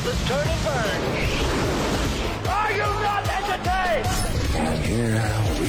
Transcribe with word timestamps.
Okay, 0.00 0.08
let's 0.08 0.28
turn 0.28 0.48
and 0.48 0.64
burn. 0.64 1.00
Are 2.48 2.72
you 2.72 2.78
not 2.78 3.28
entertained? 3.28 4.06
And 4.56 4.84
here 4.84 5.32
we 5.60 5.68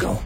go. 0.00 0.20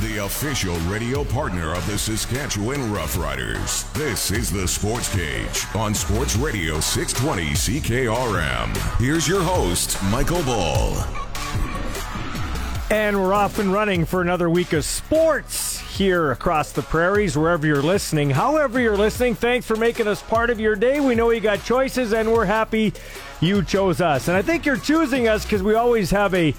The 0.00 0.24
official 0.24 0.76
radio 0.90 1.24
partner 1.24 1.72
of 1.72 1.84
the 1.86 1.98
Saskatchewan 1.98 2.92
Roughriders. 2.92 3.92
This 3.94 4.30
is 4.30 4.50
the 4.50 4.68
Sports 4.68 5.12
Cage 5.14 5.66
on 5.74 5.94
Sports 5.94 6.36
Radio 6.36 6.78
620 6.78 7.80
CKRM. 7.80 8.98
Here's 8.98 9.26
your 9.26 9.42
host, 9.42 10.00
Michael 10.04 10.42
Ball. 10.44 10.94
And 12.90 13.20
we're 13.20 13.34
off 13.34 13.58
and 13.58 13.72
running 13.72 14.04
for 14.04 14.20
another 14.20 14.48
week 14.48 14.72
of 14.72 14.84
sports 14.84 15.79
here 15.90 16.30
across 16.30 16.72
the 16.72 16.82
prairies, 16.82 17.36
wherever 17.36 17.66
you're 17.66 17.82
listening. 17.82 18.30
However, 18.30 18.80
you're 18.80 18.96
listening, 18.96 19.34
thanks 19.34 19.66
for 19.66 19.76
making 19.76 20.06
us 20.06 20.22
part 20.22 20.48
of 20.48 20.60
your 20.60 20.76
day. 20.76 21.00
We 21.00 21.14
know 21.14 21.30
you 21.30 21.40
got 21.40 21.64
choices, 21.64 22.12
and 22.12 22.32
we're 22.32 22.46
happy 22.46 22.94
you 23.40 23.62
chose 23.62 24.00
us. 24.00 24.28
And 24.28 24.36
I 24.36 24.42
think 24.42 24.64
you're 24.64 24.76
choosing 24.76 25.28
us 25.28 25.44
because 25.44 25.62
we 25.62 25.74
always 25.74 26.10
have 26.10 26.34
a 26.34 26.54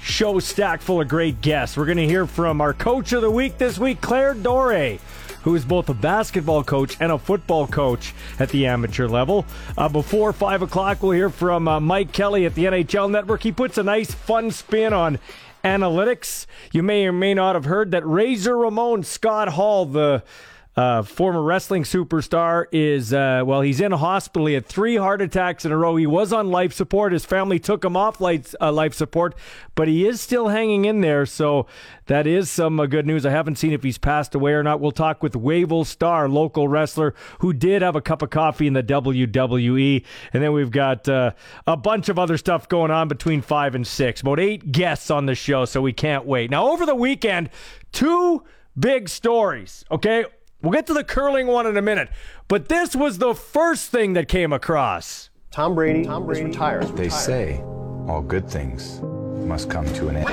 show 0.00 0.38
stacked 0.38 0.82
full 0.82 1.00
of 1.00 1.08
great 1.08 1.40
guests. 1.40 1.76
We're 1.76 1.86
going 1.86 1.98
to 1.98 2.06
hear 2.06 2.26
from 2.26 2.60
our 2.60 2.74
coach 2.74 3.12
of 3.12 3.22
the 3.22 3.30
week 3.30 3.58
this 3.58 3.78
week, 3.78 4.00
Claire 4.00 4.34
Dore, 4.34 4.98
who 5.42 5.54
is 5.54 5.64
both 5.64 5.88
a 5.88 5.94
basketball 5.94 6.62
coach 6.62 6.96
and 7.00 7.10
a 7.10 7.18
football 7.18 7.66
coach 7.66 8.14
at 8.38 8.50
the 8.50 8.66
amateur 8.66 9.08
level. 9.08 9.46
Uh, 9.78 9.88
before 9.88 10.32
5 10.32 10.62
o'clock, 10.62 11.02
we'll 11.02 11.12
hear 11.12 11.30
from 11.30 11.66
uh, 11.66 11.80
Mike 11.80 12.12
Kelly 12.12 12.44
at 12.44 12.54
the 12.54 12.66
NHL 12.66 13.10
Network. 13.10 13.42
He 13.42 13.52
puts 13.52 13.78
a 13.78 13.82
nice, 13.82 14.12
fun 14.12 14.50
spin 14.50 14.92
on 14.92 15.18
analytics. 15.64 16.46
You 16.72 16.82
may 16.82 17.06
or 17.06 17.12
may 17.12 17.34
not 17.34 17.54
have 17.54 17.64
heard 17.64 17.90
that 17.90 18.06
Razor 18.06 18.56
Ramon 18.56 19.02
Scott 19.02 19.48
Hall, 19.50 19.86
the 19.86 20.22
uh, 20.76 21.02
former 21.02 21.42
wrestling 21.42 21.84
superstar 21.84 22.66
is 22.72 23.12
uh, 23.12 23.42
well 23.46 23.60
he's 23.60 23.80
in 23.80 23.92
a 23.92 23.96
hospital. 23.96 24.46
He 24.46 24.54
had 24.54 24.66
three 24.66 24.96
heart 24.96 25.22
attacks 25.22 25.64
in 25.64 25.72
a 25.72 25.76
row. 25.76 25.96
He 25.96 26.06
was 26.06 26.32
on 26.32 26.50
life 26.50 26.72
support. 26.72 27.12
His 27.12 27.24
family 27.24 27.58
took 27.58 27.84
him 27.84 27.96
off 27.96 28.20
life, 28.20 28.54
uh, 28.60 28.72
life 28.72 28.94
support 28.94 29.34
but 29.74 29.88
he 29.88 30.06
is 30.06 30.20
still 30.20 30.48
hanging 30.48 30.84
in 30.84 31.00
there. 31.00 31.26
So 31.26 31.66
that 32.06 32.26
is 32.26 32.50
some 32.50 32.78
uh, 32.78 32.86
good 32.86 33.06
news. 33.06 33.26
I 33.26 33.30
haven't 33.30 33.56
seen 33.56 33.72
if 33.72 33.82
he's 33.82 33.98
passed 33.98 34.34
away 34.34 34.52
or 34.52 34.62
not. 34.62 34.80
We'll 34.80 34.92
talk 34.92 35.22
with 35.22 35.34
wavell 35.34 35.84
star 35.84 36.28
local 36.28 36.68
wrestler 36.68 37.14
who 37.40 37.52
did 37.52 37.82
have 37.82 37.96
a 37.96 38.00
cup 38.00 38.22
of 38.22 38.30
coffee 38.30 38.66
in 38.66 38.72
the 38.72 38.82
wwe 38.82 40.04
and 40.32 40.42
then 40.42 40.52
we've 40.52 40.70
got 40.70 41.08
uh, 41.08 41.32
a 41.66 41.76
bunch 41.76 42.08
of 42.08 42.18
other 42.18 42.36
stuff 42.36 42.68
going 42.68 42.90
on 42.90 43.08
between 43.08 43.42
five 43.42 43.74
and 43.74 43.86
six. 43.86 44.20
About 44.20 44.40
eight 44.40 44.72
guests 44.72 45.10
on 45.10 45.26
the 45.26 45.34
show 45.34 45.64
so 45.64 45.80
we 45.80 45.92
can't 45.92 46.24
wait. 46.24 46.50
Now 46.50 46.68
over 46.68 46.86
the 46.86 46.94
weekend 46.94 47.50
two 47.92 48.42
big 48.78 49.08
stories 49.08 49.84
okay 49.90 50.24
We'll 50.64 50.72
get 50.72 50.86
to 50.86 50.94
the 50.94 51.04
curling 51.04 51.46
one 51.46 51.66
in 51.66 51.76
a 51.76 51.82
minute. 51.82 52.08
But 52.48 52.70
this 52.70 52.96
was 52.96 53.18
the 53.18 53.34
first 53.34 53.90
thing 53.90 54.14
that 54.14 54.28
came 54.28 54.50
across. 54.50 55.28
Tom 55.50 55.74
Brady, 55.74 56.04
Tom 56.06 56.24
Brady 56.24 56.40
is 56.40 56.46
retired. 56.46 56.84
They 56.96 57.10
say 57.10 57.60
all 58.08 58.22
good 58.22 58.48
things 58.48 59.02
must 59.02 59.68
come 59.68 59.84
to 59.92 60.08
an 60.08 60.16
end. 60.16 60.28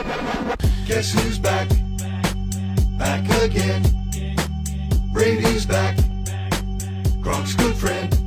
Guess 0.87 1.11
who's 1.11 1.37
back? 1.37 1.67
Back 2.97 3.29
again. 3.41 3.83
Brady's 5.11 5.65
back. 5.65 5.97
Gronk's 7.21 7.53
good 7.55 7.75
friend. 7.75 8.17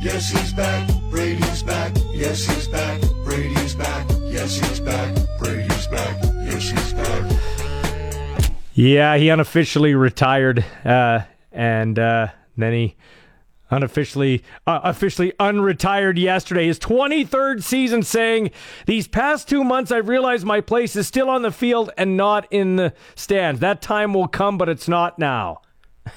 Yes, 0.00 0.30
he's 0.30 0.52
back. 0.52 0.88
Brady's 1.10 1.64
back. 1.64 1.92
Yes, 2.12 2.46
he's 2.46 2.68
back. 2.68 3.00
Brady's 3.24 3.74
back. 3.74 4.06
Yes, 4.26 4.58
he's 4.58 4.78
back. 4.78 5.12
Brady's 5.40 5.88
back. 5.88 6.22
Yes, 6.44 6.70
he's 6.70 6.92
back. 6.92 7.53
Yeah, 8.74 9.16
he 9.16 9.28
unofficially 9.28 9.94
retired, 9.94 10.64
uh, 10.84 11.20
and 11.52 11.96
uh, 11.96 12.28
then 12.56 12.72
he 12.72 12.96
unofficially 13.70 14.42
uh, 14.66 14.80
officially 14.82 15.32
unretired 15.38 16.18
yesterday. 16.18 16.66
His 16.66 16.80
23rd 16.80 17.62
season, 17.62 18.02
saying, 18.02 18.50
"These 18.86 19.06
past 19.06 19.48
two 19.48 19.62
months, 19.62 19.92
I've 19.92 20.08
realized 20.08 20.44
my 20.44 20.60
place 20.60 20.96
is 20.96 21.06
still 21.06 21.30
on 21.30 21.42
the 21.42 21.52
field 21.52 21.92
and 21.96 22.16
not 22.16 22.48
in 22.50 22.74
the 22.74 22.92
stands. 23.14 23.60
That 23.60 23.80
time 23.80 24.12
will 24.12 24.26
come, 24.26 24.58
but 24.58 24.68
it's 24.68 24.88
not 24.88 25.20
now." 25.20 25.62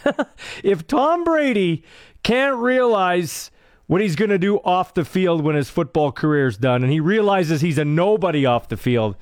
if 0.63 0.87
Tom 0.87 1.23
Brady 1.23 1.83
can't 2.23 2.57
realize 2.57 3.51
what 3.85 4.01
he's 4.01 4.15
going 4.15 4.31
to 4.31 4.39
do 4.39 4.57
off 4.57 4.95
the 4.95 5.05
field 5.05 5.41
when 5.41 5.55
his 5.55 5.69
football 5.69 6.11
career 6.11 6.47
is 6.47 6.57
done, 6.57 6.81
and 6.81 6.91
he 6.91 6.99
realizes 6.99 7.61
he's 7.61 7.77
a 7.77 7.85
nobody 7.85 8.47
off 8.47 8.67
the 8.67 8.77
field 8.77 9.15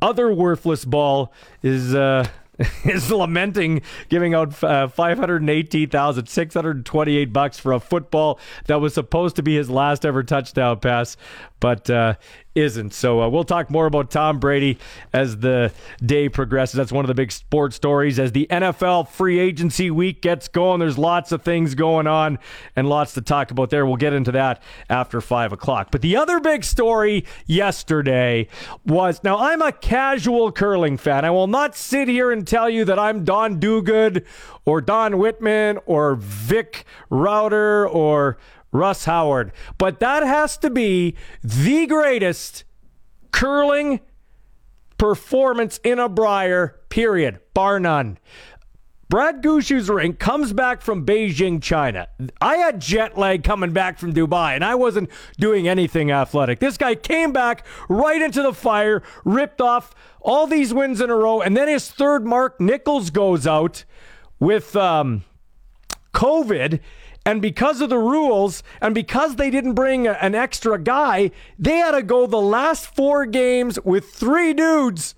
other 0.00 0.32
worthless 0.32 0.86
ball 0.86 1.34
is 1.62 1.94
uh, 1.94 2.26
is 2.84 3.10
lamenting 3.10 3.82
giving 4.08 4.32
out 4.32 4.64
uh, 4.64 4.88
518,628 4.88 7.30
bucks 7.30 7.58
for 7.58 7.74
a 7.74 7.80
football 7.80 8.40
that 8.64 8.80
was 8.80 8.94
supposed 8.94 9.36
to 9.36 9.42
be 9.42 9.54
his 9.54 9.68
last 9.68 10.06
ever 10.06 10.22
touchdown 10.22 10.80
pass, 10.80 11.18
but 11.58 11.90
uh, 11.90 12.14
isn't. 12.60 12.94
So 12.94 13.22
uh, 13.22 13.28
we'll 13.28 13.44
talk 13.44 13.70
more 13.70 13.86
about 13.86 14.10
Tom 14.10 14.38
Brady 14.38 14.78
as 15.12 15.38
the 15.38 15.72
day 16.04 16.28
progresses. 16.28 16.76
That's 16.76 16.92
one 16.92 17.04
of 17.04 17.08
the 17.08 17.14
big 17.14 17.32
sports 17.32 17.76
stories 17.76 18.18
as 18.18 18.32
the 18.32 18.46
NFL 18.50 19.08
free 19.08 19.38
agency 19.38 19.90
week 19.90 20.22
gets 20.22 20.48
going. 20.48 20.80
There's 20.80 20.98
lots 20.98 21.32
of 21.32 21.42
things 21.42 21.74
going 21.74 22.06
on 22.06 22.38
and 22.76 22.88
lots 22.88 23.14
to 23.14 23.20
talk 23.20 23.50
about 23.50 23.70
there. 23.70 23.86
We'll 23.86 23.96
get 23.96 24.12
into 24.12 24.32
that 24.32 24.62
after 24.88 25.20
five 25.20 25.52
o'clock. 25.52 25.88
But 25.90 26.02
the 26.02 26.16
other 26.16 26.40
big 26.40 26.64
story 26.64 27.24
yesterday 27.46 28.48
was 28.86 29.22
now 29.24 29.38
I'm 29.38 29.62
a 29.62 29.72
casual 29.72 30.52
curling 30.52 30.96
fan. 30.96 31.24
I 31.24 31.30
will 31.30 31.46
not 31.46 31.76
sit 31.76 32.08
here 32.08 32.30
and 32.30 32.46
tell 32.46 32.68
you 32.68 32.84
that 32.84 32.98
I'm 32.98 33.24
Don 33.24 33.58
Duguid 33.58 34.24
or 34.64 34.80
Don 34.80 35.18
Whitman 35.18 35.78
or 35.86 36.14
Vic 36.14 36.84
Rauter 37.08 37.88
or 37.88 38.38
Russ 38.72 39.04
Howard. 39.04 39.52
But 39.78 40.00
that 40.00 40.22
has 40.22 40.56
to 40.58 40.70
be 40.70 41.16
the 41.42 41.86
greatest 41.86 42.64
curling 43.32 44.00
performance 44.98 45.80
in 45.82 45.98
a 45.98 46.08
Brier, 46.08 46.80
period, 46.88 47.40
bar 47.54 47.80
none. 47.80 48.18
Brad 49.10 49.42
Gushue's 49.42 49.88
ring 49.88 50.12
comes 50.12 50.52
back 50.52 50.82
from 50.82 51.04
Beijing, 51.04 51.60
China. 51.60 52.06
I 52.40 52.58
had 52.58 52.80
jet 52.80 53.18
lag 53.18 53.42
coming 53.42 53.72
back 53.72 53.98
from 53.98 54.14
Dubai, 54.14 54.54
and 54.54 54.64
I 54.64 54.76
wasn't 54.76 55.10
doing 55.36 55.66
anything 55.66 56.12
athletic. 56.12 56.60
This 56.60 56.76
guy 56.76 56.94
came 56.94 57.32
back 57.32 57.66
right 57.88 58.22
into 58.22 58.40
the 58.40 58.52
fire, 58.52 59.02
ripped 59.24 59.60
off 59.60 59.96
all 60.20 60.46
these 60.46 60.72
wins 60.72 61.00
in 61.00 61.10
a 61.10 61.16
row, 61.16 61.40
and 61.40 61.56
then 61.56 61.66
his 61.66 61.90
third 61.90 62.24
Mark 62.24 62.60
Nichols 62.60 63.10
goes 63.10 63.48
out 63.48 63.84
with 64.38 64.76
um, 64.76 65.24
COVID 66.14 66.78
And 67.26 67.42
because 67.42 67.80
of 67.80 67.90
the 67.90 67.98
rules, 67.98 68.62
and 68.80 68.94
because 68.94 69.36
they 69.36 69.50
didn't 69.50 69.74
bring 69.74 70.06
a- 70.06 70.12
an 70.20 70.34
extra 70.34 70.78
guy, 70.78 71.30
they 71.58 71.76
had 71.76 71.92
to 71.92 72.02
go 72.02 72.26
the 72.26 72.40
last 72.40 72.94
four 72.94 73.26
games 73.26 73.78
with 73.84 74.10
three 74.10 74.52
dudes. 74.54 75.14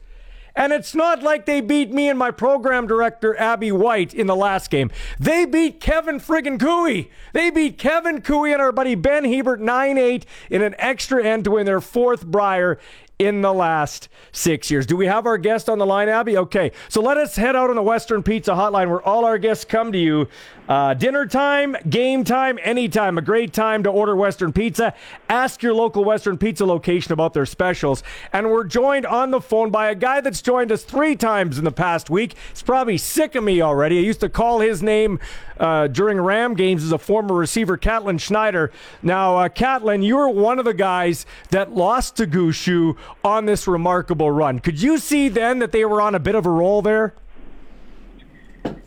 And 0.55 0.73
it's 0.73 0.95
not 0.95 1.23
like 1.23 1.47
they 1.47 1.63
beat 1.63 1.93
me 1.93 2.11
and 2.11 2.19
my 2.19 2.31
program 2.31 2.87
director, 2.87 3.39
Abby 3.39 3.73
White, 3.73 4.13
in 4.13 4.27
the 4.27 4.37
last 4.37 4.71
game. 4.71 4.91
They 5.19 5.47
beat 5.47 5.81
Kevin 5.81 6.21
friggin' 6.21 6.61
Koe. 6.61 7.05
They 7.33 7.51
beat 7.51 7.79
Kevin 7.79 8.21
Koe 8.21 8.45
and 8.45 8.61
our 8.61 8.73
buddy 8.73 8.95
Ben 8.95 9.25
Hebert 9.25 9.61
9 9.61 9.97
8 9.97 10.27
in 10.51 10.61
an 10.61 10.75
extra 10.79 11.25
end 11.25 11.45
to 11.45 11.53
win 11.53 11.65
their 11.65 11.81
fourth 11.81 12.27
Brier 12.27 12.79
in 13.19 13.41
the 13.41 13.53
last 13.53 14.09
six 14.33 14.71
years. 14.71 14.85
Do 14.85 14.97
we 14.97 15.07
have 15.07 15.27
our 15.27 15.39
guest 15.39 15.71
on 15.71 15.79
the 15.79 15.87
line, 15.87 16.09
Abby? 16.09 16.37
Okay, 16.37 16.73
so 16.89 17.01
let 17.01 17.17
us 17.17 17.37
head 17.37 17.55
out 17.57 17.71
on 17.71 17.77
the 17.77 17.83
Western 17.83 18.23
Pizza 18.23 18.51
Hotline 18.53 18.91
where 18.91 19.03
all 19.03 19.25
our 19.25 19.39
guests 19.39 19.65
come 19.65 19.93
to 19.93 19.99
you. 19.99 20.29
Uh, 20.69 20.95
dinner 20.95 21.27
time, 21.27 21.77
game 21.89 22.23
time, 22.23 22.59
anytime. 22.63 23.19
A 23.19 23.23
great 23.23 23.53
time 23.53 23.83
to 23.83 23.91
order 23.91 24.15
Western 24.15 24.53
Pizza. 24.53 24.95
Ask 25.29 25.63
your 25.63 25.75
local 25.75 26.05
Western 26.05 26.39
Pizza 26.39 26.65
location 26.65 27.13
about 27.13 27.35
their 27.35 27.47
specials. 27.47 28.05
And 28.33 28.49
we're 28.49 28.65
joined 28.65 29.05
on 29.05 29.33
the 29.33 29.41
phone 29.41 29.71
by 29.71 29.91
a 29.91 29.95
guy 29.95 30.21
that's 30.21 30.41
joined 30.41 30.71
us 30.71 30.85
three 30.85 31.17
times 31.17 31.59
in 31.59 31.65
the 31.65 31.73
past 31.73 32.11
week. 32.11 32.37
He's 32.51 32.63
probably 32.63 32.97
sick 32.97 33.35
of 33.35 33.43
me 33.43 33.61
already. 33.61 33.99
I 33.99 34.03
used 34.03 34.21
to 34.21 34.29
call 34.29 34.61
his 34.61 34.83
name 34.83 35.19
uh, 35.59 35.89
during 35.89 36.21
Ram 36.21 36.55
games 36.55 36.85
as 36.85 36.93
a 36.93 36.99
former 36.99 37.35
receiver, 37.35 37.77
Catlin 37.77 38.19
Schneider. 38.19 38.71
Now, 39.03 39.39
uh, 39.39 39.49
Catlin, 39.49 40.03
you 40.03 40.17
were 40.17 40.29
one 40.29 40.61
of 40.61 40.65
the 40.65 40.75
guys 40.75 41.27
that 41.51 41.73
lost 41.73 42.17
to 42.17 42.27
Gushue 42.27 42.97
on 43.25 43.47
this 43.47 43.67
remarkable 43.67 44.31
run. 44.31 44.61
Could 44.61 44.81
you 44.81 44.99
see 44.99 45.29
then 45.29 45.59
that 45.59 45.73
they 45.73 45.85
were 45.85 46.01
on 46.01 46.15
a 46.15 46.21
bit 46.21 46.37
of 46.37 46.47
a 46.47 46.51
roll 46.51 46.83
there? 46.83 47.15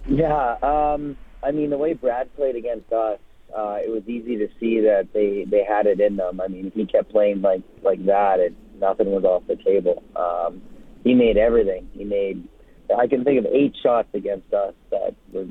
Yeah, 0.08 0.58
um, 0.62 1.18
I 1.46 1.52
mean 1.52 1.70
the 1.70 1.78
way 1.78 1.94
Brad 1.94 2.34
played 2.36 2.56
against 2.56 2.92
us, 2.92 3.20
uh, 3.56 3.78
it 3.84 3.90
was 3.90 4.04
easy 4.08 4.38
to 4.38 4.48
see 4.60 4.82
that 4.82 5.10
they 5.14 5.46
they 5.50 5.64
had 5.64 5.86
it 5.86 6.00
in 6.00 6.18
them. 6.18 6.42
I 6.42 6.48
mean 6.48 6.72
he 6.74 6.86
kept 6.86 7.12
playing 7.12 7.42
like 7.42 7.62
like 7.84 8.04
that, 8.06 8.40
and 8.40 8.56
nothing 8.80 9.12
was 9.12 9.24
off 9.24 9.44
the 9.48 9.56
table. 9.56 10.04
Um, 10.16 10.62
he 11.04 11.14
made 11.14 11.38
everything. 11.38 11.90
He 11.94 12.04
made. 12.04 12.48
I 12.98 13.08
can 13.08 13.24
think 13.24 13.40
of 13.40 13.52
eight 13.52 13.76
shots 13.82 14.10
against 14.14 14.54
us 14.54 14.74
that 14.92 15.16
were 15.32 15.46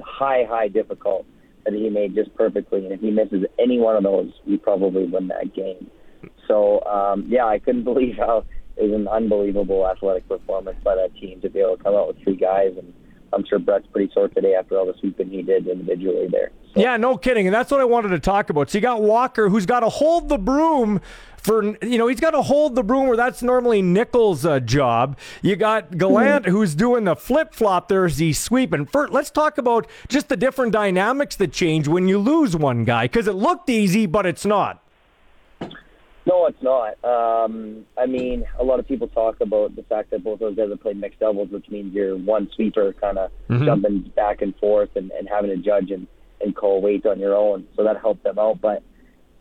high, 0.00 0.44
high 0.48 0.68
difficult 0.68 1.26
that 1.64 1.74
he 1.74 1.88
made 1.90 2.14
just 2.14 2.34
perfectly. 2.34 2.84
And 2.84 2.92
if 2.92 3.00
he 3.00 3.10
misses 3.10 3.44
any 3.58 3.78
one 3.78 3.96
of 3.96 4.02
those, 4.02 4.32
we 4.46 4.56
probably 4.56 5.04
win 5.04 5.28
that 5.28 5.54
game. 5.54 5.90
So 6.48 6.82
um, 6.84 7.26
yeah, 7.28 7.46
I 7.46 7.58
couldn't 7.58 7.84
believe 7.92 8.16
how 8.16 8.44
it 8.76 8.84
was 8.84 8.92
an 8.92 9.08
unbelievable 9.08 9.88
athletic 9.88 10.28
performance 10.28 10.78
by 10.82 10.94
that 10.94 11.14
team 11.14 11.40
to 11.40 11.50
be 11.50 11.60
able 11.60 11.76
to 11.76 11.82
come 11.82 11.94
out 11.94 12.08
with 12.08 12.22
three 12.22 12.36
guys 12.36 12.72
and 12.76 12.92
I'm 13.32 13.44
sure 13.44 13.58
Brett's 13.58 13.86
pretty 13.92 14.12
sore 14.12 14.28
today 14.28 14.54
after 14.54 14.78
all 14.78 14.86
the 14.86 14.94
sweeping 15.00 15.30
he 15.30 15.42
did 15.42 15.66
individually 15.66 16.28
there. 16.30 16.52
So. 16.74 16.80
Yeah, 16.80 16.96
no 16.96 17.16
kidding. 17.16 17.46
And 17.46 17.54
that's 17.54 17.70
what 17.70 17.80
I 17.80 17.84
wanted 17.84 18.08
to 18.08 18.20
talk 18.20 18.50
about. 18.50 18.70
So 18.70 18.78
you 18.78 18.82
got 18.82 19.02
Walker, 19.02 19.48
who's 19.48 19.66
got 19.66 19.80
to 19.80 19.88
hold 19.88 20.28
the 20.28 20.38
broom 20.38 21.00
for, 21.36 21.62
you 21.84 21.98
know, 21.98 22.08
he's 22.08 22.20
got 22.20 22.32
to 22.32 22.42
hold 22.42 22.74
the 22.74 22.82
broom 22.82 23.06
where 23.06 23.16
that's 23.16 23.42
normally 23.42 23.82
Nichols' 23.82 24.44
uh, 24.44 24.60
job. 24.60 25.16
You 25.42 25.56
got 25.56 25.96
Gallant, 25.96 26.44
mm-hmm. 26.44 26.52
who's 26.52 26.74
doing 26.74 27.04
the 27.04 27.16
flip 27.16 27.54
flop 27.54 27.88
there 27.88 28.04
as 28.04 28.18
he's 28.18 28.38
sweeping. 28.38 28.86
First, 28.86 29.12
let's 29.12 29.30
talk 29.30 29.58
about 29.58 29.86
just 30.08 30.28
the 30.28 30.36
different 30.36 30.72
dynamics 30.72 31.36
that 31.36 31.52
change 31.52 31.88
when 31.88 32.08
you 32.08 32.18
lose 32.18 32.56
one 32.56 32.84
guy, 32.84 33.04
because 33.04 33.28
it 33.28 33.34
looked 33.34 33.70
easy, 33.70 34.06
but 34.06 34.26
it's 34.26 34.44
not. 34.44 34.82
No, 36.26 36.46
it's 36.46 36.60
not. 36.60 37.02
Um, 37.04 37.86
I 37.96 38.06
mean, 38.06 38.44
a 38.58 38.64
lot 38.64 38.80
of 38.80 38.88
people 38.88 39.06
talk 39.06 39.40
about 39.40 39.76
the 39.76 39.84
fact 39.84 40.10
that 40.10 40.24
both 40.24 40.40
those 40.40 40.56
guys 40.56 40.70
have 40.70 40.80
played 40.80 40.96
mixed 40.96 41.20
doubles, 41.20 41.50
which 41.50 41.68
means 41.70 41.94
you're 41.94 42.16
one 42.16 42.50
sweeper 42.56 42.92
kind 43.00 43.16
of 43.16 43.30
mm-hmm. 43.48 43.64
jumping 43.64 44.12
back 44.16 44.42
and 44.42 44.54
forth 44.56 44.90
and, 44.96 45.12
and 45.12 45.28
having 45.28 45.50
to 45.50 45.56
judge 45.56 45.92
and, 45.92 46.08
and 46.40 46.56
call 46.56 46.82
weight 46.82 47.06
on 47.06 47.20
your 47.20 47.34
own. 47.34 47.68
So 47.76 47.84
that 47.84 48.00
helped 48.00 48.24
them 48.24 48.40
out. 48.40 48.60
But 48.60 48.82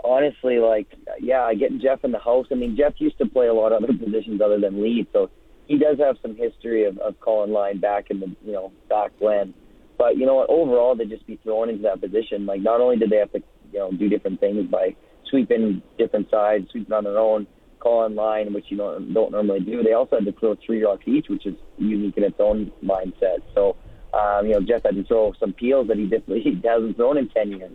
honestly, 0.03 0.59
like, 0.59 0.87
yeah, 1.19 1.51
getting 1.55 1.81
Geoff 1.81 2.03
in 2.03 2.11
the 2.11 2.19
house. 2.19 2.45
I 2.51 2.55
mean, 2.55 2.77
Geoff 2.77 2.93
used 2.99 3.17
to 3.17 3.25
play 3.25 3.47
a 3.47 3.53
lot 3.53 3.71
of 3.71 3.83
other 3.83 3.97
positions 3.97 4.39
other 4.39 4.59
than 4.59 4.83
lead, 4.83 5.07
so 5.11 5.31
he 5.67 5.79
does 5.79 5.97
have 5.97 6.17
some 6.21 6.35
history 6.35 6.85
of, 6.85 6.99
of 6.99 7.19
calling 7.19 7.51
line 7.51 7.79
back 7.79 8.11
in 8.11 8.19
the, 8.19 8.27
you 8.45 8.51
know, 8.51 8.71
back 8.89 9.11
when. 9.17 9.55
But 9.97 10.17
you 10.17 10.27
know 10.27 10.35
what? 10.35 10.49
Overall, 10.51 10.95
they 10.95 11.05
just 11.05 11.25
be 11.25 11.37
thrown 11.37 11.69
into 11.69 11.81
that 11.83 11.99
position. 11.99 12.45
Like, 12.45 12.61
not 12.61 12.79
only 12.79 12.97
did 12.97 13.09
they 13.09 13.17
have 13.17 13.31
to, 13.31 13.41
you 13.73 13.79
know, 13.79 13.91
do 13.91 14.07
different 14.07 14.39
things 14.39 14.69
by 14.69 14.95
sweeping 15.30 15.81
different 15.98 16.30
sides, 16.30 16.68
sweeping 16.72 16.94
on 16.94 17.04
their 17.04 17.18
own, 17.18 17.48
call 17.80 18.04
on 18.04 18.16
line, 18.16 18.54
which 18.54 18.66
you 18.69 18.77
don't, 18.77 19.13
don't 19.13 19.31
normally 19.31 19.60
do. 19.60 19.83
They 19.83 19.94
also 19.94 20.18
had 20.18 20.25
to 20.25 20.31
throw 20.39 20.56
three 20.66 20.83
rocks 20.83 21.04
each, 21.06 21.27
which 21.30 21.45
is 21.45 21.56
unique 21.77 22.18
in 22.18 22.24
its 22.24 22.38
own 22.39 22.72
mindset. 22.83 23.39
So, 23.54 23.75
um, 24.13 24.48
you 24.48 24.54
know, 24.54 24.62
Geoff 24.62 24.83
had 24.83 24.95
to 24.95 25.04
throw 25.04 25.33
some 25.39 25.54
peels 25.54 25.88
that 25.88 25.98
he, 25.98 26.06
did, 26.06 26.24
he 26.27 26.62
hasn't 26.63 26.98
thrown 26.98 27.18
in 27.18 27.30
10 27.30 27.51
years. 27.51 27.72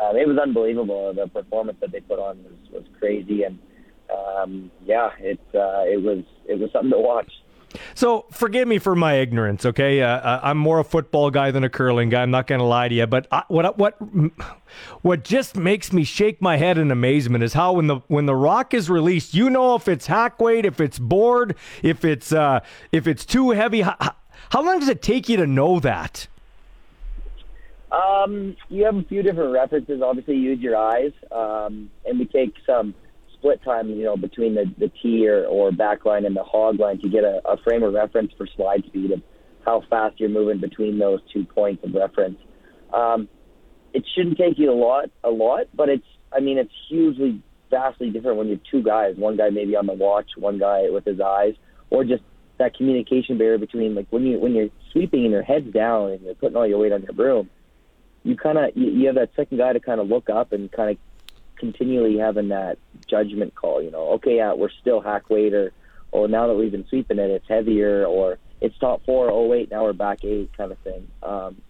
Um, 0.00 0.16
it 0.16 0.28
was 0.28 0.38
unbelievable. 0.38 1.12
The 1.12 1.26
performance 1.26 1.78
that 1.80 1.90
they 1.90 2.00
put 2.00 2.20
on 2.20 2.44
was, 2.44 2.70
was 2.72 2.84
crazy. 2.98 3.42
And, 3.42 3.58
um, 4.14 4.70
yeah, 4.84 5.10
it, 5.18 5.40
uh, 5.54 5.82
it 5.84 6.02
was, 6.02 6.24
it 6.46 6.58
was 6.58 6.70
something 6.72 6.92
to 6.92 6.98
watch. 6.98 7.30
So 7.94 8.26
forgive 8.30 8.66
me 8.66 8.78
for 8.78 8.96
my 8.96 9.14
ignorance, 9.14 9.66
okay? 9.66 10.02
Uh, 10.02 10.08
uh, 10.08 10.40
I'm 10.42 10.58
more 10.58 10.78
a 10.78 10.84
football 10.84 11.30
guy 11.30 11.50
than 11.50 11.64
a 11.64 11.68
curling 11.68 12.08
guy. 12.08 12.22
I'm 12.22 12.30
not 12.30 12.46
going 12.46 12.60
to 12.60 12.64
lie 12.64 12.88
to 12.88 12.94
you, 12.94 13.06
but 13.06 13.26
I, 13.30 13.44
what 13.48 13.76
what 13.78 13.98
what 15.02 15.24
just 15.24 15.56
makes 15.56 15.92
me 15.92 16.04
shake 16.04 16.40
my 16.40 16.56
head 16.56 16.78
in 16.78 16.90
amazement 16.90 17.44
is 17.44 17.52
how 17.52 17.74
when 17.74 17.86
the 17.86 17.96
when 18.08 18.26
the 18.26 18.34
rock 18.34 18.72
is 18.72 18.88
released, 18.88 19.34
you 19.34 19.50
know 19.50 19.74
if 19.74 19.88
it's 19.88 20.06
hack 20.06 20.40
weight, 20.40 20.64
if 20.64 20.80
it's 20.80 20.98
bored, 20.98 21.54
if 21.82 22.04
it's 22.04 22.32
uh, 22.32 22.60
if 22.92 23.06
it's 23.06 23.24
too 23.24 23.50
heavy. 23.50 23.82
How, 23.82 23.96
how 24.50 24.62
long 24.62 24.80
does 24.80 24.88
it 24.88 25.02
take 25.02 25.28
you 25.28 25.36
to 25.36 25.46
know 25.46 25.78
that? 25.80 26.26
Um, 27.90 28.56
you 28.68 28.84
have 28.84 28.96
a 28.96 29.02
few 29.02 29.22
different 29.22 29.52
references. 29.52 30.02
Obviously, 30.02 30.36
you 30.36 30.50
use 30.50 30.60
your 30.60 30.76
eyes, 30.76 31.12
um, 31.32 31.90
and 32.04 32.18
we 32.18 32.26
take 32.26 32.54
some 32.66 32.94
split 33.38 33.62
time, 33.62 33.88
you 33.90 34.04
know, 34.04 34.16
between 34.16 34.54
the, 34.54 34.64
the 34.78 34.90
tee 35.02 35.28
or, 35.28 35.46
or 35.46 35.72
back 35.72 36.04
line 36.04 36.24
and 36.24 36.36
the 36.36 36.42
hog 36.42 36.78
line 36.78 37.00
to 37.00 37.08
get 37.08 37.24
a, 37.24 37.40
a 37.48 37.56
frame 37.62 37.82
of 37.82 37.94
reference 37.94 38.32
for 38.36 38.46
slide 38.56 38.84
speed 38.86 39.12
of 39.12 39.22
how 39.64 39.82
fast 39.88 40.18
you're 40.18 40.28
moving 40.28 40.60
between 40.60 40.98
those 40.98 41.20
two 41.32 41.44
points 41.44 41.82
of 41.84 41.94
reference. 41.94 42.38
Um, 42.92 43.28
it 43.92 44.04
shouldn't 44.14 44.38
take 44.38 44.58
you 44.58 44.70
a 44.70 44.74
lot, 44.74 45.10
a 45.24 45.30
lot, 45.30 45.66
but 45.74 45.88
it's, 45.88 46.06
I 46.32 46.40
mean, 46.40 46.58
it's 46.58 46.72
hugely, 46.88 47.42
vastly 47.70 48.10
different 48.10 48.38
when 48.38 48.48
you 48.48 48.54
have 48.54 48.62
two 48.70 48.82
guys, 48.82 49.16
one 49.16 49.36
guy 49.36 49.50
maybe 49.50 49.76
on 49.76 49.86
the 49.86 49.92
watch, 49.94 50.30
one 50.36 50.58
guy 50.58 50.88
with 50.90 51.04
his 51.04 51.20
eyes, 51.20 51.54
or 51.90 52.04
just 52.04 52.22
that 52.58 52.76
communication 52.76 53.38
barrier 53.38 53.58
between 53.58 53.94
like 53.94 54.06
when 54.10 54.24
you 54.24 54.38
when 54.38 54.52
you're 54.54 54.68
sweeping 54.92 55.22
and 55.22 55.30
your 55.30 55.42
head's 55.42 55.72
down 55.72 56.10
and 56.10 56.22
you're 56.22 56.34
putting 56.34 56.56
all 56.56 56.66
your 56.66 56.78
weight 56.78 56.92
on 56.92 57.02
your 57.02 57.12
broom, 57.12 57.48
you 58.24 58.36
kind 58.36 58.58
of 58.58 58.70
you, 58.74 58.90
you 58.90 59.06
have 59.06 59.14
that 59.14 59.30
second 59.36 59.58
guy 59.58 59.72
to 59.72 59.80
kind 59.80 60.00
of 60.00 60.08
look 60.08 60.28
up 60.28 60.52
and 60.52 60.70
kind 60.72 60.90
of 60.90 60.96
continually 61.58 62.18
having 62.18 62.48
that 62.48 62.78
judgment 63.08 63.54
call. 63.54 63.82
You 63.82 63.90
know, 63.90 64.12
okay, 64.14 64.36
yeah, 64.36 64.54
we're 64.54 64.70
still 64.80 65.00
hack 65.00 65.28
weight, 65.30 65.54
or 65.54 65.72
oh, 66.12 66.26
now 66.26 66.46
that 66.46 66.54
we've 66.54 66.72
been 66.72 66.86
sweeping 66.88 67.18
it, 67.18 67.30
it's 67.30 67.48
heavier, 67.48 68.04
or 68.06 68.38
it's 68.60 68.76
top 68.78 69.04
four. 69.04 69.30
Oh 69.30 69.46
wait, 69.46 69.70
now 69.70 69.84
we're 69.84 69.92
back 69.92 70.24
eight, 70.24 70.50
kind 70.56 70.72
of 70.72 70.78
thing. 70.78 71.08
Um, 71.22 71.60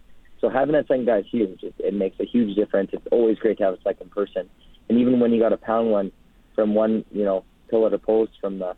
so 0.41 0.49
having 0.49 0.73
that 0.73 0.87
second 0.87 1.05
guy 1.05 1.19
is 1.19 1.25
huge. 1.29 1.63
It, 1.63 1.75
it 1.79 1.93
makes 1.93 2.19
a 2.19 2.25
huge 2.25 2.55
difference. 2.55 2.91
It's 2.93 3.07
always 3.11 3.37
great 3.37 3.57
to 3.57 3.65
have 3.65 3.73
a 3.73 3.81
second 3.81 4.11
person, 4.11 4.49
and 4.87 4.99
even 4.99 5.19
when 5.19 5.31
you 5.31 5.39
got 5.39 5.49
to 5.49 5.57
pound 5.57 5.91
one 5.91 6.11
from 6.55 6.75
one, 6.75 7.05
you 7.11 7.23
know, 7.23 7.43
pillar 7.69 7.89
to 7.89 7.97
post 7.97 8.31
from 8.41 8.59
the 8.59 8.75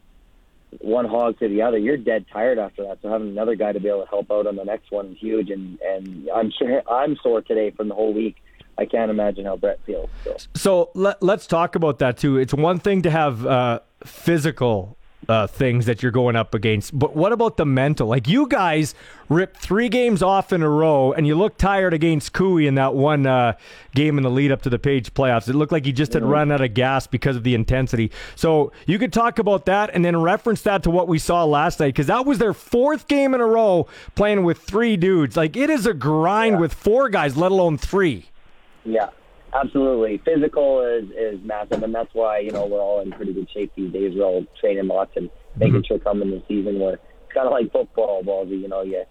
one 0.79 1.05
hog 1.05 1.37
to 1.39 1.49
the 1.49 1.61
other, 1.61 1.77
you're 1.77 1.97
dead 1.97 2.25
tired 2.31 2.57
after 2.57 2.83
that. 2.83 2.99
So 3.01 3.09
having 3.09 3.29
another 3.29 3.55
guy 3.55 3.73
to 3.73 3.79
be 3.79 3.89
able 3.89 4.03
to 4.03 4.09
help 4.09 4.31
out 4.31 4.47
on 4.47 4.55
the 4.55 4.63
next 4.63 4.91
one 4.91 5.07
is 5.07 5.17
huge. 5.19 5.49
And 5.49 5.79
and 5.81 6.29
I'm 6.33 6.51
sure 6.57 6.81
I'm 6.89 7.17
sore 7.21 7.41
today 7.41 7.71
from 7.71 7.89
the 7.89 7.95
whole 7.95 8.13
week 8.13 8.37
I 8.77 8.85
can't 8.85 9.11
imagine 9.11 9.45
how 9.45 9.57
Brett 9.57 9.79
feels. 9.85 10.09
So, 10.23 10.37
so 10.53 10.91
let, 10.93 11.21
us 11.21 11.47
talk 11.47 11.75
about 11.75 11.99
that 11.99 12.17
too. 12.17 12.37
It's 12.37 12.53
one 12.53 12.79
thing 12.79 13.01
to 13.03 13.11
have 13.11 13.45
uh, 13.45 13.79
physical 14.03 14.97
uh, 15.29 15.47
things 15.47 15.85
that 15.85 16.01
you're 16.01 16.11
going 16.11 16.35
up 16.35 16.55
against, 16.55 16.97
but 16.97 17.15
what 17.15 17.31
about 17.31 17.57
the 17.57 17.65
mental? 17.65 18.07
Like 18.07 18.27
you 18.27 18.47
guys 18.47 18.95
ripped 19.29 19.57
three 19.57 19.87
games 19.87 20.23
off 20.23 20.51
in 20.51 20.61
a 20.61 20.69
row, 20.69 21.13
and 21.13 21.27
you 21.27 21.35
look 21.35 21.57
tired 21.57 21.93
against 21.93 22.33
Koe 22.33 22.57
in 22.57 22.75
that 22.75 22.95
one 22.95 23.25
uh, 23.25 23.53
game 23.93 24.17
in 24.17 24.23
the 24.23 24.31
lead 24.31 24.51
up 24.51 24.63
to 24.63 24.69
the 24.69 24.79
Page 24.79 25.13
playoffs. 25.13 25.47
It 25.47 25.53
looked 25.53 25.71
like 25.71 25.85
he 25.85 25.93
just 25.93 26.13
had 26.13 26.23
mm-hmm. 26.23 26.31
run 26.31 26.51
out 26.51 26.61
of 26.61 26.73
gas 26.73 27.07
because 27.07 27.35
of 27.35 27.43
the 27.43 27.53
intensity. 27.53 28.11
So 28.35 28.71
you 28.87 28.97
could 28.97 29.13
talk 29.13 29.39
about 29.39 29.65
that 29.67 29.91
and 29.93 30.03
then 30.03 30.19
reference 30.21 30.63
that 30.63 30.83
to 30.83 30.89
what 30.89 31.07
we 31.07 31.19
saw 31.19 31.45
last 31.45 31.79
night 31.79 31.89
because 31.89 32.07
that 32.07 32.25
was 32.25 32.39
their 32.39 32.53
fourth 32.53 33.07
game 33.07 33.33
in 33.33 33.41
a 33.41 33.45
row 33.45 33.87
playing 34.15 34.43
with 34.43 34.57
three 34.57 34.97
dudes. 34.97 35.37
Like 35.37 35.55
it 35.55 35.69
is 35.69 35.85
a 35.85 35.93
grind 35.93 36.55
yeah. 36.55 36.59
with 36.59 36.73
four 36.73 37.09
guys, 37.09 37.37
let 37.37 37.51
alone 37.51 37.77
three. 37.77 38.30
Yeah, 38.83 39.09
absolutely. 39.53 40.21
Physical 40.23 40.83
is 40.85 41.09
is 41.11 41.39
massive, 41.43 41.83
and 41.83 41.93
that's 41.93 42.13
why 42.13 42.39
you 42.39 42.51
know 42.51 42.65
we're 42.65 42.79
all 42.79 43.01
in 43.01 43.11
pretty 43.11 43.33
good 43.33 43.49
shape 43.53 43.71
these 43.75 43.91
days. 43.91 44.13
We're 44.15 44.25
all 44.25 44.45
training 44.59 44.87
lots 44.87 45.11
and 45.15 45.29
making 45.55 45.75
mm-hmm. 45.75 45.85
sure 45.85 45.99
coming 45.99 46.31
the 46.31 46.41
season 46.47 46.79
we're 46.79 46.97
kind 47.33 47.47
of 47.47 47.51
like 47.51 47.71
football, 47.71 48.23
ballsy. 48.23 48.61
You 48.61 48.67
know, 48.67 48.81
you 48.81 49.03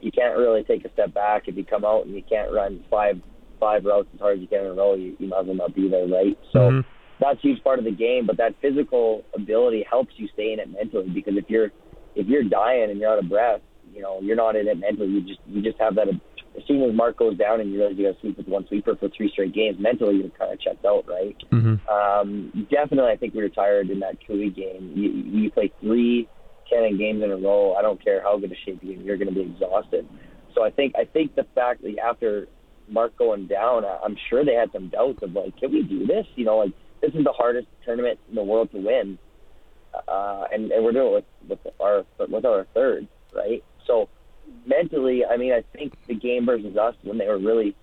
you 0.00 0.10
can't 0.12 0.36
really 0.36 0.62
take 0.62 0.84
a 0.84 0.92
step 0.92 1.14
back 1.14 1.48
if 1.48 1.56
you 1.56 1.64
come 1.64 1.84
out 1.84 2.06
and 2.06 2.14
you 2.14 2.22
can't 2.22 2.52
run 2.52 2.84
five 2.90 3.20
five 3.58 3.84
routes 3.84 4.08
as 4.14 4.20
hard 4.20 4.36
as 4.36 4.42
you 4.42 4.48
can 4.48 4.60
in 4.60 4.66
a 4.66 4.74
row. 4.74 4.94
You, 4.94 5.16
you 5.18 5.28
might 5.28 5.40
as 5.40 5.46
well 5.46 5.56
not 5.56 5.74
be 5.74 5.88
there, 5.88 6.06
right? 6.06 6.38
So. 6.52 6.58
Mm-hmm. 6.58 6.90
That's 7.18 7.38
a 7.38 7.40
huge 7.40 7.64
part 7.64 7.78
of 7.78 7.86
the 7.86 7.92
game, 7.92 8.26
but 8.26 8.36
that 8.36 8.54
physical 8.60 9.24
ability 9.34 9.86
helps 9.88 10.12
you 10.18 10.28
stay 10.34 10.52
in 10.52 10.60
it 10.60 10.70
mentally 10.70 11.08
because 11.08 11.34
if 11.38 11.48
you're 11.48 11.70
if 12.14 12.26
you're 12.26 12.42
dying 12.42 12.90
and 12.90 13.00
you're 13.00 13.10
out 13.10 13.18
of 13.18 13.30
breath, 13.30 13.62
you 13.94 14.02
know 14.02 14.20
you're 14.20 14.36
not 14.36 14.54
in 14.54 14.68
it 14.68 14.78
mentally. 14.78 15.08
You 15.08 15.22
just 15.22 15.40
you 15.46 15.62
just 15.62 15.80
have 15.80 15.94
that 15.94 16.08
as 16.56 16.62
soon 16.66 16.82
as 16.82 16.94
Mark 16.94 17.18
goes 17.18 17.36
down 17.36 17.60
and 17.60 17.70
you 17.70 17.78
realize 17.78 17.96
you 17.98 18.06
got 18.06 18.14
to 18.14 18.20
sleep 18.20 18.38
with 18.38 18.48
one 18.48 18.66
sweeper 18.66 18.96
for 18.96 19.08
three 19.16 19.30
straight 19.30 19.54
games, 19.54 19.76
mentally 19.78 20.16
you're 20.16 20.30
kind 20.30 20.52
of 20.52 20.60
checked 20.60 20.84
out, 20.84 21.06
right? 21.06 21.36
Mm-hmm. 21.52 21.88
Um, 21.88 22.66
definitely, 22.70 23.10
I 23.12 23.16
think 23.16 23.34
we 23.34 23.42
were 23.42 23.48
tired 23.48 23.90
in 23.90 24.00
that 24.00 24.16
Koe 24.26 24.36
game. 24.50 24.92
You, 24.94 25.10
you 25.10 25.50
play 25.50 25.72
three 25.80 26.28
Cannon 26.68 26.98
games 26.98 27.22
in 27.22 27.30
a 27.30 27.36
row. 27.36 27.74
I 27.74 27.82
don't 27.82 28.02
care 28.02 28.22
how 28.22 28.38
good 28.38 28.52
a 28.52 28.56
shape 28.64 28.80
you're 28.82 28.94
in, 28.94 29.04
you're 29.04 29.16
going 29.16 29.28
to 29.28 29.34
be 29.34 29.42
exhausted. 29.42 30.08
So 30.54 30.64
I 30.64 30.70
think 30.70 30.94
I 30.96 31.04
think 31.04 31.34
the 31.34 31.46
fact 31.54 31.82
that 31.82 31.94
after 31.98 32.48
Mark 32.88 33.16
going 33.16 33.46
down, 33.46 33.84
I'm 33.84 34.16
sure 34.30 34.44
they 34.44 34.54
had 34.54 34.72
some 34.72 34.88
doubts 34.88 35.22
of 35.22 35.32
like, 35.32 35.56
can 35.58 35.72
we 35.72 35.82
do 35.82 36.06
this? 36.06 36.26
You 36.34 36.46
know, 36.46 36.58
like 36.58 36.72
this 37.02 37.12
is 37.14 37.24
the 37.24 37.32
hardest 37.32 37.68
tournament 37.84 38.18
in 38.28 38.34
the 38.34 38.42
world 38.42 38.70
to 38.72 38.78
win, 38.78 39.18
uh, 40.08 40.44
and 40.52 40.70
and 40.72 40.84
we're 40.84 40.92
doing 40.92 41.08
it 41.08 41.24
with 41.48 41.58
with 41.64 41.74
our 41.80 42.04
with 42.28 42.44
our 42.44 42.66
third, 42.74 43.06
right? 43.34 43.62
So 43.86 44.08
mentally, 44.66 45.24
I 45.24 45.36
mean, 45.36 45.52
I 45.52 45.62
think 45.76 45.94
the 46.06 46.14
game 46.14 46.46
versus 46.46 46.76
us 46.76 46.94
when 47.02 47.18
they 47.18 47.26
were 47.26 47.38
really 47.38 47.76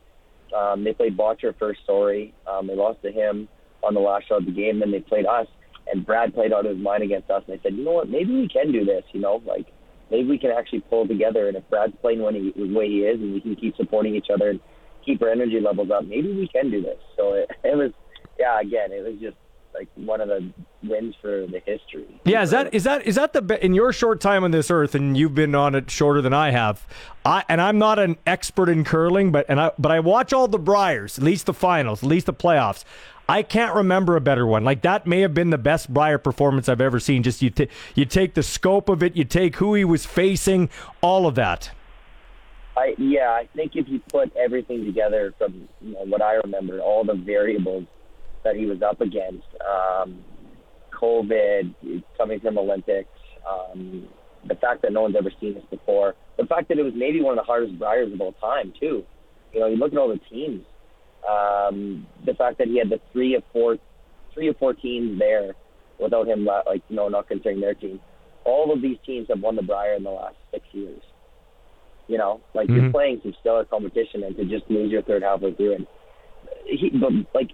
um, 0.55 0.83
they 0.83 0.93
played 0.93 1.17
Bottcher 1.17 1.57
first. 1.57 1.79
Sorry, 1.85 2.33
um, 2.47 2.67
they 2.67 2.75
lost 2.75 3.01
to 3.01 3.11
him 3.11 3.47
on 3.83 3.93
the 3.93 3.99
last 3.99 4.27
shot 4.27 4.39
of 4.39 4.45
the 4.45 4.51
game. 4.51 4.79
Then 4.79 4.91
they 4.91 4.99
played 4.99 5.25
us, 5.25 5.47
and 5.91 6.05
Brad 6.05 6.33
played 6.33 6.53
out 6.53 6.65
of 6.65 6.75
his 6.75 6.83
mind 6.83 7.03
against 7.03 7.29
us. 7.29 7.43
And 7.47 7.57
they 7.57 7.63
said, 7.63 7.75
you 7.75 7.83
know 7.83 7.91
what, 7.91 8.09
maybe 8.09 8.33
we 8.33 8.47
can 8.47 8.71
do 8.71 8.85
this. 8.85 9.03
You 9.13 9.21
know, 9.21 9.41
like 9.45 9.67
maybe 10.11 10.27
we 10.27 10.37
can 10.37 10.51
actually 10.51 10.81
pull 10.81 11.07
together. 11.07 11.47
And 11.47 11.57
if 11.57 11.67
Brad's 11.69 11.95
playing 12.01 12.21
when 12.21 12.35
he, 12.35 12.53
the 12.55 12.73
way 12.73 12.87
he 12.87 12.99
is, 12.99 13.19
and 13.19 13.33
we 13.33 13.41
can 13.41 13.55
keep 13.55 13.75
supporting 13.75 14.15
each 14.15 14.27
other 14.33 14.49
and 14.49 14.59
keep 15.05 15.21
our 15.21 15.29
energy 15.29 15.59
levels 15.59 15.89
up, 15.91 16.05
maybe 16.05 16.31
we 16.31 16.47
can 16.47 16.69
do 16.69 16.81
this. 16.81 16.99
So 17.17 17.33
it, 17.33 17.49
it 17.63 17.75
was, 17.75 17.91
yeah, 18.39 18.59
again, 18.59 18.91
it 18.91 19.03
was 19.03 19.19
just 19.19 19.37
like 19.73 19.87
one 19.95 20.21
of 20.21 20.27
the 20.27 20.51
wins 20.83 21.15
for 21.21 21.45
the 21.47 21.61
history. 21.65 22.05
Yeah, 22.25 22.43
is 22.43 22.51
that 22.51 22.73
is 22.73 22.83
that 22.83 23.05
is 23.05 23.15
that 23.15 23.33
the 23.33 23.63
in 23.63 23.73
your 23.73 23.91
short 23.91 24.21
time 24.21 24.43
on 24.43 24.51
this 24.51 24.69
earth, 24.69 24.95
and 24.95 25.17
you've 25.17 25.35
been 25.35 25.55
on 25.55 25.75
it 25.75 25.89
shorter 25.89 26.21
than 26.21 26.33
I 26.33 26.51
have. 26.51 26.85
I 27.25 27.43
and 27.49 27.59
I'm 27.61 27.77
not 27.77 27.99
an 27.99 28.17
expert 28.25 28.69
in 28.69 28.83
curling, 28.83 29.31
but 29.31 29.45
and 29.49 29.59
I 29.59 29.71
but 29.77 29.91
I 29.91 29.99
watch 29.99 30.33
all 30.33 30.47
the 30.47 30.59
Briers, 30.59 31.17
at 31.17 31.23
least 31.23 31.45
the 31.45 31.53
finals, 31.53 32.03
at 32.03 32.09
least 32.09 32.25
the 32.25 32.33
playoffs. 32.33 32.83
I 33.27 33.41
can't 33.41 33.73
remember 33.73 34.15
a 34.15 34.21
better 34.21 34.45
one. 34.45 34.63
Like 34.63 34.81
that 34.81 35.07
may 35.07 35.21
have 35.21 35.33
been 35.33 35.49
the 35.49 35.57
best 35.57 35.93
Brier 35.93 36.17
performance 36.17 36.67
I've 36.67 36.81
ever 36.81 36.99
seen. 36.99 37.23
Just 37.23 37.41
you 37.41 37.49
t- 37.49 37.69
you 37.95 38.05
take 38.05 38.33
the 38.33 38.43
scope 38.43 38.89
of 38.89 39.01
it, 39.01 39.15
you 39.15 39.23
take 39.23 39.55
who 39.55 39.73
he 39.73 39.85
was 39.85 40.05
facing, 40.05 40.69
all 41.01 41.25
of 41.25 41.35
that. 41.35 41.71
I 42.75 42.95
yeah, 42.97 43.29
I 43.29 43.47
think 43.55 43.75
if 43.75 43.87
you 43.87 43.99
put 43.99 44.35
everything 44.35 44.85
together 44.85 45.33
from 45.37 45.67
you 45.81 45.93
know, 45.93 46.05
what 46.05 46.21
I 46.21 46.33
remember, 46.35 46.79
all 46.79 47.03
the 47.03 47.13
variables 47.13 47.85
that 48.43 48.55
he 48.55 48.65
was 48.65 48.81
up 48.81 49.01
against, 49.01 49.47
um, 49.61 50.23
COVID, 50.99 51.73
coming 52.17 52.39
from 52.39 52.57
Olympics, 52.57 53.09
um, 53.49 54.07
the 54.47 54.55
fact 54.55 54.81
that 54.81 54.91
no 54.91 55.01
one's 55.01 55.15
ever 55.17 55.31
seen 55.39 55.53
this 55.53 55.63
before, 55.69 56.15
the 56.37 56.45
fact 56.45 56.69
that 56.69 56.77
it 56.77 56.83
was 56.83 56.93
maybe 56.95 57.21
one 57.21 57.37
of 57.37 57.43
the 57.43 57.45
hardest 57.45 57.77
Briers 57.79 58.11
of 58.13 58.21
all 58.21 58.33
time 58.33 58.73
too. 58.79 59.03
You 59.53 59.59
know, 59.59 59.67
you 59.67 59.77
look 59.77 59.91
at 59.91 59.97
all 59.97 60.09
the 60.09 60.19
teams. 60.29 60.63
Um, 61.29 62.07
the 62.25 62.33
fact 62.33 62.57
that 62.57 62.67
he 62.67 62.77
had 62.77 62.89
the 62.89 62.99
three 63.13 63.35
of 63.35 63.43
four, 63.53 63.77
three 64.33 64.49
or 64.49 64.53
four 64.55 64.73
teams 64.73 65.19
there 65.19 65.55
without 65.99 66.27
him, 66.27 66.45
like 66.45 66.83
you 66.89 66.95
know, 66.95 67.07
not 67.07 67.27
considering 67.27 67.61
their 67.61 67.73
team. 67.73 67.99
All 68.45 68.73
of 68.73 68.81
these 68.81 68.97
teams 69.05 69.27
have 69.29 69.39
won 69.39 69.55
the 69.55 69.61
Brier 69.61 69.93
in 69.93 70.03
the 70.03 70.09
last 70.09 70.35
six 70.51 70.65
years. 70.73 71.01
You 72.07 72.17
know, 72.17 72.41
like 72.53 72.67
mm-hmm. 72.67 72.81
you're 72.81 72.91
playing 72.91 73.21
some 73.23 73.33
stellar 73.39 73.63
competition, 73.63 74.23
and 74.23 74.35
to 74.35 74.43
just 74.43 74.69
lose 74.69 74.91
your 74.91 75.03
third 75.03 75.23
halfway 75.23 75.53
through, 75.53 75.75
and 75.75 75.87
he, 76.65 76.89
but 76.89 77.13
like 77.33 77.51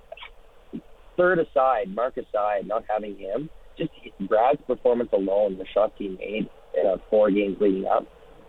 third 1.19 1.38
aside, 1.38 1.93
Mark 1.93 2.15
aside, 2.17 2.65
not 2.65 2.85
having 2.89 3.17
him, 3.17 3.49
just 3.77 3.91
Brad's 4.21 4.61
performance 4.65 5.09
alone, 5.11 5.57
the 5.57 5.65
shots 5.73 5.93
he 5.97 6.07
made 6.07 6.49
in 6.79 6.88
uh, 6.88 6.95
four 7.09 7.29
games 7.29 7.57
leading 7.59 7.85
up, 7.85 8.07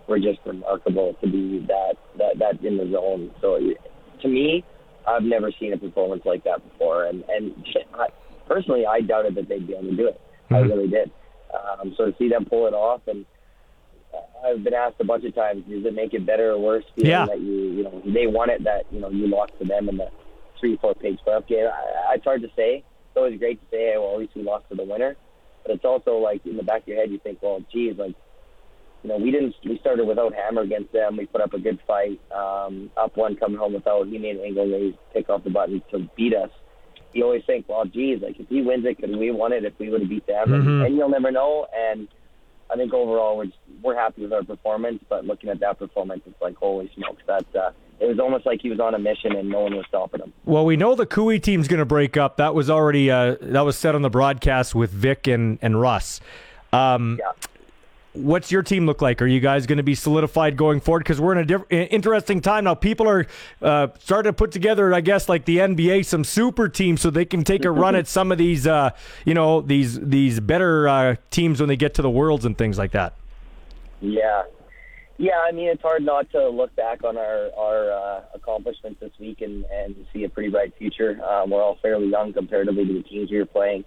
were 0.08 0.18
just 0.18 0.38
remarkable 0.46 1.14
to 1.22 1.30
be 1.30 1.64
that 1.66 1.94
that 2.18 2.38
that 2.38 2.64
in 2.64 2.76
the 2.76 2.90
zone. 2.90 3.30
So 3.40 3.58
to 4.22 4.28
me, 4.28 4.64
I've 5.06 5.22
never 5.22 5.52
seen 5.58 5.72
a 5.72 5.78
performance 5.78 6.22
like 6.24 6.44
that 6.44 6.62
before, 6.70 7.04
and 7.04 7.24
and 7.28 7.54
I, 7.94 8.06
personally, 8.46 8.86
I 8.86 9.00
doubted 9.00 9.34
that 9.34 9.48
they'd 9.48 9.66
be 9.66 9.74
able 9.74 9.90
to 9.90 9.96
do 9.96 10.08
it. 10.08 10.20
Mm-hmm. 10.44 10.54
I 10.54 10.58
really 10.60 10.88
did. 10.88 11.10
Um, 11.52 11.94
so 11.96 12.06
to 12.06 12.16
see 12.18 12.28
them 12.28 12.44
pull 12.44 12.66
it 12.66 12.74
off, 12.74 13.02
and 13.08 13.24
I've 14.44 14.62
been 14.62 14.74
asked 14.74 14.96
a 15.00 15.04
bunch 15.04 15.24
of 15.24 15.34
times, 15.34 15.64
does 15.68 15.84
it 15.84 15.94
make 15.94 16.14
it 16.14 16.24
better 16.24 16.52
or 16.52 16.58
worse? 16.58 16.84
Yeah. 16.96 17.26
That 17.26 17.40
you 17.40 17.72
you 17.72 17.82
know 17.82 18.02
they 18.04 18.26
won 18.26 18.50
it, 18.50 18.62
that 18.64 18.84
you 18.92 19.00
know 19.00 19.10
you 19.10 19.28
lost 19.28 19.52
to 19.60 19.64
them 19.64 19.88
in 19.88 19.96
the 19.96 20.08
three 20.60 20.76
four 20.76 20.94
page 20.94 21.18
playoff 21.26 21.46
game. 21.48 21.66
I, 21.66 22.14
it's 22.14 22.24
hard 22.24 22.42
to 22.42 22.48
say. 22.54 22.84
It's 23.08 23.16
always 23.16 23.38
great 23.38 23.60
to 23.60 23.66
say, 23.76 23.94
well, 23.96 24.14
at 24.14 24.20
least 24.20 24.36
we 24.36 24.42
lost 24.42 24.68
to 24.68 24.76
the 24.76 24.84
winner. 24.84 25.16
But 25.64 25.74
it's 25.74 25.84
also 25.84 26.16
like 26.18 26.46
in 26.46 26.56
the 26.56 26.62
back 26.62 26.82
of 26.82 26.88
your 26.88 26.98
head, 26.98 27.10
you 27.10 27.18
think, 27.18 27.42
well, 27.42 27.62
geez, 27.72 27.96
like 27.98 28.14
you 29.02 29.08
know, 29.08 29.16
we 29.16 29.30
didn't. 29.30 29.54
We 29.64 29.78
started 29.78 30.06
without 30.06 30.34
Hammer 30.34 30.62
against 30.62 30.92
them. 30.92 31.16
We 31.16 31.26
put 31.26 31.40
up 31.40 31.54
a 31.54 31.58
good 31.58 31.78
fight. 31.86 32.20
Um, 32.30 32.90
up 32.96 33.16
one, 33.16 33.36
coming 33.36 33.58
home 33.58 33.72
without. 33.72 34.06
He 34.06 34.18
made 34.18 34.38
angle 34.38 34.66
raise, 34.66 34.94
pick 35.14 35.30
off 35.30 35.44
the 35.44 35.50
button 35.50 35.82
to 35.90 36.08
beat 36.16 36.34
us. 36.34 36.50
You 37.12 37.24
always 37.24 37.42
think, 37.46 37.68
well, 37.68 37.84
geez, 37.86 38.20
like 38.22 38.38
if 38.38 38.48
he 38.48 38.62
wins 38.62 38.84
it, 38.84 38.98
could 38.98 39.16
we 39.16 39.30
won 39.30 39.52
it 39.52 39.64
if 39.64 39.72
we 39.78 39.88
would 39.88 40.02
have 40.02 40.10
beat 40.10 40.26
them? 40.26 40.48
Mm-hmm. 40.48 40.68
And, 40.68 40.86
and 40.86 40.96
you'll 40.96 41.08
never 41.08 41.30
know. 41.30 41.66
And 41.74 42.08
I 42.70 42.76
think 42.76 42.92
overall, 42.92 43.38
we're 43.38 43.46
just, 43.46 43.58
we're 43.82 43.96
happy 43.96 44.22
with 44.22 44.32
our 44.32 44.44
performance. 44.44 45.02
But 45.08 45.24
looking 45.24 45.48
at 45.48 45.60
that 45.60 45.78
performance, 45.78 46.22
it's 46.26 46.40
like, 46.40 46.56
holy 46.56 46.90
smokes, 46.94 47.22
that 47.26 47.46
uh, 47.56 47.70
it 48.00 48.06
was 48.06 48.18
almost 48.18 48.46
like 48.46 48.60
he 48.62 48.70
was 48.70 48.80
on 48.80 48.94
a 48.94 48.98
mission 48.98 49.36
and 49.36 49.48
no 49.48 49.60
one 49.60 49.76
was 49.76 49.86
stopping 49.86 50.20
him. 50.20 50.32
Well, 50.44 50.64
we 50.64 50.76
know 50.76 50.94
the 50.94 51.06
Koe 51.06 51.36
team's 51.38 51.68
going 51.68 51.78
to 51.78 51.84
break 51.84 52.16
up. 52.16 52.38
That 52.38 52.54
was 52.54 52.70
already 52.70 53.10
uh, 53.10 53.36
that 53.40 53.60
was 53.60 53.76
said 53.76 53.94
on 53.94 54.02
the 54.02 54.10
broadcast 54.10 54.74
with 54.74 54.90
Vic 54.90 55.26
and 55.26 55.58
and 55.62 55.80
Russ. 55.80 56.20
Um, 56.72 57.18
yeah 57.20 57.32
what's 58.12 58.50
your 58.50 58.62
team 58.62 58.86
look 58.86 59.02
like? 59.02 59.22
Are 59.22 59.26
you 59.26 59.40
guys 59.40 59.66
going 59.66 59.78
to 59.78 59.82
be 59.84 59.94
solidified 59.94 60.56
going 60.56 60.80
forward? 60.80 61.00
Because 61.00 61.20
we're 61.20 61.32
in 61.32 61.38
a 61.38 61.44
diff- 61.44 61.70
interesting 61.70 62.40
time 62.40 62.64
now. 62.64 62.74
People 62.74 63.08
are 63.08 63.26
uh, 63.62 63.88
starting 64.00 64.30
to 64.30 64.36
put 64.36 64.52
together, 64.52 64.92
I 64.92 65.00
guess, 65.00 65.28
like 65.28 65.44
the 65.44 65.58
NBA, 65.58 66.04
some 66.04 66.24
super 66.24 66.68
teams, 66.68 67.00
so 67.00 67.10
they 67.10 67.24
can 67.24 67.44
take 67.44 67.64
a 67.64 67.70
run 67.70 67.94
at 67.96 68.08
some 68.08 68.32
of 68.32 68.38
these, 68.38 68.66
uh, 68.66 68.90
you 69.24 69.34
know, 69.34 69.60
these 69.60 70.00
these 70.00 70.40
better 70.40 70.88
uh, 70.88 71.16
teams 71.30 71.60
when 71.60 71.68
they 71.68 71.76
get 71.76 71.94
to 71.94 72.02
the 72.02 72.10
worlds 72.10 72.44
and 72.44 72.56
things 72.56 72.78
like 72.78 72.92
that. 72.92 73.14
Yeah, 74.00 74.44
yeah. 75.20 75.38
I 75.46 75.52
mean, 75.52 75.68
it's 75.68 75.82
hard 75.82 76.02
not 76.02 76.30
to 76.32 76.48
look 76.48 76.74
back 76.74 77.04
on 77.04 77.16
our 77.18 77.50
our 77.56 77.92
uh, 77.92 78.20
accomplishments 78.34 79.00
this 79.00 79.12
week 79.20 79.42
and 79.42 79.64
and 79.66 79.94
see 80.12 80.24
a 80.24 80.28
pretty 80.28 80.48
bright 80.48 80.72
future. 80.78 81.22
Um, 81.22 81.50
we're 81.50 81.62
all 81.62 81.78
fairly 81.82 82.08
young 82.08 82.32
comparatively 82.32 82.86
to 82.86 82.94
the 82.94 83.02
teams 83.02 83.30
we 83.30 83.38
were 83.38 83.46
playing. 83.46 83.84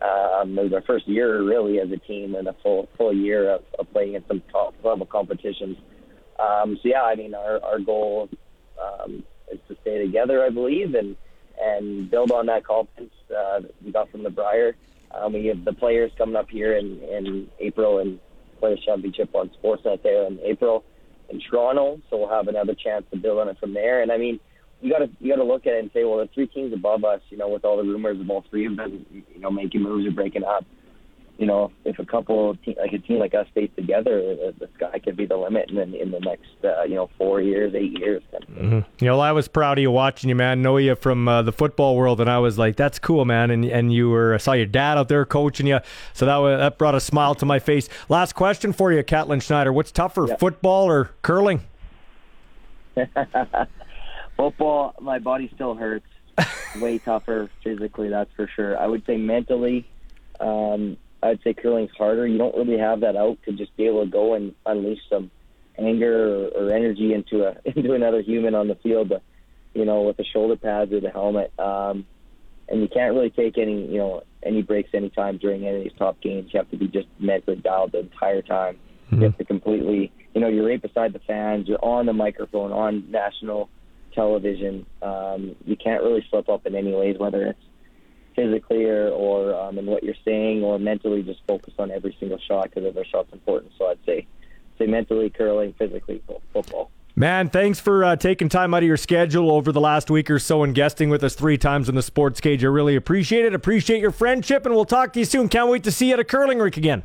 Um, 0.00 0.56
it 0.56 0.62
was 0.62 0.72
our 0.72 0.82
first 0.82 1.08
year 1.08 1.42
really 1.42 1.80
as 1.80 1.90
a 1.90 1.96
team 1.96 2.36
and 2.36 2.46
a 2.46 2.54
full 2.62 2.88
full 2.96 3.12
year 3.12 3.56
of, 3.56 3.64
of 3.78 3.92
playing 3.92 4.14
in 4.14 4.24
some 4.28 4.40
top 4.52 4.74
level 4.84 5.04
competitions. 5.04 5.76
Um, 6.38 6.78
so 6.80 6.88
yeah, 6.88 7.02
I 7.02 7.16
mean 7.16 7.34
our 7.34 7.60
our 7.64 7.80
goal 7.80 8.28
um, 8.80 9.24
is 9.52 9.58
to 9.66 9.76
stay 9.82 9.98
together, 9.98 10.44
I 10.44 10.50
believe, 10.50 10.94
and 10.94 11.16
and 11.60 12.08
build 12.08 12.30
on 12.30 12.46
that 12.46 12.64
confidence 12.64 13.12
uh, 13.30 13.60
that 13.60 13.74
we 13.84 13.90
got 13.90 14.10
from 14.10 14.22
the 14.22 14.30
Brier. 14.30 14.76
Um, 15.10 15.32
we 15.32 15.46
have 15.46 15.64
the 15.64 15.72
players 15.72 16.12
coming 16.18 16.36
up 16.36 16.48
here 16.50 16.76
in, 16.76 17.00
in 17.02 17.48
April 17.58 17.98
and 17.98 18.20
Players 18.58 18.80
Championship 18.84 19.34
on 19.34 19.50
Sportsnet 19.62 20.02
there 20.02 20.26
in 20.26 20.38
April 20.44 20.84
in 21.28 21.40
Toronto, 21.40 22.00
so 22.08 22.18
we'll 22.18 22.28
have 22.28 22.48
another 22.48 22.74
chance 22.74 23.04
to 23.10 23.18
build 23.18 23.38
on 23.38 23.48
it 23.48 23.58
from 23.58 23.74
there. 23.74 24.02
And 24.02 24.10
I 24.10 24.18
mean, 24.18 24.40
you 24.80 24.90
got 24.90 24.98
to 24.98 25.10
you 25.20 25.30
got 25.32 25.42
to 25.42 25.44
look 25.44 25.66
at 25.66 25.74
it 25.74 25.80
and 25.80 25.90
say, 25.92 26.04
well, 26.04 26.18
the 26.18 26.28
three 26.32 26.46
teams 26.46 26.72
above 26.72 27.04
us, 27.04 27.20
you 27.30 27.36
know, 27.36 27.48
with 27.48 27.64
all 27.64 27.76
the 27.76 27.82
rumors 27.82 28.20
of 28.20 28.30
all 28.30 28.44
three 28.48 28.66
of 28.66 28.76
them, 28.76 29.04
you 29.12 29.40
know, 29.40 29.50
making 29.50 29.82
moves 29.82 30.06
or 30.06 30.12
breaking 30.12 30.44
up, 30.44 30.64
you 31.38 31.46
know, 31.46 31.70
if 31.84 32.00
a 32.00 32.04
couple 32.04 32.56
te- 32.64 32.76
like 32.76 32.92
a 32.92 32.98
team 32.98 33.20
like 33.20 33.32
us 33.32 33.46
stays 33.52 33.70
together, 33.76 34.36
uh, 34.44 34.50
the 34.58 34.68
sky 34.74 34.98
could 34.98 35.16
be 35.16 35.24
the 35.24 35.36
limit 35.36 35.70
in, 35.70 35.94
in 35.94 36.10
the 36.10 36.18
next, 36.18 36.48
uh, 36.64 36.82
you 36.82 36.96
know, 36.96 37.08
four 37.16 37.40
years, 37.40 37.74
eight 37.76 37.96
years. 37.96 38.24
Mm-hmm. 38.50 38.80
You 38.98 39.06
know, 39.06 39.20
I 39.20 39.30
was 39.30 39.46
proud 39.46 39.78
of 39.78 39.82
you 39.82 39.92
watching 39.92 40.28
you, 40.28 40.34
man. 40.34 40.62
Know 40.62 40.78
you 40.78 40.96
from 40.96 41.28
uh, 41.28 41.42
the 41.42 41.52
football 41.52 41.96
world, 41.96 42.20
and 42.20 42.28
I 42.28 42.38
was 42.38 42.58
like, 42.58 42.74
"That's 42.74 42.98
cool, 42.98 43.24
man." 43.24 43.52
And 43.52 43.64
and 43.64 43.92
you 43.92 44.10
were, 44.10 44.34
I 44.34 44.38
saw 44.38 44.52
your 44.52 44.66
dad 44.66 44.98
out 44.98 45.08
there 45.08 45.24
coaching 45.24 45.68
you, 45.68 45.78
so 46.12 46.26
that 46.26 46.36
was, 46.38 46.58
that 46.58 46.76
brought 46.76 46.96
a 46.96 47.00
smile 47.00 47.36
to 47.36 47.46
my 47.46 47.60
face. 47.60 47.88
Last 48.08 48.34
question 48.34 48.72
for 48.72 48.92
you, 48.92 49.04
Catlin 49.04 49.38
Schneider: 49.38 49.72
What's 49.72 49.92
tougher, 49.92 50.26
yep. 50.26 50.40
football 50.40 50.90
or 50.90 51.12
curling? 51.22 51.60
Football, 54.36 54.94
my 55.00 55.18
body 55.18 55.50
still 55.54 55.74
hurts. 55.74 56.06
Way 56.80 56.98
tougher 56.98 57.50
physically, 57.64 58.08
that's 58.08 58.30
for 58.36 58.48
sure. 58.54 58.78
I 58.78 58.86
would 58.86 59.04
say 59.04 59.16
mentally, 59.16 59.88
um, 60.38 60.96
I'd 61.22 61.42
say 61.42 61.54
curling's 61.54 61.90
harder. 61.96 62.26
You 62.26 62.38
don't 62.38 62.56
really 62.56 62.78
have 62.78 63.00
that 63.00 63.16
out 63.16 63.38
to 63.44 63.52
just 63.52 63.76
be 63.76 63.86
able 63.86 64.04
to 64.04 64.10
go 64.10 64.34
and 64.34 64.54
unleash 64.66 65.00
some 65.10 65.30
anger 65.78 66.46
or, 66.46 66.48
or 66.48 66.72
energy 66.72 67.12
into 67.12 67.44
a 67.44 67.56
into 67.64 67.94
another 67.94 68.20
human 68.22 68.54
on 68.54 68.68
the 68.68 68.76
field. 68.76 69.08
But, 69.08 69.22
you 69.74 69.84
know, 69.84 70.02
with 70.02 70.16
the 70.16 70.24
shoulder 70.24 70.56
pads 70.56 70.92
or 70.92 71.00
the 71.00 71.10
helmet, 71.10 71.52
um, 71.58 72.06
and 72.68 72.82
you 72.82 72.88
can't 72.88 73.14
really 73.14 73.30
take 73.30 73.58
any 73.58 73.86
you 73.86 73.98
know 73.98 74.22
any 74.42 74.62
breaks 74.62 74.90
anytime 74.94 75.38
during 75.38 75.66
any 75.66 75.78
of 75.78 75.82
these 75.84 75.98
top 75.98 76.20
games. 76.20 76.50
You 76.52 76.58
have 76.58 76.70
to 76.70 76.76
be 76.76 76.88
just 76.88 77.08
mentally 77.18 77.56
dialed 77.56 77.92
the 77.92 78.00
entire 78.00 78.42
time. 78.42 78.78
Mm-hmm. 79.06 79.16
You 79.16 79.22
have 79.24 79.38
to 79.38 79.44
completely, 79.44 80.12
you 80.34 80.40
know, 80.40 80.48
you're 80.48 80.66
right 80.66 80.80
beside 80.80 81.12
the 81.12 81.18
fans. 81.20 81.66
You're 81.66 81.84
on 81.84 82.06
the 82.06 82.12
microphone 82.12 82.72
on 82.72 83.10
national 83.10 83.68
television. 84.14 84.86
Um, 85.02 85.56
you 85.64 85.76
can't 85.76 86.02
really 86.02 86.24
slip 86.30 86.48
up 86.48 86.66
in 86.66 86.74
any 86.74 86.94
ways, 86.94 87.16
whether 87.18 87.46
it's 87.46 87.62
physically 88.38 88.84
or, 88.84 89.08
or 89.08 89.54
um, 89.54 89.78
in 89.78 89.86
what 89.86 90.04
you're 90.04 90.14
saying 90.24 90.62
or 90.62 90.78
mentally 90.78 91.22
just 91.22 91.40
focus 91.46 91.74
on 91.78 91.90
every 91.90 92.16
single 92.20 92.38
shot 92.38 92.64
because 92.64 92.84
every 92.84 93.06
shot's 93.10 93.32
important. 93.32 93.72
So 93.76 93.86
I'd 93.86 93.98
say 94.06 94.26
say 94.78 94.86
mentally 94.86 95.28
curling, 95.28 95.74
physically 95.76 96.22
football. 96.52 96.90
Man, 97.16 97.48
thanks 97.48 97.80
for 97.80 98.04
uh, 98.04 98.14
taking 98.14 98.48
time 98.48 98.72
out 98.74 98.84
of 98.84 98.86
your 98.86 98.96
schedule 98.96 99.50
over 99.50 99.72
the 99.72 99.80
last 99.80 100.08
week 100.08 100.30
or 100.30 100.38
so 100.38 100.62
and 100.62 100.72
guesting 100.72 101.10
with 101.10 101.24
us 101.24 101.34
three 101.34 101.58
times 101.58 101.88
in 101.88 101.96
the 101.96 102.02
sports 102.02 102.40
cage. 102.40 102.64
I 102.64 102.68
really 102.68 102.94
appreciate 102.94 103.44
it. 103.44 103.54
Appreciate 103.54 104.00
your 104.00 104.12
friendship, 104.12 104.64
and 104.64 104.72
we'll 104.72 104.84
talk 104.84 105.12
to 105.14 105.18
you 105.18 105.24
soon. 105.24 105.48
Can't 105.48 105.68
wait 105.68 105.82
to 105.82 105.90
see 105.90 106.08
you 106.08 106.12
at 106.12 106.20
a 106.20 106.24
curling 106.24 106.60
rink 106.60 106.76
again. 106.76 107.02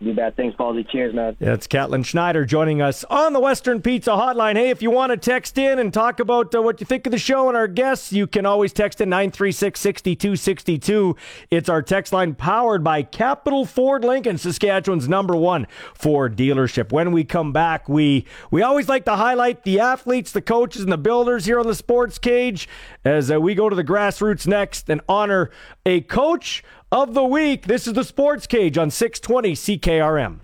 You 0.00 0.12
bet. 0.12 0.36
Thanks, 0.36 0.56
Ballsy. 0.56 0.86
Cheers, 0.90 1.14
man. 1.14 1.36
That's 1.38 1.66
Catlin 1.66 2.02
Schneider 2.02 2.44
joining 2.44 2.82
us 2.82 3.04
on 3.04 3.32
the 3.32 3.40
Western 3.40 3.80
Pizza 3.80 4.10
Hotline. 4.10 4.56
Hey, 4.56 4.70
if 4.70 4.82
you 4.82 4.90
want 4.90 5.12
to 5.12 5.16
text 5.16 5.56
in 5.56 5.78
and 5.78 5.94
talk 5.94 6.18
about 6.18 6.54
uh, 6.54 6.60
what 6.60 6.80
you 6.80 6.86
think 6.86 7.06
of 7.06 7.12
the 7.12 7.18
show 7.18 7.48
and 7.48 7.56
our 7.56 7.68
guests, 7.68 8.12
you 8.12 8.26
can 8.26 8.44
always 8.44 8.72
text 8.72 9.00
in 9.00 9.08
936 9.08 9.80
6262. 9.80 11.16
It's 11.48 11.68
our 11.68 11.80
text 11.80 12.12
line 12.12 12.34
powered 12.34 12.82
by 12.82 13.02
Capital 13.02 13.64
Ford 13.64 14.04
Lincoln, 14.04 14.36
Saskatchewan's 14.36 15.08
number 15.08 15.36
one 15.36 15.66
Ford 15.94 16.36
dealership. 16.36 16.92
When 16.92 17.12
we 17.12 17.22
come 17.22 17.52
back, 17.52 17.88
we, 17.88 18.26
we 18.50 18.62
always 18.62 18.88
like 18.88 19.04
to 19.04 19.14
highlight 19.16 19.62
the 19.62 19.78
athletes, 19.78 20.32
the 20.32 20.42
coaches, 20.42 20.82
and 20.82 20.92
the 20.92 20.98
builders 20.98 21.44
here 21.44 21.60
on 21.60 21.66
the 21.66 21.74
sports 21.74 22.18
cage 22.18 22.68
as 23.04 23.30
uh, 23.30 23.40
we 23.40 23.54
go 23.54 23.68
to 23.68 23.76
the 23.76 23.84
grassroots 23.84 24.46
next 24.46 24.90
and 24.90 25.00
honor 25.08 25.50
a 25.86 26.00
coach 26.02 26.64
of 26.94 27.12
the 27.12 27.24
week. 27.24 27.66
This 27.66 27.88
is 27.88 27.92
the 27.92 28.04
Sports 28.04 28.46
Cage 28.46 28.78
on 28.78 28.88
620 28.88 29.54
CKRM. 29.54 30.38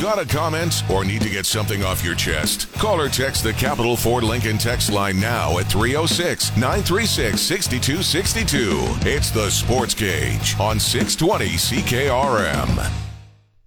Got 0.00 0.20
a 0.20 0.24
comment 0.24 0.84
or 0.88 1.04
need 1.04 1.22
to 1.22 1.28
get 1.28 1.44
something 1.44 1.82
off 1.82 2.04
your 2.04 2.14
chest? 2.14 2.72
Call 2.74 3.00
or 3.00 3.08
text 3.08 3.42
the 3.42 3.52
Capital 3.52 3.96
Ford 3.96 4.22
Lincoln 4.22 4.58
text 4.58 4.92
line 4.92 5.18
now 5.18 5.58
at 5.58 5.66
306 5.66 6.56
936 6.56 7.40
6262. 7.40 9.10
It's 9.10 9.30
the 9.32 9.50
Sports 9.50 9.94
Cage 9.94 10.54
on 10.60 10.78
620 10.78 11.56
CKRM. 11.56 12.92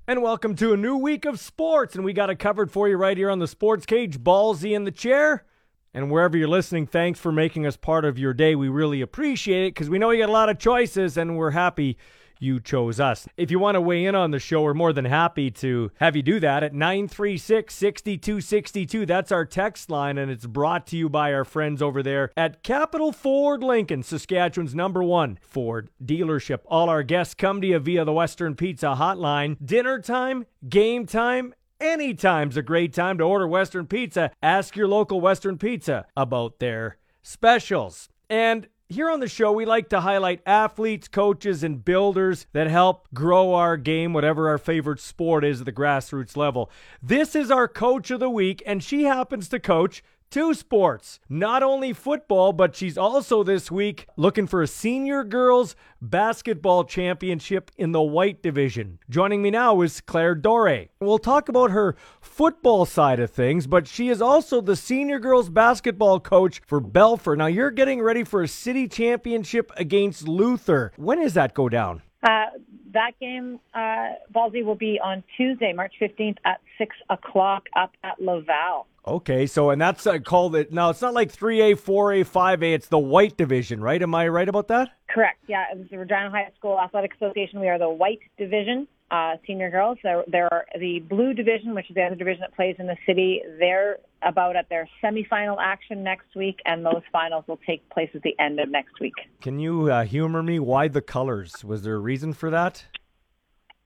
And 0.07 0.21
welcome 0.21 0.55
to 0.55 0.71
a 0.71 0.77
new 0.77 0.95
week 0.95 1.25
of 1.25 1.37
sports. 1.37 1.95
And 1.95 2.05
we 2.05 2.13
got 2.13 2.29
it 2.29 2.39
covered 2.39 2.71
for 2.71 2.87
you 2.87 2.95
right 2.95 3.17
here 3.17 3.29
on 3.29 3.39
the 3.39 3.47
Sports 3.47 3.85
Cage. 3.85 4.19
Ballsy 4.19 4.73
in 4.73 4.85
the 4.85 4.91
chair. 4.91 5.43
And 5.93 6.11
wherever 6.11 6.37
you're 6.37 6.47
listening, 6.47 6.87
thanks 6.87 7.19
for 7.19 7.31
making 7.31 7.65
us 7.65 7.75
part 7.75 8.05
of 8.05 8.19
your 8.19 8.33
day. 8.33 8.55
We 8.55 8.69
really 8.69 9.01
appreciate 9.01 9.67
it 9.67 9.73
because 9.73 9.89
we 9.89 9.97
know 9.97 10.11
you 10.11 10.21
got 10.21 10.29
a 10.29 10.31
lot 10.31 10.49
of 10.49 10.59
choices 10.59 11.17
and 11.17 11.37
we're 11.37 11.51
happy 11.51 11.97
you 12.39 12.59
chose 12.59 12.99
us. 12.99 13.27
If 13.37 13.51
you 13.51 13.59
want 13.59 13.75
to 13.75 13.81
weigh 13.81 14.05
in 14.05 14.15
on 14.15 14.31
the 14.31 14.39
show, 14.39 14.61
we're 14.61 14.73
more 14.73 14.93
than 14.93 15.05
happy 15.05 15.51
to 15.51 15.91
have 15.99 16.15
you 16.15 16.23
do 16.23 16.39
that 16.39 16.63
at 16.63 16.73
936 16.73 17.73
6262. 17.73 19.05
That's 19.05 19.31
our 19.31 19.45
text 19.45 19.89
line, 19.89 20.17
and 20.17 20.31
it's 20.31 20.45
brought 20.45 20.87
to 20.87 20.97
you 20.97 21.09
by 21.09 21.33
our 21.33 21.45
friends 21.45 21.81
over 21.81 22.01
there 22.01 22.31
at 22.37 22.63
Capital 22.63 23.11
Ford 23.11 23.63
Lincoln, 23.63 24.03
Saskatchewan's 24.03 24.73
number 24.73 25.03
one 25.03 25.37
Ford 25.41 25.89
dealership. 26.03 26.59
All 26.65 26.89
our 26.89 27.03
guests 27.03 27.33
come 27.33 27.61
to 27.61 27.67
you 27.67 27.79
via 27.79 28.05
the 28.05 28.13
Western 28.13 28.55
Pizza 28.55 28.95
Hotline. 28.97 29.57
Dinner 29.63 29.99
time, 29.99 30.45
game 30.67 31.05
time, 31.05 31.53
Anytime's 31.81 32.57
a 32.57 32.61
great 32.61 32.93
time 32.93 33.17
to 33.19 33.23
order 33.23 33.47
Western 33.47 33.87
Pizza. 33.87 34.31
Ask 34.43 34.75
your 34.75 34.89
local 34.89 35.21
Western 35.21 35.57
Pizza 35.57 36.05
about 36.17 36.59
their 36.59 36.97
specials. 37.21 38.09
And 38.29 38.67
here 38.89 39.09
on 39.09 39.21
the 39.21 39.29
show, 39.29 39.53
we 39.53 39.63
like 39.63 39.87
to 39.89 40.01
highlight 40.01 40.41
athletes, 40.45 41.07
coaches, 41.07 41.63
and 41.63 41.85
builders 41.85 42.47
that 42.51 42.67
help 42.67 43.07
grow 43.13 43.53
our 43.53 43.77
game, 43.77 44.11
whatever 44.11 44.49
our 44.49 44.57
favorite 44.57 44.99
sport 44.99 45.45
is 45.45 45.61
at 45.61 45.65
the 45.65 45.71
grassroots 45.71 46.35
level. 46.35 46.69
This 47.01 47.33
is 47.33 47.49
our 47.49 47.69
coach 47.69 48.11
of 48.11 48.19
the 48.19 48.29
week, 48.29 48.61
and 48.65 48.83
she 48.83 49.03
happens 49.03 49.47
to 49.47 49.59
coach 49.59 50.03
two 50.29 50.53
sports. 50.53 51.19
Not 51.27 51.63
only 51.63 51.93
football, 51.93 52.53
but 52.53 52.75
she's 52.75 52.97
also 52.97 53.43
this 53.43 53.71
week 53.71 54.07
looking 54.15 54.47
for 54.47 54.61
a 54.61 54.67
senior 54.67 55.23
girls 55.23 55.75
basketball 56.01 56.83
championship 56.83 57.71
in 57.77 57.91
the 57.91 58.01
white 58.01 58.41
division. 58.41 58.99
Joining 59.09 59.41
me 59.41 59.51
now 59.51 59.81
is 59.81 60.01
Claire 60.01 60.35
Dore. 60.35 60.85
We'll 60.99 61.17
talk 61.17 61.49
about 61.49 61.71
her 61.71 61.95
football 62.21 62.85
side 62.85 63.19
of 63.19 63.31
things, 63.31 63.67
but 63.67 63.87
she 63.87 64.09
is 64.09 64.21
also 64.21 64.61
the 64.61 64.75
senior 64.75 65.19
girls 65.19 65.49
basketball 65.49 66.19
coach 66.19 66.61
for 66.65 66.79
Balfour. 66.79 67.35
Now 67.35 67.47
you're 67.47 67.71
getting 67.71 68.01
ready 68.01 68.23
for 68.23 68.43
a 68.43 68.47
city 68.47 68.87
championship 68.87 69.71
against 69.77 70.27
Luther. 70.27 70.91
When 70.95 71.21
does 71.21 71.33
that 71.33 71.53
go 71.53 71.69
down? 71.69 72.01
Uh, 72.21 72.45
that 72.93 73.11
game, 73.19 73.59
uh, 73.73 74.09
Ballsy, 74.33 74.63
will 74.63 74.75
be 74.75 74.99
on 75.01 75.23
Tuesday, 75.37 75.71
March 75.73 75.93
15th 76.01 76.37
at 76.43 76.59
6 76.77 76.95
o'clock 77.09 77.67
up 77.75 77.93
at 78.03 78.21
Laval. 78.21 78.87
Okay, 79.07 79.47
so 79.47 79.69
and 79.69 79.81
that's 79.81 80.05
uh, 80.05 80.19
called 80.19 80.55
it. 80.55 80.71
Now 80.71 80.89
it's 80.89 81.01
not 81.01 81.13
like 81.13 81.31
three 81.31 81.61
A, 81.61 81.75
four 81.75 82.13
A, 82.13 82.23
five 82.23 82.61
A. 82.61 82.73
It's 82.73 82.87
the 82.87 82.99
white 82.99 83.37
division, 83.37 83.81
right? 83.81 84.01
Am 84.01 84.13
I 84.13 84.27
right 84.27 84.47
about 84.47 84.67
that? 84.67 84.89
Correct. 85.09 85.39
Yeah, 85.47 85.65
it 85.71 85.77
was 85.77 85.87
the 85.89 85.97
Regina 85.97 86.29
High 86.29 86.49
School 86.57 86.79
Athletic 86.79 87.15
Association. 87.15 87.59
We 87.59 87.69
are 87.69 87.79
the 87.79 87.89
white 87.89 88.19
division, 88.37 88.87
uh, 89.09 89.37
senior 89.47 89.71
girls. 89.71 89.97
There, 90.03 90.23
there 90.27 90.53
are 90.53 90.65
the 90.77 90.99
blue 90.99 91.33
division, 91.33 91.73
which 91.73 91.89
is 91.89 91.95
the 91.95 92.03
other 92.03 92.15
division 92.15 92.41
that 92.41 92.55
plays 92.55 92.75
in 92.77 92.85
the 92.85 92.97
city. 93.07 93.41
They're 93.57 93.97
about 94.21 94.55
at 94.55 94.69
their 94.69 94.87
semifinal 95.03 95.57
action 95.59 96.03
next 96.03 96.35
week, 96.35 96.59
and 96.65 96.85
those 96.85 97.01
finals 97.11 97.45
will 97.47 97.59
take 97.65 97.89
place 97.89 98.09
at 98.13 98.21
the 98.21 98.35
end 98.37 98.59
of 98.59 98.69
next 98.69 98.99
week. 98.99 99.13
Can 99.41 99.59
you 99.59 99.91
uh, 99.91 100.03
humor 100.03 100.43
me? 100.43 100.59
Why 100.59 100.87
the 100.87 101.01
colors? 101.01 101.63
Was 101.63 101.81
there 101.81 101.95
a 101.95 101.99
reason 101.99 102.33
for 102.33 102.51
that? 102.51 102.85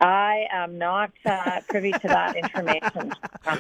I 0.04 0.48
am 0.52 0.78
not 0.78 1.12
uh, 1.26 1.62
privy 1.70 1.92
to 1.92 2.08
that 2.08 2.36
information. 2.44 3.13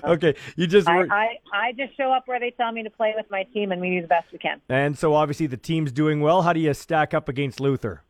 okay, 0.03 0.35
you 0.57 0.67
just 0.67 0.87
I, 0.87 1.03
I, 1.03 1.27
I 1.53 1.71
just 1.71 1.95
show 1.95 2.11
up 2.11 2.27
where 2.27 2.39
they 2.39 2.51
tell 2.51 2.71
me 2.71 2.83
to 2.83 2.89
play 2.89 3.13
with 3.15 3.27
my 3.31 3.43
team, 3.43 3.71
and 3.71 3.79
we 3.79 3.91
do 3.91 4.01
the 4.01 4.07
best 4.07 4.31
we 4.31 4.39
can. 4.39 4.59
And 4.67 4.97
so, 4.97 5.13
obviously, 5.13 5.47
the 5.47 5.57
team's 5.57 5.91
doing 5.91 6.19
well. 6.19 6.41
How 6.41 6.51
do 6.51 6.59
you 6.59 6.73
stack 6.73 7.13
up 7.13 7.29
against 7.29 7.59
Luther? 7.59 8.03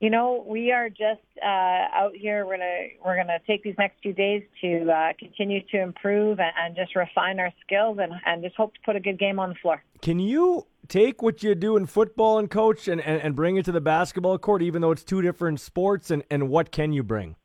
You 0.00 0.10
know, 0.10 0.44
we 0.46 0.70
are 0.70 0.88
just 0.88 1.20
uh, 1.42 1.46
out 1.46 2.12
here. 2.14 2.46
We're 2.46 2.56
gonna 2.56 2.86
we're 3.04 3.16
gonna 3.16 3.40
take 3.46 3.62
these 3.62 3.74
next 3.78 4.00
few 4.00 4.12
days 4.12 4.44
to 4.60 4.90
uh, 4.90 5.12
continue 5.18 5.60
to 5.72 5.80
improve 5.82 6.38
and, 6.40 6.52
and 6.56 6.76
just 6.76 6.96
refine 6.96 7.40
our 7.40 7.52
skills, 7.66 7.98
and, 8.00 8.12
and 8.24 8.42
just 8.42 8.56
hope 8.56 8.72
to 8.74 8.80
put 8.86 8.96
a 8.96 9.00
good 9.00 9.18
game 9.18 9.38
on 9.38 9.50
the 9.50 9.54
floor. 9.56 9.82
Can 10.00 10.18
you 10.18 10.66
take 10.88 11.22
what 11.22 11.42
you 11.42 11.54
do 11.54 11.76
in 11.76 11.86
football 11.86 12.38
and 12.38 12.50
coach 12.50 12.88
and, 12.88 13.00
and, 13.00 13.20
and 13.20 13.36
bring 13.36 13.56
it 13.56 13.64
to 13.66 13.72
the 13.72 13.80
basketball 13.80 14.38
court, 14.38 14.62
even 14.62 14.82
though 14.82 14.90
it's 14.90 15.04
two 15.04 15.22
different 15.22 15.60
sports? 15.60 16.10
And, 16.10 16.24
and 16.30 16.48
what 16.48 16.70
can 16.70 16.92
you 16.92 17.02
bring? 17.02 17.36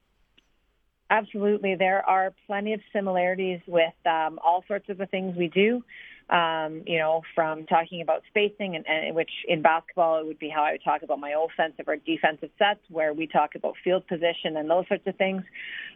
Absolutely. 1.10 1.75
There 1.75 2.03
are 2.10 2.34
plenty 2.47 2.73
of 2.73 2.79
similarities 2.91 3.60
with 3.67 3.93
um, 4.06 4.39
all 4.43 4.63
sorts 4.67 4.89
of 4.89 4.97
the 4.97 5.06
things 5.06 5.36
we 5.38 5.47
do. 5.47 5.84
Um, 6.29 6.84
you 6.88 6.99
know, 6.99 7.21
from 7.36 7.65
talking 7.65 8.01
about 8.01 8.23
spacing, 8.29 8.77
and, 8.77 8.88
and 8.88 9.13
which 9.13 9.29
in 9.45 9.62
basketball 9.62 10.21
it 10.21 10.25
would 10.25 10.39
be 10.39 10.47
how 10.47 10.63
I 10.63 10.71
would 10.71 10.84
talk 10.84 11.03
about 11.03 11.19
my 11.19 11.36
offensive 11.38 11.86
or 11.86 11.97
defensive 11.97 12.49
sets, 12.58 12.79
where 12.89 13.13
we 13.13 13.27
talk 13.27 13.56
about 13.56 13.73
field 13.84 14.08
position 14.08 14.56
and 14.56 14.69
those 14.69 14.88
sorts 14.88 15.06
of 15.06 15.17
things. 15.17 15.43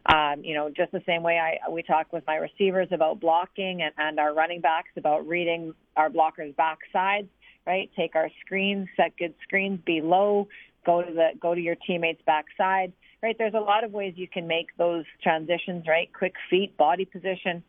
Um, 0.06 0.44
you 0.44 0.54
know, 0.54 0.70
just 0.70 0.92
the 0.92 1.02
same 1.06 1.24
way 1.24 1.40
I 1.40 1.72
we 1.72 1.82
talk 1.82 2.12
with 2.12 2.26
my 2.28 2.36
receivers 2.36 2.90
about 2.92 3.22
blocking 3.22 3.82
and, 3.82 3.94
and 3.98 4.20
our 4.20 4.34
running 4.34 4.60
backs 4.60 4.90
about 4.98 5.26
reading 5.26 5.74
our 5.96 6.10
blockers' 6.10 6.54
backsides. 6.56 7.30
Right, 7.68 7.92
take 7.98 8.16
our 8.16 8.30
screens, 8.46 8.88
set 8.96 9.18
good 9.18 9.36
screens, 9.44 9.82
be 9.86 10.02
low, 10.02 10.48
go 10.86 11.02
to 11.02 11.14
the 11.14 11.32
go 11.40 11.54
to 11.54 11.62
your 11.62 11.76
teammates' 11.76 12.22
backside 12.26 12.94
right? 13.22 13.36
There's 13.38 13.54
a 13.54 13.60
lot 13.60 13.84
of 13.84 13.92
ways 13.92 14.14
you 14.16 14.28
can 14.28 14.48
make 14.48 14.68
those 14.78 15.06
transitions, 15.22 15.86
right? 15.88 16.10
Quick 16.14 16.34
feet, 16.50 16.78
body 16.78 17.06
position. 17.06 17.64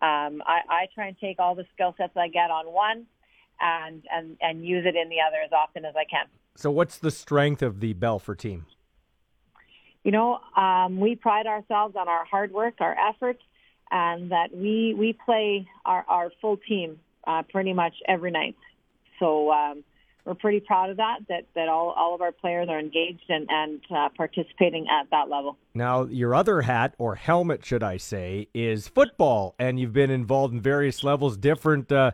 Um, 0.00 0.42
I, 0.46 0.60
I 0.68 0.86
try 0.94 1.08
and 1.08 1.18
take 1.18 1.38
all 1.38 1.54
the 1.54 1.66
skill 1.74 1.94
sets 1.96 2.16
I 2.16 2.28
get 2.28 2.50
on 2.50 2.72
one 2.72 3.06
and, 3.60 4.02
and, 4.10 4.36
and 4.40 4.64
use 4.64 4.84
it 4.86 4.96
in 4.96 5.08
the 5.08 5.18
other 5.26 5.38
as 5.44 5.52
often 5.52 5.84
as 5.84 5.94
I 5.96 6.04
can. 6.04 6.26
So, 6.56 6.70
what's 6.70 6.98
the 6.98 7.10
strength 7.10 7.62
of 7.62 7.80
the 7.80 7.94
Balfour 7.94 8.34
team? 8.34 8.66
You 10.04 10.10
know, 10.10 10.40
um, 10.56 10.98
we 10.98 11.14
pride 11.14 11.46
ourselves 11.46 11.94
on 11.96 12.08
our 12.08 12.24
hard 12.24 12.52
work, 12.52 12.74
our 12.80 12.96
efforts, 13.08 13.40
and 13.90 14.32
that 14.32 14.48
we 14.52 14.94
we 14.98 15.16
play 15.24 15.66
our, 15.86 16.04
our 16.08 16.30
full 16.40 16.56
team 16.56 16.98
uh, 17.26 17.42
pretty 17.50 17.72
much 17.72 17.94
every 18.06 18.30
night. 18.30 18.56
So 19.22 19.52
um, 19.52 19.84
we're 20.24 20.34
pretty 20.34 20.58
proud 20.58 20.90
of 20.90 20.96
that. 20.96 21.20
That 21.28 21.46
that 21.54 21.68
all, 21.68 21.90
all 21.90 22.14
of 22.14 22.20
our 22.20 22.32
players 22.32 22.68
are 22.68 22.78
engaged 22.78 23.22
and 23.28 23.46
and 23.48 23.80
uh, 23.94 24.08
participating 24.16 24.86
at 24.90 25.08
that 25.10 25.28
level. 25.30 25.56
Now, 25.74 26.04
your 26.04 26.34
other 26.34 26.62
hat 26.62 26.94
or 26.98 27.14
helmet, 27.14 27.64
should 27.64 27.84
I 27.84 27.98
say, 27.98 28.48
is 28.52 28.88
football, 28.88 29.54
and 29.60 29.78
you've 29.78 29.92
been 29.92 30.10
involved 30.10 30.52
in 30.52 30.60
various 30.60 31.02
levels, 31.04 31.36
different. 31.36 31.90
Uh, 31.90 32.12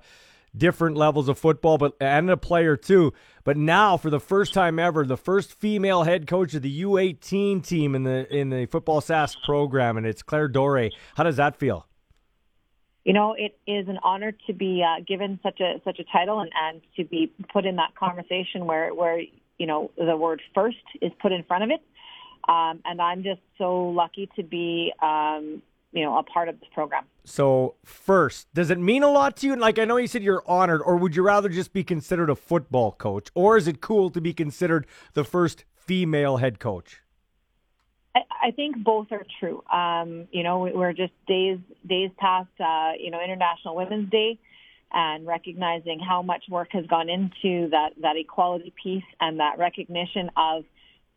different 0.56 0.96
levels 0.96 1.28
of 1.28 1.38
football, 1.38 1.76
but 1.78 1.94
and 2.00 2.30
a 2.30 2.36
player 2.36 2.74
too. 2.74 3.12
But 3.44 3.56
now, 3.56 3.96
for 3.96 4.10
the 4.10 4.18
first 4.18 4.54
time 4.54 4.78
ever, 4.78 5.04
the 5.04 5.16
first 5.16 5.52
female 5.52 6.04
head 6.04 6.26
coach 6.26 6.54
of 6.54 6.62
the 6.62 6.82
U18 6.82 7.64
team 7.64 7.94
in 7.94 8.02
the 8.02 8.34
in 8.34 8.48
the 8.48 8.66
football 8.66 9.00
Sask 9.00 9.36
program, 9.44 9.96
and 9.98 10.06
it's 10.06 10.22
Claire 10.22 10.48
Dore. 10.48 10.88
How 11.16 11.22
does 11.22 11.36
that 11.36 11.56
feel? 11.56 11.86
You 13.08 13.14
know, 13.14 13.34
it 13.38 13.58
is 13.66 13.88
an 13.88 13.98
honor 14.02 14.32
to 14.46 14.52
be 14.52 14.84
uh, 14.86 15.02
given 15.02 15.40
such 15.42 15.60
a 15.60 15.80
such 15.82 15.98
a 15.98 16.04
title 16.12 16.40
and, 16.40 16.50
and 16.62 16.82
to 16.98 17.06
be 17.06 17.32
put 17.50 17.64
in 17.64 17.76
that 17.76 17.94
conversation 17.94 18.66
where 18.66 18.94
where 18.94 19.18
you 19.58 19.66
know 19.66 19.90
the 19.96 20.14
word 20.14 20.42
first 20.54 20.76
is 21.00 21.10
put 21.18 21.32
in 21.32 21.42
front 21.44 21.64
of 21.64 21.70
it. 21.70 21.80
Um, 22.46 22.80
and 22.84 23.00
I'm 23.00 23.22
just 23.22 23.40
so 23.56 23.88
lucky 23.88 24.28
to 24.36 24.42
be 24.42 24.92
um, 25.00 25.62
you 25.92 26.04
know 26.04 26.18
a 26.18 26.22
part 26.22 26.50
of 26.50 26.60
this 26.60 26.68
program. 26.74 27.06
So 27.24 27.76
first, 27.82 28.46
does 28.52 28.68
it 28.68 28.78
mean 28.78 29.02
a 29.02 29.10
lot 29.10 29.38
to 29.38 29.46
you? 29.46 29.56
Like 29.56 29.78
I 29.78 29.86
know 29.86 29.96
you 29.96 30.06
said 30.06 30.22
you're 30.22 30.44
honored, 30.46 30.82
or 30.84 30.98
would 30.98 31.16
you 31.16 31.22
rather 31.22 31.48
just 31.48 31.72
be 31.72 31.82
considered 31.82 32.28
a 32.28 32.36
football 32.36 32.92
coach, 32.92 33.30
or 33.34 33.56
is 33.56 33.66
it 33.66 33.80
cool 33.80 34.10
to 34.10 34.20
be 34.20 34.34
considered 34.34 34.86
the 35.14 35.24
first 35.24 35.64
female 35.74 36.36
head 36.36 36.60
coach? 36.60 37.00
I, 38.14 38.50
think 38.50 38.82
both 38.82 39.08
are 39.12 39.24
true. 39.38 39.62
Um, 39.72 40.28
you 40.32 40.42
know, 40.42 40.58
we're 40.60 40.92
just 40.92 41.12
days 41.26 41.58
days 41.86 42.10
past 42.18 42.48
uh, 42.58 42.92
you 42.98 43.10
know 43.10 43.22
International 43.22 43.76
Women's 43.76 44.10
Day, 44.10 44.38
and 44.92 45.26
recognizing 45.26 46.00
how 46.00 46.22
much 46.22 46.44
work 46.48 46.68
has 46.72 46.86
gone 46.86 47.08
into 47.08 47.68
that 47.70 47.90
that 48.02 48.16
equality 48.16 48.72
piece 48.82 49.04
and 49.20 49.40
that 49.40 49.58
recognition 49.58 50.30
of 50.36 50.64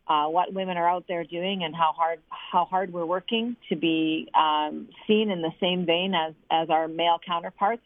uh, 0.06 0.26
what 0.26 0.52
women 0.52 0.76
are 0.76 0.88
out 0.88 1.04
there 1.08 1.24
doing 1.24 1.62
and 1.64 1.74
how 1.74 1.92
hard 1.96 2.20
how 2.28 2.64
hard 2.64 2.92
we're 2.92 3.06
working 3.06 3.56
to 3.68 3.76
be 3.76 4.28
um, 4.34 4.88
seen 5.06 5.30
in 5.30 5.42
the 5.42 5.52
same 5.60 5.86
vein 5.86 6.14
as 6.14 6.34
as 6.50 6.70
our 6.70 6.88
male 6.88 7.18
counterparts. 7.24 7.82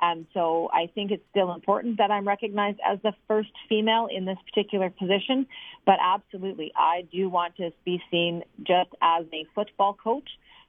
And 0.00 0.26
so 0.34 0.68
I 0.72 0.90
think 0.94 1.10
it's 1.10 1.24
still 1.30 1.54
important 1.54 1.98
that 1.98 2.10
I'm 2.10 2.28
recognized 2.28 2.78
as 2.86 2.98
the 3.02 3.12
first 3.26 3.50
female 3.68 4.08
in 4.10 4.24
this 4.24 4.38
particular 4.48 4.90
position. 4.90 5.46
But 5.86 5.96
absolutely, 6.02 6.72
I 6.76 7.06
do 7.10 7.28
want 7.28 7.56
to 7.56 7.70
be 7.84 8.02
seen 8.10 8.42
just 8.58 8.90
as 9.00 9.24
a 9.32 9.46
football 9.54 9.94
coach. 9.94 10.28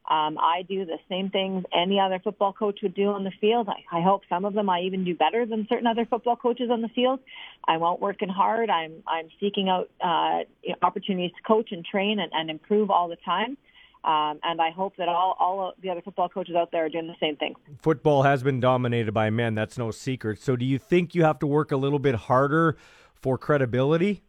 Um, 0.09 0.37
I 0.37 0.61
do 0.61 0.85
the 0.85 0.99
same 1.09 1.29
things 1.29 1.65
any 1.73 1.99
other 1.99 2.19
football 2.23 2.53
coach 2.53 2.79
would 2.81 2.93
do 2.93 3.09
on 3.09 3.25
the 3.25 3.31
field. 3.41 3.67
I, 3.67 3.97
I 3.97 4.01
hope 4.01 4.21
some 4.29 4.45
of 4.45 4.53
them 4.53 4.69
I 4.69 4.81
even 4.81 5.03
do 5.03 5.13
better 5.13 5.45
than 5.45 5.67
certain 5.67 5.85
other 5.85 6.05
football 6.05 6.37
coaches 6.37 6.69
on 6.71 6.81
the 6.81 6.87
field. 6.87 7.19
I'm 7.67 7.83
out 7.83 7.99
working 7.99 8.29
hard. 8.29 8.69
I'm 8.69 9.03
I'm 9.05 9.27
seeking 9.41 9.67
out 9.67 9.89
uh, 10.01 10.43
opportunities 10.81 11.31
to 11.35 11.43
coach 11.45 11.73
and 11.73 11.83
train 11.83 12.19
and, 12.19 12.31
and 12.33 12.49
improve 12.49 12.89
all 12.89 13.09
the 13.09 13.17
time. 13.17 13.57
Um, 14.03 14.39
and 14.43 14.61
I 14.61 14.71
hope 14.71 14.95
that 14.97 15.09
all, 15.09 15.35
all 15.39 15.73
the 15.81 15.89
other 15.89 16.01
football 16.01 16.29
coaches 16.29 16.55
out 16.55 16.71
there 16.71 16.85
are 16.85 16.89
doing 16.89 17.07
the 17.07 17.15
same 17.19 17.35
thing. 17.35 17.55
Football 17.81 18.23
has 18.23 18.43
been 18.43 18.59
dominated 18.59 19.13
by 19.13 19.29
men. 19.29 19.55
That's 19.55 19.77
no 19.77 19.91
secret. 19.91 20.41
So, 20.41 20.55
do 20.55 20.65
you 20.65 20.77
think 20.77 21.13
you 21.13 21.23
have 21.23 21.39
to 21.39 21.47
work 21.47 21.71
a 21.71 21.77
little 21.77 21.99
bit 21.99 22.15
harder 22.15 22.77
for 23.15 23.37
credibility? 23.37 24.23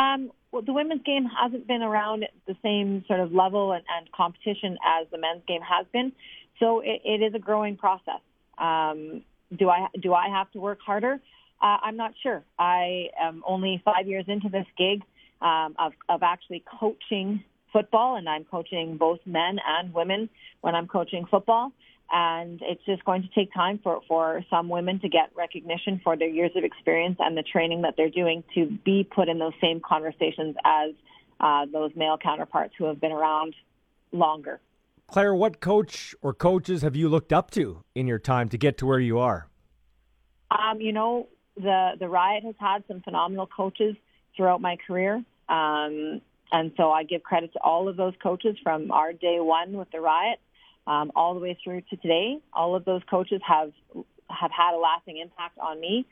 Um, 0.00 0.30
well, 0.52 0.62
the 0.62 0.72
women's 0.72 1.02
game 1.02 1.26
hasn't 1.26 1.66
been 1.66 1.82
around 1.82 2.26
the 2.46 2.56
same 2.62 3.04
sort 3.08 3.20
of 3.20 3.32
level 3.32 3.72
and, 3.72 3.84
and 3.98 4.10
competition 4.12 4.78
as 4.86 5.06
the 5.10 5.18
men's 5.18 5.42
game 5.48 5.62
has 5.62 5.86
been. 5.92 6.12
So, 6.60 6.80
it, 6.80 7.02
it 7.04 7.22
is 7.22 7.34
a 7.34 7.40
growing 7.40 7.76
process. 7.76 8.20
Um, 8.58 9.22
do 9.56 9.68
I 9.68 9.86
do 10.00 10.14
I 10.14 10.28
have 10.28 10.50
to 10.52 10.60
work 10.60 10.78
harder? 10.84 11.20
Uh, 11.60 11.76
I'm 11.82 11.96
not 11.96 12.12
sure. 12.22 12.42
I 12.58 13.08
am 13.20 13.42
only 13.46 13.80
five 13.84 14.06
years 14.06 14.24
into 14.26 14.48
this 14.48 14.66
gig 14.76 15.02
um, 15.40 15.76
of, 15.78 15.92
of 16.08 16.22
actually 16.22 16.64
coaching 16.80 17.44
football, 17.72 18.16
and 18.16 18.28
I'm 18.28 18.44
coaching 18.44 18.96
both 18.96 19.20
men 19.26 19.58
and 19.66 19.92
women 19.94 20.28
when 20.60 20.74
I'm 20.74 20.86
coaching 20.86 21.26
football. 21.30 21.72
And 22.14 22.60
it's 22.62 22.84
just 22.84 23.04
going 23.04 23.22
to 23.22 23.28
take 23.34 23.54
time 23.54 23.80
for, 23.82 24.02
for 24.06 24.44
some 24.50 24.68
women 24.68 25.00
to 25.00 25.08
get 25.08 25.30
recognition 25.34 26.00
for 26.04 26.14
their 26.16 26.28
years 26.28 26.50
of 26.54 26.62
experience 26.62 27.16
and 27.18 27.36
the 27.36 27.42
training 27.42 27.82
that 27.82 27.94
they're 27.96 28.10
doing 28.10 28.44
to 28.54 28.66
be 28.84 29.02
put 29.02 29.28
in 29.30 29.38
those 29.38 29.54
same 29.62 29.80
conversations 29.80 30.54
as 30.64 30.90
uh, 31.40 31.64
those 31.72 31.90
male 31.96 32.18
counterparts 32.22 32.74
who 32.76 32.84
have 32.84 33.00
been 33.00 33.12
around 33.12 33.54
longer. 34.12 34.60
Claire, 35.06 35.34
what 35.34 35.60
coach 35.60 36.14
or 36.22 36.34
coaches 36.34 36.82
have 36.82 36.94
you 36.94 37.08
looked 37.08 37.32
up 37.32 37.50
to 37.52 37.82
in 37.94 38.06
your 38.06 38.18
time 38.18 38.48
to 38.50 38.58
get 38.58 38.78
to 38.78 38.86
where 38.86 39.00
you 39.00 39.18
are? 39.18 39.48
Um, 40.50 40.80
you 40.80 40.92
know, 40.92 41.28
the 41.56 41.92
the 41.98 42.08
Riot 42.08 42.44
has 42.44 42.54
had 42.58 42.84
some 42.88 43.00
phenomenal 43.02 43.46
coaches 43.46 43.94
throughout 44.36 44.60
my 44.60 44.76
career. 44.86 45.22
Um, 45.48 46.20
and 46.52 46.72
so 46.76 46.90
I 46.90 47.02
give 47.04 47.22
credit 47.22 47.52
to 47.54 47.60
all 47.60 47.88
of 47.88 47.96
those 47.96 48.12
coaches 48.22 48.56
from 48.62 48.90
our 48.90 49.12
day 49.12 49.38
one 49.40 49.72
with 49.72 49.90
the 49.90 50.00
riot 50.00 50.38
um, 50.86 51.10
all 51.16 51.34
the 51.34 51.40
way 51.40 51.58
through 51.62 51.80
to 51.90 51.96
today. 51.96 52.38
All 52.52 52.76
of 52.76 52.84
those 52.84 53.02
coaches 53.10 53.40
have 53.46 53.72
have 54.28 54.50
had 54.50 54.74
a 54.74 54.78
lasting 54.78 55.18
impact 55.18 55.58
on 55.58 55.80
me 55.80 56.06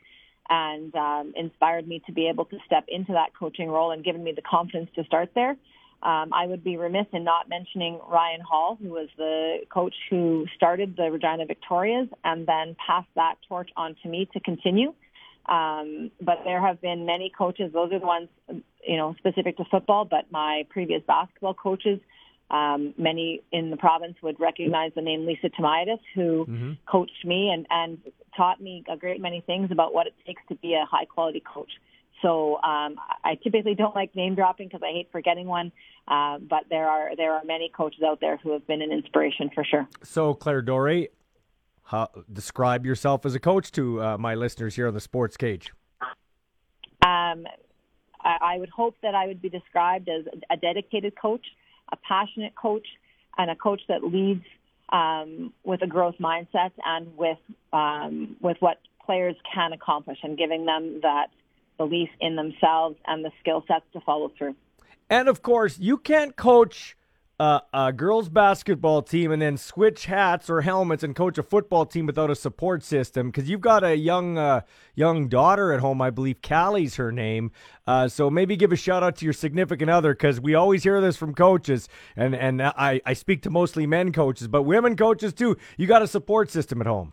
and 0.49 0.93
um, 0.95 1.33
inspired 1.35 1.87
me 1.87 2.01
to 2.05 2.11
be 2.11 2.27
able 2.27 2.45
to 2.45 2.57
step 2.65 2.85
into 2.87 3.13
that 3.13 3.29
coaching 3.37 3.69
role 3.69 3.91
and 3.91 4.03
given 4.03 4.23
me 4.23 4.33
the 4.35 4.41
confidence 4.41 4.89
to 4.95 5.03
start 5.05 5.29
there. 5.33 5.55
Um, 6.03 6.33
I 6.33 6.47
would 6.47 6.63
be 6.63 6.77
remiss 6.77 7.05
in 7.13 7.23
not 7.23 7.47
mentioning 7.47 7.99
Ryan 8.09 8.41
Hall, 8.41 8.77
who 8.81 8.89
was 8.89 9.07
the 9.17 9.59
coach 9.71 9.93
who 10.09 10.47
started 10.55 10.95
the 10.97 11.11
Regina 11.11 11.45
Victorias 11.45 12.07
and 12.23 12.47
then 12.47 12.75
passed 12.85 13.09
that 13.15 13.35
torch 13.47 13.69
on 13.77 13.95
to 14.01 14.09
me 14.09 14.27
to 14.33 14.39
continue. 14.39 14.93
Um, 15.47 16.11
but 16.21 16.41
there 16.43 16.61
have 16.61 16.81
been 16.81 17.05
many 17.05 17.31
coaches; 17.35 17.71
those 17.73 17.91
are 17.91 17.99
the 17.99 18.05
ones 18.05 18.29
you 18.87 18.97
know, 18.97 19.15
specific 19.17 19.57
to 19.57 19.65
football, 19.65 20.05
but 20.05 20.31
my 20.31 20.65
previous 20.69 21.01
basketball 21.05 21.53
coaches, 21.53 21.99
um, 22.49 22.93
many 22.97 23.41
in 23.51 23.69
the 23.69 23.77
province 23.77 24.15
would 24.21 24.39
recognize 24.39 24.91
the 24.95 25.01
name 25.01 25.25
Lisa 25.25 25.49
Thomaidis, 25.49 25.99
who 26.15 26.45
mm-hmm. 26.45 26.71
coached 26.85 27.25
me 27.25 27.49
and, 27.49 27.65
and 27.69 27.99
taught 28.35 28.61
me 28.61 28.83
a 28.89 28.97
great 28.97 29.21
many 29.21 29.41
things 29.41 29.71
about 29.71 29.93
what 29.93 30.07
it 30.07 30.13
takes 30.25 30.41
to 30.49 30.55
be 30.55 30.73
a 30.73 30.85
high 30.85 31.05
quality 31.05 31.41
coach. 31.41 31.71
So 32.21 32.55
um, 32.57 32.97
I 33.23 33.35
typically 33.41 33.73
don't 33.73 33.95
like 33.95 34.15
name 34.15 34.35
dropping 34.35 34.67
because 34.67 34.81
I 34.83 34.91
hate 34.91 35.09
forgetting 35.11 35.47
one. 35.47 35.71
Uh, 36.07 36.37
but 36.37 36.65
there 36.69 36.87
are 36.87 37.15
there 37.15 37.33
are 37.33 37.43
many 37.45 37.69
coaches 37.69 38.01
out 38.03 38.19
there 38.19 38.37
who 38.37 38.51
have 38.51 38.67
been 38.67 38.81
an 38.81 38.91
inspiration 38.91 39.49
for 39.53 39.63
sure. 39.63 39.87
So 40.03 40.33
Claire 40.33 40.61
Dorey, 40.61 41.07
how, 41.83 42.09
describe 42.31 42.85
yourself 42.85 43.25
as 43.25 43.35
a 43.35 43.39
coach 43.39 43.71
to 43.73 44.01
uh, 44.01 44.17
my 44.17 44.35
listeners 44.35 44.75
here 44.75 44.87
on 44.87 44.93
the 44.93 45.01
Sports 45.01 45.37
Cage. 45.37 45.71
Um, 47.01 47.45
I, 48.23 48.37
I 48.41 48.57
would 48.57 48.69
hope 48.69 48.95
that 49.01 49.15
I 49.15 49.27
would 49.27 49.41
be 49.41 49.49
described 49.49 50.09
as 50.09 50.25
a 50.49 50.57
dedicated 50.57 51.13
coach, 51.19 51.45
a 51.91 51.97
passionate 51.97 52.55
coach, 52.55 52.87
and 53.37 53.49
a 53.49 53.55
coach 53.55 53.81
that 53.87 54.03
leads 54.03 54.45
um, 54.89 55.53
with 55.63 55.81
a 55.81 55.87
growth 55.87 56.15
mindset 56.19 56.71
and 56.85 57.15
with 57.17 57.37
um, 57.73 58.35
with 58.41 58.57
what 58.59 58.79
players 59.05 59.35
can 59.53 59.73
accomplish, 59.73 60.19
and 60.23 60.37
giving 60.37 60.65
them 60.65 60.99
that 61.01 61.27
belief 61.77 62.09
in 62.19 62.35
themselves 62.35 62.95
and 63.07 63.25
the 63.25 63.31
skill 63.39 63.63
sets 63.67 63.85
to 63.93 63.99
follow 64.01 64.31
through. 64.37 64.55
And 65.09 65.27
of 65.27 65.41
course, 65.41 65.79
you 65.79 65.97
can't 65.97 66.35
coach 66.35 66.95
uh, 67.41 67.59
a 67.73 67.91
girls 67.91 68.29
basketball 68.29 69.01
team 69.01 69.31
and 69.31 69.41
then 69.41 69.57
switch 69.57 70.05
hats 70.05 70.47
or 70.47 70.61
helmets 70.61 71.01
and 71.01 71.15
coach 71.15 71.39
a 71.39 71.43
football 71.43 71.87
team 71.87 72.05
without 72.05 72.29
a 72.29 72.35
support 72.35 72.83
system. 72.83 73.31
Because 73.31 73.49
you've 73.49 73.61
got 73.61 73.83
a 73.83 73.95
young 73.95 74.37
uh, 74.37 74.61
young 74.93 75.27
daughter 75.27 75.73
at 75.73 75.79
home 75.79 76.03
i 76.03 76.11
believe 76.11 76.39
callie's 76.43 76.97
her 76.97 77.11
name. 77.11 77.51
Uh, 77.87 78.07
so 78.07 78.29
maybe 78.29 78.55
give 78.55 78.71
a 78.71 78.75
shout 78.75 79.01
out 79.01 79.15
to 79.15 79.25
your 79.25 79.33
significant 79.33 79.89
other 79.89 80.13
because 80.13 80.39
we 80.39 80.53
always 80.53 80.83
hear 80.83 81.01
this 81.01 81.17
from 81.17 81.33
coaches 81.33 81.89
and 82.15 82.35
and 82.35 82.61
I, 82.61 83.01
I 83.07 83.13
speak 83.13 83.41
to 83.43 83.49
mostly 83.49 83.87
men 83.87 84.13
coaches 84.13 84.47
but 84.47 84.61
women 84.61 84.95
coaches 84.95 85.33
too. 85.33 85.57
You 85.77 85.87
got 85.87 86.03
a 86.03 86.07
support 86.07 86.51
system 86.51 86.79
at 86.79 86.85
home. 86.85 87.11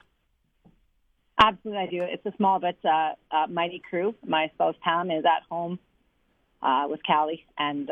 Absolutely 1.40 1.82
i 1.82 1.86
do. 1.86 2.02
It's 2.02 2.26
a 2.26 2.36
small 2.36 2.60
but 2.60 2.76
uh, 2.84 3.14
uh, 3.30 3.46
mighty 3.48 3.80
crew. 3.88 4.14
My 4.26 4.50
spouse 4.52 4.76
pam 4.84 5.10
is 5.10 5.24
at 5.24 5.44
home 5.48 5.78
uh, 6.60 6.84
with 6.86 7.00
callie 7.06 7.46
and 7.56 7.88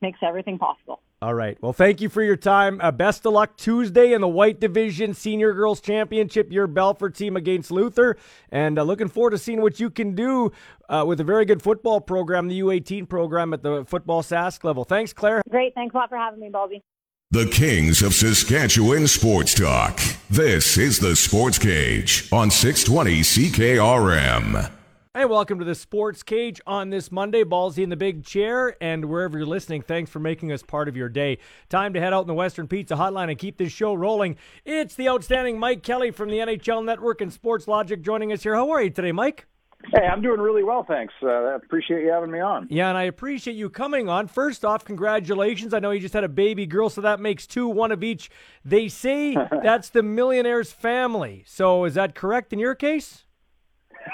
makes 0.00 0.20
everything 0.22 0.58
possible 0.58 1.00
all 1.22 1.32
right. 1.32 1.56
Well, 1.62 1.72
thank 1.72 2.02
you 2.02 2.10
for 2.10 2.22
your 2.22 2.36
time. 2.36 2.78
Uh, 2.82 2.90
best 2.90 3.24
of 3.24 3.32
luck 3.32 3.56
Tuesday 3.56 4.12
in 4.12 4.20
the 4.20 4.28
White 4.28 4.60
Division 4.60 5.14
Senior 5.14 5.54
Girls 5.54 5.80
Championship, 5.80 6.52
your 6.52 6.66
Balfour 6.66 7.08
team 7.08 7.36
against 7.36 7.70
Luther. 7.70 8.18
And 8.50 8.78
uh, 8.78 8.82
looking 8.82 9.08
forward 9.08 9.30
to 9.30 9.38
seeing 9.38 9.62
what 9.62 9.80
you 9.80 9.88
can 9.88 10.14
do 10.14 10.52
uh, 10.90 11.04
with 11.06 11.18
a 11.20 11.24
very 11.24 11.46
good 11.46 11.62
football 11.62 12.02
program, 12.02 12.48
the 12.48 12.60
U18 12.60 13.08
program 13.08 13.54
at 13.54 13.62
the 13.62 13.86
football 13.86 14.22
Sask 14.22 14.62
level. 14.62 14.84
Thanks, 14.84 15.14
Claire. 15.14 15.40
Great. 15.48 15.74
Thanks 15.74 15.94
a 15.94 15.98
lot 15.98 16.10
for 16.10 16.18
having 16.18 16.40
me, 16.40 16.50
Bobby. 16.50 16.82
The 17.30 17.46
Kings 17.46 18.02
of 18.02 18.14
Saskatchewan 18.14 19.08
Sports 19.08 19.54
Talk. 19.54 19.98
This 20.30 20.76
is 20.76 21.00
the 21.00 21.16
Sports 21.16 21.58
Cage 21.58 22.28
on 22.30 22.50
620 22.50 23.20
CKRM. 23.22 24.75
Hey, 25.16 25.24
welcome 25.24 25.58
to 25.60 25.64
the 25.64 25.74
Sports 25.74 26.22
Cage 26.22 26.60
on 26.66 26.90
this 26.90 27.10
Monday. 27.10 27.42
Ballsy 27.42 27.82
in 27.82 27.88
the 27.88 27.96
big 27.96 28.22
chair, 28.22 28.76
and 28.82 29.06
wherever 29.06 29.38
you're 29.38 29.46
listening, 29.46 29.80
thanks 29.80 30.10
for 30.10 30.18
making 30.18 30.52
us 30.52 30.62
part 30.62 30.88
of 30.88 30.96
your 30.96 31.08
day. 31.08 31.38
Time 31.70 31.94
to 31.94 32.00
head 32.00 32.12
out 32.12 32.20
in 32.20 32.26
the 32.26 32.34
Western 32.34 32.68
Pizza 32.68 32.96
Hotline 32.96 33.30
and 33.30 33.38
keep 33.38 33.56
this 33.56 33.72
show 33.72 33.94
rolling. 33.94 34.36
It's 34.66 34.94
the 34.94 35.08
outstanding 35.08 35.58
Mike 35.58 35.82
Kelly 35.82 36.10
from 36.10 36.28
the 36.28 36.36
NHL 36.36 36.84
Network 36.84 37.22
and 37.22 37.32
Sports 37.32 37.66
Logic 37.66 38.02
joining 38.02 38.30
us 38.30 38.42
here. 38.42 38.56
How 38.56 38.68
are 38.68 38.82
you 38.82 38.90
today, 38.90 39.10
Mike? 39.10 39.46
Hey, 39.94 40.06
I'm 40.06 40.20
doing 40.20 40.38
really 40.38 40.62
well, 40.62 40.84
thanks. 40.86 41.14
Uh, 41.22 41.28
I 41.28 41.54
appreciate 41.54 42.02
you 42.02 42.10
having 42.10 42.30
me 42.30 42.40
on. 42.40 42.66
Yeah, 42.68 42.90
and 42.90 42.98
I 42.98 43.04
appreciate 43.04 43.56
you 43.56 43.70
coming 43.70 44.10
on. 44.10 44.28
First 44.28 44.66
off, 44.66 44.84
congratulations. 44.84 45.72
I 45.72 45.78
know 45.78 45.92
you 45.92 46.00
just 46.00 46.12
had 46.12 46.24
a 46.24 46.28
baby 46.28 46.66
girl, 46.66 46.90
so 46.90 47.00
that 47.00 47.20
makes 47.20 47.46
two, 47.46 47.66
one 47.68 47.90
of 47.90 48.04
each. 48.04 48.28
They 48.66 48.88
say 48.88 49.34
that's 49.62 49.88
the 49.88 50.02
millionaire's 50.02 50.72
family. 50.72 51.42
So 51.46 51.86
is 51.86 51.94
that 51.94 52.14
correct 52.14 52.52
in 52.52 52.58
your 52.58 52.74
case? 52.74 53.24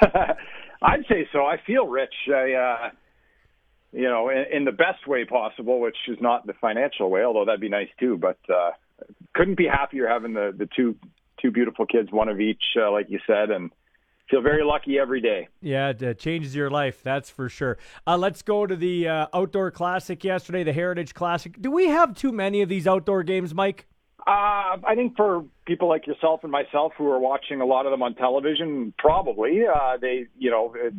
I'd 0.82 1.04
say 1.08 1.28
so. 1.32 1.46
I 1.46 1.56
feel 1.66 1.86
rich. 1.86 2.14
I, 2.28 2.52
uh, 2.52 2.90
you 3.92 4.08
know, 4.08 4.28
in, 4.30 4.44
in 4.52 4.64
the 4.64 4.72
best 4.72 5.06
way 5.06 5.24
possible, 5.24 5.80
which 5.80 5.96
is 6.08 6.18
not 6.20 6.46
the 6.46 6.54
financial 6.54 7.10
way, 7.10 7.22
although 7.22 7.44
that'd 7.44 7.60
be 7.60 7.68
nice 7.68 7.88
too. 8.00 8.16
But 8.16 8.38
uh, 8.52 8.70
couldn't 9.34 9.56
be 9.56 9.66
happier 9.66 10.08
having 10.08 10.34
the 10.34 10.54
the 10.56 10.68
two 10.74 10.96
two 11.40 11.50
beautiful 11.50 11.86
kids, 11.86 12.10
one 12.10 12.28
of 12.28 12.40
each, 12.40 12.62
uh, 12.80 12.90
like 12.90 13.06
you 13.10 13.18
said, 13.26 13.50
and 13.50 13.70
feel 14.30 14.40
very 14.40 14.64
lucky 14.64 14.98
every 14.98 15.20
day. 15.20 15.48
Yeah, 15.60 15.90
it 15.90 16.02
uh, 16.02 16.14
changes 16.14 16.54
your 16.54 16.70
life, 16.70 17.02
that's 17.02 17.28
for 17.28 17.48
sure. 17.48 17.78
Uh, 18.06 18.16
let's 18.16 18.42
go 18.42 18.66
to 18.66 18.76
the 18.76 19.08
uh, 19.08 19.26
outdoor 19.34 19.70
classic 19.70 20.24
yesterday, 20.24 20.62
the 20.62 20.72
Heritage 20.72 21.14
Classic. 21.14 21.60
Do 21.60 21.70
we 21.70 21.88
have 21.88 22.14
too 22.14 22.32
many 22.32 22.62
of 22.62 22.68
these 22.68 22.86
outdoor 22.86 23.24
games, 23.24 23.54
Mike? 23.54 23.86
Uh, 24.24 24.78
I 24.86 24.94
think 24.94 25.16
for 25.16 25.44
people 25.66 25.88
like 25.88 26.06
yourself 26.06 26.40
and 26.44 26.52
myself 26.52 26.92
who 26.96 27.08
are 27.10 27.18
watching 27.18 27.60
a 27.60 27.64
lot 27.64 27.86
of 27.86 27.90
them 27.90 28.02
on 28.02 28.14
television, 28.14 28.94
probably 28.96 29.62
uh, 29.66 29.96
they, 30.00 30.26
you 30.38 30.50
know, 30.50 30.74
it, 30.76 30.94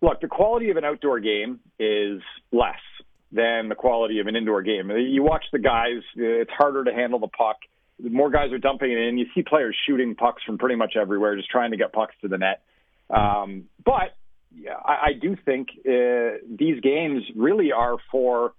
look, 0.00 0.20
the 0.20 0.28
quality 0.28 0.70
of 0.70 0.76
an 0.76 0.84
outdoor 0.84 1.18
game 1.18 1.58
is 1.80 2.20
less 2.52 2.80
than 3.32 3.68
the 3.68 3.74
quality 3.74 4.20
of 4.20 4.28
an 4.28 4.36
indoor 4.36 4.62
game. 4.62 4.90
You 4.90 5.24
watch 5.24 5.44
the 5.52 5.58
guys; 5.58 6.02
it's 6.14 6.50
harder 6.52 6.84
to 6.84 6.92
handle 6.92 7.18
the 7.18 7.28
puck. 7.28 7.56
More 8.00 8.30
guys 8.30 8.52
are 8.52 8.58
dumping 8.58 8.92
it 8.92 8.98
in. 8.98 9.18
You 9.18 9.26
see 9.34 9.42
players 9.42 9.76
shooting 9.86 10.14
pucks 10.14 10.42
from 10.44 10.58
pretty 10.58 10.76
much 10.76 10.94
everywhere, 10.96 11.36
just 11.36 11.50
trying 11.50 11.72
to 11.72 11.76
get 11.76 11.92
pucks 11.92 12.14
to 12.22 12.28
the 12.28 12.38
net. 12.38 12.62
Um, 13.10 13.64
but 13.84 14.16
yeah, 14.56 14.74
I, 14.74 15.08
I 15.08 15.12
do 15.20 15.36
think 15.44 15.68
uh, 15.86 16.38
these 16.48 16.80
games 16.80 17.24
really 17.34 17.72
are 17.72 17.96
for 18.12 18.54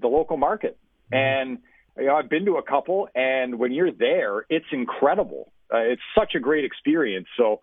the 0.00 0.08
local 0.08 0.36
market. 0.36 0.78
And 1.12 1.58
you 1.98 2.06
know, 2.06 2.16
I've 2.16 2.28
been 2.28 2.44
to 2.46 2.56
a 2.56 2.62
couple, 2.62 3.08
and 3.14 3.58
when 3.58 3.72
you're 3.72 3.92
there, 3.92 4.44
it's 4.48 4.66
incredible. 4.72 5.52
Uh, 5.72 5.78
it's 5.78 6.02
such 6.18 6.34
a 6.34 6.40
great 6.40 6.64
experience. 6.64 7.26
So 7.36 7.60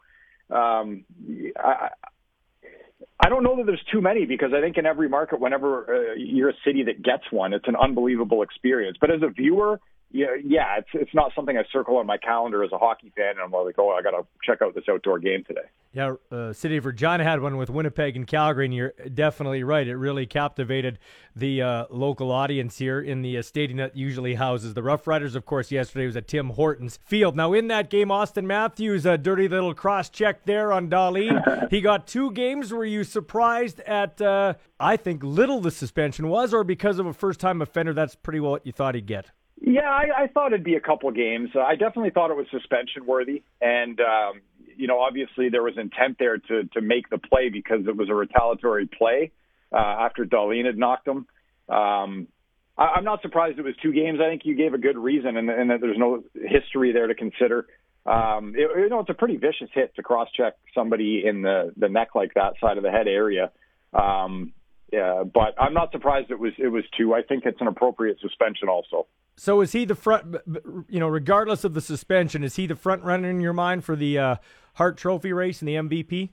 um, 0.50 1.04
I, 1.58 1.90
I 3.24 3.30
don't 3.30 3.44
know 3.44 3.58
that 3.58 3.66
there's 3.66 3.84
too 3.92 4.02
many 4.02 4.26
because 4.26 4.52
I 4.54 4.62
think 4.62 4.78
in 4.78 4.86
every 4.86 5.08
market, 5.10 5.40
whenever 5.40 6.12
uh, 6.12 6.14
you're 6.18 6.50
a 6.50 6.56
city 6.66 6.84
that 6.84 7.04
gets 7.04 7.24
one, 7.32 7.54
it's 7.54 7.68
an 7.68 7.76
unbelievable 7.76 8.42
experience. 8.42 8.98
But 9.00 9.12
as 9.12 9.22
a 9.22 9.30
viewer, 9.30 9.80
yeah, 10.14 10.36
yeah, 10.44 10.78
it's 10.78 10.90
it's 10.94 11.14
not 11.14 11.32
something 11.36 11.58
I 11.58 11.64
circle 11.72 11.98
on 11.98 12.06
my 12.06 12.18
calendar 12.18 12.64
as 12.64 12.72
a 12.72 12.78
hockey 12.78 13.12
fan, 13.16 13.32
and 13.32 13.40
I'm 13.40 13.52
like, 13.52 13.76
oh, 13.78 13.92
I 13.92 14.02
got 14.02 14.12
to 14.12 14.26
check 14.44 14.62
out 14.62 14.76
this 14.76 14.84
outdoor 14.90 15.20
game 15.20 15.44
today. 15.48 15.62
Yeah, 15.94 16.16
uh, 16.32 16.54
City 16.54 16.78
of 16.78 16.86
Regina 16.86 17.24
had 17.24 17.42
one 17.42 17.58
with 17.58 17.70
Winnipeg 17.70 18.16
and 18.16 18.26
Calgary, 18.26 18.66
and 18.66 18.74
you're 18.74 18.94
definitely 19.14 19.64
right. 19.64 19.86
It 19.86 19.96
really 19.96 20.26
captivated 20.26 21.00
the 21.36 21.62
uh, 21.62 21.86
local 21.90 22.32
audience 22.32 22.78
here 22.78 23.02
in 23.02 23.22
the 23.22 23.38
uh, 23.38 23.42
stadium 23.42 23.78
that 23.78 23.96
usually 23.96 24.36
houses 24.36 24.74
the 24.74 24.84
Rough 24.84 25.06
Riders. 25.08 25.36
Of 25.36 25.46
course, 25.46 25.72
yesterday 25.72 26.06
was 26.06 26.16
at 26.16 26.28
Tim 26.28 26.52
Hortons 26.52 26.98
Field. 27.06 27.36
Now, 27.36 27.54
in 27.54 27.68
that 27.68 27.90
game, 27.90 28.08
Auston 28.08 28.46
Matthews, 28.46 29.06
a 29.06 29.18
dirty 29.18 29.48
little 29.48 29.74
cross 29.74 30.10
check 30.10 30.46
there 30.46 30.72
on 30.72 30.90
Dahlin. 30.90 31.68
he 31.70 31.82
got 31.82 32.08
two 32.08 32.32
games. 32.32 32.72
Were 32.72 32.86
you 32.86 33.04
surprised 33.04 33.82
at, 33.82 34.22
uh, 34.22 34.54
I 34.80 34.98
think, 34.98 35.24
little 35.24 35.60
the 35.60 35.72
suspension 35.72 36.30
was, 36.30 36.54
or 36.54 36.64
because 36.64 37.00
of 37.00 37.06
a 37.06 37.14
first 37.14 37.40
time 37.40 37.62
offender, 37.62 37.94
that's 37.94 38.16
pretty 38.16 38.40
well 38.40 38.52
what 38.52 38.66
you 38.66 38.72
thought 38.72 38.96
he'd 38.96 39.08
get? 39.08 39.32
Yeah, 39.64 39.90
I, 39.90 40.24
I 40.24 40.28
thought 40.28 40.54
it'd 40.54 40.64
be 40.64 40.74
a 40.74 40.80
couple 40.82 41.12
games. 41.12 41.52
Uh, 41.56 41.60
I 41.60 41.76
definitely 41.76 42.10
thought 42.10 42.32
it 42.32 42.38
was 42.38 42.48
suspension 42.50 43.06
worthy, 43.06 43.44
and 43.62 44.00
um, 44.02 44.42
you 44.76 44.88
know, 44.88 45.00
obviously 45.00 45.50
there 45.50 45.62
was 45.62 45.78
intent 45.78 46.18
there 46.18 46.40
to 46.40 46.64
to 46.74 46.82
make 46.82 47.10
the 47.12 47.20
play 47.20 47.50
because 47.50 47.82
it 47.88 47.96
was 47.96 48.10
a 48.10 48.16
retaliatory 48.16 48.88
play 48.88 49.32
uh, 49.72 49.78
after 49.78 50.26
Dahlin 50.26 50.66
had 50.66 50.80
knocked 50.80 51.08
him. 51.08 51.28
Um, 51.70 52.28
I, 52.76 52.86
I'm 52.96 53.04
not 53.04 53.22
surprised 53.22 53.60
it 53.60 53.62
was 53.64 53.76
two 53.84 53.94
games. 53.94 54.20
I 54.20 54.30
think 54.30 54.42
you 54.46 54.56
gave 54.56 54.74
a 54.74 54.80
good 54.80 54.98
reason, 54.98 55.38
and, 55.38 55.48
and 55.48 55.70
that 55.70 55.80
there's 55.80 55.98
no 55.98 56.24
history 56.34 56.92
there 56.92 57.06
to 57.06 57.14
consider. 57.14 57.68
Um, 58.08 58.56
it, 58.56 58.68
you 58.76 58.90
know, 58.90 59.02
it's 59.02 59.12
a 59.12 59.14
pretty 59.14 59.38
vicious 59.38 59.70
hit 59.76 59.96
to 59.96 60.02
cross 60.02 60.28
check 60.36 60.56
somebody 60.74 61.24
in 61.24 61.44
the 61.44 61.72
the 61.78 61.88
neck 61.88 62.16
like 62.16 62.34
that, 62.34 62.54
side 62.60 62.78
of 62.78 62.84
the 62.84 62.90
head 62.90 63.08
area. 63.08 63.52
Um, 63.94 64.54
yeah, 64.92 65.24
but 65.24 65.56
I'm 65.58 65.74
not 65.74 65.92
surprised 65.92 66.32
it 66.32 66.40
was 66.40 66.54
it 66.58 66.68
was 66.68 66.84
two. 66.98 67.14
I 67.14 67.22
think 67.22 67.46
it's 67.46 67.62
an 67.62 67.68
appropriate 67.68 68.20
suspension 68.20 68.68
also. 68.68 69.08
So 69.38 69.62
is 69.62 69.72
he 69.72 69.86
the 69.86 69.96
front? 69.96 70.36
You 70.90 71.00
know, 71.00 71.08
regardless 71.08 71.64
of 71.64 71.74
the 71.74 71.82
suspension, 71.82 72.44
is 72.44 72.58
he 72.58 72.68
the 72.68 72.76
front 72.76 73.04
runner 73.04 73.30
in 73.30 73.40
your 73.40 73.54
mind 73.54 73.86
for 73.86 73.96
the 73.96 74.18
uh, 74.18 74.36
Hart 74.74 74.98
Trophy 74.98 75.32
race 75.32 75.62
and 75.62 75.70
the 75.70 75.76
MVP? 75.76 76.30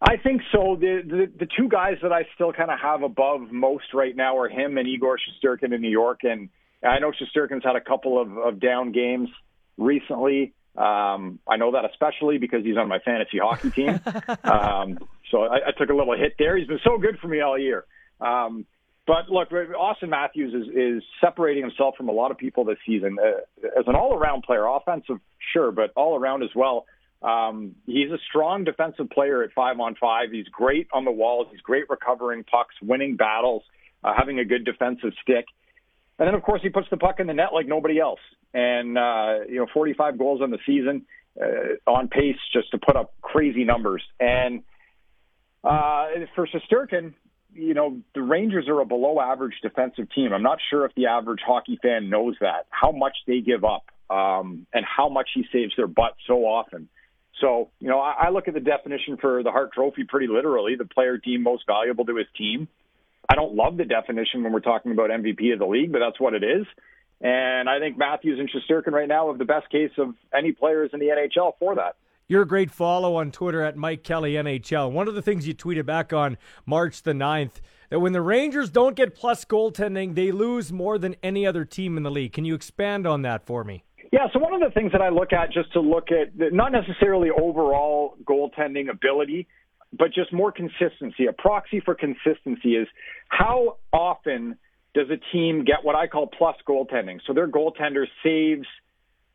I 0.00 0.16
think 0.18 0.42
so. 0.52 0.76
The 0.80 1.02
the, 1.04 1.32
the 1.40 1.48
two 1.58 1.68
guys 1.68 1.96
that 2.02 2.12
I 2.12 2.26
still 2.34 2.52
kind 2.52 2.70
of 2.70 2.78
have 2.78 3.02
above 3.02 3.50
most 3.50 3.92
right 3.92 4.14
now 4.14 4.38
are 4.38 4.48
him 4.48 4.78
and 4.78 4.86
Igor 4.86 5.18
Shesterkin 5.18 5.74
in 5.74 5.80
New 5.80 5.90
York, 5.90 6.20
and 6.22 6.48
I 6.84 7.00
know 7.00 7.10
Shesterkin's 7.10 7.64
had 7.64 7.74
a 7.74 7.80
couple 7.80 8.20
of, 8.20 8.36
of 8.38 8.60
down 8.60 8.92
games 8.92 9.30
recently. 9.76 10.52
Um, 10.76 11.38
I 11.48 11.56
know 11.56 11.72
that 11.72 11.84
especially 11.90 12.38
because 12.38 12.64
he's 12.64 12.76
on 12.76 12.88
my 12.88 12.98
fantasy 12.98 13.38
hockey 13.38 13.70
team. 13.70 14.00
um, 14.44 14.98
so 15.34 15.42
I, 15.42 15.68
I 15.68 15.70
took 15.76 15.90
a 15.90 15.94
little 15.94 16.16
hit 16.16 16.34
there. 16.38 16.56
He's 16.56 16.68
been 16.68 16.80
so 16.84 16.96
good 16.96 17.18
for 17.18 17.26
me 17.26 17.40
all 17.40 17.58
year. 17.58 17.84
Um, 18.20 18.66
but 19.06 19.28
look, 19.28 19.50
Auston 19.50 20.08
Matthews 20.08 20.54
is, 20.54 20.74
is 20.74 21.02
separating 21.20 21.62
himself 21.62 21.96
from 21.96 22.08
a 22.08 22.12
lot 22.12 22.30
of 22.30 22.38
people 22.38 22.64
this 22.64 22.78
season 22.86 23.16
uh, 23.20 23.68
as 23.78 23.84
an 23.86 23.96
all-around 23.96 24.44
player, 24.44 24.64
offensive, 24.64 25.18
sure, 25.52 25.72
but 25.72 25.92
all 25.96 26.16
around 26.16 26.42
as 26.42 26.50
well. 26.54 26.86
Um, 27.20 27.74
he's 27.84 28.10
a 28.10 28.18
strong 28.28 28.64
defensive 28.64 29.10
player 29.10 29.42
at 29.42 29.52
five 29.52 29.80
on 29.80 29.96
five. 30.00 30.30
He's 30.30 30.46
great 30.48 30.88
on 30.92 31.04
the 31.04 31.10
walls. 31.10 31.48
He's 31.50 31.60
great 31.60 31.90
recovering 31.90 32.44
pucks, 32.44 32.74
winning 32.80 33.16
battles, 33.16 33.62
uh, 34.04 34.12
having 34.16 34.38
a 34.38 34.44
good 34.44 34.64
defensive 34.64 35.12
stick. 35.22 35.46
And 36.18 36.28
then, 36.28 36.34
of 36.34 36.42
course, 36.42 36.60
he 36.62 36.68
puts 36.68 36.86
the 36.90 36.96
puck 36.96 37.18
in 37.18 37.26
the 37.26 37.34
net 37.34 37.48
like 37.52 37.66
nobody 37.66 37.98
else. 37.98 38.20
And, 38.52 38.96
uh, 38.96 39.40
you 39.48 39.56
know, 39.56 39.66
45 39.74 40.16
goals 40.16 40.42
on 40.42 40.50
the 40.50 40.58
season, 40.64 41.06
uh, 41.42 41.90
on 41.90 42.08
pace 42.08 42.36
just 42.52 42.70
to 42.70 42.78
put 42.78 42.94
up 42.94 43.14
crazy 43.20 43.64
numbers. 43.64 44.02
And 44.20 44.62
uh, 45.64 46.06
for 46.34 46.46
Shesterkin, 46.46 47.14
you 47.54 47.74
know, 47.74 48.00
the 48.14 48.22
Rangers 48.22 48.68
are 48.68 48.80
a 48.80 48.84
below 48.84 49.20
average 49.20 49.54
defensive 49.62 50.08
team. 50.14 50.32
I'm 50.32 50.42
not 50.42 50.58
sure 50.70 50.84
if 50.84 50.94
the 50.94 51.06
average 51.06 51.40
hockey 51.46 51.78
fan 51.80 52.10
knows 52.10 52.36
that, 52.40 52.66
how 52.70 52.92
much 52.92 53.16
they 53.26 53.40
give 53.40 53.64
up 53.64 53.84
um, 54.10 54.66
and 54.72 54.84
how 54.84 55.08
much 55.08 55.30
he 55.34 55.44
saves 55.52 55.72
their 55.76 55.86
butt 55.86 56.16
so 56.26 56.44
often. 56.44 56.88
So, 57.40 57.70
you 57.80 57.88
know, 57.88 58.00
I, 58.00 58.26
I 58.26 58.30
look 58.30 58.48
at 58.48 58.54
the 58.54 58.60
definition 58.60 59.16
for 59.20 59.42
the 59.42 59.50
Hart 59.50 59.72
Trophy 59.72 60.04
pretty 60.04 60.26
literally 60.28 60.76
the 60.76 60.84
player 60.84 61.16
deemed 61.16 61.42
most 61.42 61.64
valuable 61.66 62.04
to 62.06 62.16
his 62.16 62.26
team. 62.36 62.68
I 63.28 63.34
don't 63.34 63.54
love 63.54 63.76
the 63.76 63.84
definition 63.84 64.42
when 64.42 64.52
we're 64.52 64.60
talking 64.60 64.92
about 64.92 65.10
MVP 65.10 65.52
of 65.52 65.58
the 65.58 65.66
league, 65.66 65.92
but 65.92 66.00
that's 66.00 66.20
what 66.20 66.34
it 66.34 66.44
is. 66.44 66.66
And 67.20 67.68
I 67.68 67.78
think 67.78 67.96
Matthews 67.96 68.38
and 68.38 68.50
Shesterkin 68.50 68.92
right 68.92 69.08
now 69.08 69.28
have 69.28 69.38
the 69.38 69.44
best 69.44 69.70
case 69.70 69.92
of 69.98 70.14
any 70.36 70.52
players 70.52 70.90
in 70.92 71.00
the 71.00 71.06
NHL 71.06 71.52
for 71.58 71.76
that. 71.76 71.96
You're 72.26 72.42
a 72.42 72.48
great 72.48 72.70
follow 72.70 73.16
on 73.16 73.32
Twitter 73.32 73.62
at 73.62 73.76
Mike 73.76 74.02
Kelly 74.02 74.32
NHL. 74.32 74.90
One 74.90 75.08
of 75.08 75.14
the 75.14 75.20
things 75.20 75.46
you 75.46 75.54
tweeted 75.54 75.84
back 75.84 76.10
on 76.10 76.38
March 76.64 77.02
the 77.02 77.12
9th 77.12 77.60
that 77.90 78.00
when 78.00 78.14
the 78.14 78.22
Rangers 78.22 78.70
don't 78.70 78.96
get 78.96 79.14
plus 79.14 79.44
goaltending, 79.44 80.14
they 80.14 80.32
lose 80.32 80.72
more 80.72 80.96
than 80.96 81.16
any 81.22 81.46
other 81.46 81.66
team 81.66 81.98
in 81.98 82.02
the 82.02 82.10
league. 82.10 82.32
Can 82.32 82.46
you 82.46 82.54
expand 82.54 83.06
on 83.06 83.20
that 83.22 83.44
for 83.44 83.62
me? 83.62 83.84
Yeah, 84.10 84.28
so 84.32 84.38
one 84.38 84.54
of 84.54 84.60
the 84.60 84.70
things 84.70 84.92
that 84.92 85.02
I 85.02 85.10
look 85.10 85.34
at 85.34 85.52
just 85.52 85.70
to 85.74 85.80
look 85.80 86.08
at 86.10 86.32
not 86.50 86.72
necessarily 86.72 87.28
overall 87.28 88.16
goaltending 88.24 88.88
ability, 88.88 89.46
but 89.92 90.14
just 90.14 90.32
more 90.32 90.50
consistency. 90.50 91.26
A 91.26 91.32
proxy 91.34 91.80
for 91.80 91.94
consistency 91.94 92.76
is 92.76 92.88
how 93.28 93.76
often 93.92 94.56
does 94.94 95.08
a 95.10 95.18
team 95.30 95.64
get 95.64 95.84
what 95.84 95.94
I 95.94 96.06
call 96.06 96.28
plus 96.28 96.56
goaltending? 96.66 97.20
So 97.26 97.34
their 97.34 97.48
goaltender 97.48 98.06
saves 98.22 98.66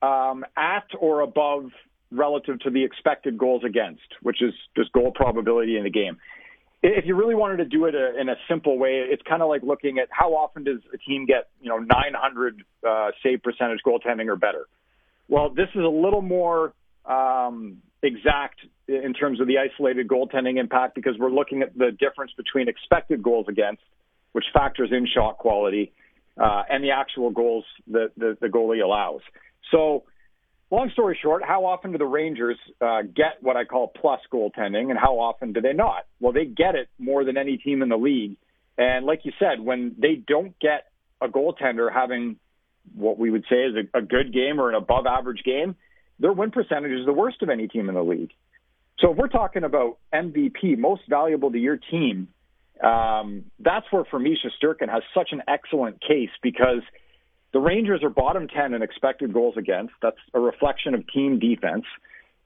um, 0.01 0.43
at 0.57 0.87
or 0.99 1.21
above 1.21 1.65
relative 2.11 2.59
to 2.61 2.69
the 2.69 2.83
expected 2.83 3.37
goals 3.37 3.63
against, 3.65 4.01
which 4.21 4.41
is 4.41 4.53
just 4.75 4.91
goal 4.91 5.11
probability 5.13 5.77
in 5.77 5.83
the 5.83 5.89
game. 5.89 6.17
If 6.81 7.05
you 7.05 7.15
really 7.15 7.35
wanted 7.35 7.57
to 7.57 7.65
do 7.65 7.85
it 7.85 7.95
uh, 7.95 8.19
in 8.19 8.29
a 8.29 8.35
simple 8.47 8.77
way, 8.77 9.03
it's 9.05 9.21
kind 9.27 9.41
of 9.41 9.49
like 9.49 9.63
looking 9.63 9.99
at 9.99 10.07
how 10.11 10.31
often 10.31 10.63
does 10.63 10.79
a 10.93 10.97
team 10.97 11.25
get, 11.25 11.49
you 11.61 11.69
know, 11.69 11.77
900 11.77 12.63
uh, 12.87 13.11
save 13.21 13.43
percentage 13.43 13.79
goaltending 13.85 14.27
or 14.27 14.37
better. 14.37 14.67
Well, 15.27 15.49
this 15.49 15.67
is 15.75 15.83
a 15.83 15.89
little 15.89 16.21
more 16.21 16.73
um, 17.05 17.81
exact 18.01 18.61
in 18.87 19.13
terms 19.13 19.39
of 19.39 19.47
the 19.47 19.57
isolated 19.57 20.07
goaltending 20.07 20.57
impact 20.57 20.95
because 20.95 21.15
we're 21.19 21.31
looking 21.31 21.61
at 21.61 21.77
the 21.77 21.91
difference 21.91 22.31
between 22.35 22.67
expected 22.67 23.21
goals 23.21 23.45
against, 23.47 23.83
which 24.31 24.45
factors 24.53 24.89
in 24.91 25.05
shot 25.05 25.37
quality, 25.37 25.91
uh, 26.41 26.63
and 26.69 26.83
the 26.83 26.91
actual 26.91 27.29
goals 27.29 27.65
that 27.87 28.11
the, 28.17 28.37
the 28.39 28.47
goalie 28.47 28.83
allows. 28.83 29.21
So 29.71 30.03
long 30.71 30.89
story 30.91 31.17
short, 31.21 31.43
how 31.43 31.65
often 31.65 31.91
do 31.91 31.97
the 31.97 32.05
Rangers 32.05 32.57
uh, 32.81 33.01
get 33.01 33.41
what 33.41 33.57
I 33.57 33.65
call 33.65 33.87
plus 33.87 34.19
goaltending, 34.31 34.89
and 34.89 34.97
how 34.97 35.19
often 35.19 35.53
do 35.53 35.61
they 35.61 35.73
not? 35.73 36.05
Well, 36.19 36.33
they 36.33 36.45
get 36.45 36.75
it 36.75 36.89
more 36.97 37.23
than 37.23 37.37
any 37.37 37.57
team 37.57 37.81
in 37.81 37.89
the 37.89 37.97
league. 37.97 38.37
And 38.77 39.05
like 39.05 39.21
you 39.23 39.31
said, 39.39 39.59
when 39.59 39.95
they 39.97 40.15
don't 40.15 40.57
get 40.59 40.85
a 41.21 41.27
goaltender 41.27 41.91
having 41.91 42.37
what 42.95 43.19
we 43.19 43.29
would 43.29 43.45
say 43.49 43.57
is 43.57 43.75
a, 43.75 43.99
a 43.99 44.01
good 44.01 44.33
game 44.33 44.59
or 44.59 44.69
an 44.69 44.75
above 44.75 45.05
average 45.05 45.43
game, 45.43 45.75
their 46.19 46.33
win 46.33 46.51
percentage 46.51 46.91
is 46.91 47.05
the 47.05 47.13
worst 47.13 47.41
of 47.41 47.49
any 47.49 47.67
team 47.67 47.89
in 47.89 47.95
the 47.95 48.03
league. 48.03 48.31
So 48.99 49.11
if 49.11 49.17
we're 49.17 49.27
talking 49.27 49.63
about 49.63 49.97
MVP, 50.13 50.77
most 50.77 51.01
valuable 51.09 51.51
to 51.51 51.57
your 51.57 51.77
team, 51.77 52.27
um, 52.83 53.45
that's 53.59 53.85
where 53.91 54.05
for 54.05 54.19
Shesterkin 54.19 54.89
has 54.89 55.03
such 55.13 55.29
an 55.31 55.41
excellent 55.47 56.01
case 56.01 56.29
because– 56.41 56.81
the 57.51 57.59
Rangers 57.59 58.03
are 58.03 58.09
bottom 58.09 58.47
10 58.47 58.73
in 58.73 58.81
expected 58.81 59.33
goals 59.33 59.55
against. 59.57 59.93
That's 60.01 60.17
a 60.33 60.39
reflection 60.39 60.93
of 60.93 61.03
team 61.07 61.39
defense. 61.39 61.85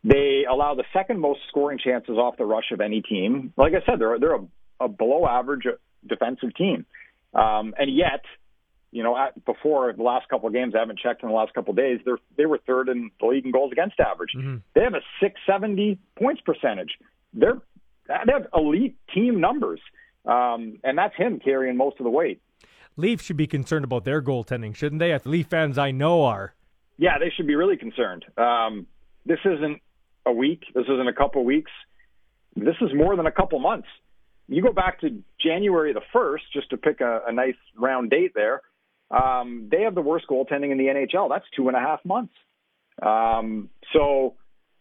They 0.04 0.44
allow 0.50 0.76
the 0.76 0.84
second 0.94 1.20
most 1.20 1.42
scoring 1.48 1.80
chances 1.84 2.18
off 2.18 2.38
the 2.38 2.46
rush 2.46 2.72
of 2.72 2.82
any 2.82 3.02
team. 3.02 3.54
Like 3.56 3.74
I 3.74 3.86
said, 3.86 4.00
they're 4.00 4.20
they're 4.20 4.36
a, 4.36 4.46
a 4.82 4.88
below 4.89 5.26
average 5.26 5.63
defensive 6.06 6.54
team, 6.56 6.86
um, 7.34 7.74
and 7.78 7.96
yet, 7.96 8.22
you 8.92 9.02
know, 9.02 9.16
at, 9.16 9.46
before 9.46 9.94
the 9.94 10.04
last 10.04 10.28
couple 10.28 10.48
of 10.48 10.54
games, 10.54 10.74
I 10.76 10.80
haven't 10.80 11.00
checked 11.00 11.24
in 11.24 11.30
the 11.30 11.36
last 11.36 11.54
couple 11.54 11.72
of 11.72 11.78
days. 11.78 12.02
They 12.06 12.12
they 12.38 12.46
were 12.46 12.60
third 12.68 12.89
in 12.89 13.12
the 13.20 13.28
league 13.28 13.46
in 13.46 13.52
goals 13.52 13.72
against 13.72 13.98
average. 14.00 14.32
Mm-hmm. 14.36 14.58
They 14.76 14.82
have 14.82 14.94
a 14.94 15.02
670 15.22 15.98
points 16.18 16.42
percentage. 16.42 16.92
They're 17.34 17.62
they 18.08 18.34
have 18.34 18.48
elite 18.54 18.98
team 19.13 19.39
numbers, 19.39 19.80
um, 20.26 20.80
and 20.84 20.98
that's 20.98 21.16
him 21.16 21.39
carrying 21.39 21.78
most 21.78 21.98
of 22.00 22.04
the 22.04 22.10
weight. 22.10 22.42
Leafs 22.95 23.23
should 23.23 23.38
be 23.38 23.47
concerned 23.47 23.84
about 23.84 24.06
their 24.06 24.21
goaltending, 24.21 24.75
shouldn't 24.75 24.99
they? 24.99 25.12
As 25.12 25.25
Leaf 25.25 25.47
fans 25.47 25.77
I 25.77 25.91
know 25.91 26.23
are. 26.23 26.53
Yeah, 26.97 27.17
they 27.19 27.32
should 27.36 27.47
be 27.47 27.56
really 27.56 27.77
concerned. 27.77 28.25
Um, 28.38 28.88
this 29.25 29.39
isn't 29.45 29.82
a 30.25 30.32
week. 30.32 30.63
This 30.75 30.86
isn't 30.86 31.08
a 31.08 31.13
couple 31.13 31.43
weeks. 31.43 31.71
This 32.56 32.75
is 32.82 32.89
more 32.93 33.15
than 33.15 33.25
a 33.25 33.32
couple 33.32 33.60
months. 33.60 33.88
You 34.47 34.62
go 34.62 34.71
back 34.71 35.01
to 35.01 35.23
January 35.41 35.93
the 35.93 36.01
1st, 36.13 36.41
just 36.53 36.69
to 36.69 36.77
pick 36.77 37.01
a, 37.01 37.21
a 37.27 37.32
nice 37.32 37.56
round 37.77 38.10
date 38.12 38.34
there, 38.36 38.62
um, 39.10 39.69
they 39.71 39.82
have 39.82 39.95
the 39.95 40.01
worst 40.01 40.25
goaltending 40.29 40.71
in 40.71 40.77
the 40.77 40.86
NHL. 40.86 41.29
That's 41.29 41.45
two 41.56 41.67
and 41.67 41.77
a 41.77 41.79
half 41.79 42.03
months. 42.03 42.34
Um, 43.01 43.69
so, 43.93 44.36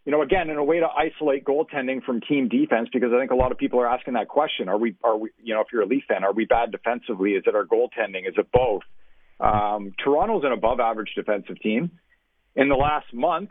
you 0.05 0.11
know, 0.11 0.23
again, 0.23 0.51
in 0.51 0.57
a 0.57 0.65
way 0.65 0.81
to 0.81 0.87
isolate 0.87 1.45
goaltending 1.45 2.03
from 2.03 2.21
team 2.21 2.49
defense, 2.49 2.88
because 2.93 3.11
I 3.15 3.21
think 3.21 3.31
a 3.31 3.37
lot 3.37 3.53
of 3.53 3.59
people 3.59 3.81
are 3.81 3.87
asking 3.87 4.15
that 4.15 4.29
question: 4.29 4.69
Are 4.69 4.79
we, 4.79 4.97
are 5.05 5.17
we, 5.17 5.31
you 5.43 5.55
know, 5.55 5.61
if 5.61 5.69
you're 5.73 5.83
a 5.83 5.87
Leaf 5.87 6.05
fan, 6.09 6.25
are 6.25 6.33
we 6.33 6.45
bad 6.45 6.73
defensively? 6.73 7.33
Is 7.33 7.45
it 7.47 7.55
our 7.55 7.65
goaltending? 7.65 8.29
Is 8.29 8.35
it 8.37 8.49
both? 8.53 8.83
Um, 9.38 9.93
Toronto's 10.03 10.45
an 10.45 10.53
above-average 10.53 11.12
defensive 11.15 11.61
team. 11.61 11.91
In 12.55 12.69
the 12.69 12.75
last 12.75 13.12
month, 13.15 13.51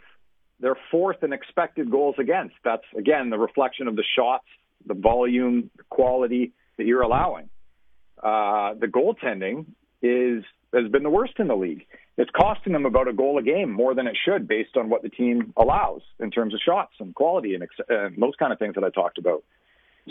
they're 0.59 0.77
fourth 0.91 1.23
in 1.23 1.33
expected 1.33 1.89
goals 1.89 2.15
against. 2.19 2.55
That's 2.63 2.83
again 2.97 3.29
the 3.29 3.39
reflection 3.39 3.87
of 3.87 3.95
the 3.95 4.03
shots, 4.15 4.45
the 4.85 4.93
volume, 4.93 5.71
the 5.77 5.83
quality 5.89 6.51
that 6.77 6.85
you're 6.85 7.01
allowing. 7.01 7.49
Uh, 8.21 8.75
the 8.75 8.87
goaltending 8.87 9.65
is 10.01 10.43
has 10.73 10.89
been 10.89 11.03
the 11.03 11.09
worst 11.09 11.33
in 11.37 11.47
the 11.47 11.55
league. 11.55 11.85
It's 12.17 12.31
costing 12.31 12.73
them 12.73 12.85
about 12.85 13.07
a 13.07 13.13
goal 13.13 13.37
a 13.37 13.43
game 13.43 13.71
more 13.71 13.93
than 13.93 14.07
it 14.07 14.17
should, 14.23 14.47
based 14.47 14.77
on 14.77 14.89
what 14.89 15.01
the 15.01 15.09
team 15.09 15.53
allows 15.57 16.01
in 16.19 16.31
terms 16.31 16.53
of 16.53 16.59
shots 16.65 16.93
and 16.99 17.13
quality 17.15 17.55
and, 17.55 17.63
ex- 17.63 17.89
and 17.89 18.21
those 18.21 18.35
kind 18.37 18.53
of 18.53 18.59
things 18.59 18.75
that 18.75 18.83
I 18.83 18.89
talked 18.89 19.17
about. 19.17 19.43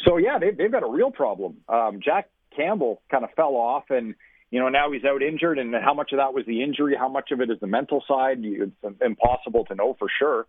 So 0.04 0.16
yeah, 0.16 0.38
they've, 0.38 0.56
they've 0.56 0.72
got 0.72 0.82
a 0.82 0.90
real 0.90 1.10
problem. 1.10 1.58
Um, 1.68 2.00
Jack 2.04 2.28
Campbell 2.54 3.00
kind 3.10 3.24
of 3.24 3.30
fell 3.36 3.54
off, 3.56 3.84
and 3.90 4.14
you 4.50 4.60
know 4.60 4.68
now 4.68 4.92
he's 4.92 5.04
out 5.04 5.22
injured. 5.22 5.58
And 5.58 5.74
how 5.74 5.94
much 5.94 6.12
of 6.12 6.18
that 6.18 6.34
was 6.34 6.44
the 6.46 6.62
injury? 6.62 6.94
How 6.98 7.08
much 7.08 7.30
of 7.32 7.40
it 7.40 7.50
is 7.50 7.58
the 7.60 7.66
mental 7.66 8.02
side? 8.06 8.38
It's 8.42 8.72
impossible 9.00 9.64
to 9.66 9.74
know 9.74 9.96
for 9.98 10.08
sure. 10.18 10.46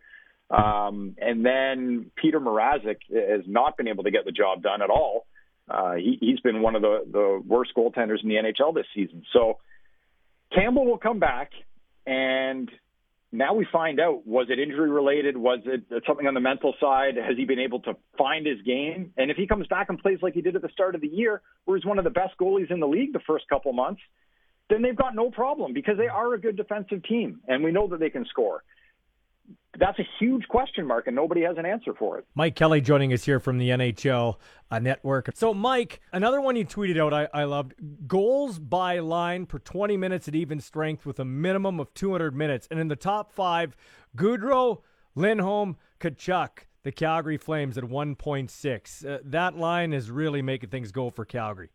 Um, 0.50 1.16
and 1.20 1.46
then 1.46 2.12
Peter 2.16 2.40
Mrazek 2.40 2.98
has 3.10 3.46
not 3.48 3.78
been 3.78 3.88
able 3.88 4.04
to 4.04 4.12
get 4.12 4.26
the 4.26 4.34
job 4.34 4.62
done 4.62 4.82
at 4.82 4.90
all. 4.90 5.26
Uh, 5.72 5.94
he, 5.94 6.18
he's 6.20 6.40
been 6.42 6.62
one 6.62 6.76
of 6.76 6.82
the, 6.82 7.06
the 7.10 7.42
worst 7.46 7.72
goaltenders 7.76 8.22
in 8.24 8.30
the 8.30 8.36
NHL 8.36 8.74
this 8.74 8.86
season. 8.94 9.24
So 9.32 9.60
Campbell 10.54 10.86
will 10.86 10.98
come 10.98 11.20
back, 11.20 11.52
and 12.06 12.70
now 13.32 13.54
we 13.54 13.66
find 13.72 14.00
out 14.00 14.28
was 14.28 14.48
it 14.50 14.60
injury 14.60 14.90
related? 14.90 15.38
Was 15.38 15.60
it 15.66 15.84
something 16.06 16.28
on 16.28 16.34
the 16.34 16.42
mental 16.42 16.74
side? 16.82 17.16
Has 17.16 17.38
he 17.38 17.46
been 17.46 17.60
able 17.60 17.80
to 17.82 17.94
find 18.18 18.46
his 18.46 18.62
game? 18.64 19.14
And 19.18 19.32
if 19.32 19.38
he 19.38 19.48
comes 19.48 19.68
back 19.68 19.88
and 19.90 19.98
plays 19.98 20.20
like 20.22 20.34
he 20.34 20.42
did 20.42 20.58
at 20.58 20.62
the 20.62 20.70
start 20.74 20.96
of 20.96 21.02
the 21.02 21.08
year, 21.08 21.42
where 21.64 21.78
he's 21.78 21.86
one 21.86 21.98
of 21.98 22.04
the 22.04 22.10
best 22.10 22.34
goalies 22.40 22.70
in 22.70 22.82
the 22.82 22.88
league 22.88 23.14
the 23.14 23.22
first 23.26 23.46
couple 23.48 23.72
months, 23.72 24.02
then 24.70 24.82
they've 24.82 24.96
got 24.96 25.16
no 25.16 25.32
problem 25.32 25.74
because 25.74 25.98
they 25.98 26.08
are 26.08 26.34
a 26.34 26.40
good 26.40 26.58
defensive 26.58 27.04
team, 27.04 27.40
and 27.48 27.64
we 27.64 27.72
know 27.72 27.88
that 27.88 28.00
they 28.00 28.10
can 28.10 28.26
score 28.26 28.64
that's 29.80 30.00
a 30.00 30.08
huge 30.20 30.48
question 30.48 30.86
mark, 30.86 31.08
and 31.08 31.16
nobody 31.16 31.42
has 31.42 31.58
an 31.58 31.66
answer 31.66 31.94
for 31.94 32.18
it. 32.18 32.26
Mike 32.36 32.56
Kelly 32.56 32.82
joining 32.82 33.14
us 33.14 33.24
here 33.24 33.40
from 33.40 33.58
the 33.58 33.70
NHL 33.70 34.36
uh, 34.70 34.80
Network. 34.80 35.30
So, 35.34 35.54
Mike, 35.54 36.02
another 36.12 36.42
one 36.42 36.56
you 36.56 36.66
tweeted 36.66 37.00
out 37.00 37.14
I, 37.14 37.30
I 37.34 37.46
loved 37.46 37.74
goals 38.08 38.60
by 38.60 39.00
line 39.00 39.46
per 39.46 39.60
20 39.60 39.96
minutes 39.96 40.28
at 40.28 40.36
even 40.36 40.60
strength 40.60 41.06
with 41.06 41.20
a 41.20 41.26
minimum 41.26 41.80
of 41.80 41.94
200 41.94 42.36
minutes. 42.36 42.68
And 42.70 42.80
in 42.80 42.90
the 42.90 42.98
top 42.98 43.32
five, 43.32 43.76
Gaudreau, 44.16 44.82
Lindholm, 45.16 45.78
Tkachuk, 46.02 46.66
the 46.84 46.92
Calgary 46.92 47.38
Flames 47.38 47.78
at 47.78 47.86
1.6. 47.86 49.06
Uh, 49.06 49.20
that 49.24 49.58
line 49.58 49.94
is 49.94 50.12
really 50.12 50.42
making 50.42 50.70
things 50.70 50.92
go 50.92 51.10
for 51.10 51.24
Calgary. 51.24 51.70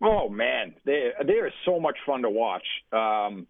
Oh, 0.00 0.28
man. 0.28 0.74
They, 0.84 1.10
they 1.24 1.34
are 1.34 1.50
so 1.64 1.80
much 1.80 1.96
fun 2.06 2.22
to 2.22 2.30
watch. 2.30 2.66
Um, 2.92 3.48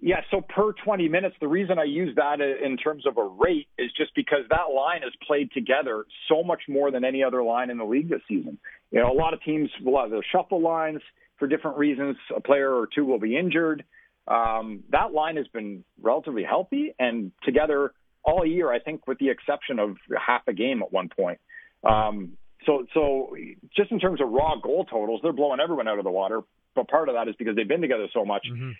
yeah, 0.00 0.20
so 0.30 0.40
per 0.40 0.72
20 0.72 1.08
minutes, 1.08 1.36
the 1.40 1.48
reason 1.48 1.78
I 1.78 1.84
use 1.84 2.14
that 2.16 2.40
in 2.40 2.76
terms 2.76 3.04
of 3.06 3.16
a 3.18 3.24
rate 3.24 3.66
is 3.78 3.90
just 3.96 4.14
because 4.14 4.40
that 4.50 4.72
line 4.74 5.02
has 5.02 5.12
played 5.26 5.50
together 5.52 6.04
so 6.28 6.42
much 6.42 6.62
more 6.68 6.90
than 6.90 7.04
any 7.04 7.24
other 7.24 7.42
line 7.42 7.70
in 7.70 7.78
the 7.78 7.84
league 7.84 8.08
this 8.08 8.20
season. 8.28 8.58
You 8.90 9.00
know, 9.00 9.10
a 9.10 9.18
lot 9.18 9.34
of 9.34 9.42
teams 9.42 9.70
will 9.82 10.00
have 10.00 10.10
their 10.10 10.24
shuffle 10.30 10.62
lines 10.62 11.00
for 11.38 11.48
different 11.48 11.78
reasons. 11.78 12.16
A 12.34 12.40
player 12.40 12.72
or 12.72 12.86
two 12.92 13.04
will 13.04 13.18
be 13.18 13.36
injured. 13.36 13.84
Um, 14.28 14.84
that 14.90 15.12
line 15.12 15.36
has 15.36 15.48
been 15.48 15.84
relatively 16.00 16.44
healthy 16.44 16.94
and 16.98 17.32
together 17.42 17.92
all 18.22 18.46
year, 18.46 18.70
I 18.70 18.78
think, 18.78 19.06
with 19.06 19.18
the 19.18 19.30
exception 19.30 19.78
of 19.78 19.96
half 20.14 20.42
a 20.46 20.52
game 20.52 20.82
at 20.82 20.92
one 20.92 21.08
point. 21.08 21.40
Um, 21.82 22.32
so, 22.66 22.86
so 22.94 23.36
just 23.76 23.90
in 23.90 23.98
terms 23.98 24.20
of 24.20 24.28
raw 24.28 24.56
goal 24.62 24.84
totals, 24.84 25.20
they're 25.22 25.32
blowing 25.32 25.60
everyone 25.60 25.88
out 25.88 25.98
of 25.98 26.04
the 26.04 26.10
water. 26.10 26.42
But 26.74 26.88
part 26.88 27.08
of 27.08 27.14
that 27.16 27.26
is 27.26 27.34
because 27.36 27.56
they've 27.56 27.66
been 27.66 27.80
together 27.80 28.06
so 28.12 28.24
much. 28.24 28.44
Mm-hmm 28.52 28.72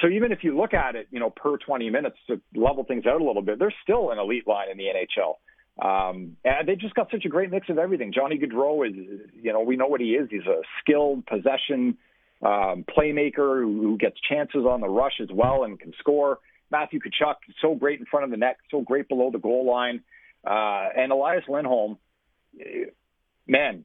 so 0.00 0.08
even 0.08 0.32
if 0.32 0.40
you 0.42 0.56
look 0.56 0.74
at 0.74 0.96
it, 0.96 1.08
you 1.10 1.20
know, 1.20 1.30
per 1.30 1.56
20 1.56 1.90
minutes 1.90 2.16
to 2.28 2.40
level 2.54 2.84
things 2.84 3.06
out 3.06 3.20
a 3.20 3.24
little 3.24 3.42
bit, 3.42 3.58
they're 3.58 3.74
still 3.82 4.10
an 4.10 4.18
elite 4.18 4.46
line 4.46 4.70
in 4.70 4.76
the 4.76 4.84
NHL. 4.84 5.36
Um, 5.78 6.36
and 6.44 6.66
they 6.66 6.74
just 6.74 6.94
got 6.94 7.10
such 7.10 7.24
a 7.24 7.28
great 7.28 7.50
mix 7.50 7.68
of 7.68 7.78
everything. 7.78 8.12
Johnny 8.12 8.38
Gaudreau 8.38 8.88
is, 8.88 8.94
you 9.40 9.52
know, 9.52 9.60
we 9.60 9.76
know 9.76 9.86
what 9.86 10.00
he 10.00 10.08
is. 10.08 10.28
He's 10.30 10.46
a 10.46 10.62
skilled 10.80 11.26
possession 11.26 11.98
um, 12.42 12.84
playmaker 12.96 13.60
who, 13.60 13.96
gets 13.98 14.16
chances 14.28 14.64
on 14.68 14.80
the 14.80 14.88
rush 14.88 15.20
as 15.22 15.28
well 15.32 15.64
and 15.64 15.78
can 15.78 15.92
score. 15.98 16.38
Matthew 16.70 16.98
Tkachuk, 16.98 17.36
so 17.62 17.74
great 17.74 18.00
in 18.00 18.06
front 18.06 18.24
of 18.24 18.30
the 18.30 18.36
net, 18.36 18.56
so 18.70 18.80
great 18.80 19.08
below 19.08 19.30
the 19.30 19.38
goal 19.38 19.66
line. 19.66 20.02
Uh, 20.46 20.88
and 20.96 21.12
Elias 21.12 21.44
Lindholm, 21.48 21.98
man, 23.46 23.84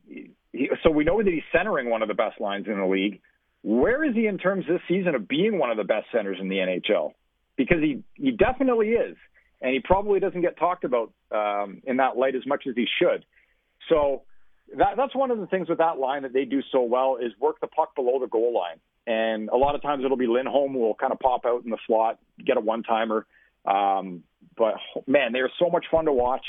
he, 0.51 0.69
so 0.83 0.89
we 0.89 1.03
know 1.03 1.21
that 1.21 1.31
he's 1.31 1.43
centering 1.51 1.89
one 1.89 2.01
of 2.01 2.07
the 2.07 2.13
best 2.13 2.39
lines 2.41 2.67
in 2.67 2.77
the 2.77 2.85
league. 2.85 3.21
Where 3.63 4.03
is 4.03 4.15
he 4.15 4.25
in 4.25 4.37
terms 4.37 4.65
this 4.67 4.81
season 4.87 5.15
of 5.15 5.27
being 5.27 5.59
one 5.59 5.69
of 5.69 5.77
the 5.77 5.83
best 5.83 6.07
centers 6.11 6.37
in 6.39 6.49
the 6.49 6.55
NHL? 6.55 7.13
Because 7.57 7.77
he 7.79 8.03
he 8.15 8.31
definitely 8.31 8.89
is, 8.89 9.15
and 9.61 9.73
he 9.73 9.79
probably 9.79 10.19
doesn't 10.19 10.41
get 10.41 10.57
talked 10.57 10.83
about 10.83 11.13
um, 11.31 11.81
in 11.85 11.97
that 11.97 12.17
light 12.17 12.35
as 12.35 12.45
much 12.47 12.63
as 12.67 12.75
he 12.75 12.87
should. 12.99 13.23
So 13.89 14.23
that 14.77 14.97
that's 14.97 15.15
one 15.15 15.31
of 15.31 15.39
the 15.39 15.47
things 15.47 15.69
with 15.69 15.77
that 15.77 15.99
line 15.99 16.23
that 16.23 16.33
they 16.33 16.45
do 16.45 16.61
so 16.71 16.81
well 16.81 17.17
is 17.21 17.31
work 17.39 17.59
the 17.59 17.67
puck 17.67 17.95
below 17.95 18.19
the 18.19 18.27
goal 18.27 18.53
line. 18.53 18.79
And 19.05 19.49
a 19.49 19.57
lot 19.57 19.75
of 19.75 19.81
times 19.81 20.03
it'll 20.05 20.17
be 20.17 20.27
Lindholm 20.27 20.73
who 20.73 20.79
will 20.79 20.95
kind 20.95 21.11
of 21.11 21.19
pop 21.19 21.45
out 21.45 21.63
in 21.63 21.71
the 21.71 21.77
slot, 21.87 22.19
get 22.43 22.57
a 22.57 22.61
one 22.61 22.83
timer. 22.83 23.25
Um, 23.65 24.23
but 24.57 24.75
man, 25.07 25.33
they 25.33 25.39
are 25.39 25.49
so 25.59 25.69
much 25.69 25.85
fun 25.91 26.05
to 26.05 26.13
watch. 26.13 26.45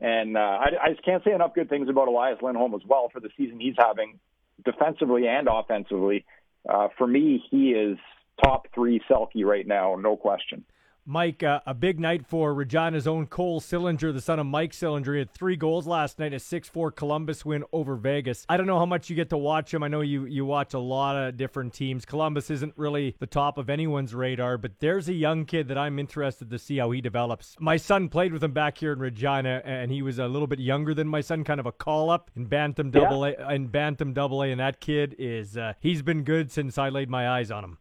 And 0.00 0.36
uh, 0.36 0.40
I, 0.40 0.66
I 0.82 0.90
just 0.90 1.04
can't 1.04 1.24
say 1.24 1.32
enough 1.32 1.54
good 1.54 1.68
things 1.68 1.88
about 1.88 2.08
Elias 2.08 2.38
Lindholm 2.40 2.74
as 2.74 2.82
well 2.86 3.10
for 3.12 3.20
the 3.20 3.30
season 3.36 3.58
he's 3.58 3.74
having 3.76 4.18
defensively 4.64 5.26
and 5.26 5.48
offensively 5.48 6.24
uh, 6.68 6.88
for 6.96 7.06
me, 7.06 7.42
he 7.50 7.70
is 7.70 7.98
top 8.42 8.66
three 8.74 9.00
Selke 9.10 9.44
right 9.44 9.66
now, 9.66 9.96
no 9.96 10.16
question. 10.16 10.64
Mike, 11.10 11.42
uh, 11.42 11.58
a 11.64 11.72
big 11.72 11.98
night 11.98 12.26
for 12.26 12.52
Regina's 12.52 13.06
own 13.06 13.26
Cole 13.26 13.62
Sillinger, 13.62 14.12
the 14.12 14.20
son 14.20 14.38
of 14.38 14.44
Mike 14.44 14.72
Sillinger. 14.72 15.14
He 15.14 15.20
had 15.20 15.32
three 15.32 15.56
goals 15.56 15.86
last 15.86 16.18
night, 16.18 16.34
a 16.34 16.38
6 16.38 16.68
4 16.68 16.90
Columbus 16.90 17.46
win 17.46 17.64
over 17.72 17.96
Vegas. 17.96 18.44
I 18.46 18.58
don't 18.58 18.66
know 18.66 18.78
how 18.78 18.84
much 18.84 19.08
you 19.08 19.16
get 19.16 19.30
to 19.30 19.38
watch 19.38 19.72
him. 19.72 19.82
I 19.82 19.88
know 19.88 20.02
you, 20.02 20.26
you 20.26 20.44
watch 20.44 20.74
a 20.74 20.78
lot 20.78 21.16
of 21.16 21.38
different 21.38 21.72
teams. 21.72 22.04
Columbus 22.04 22.50
isn't 22.50 22.74
really 22.76 23.16
the 23.20 23.26
top 23.26 23.56
of 23.56 23.70
anyone's 23.70 24.14
radar, 24.14 24.58
but 24.58 24.80
there's 24.80 25.08
a 25.08 25.14
young 25.14 25.46
kid 25.46 25.68
that 25.68 25.78
I'm 25.78 25.98
interested 25.98 26.50
to 26.50 26.58
see 26.58 26.76
how 26.76 26.90
he 26.90 27.00
develops. 27.00 27.56
My 27.58 27.78
son 27.78 28.10
played 28.10 28.34
with 28.34 28.44
him 28.44 28.52
back 28.52 28.76
here 28.76 28.92
in 28.92 28.98
Regina, 28.98 29.62
and 29.64 29.90
he 29.90 30.02
was 30.02 30.18
a 30.18 30.28
little 30.28 30.46
bit 30.46 30.58
younger 30.58 30.92
than 30.92 31.08
my 31.08 31.22
son, 31.22 31.42
kind 31.42 31.58
of 31.58 31.64
a 31.64 31.72
call 31.72 32.10
up 32.10 32.30
in 32.36 32.44
Bantam 32.44 32.90
Double 32.90 33.26
yeah. 33.26 33.48
A. 33.48 33.54
In 33.54 33.68
Bantam 33.68 34.12
Double 34.12 34.42
A, 34.42 34.50
and 34.50 34.60
that 34.60 34.78
kid 34.78 35.16
is 35.18 35.56
uh, 35.56 35.72
he's 35.80 36.02
been 36.02 36.22
good 36.22 36.52
since 36.52 36.76
I 36.76 36.90
laid 36.90 37.08
my 37.08 37.30
eyes 37.30 37.50
on 37.50 37.64
him. 37.64 37.78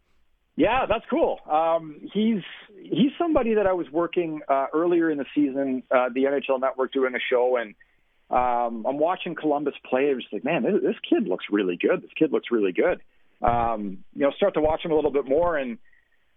Yeah, 0.58 0.88
that's 0.90 1.06
cool. 1.08 1.40
Um, 1.50 2.02
he's 2.14 2.42
he's 2.82 3.12
somebody 3.20 3.54
that 3.54 3.68
I 3.68 3.74
was 3.74 3.86
working 3.92 4.42
uh, 4.50 4.66
earlier 4.74 5.12
in 5.12 5.20
the 5.20 5.26
season, 5.36 5.84
uh, 5.92 6.10
the 6.14 6.24
NHL 6.24 6.60
Network 6.60 6.92
doing 6.92 7.14
a 7.14 7.20
show, 7.30 7.58
and 7.58 7.76
um, 8.32 8.84
I'm 8.88 8.98
watching 8.98 9.36
Columbus 9.36 9.76
play. 9.88 10.10
I 10.10 10.16
was 10.16 10.26
like, 10.34 10.44
man, 10.44 10.64
this, 10.64 10.82
this 10.82 10.96
kid 11.08 11.28
looks 11.28 11.46
really 11.52 11.78
good. 11.78 12.02
This 12.02 12.10
kid 12.18 12.32
looks 12.34 12.48
really 12.50 12.72
good. 12.72 13.02
Um, 13.40 14.00
you 14.16 14.22
know, 14.22 14.32
start 14.32 14.56
to 14.56 14.62
watch 14.62 14.84
him 14.84 14.92
a 14.92 14.96
little 14.96 15.12
bit 15.12 15.28
more, 15.28 15.58
and 15.58 15.78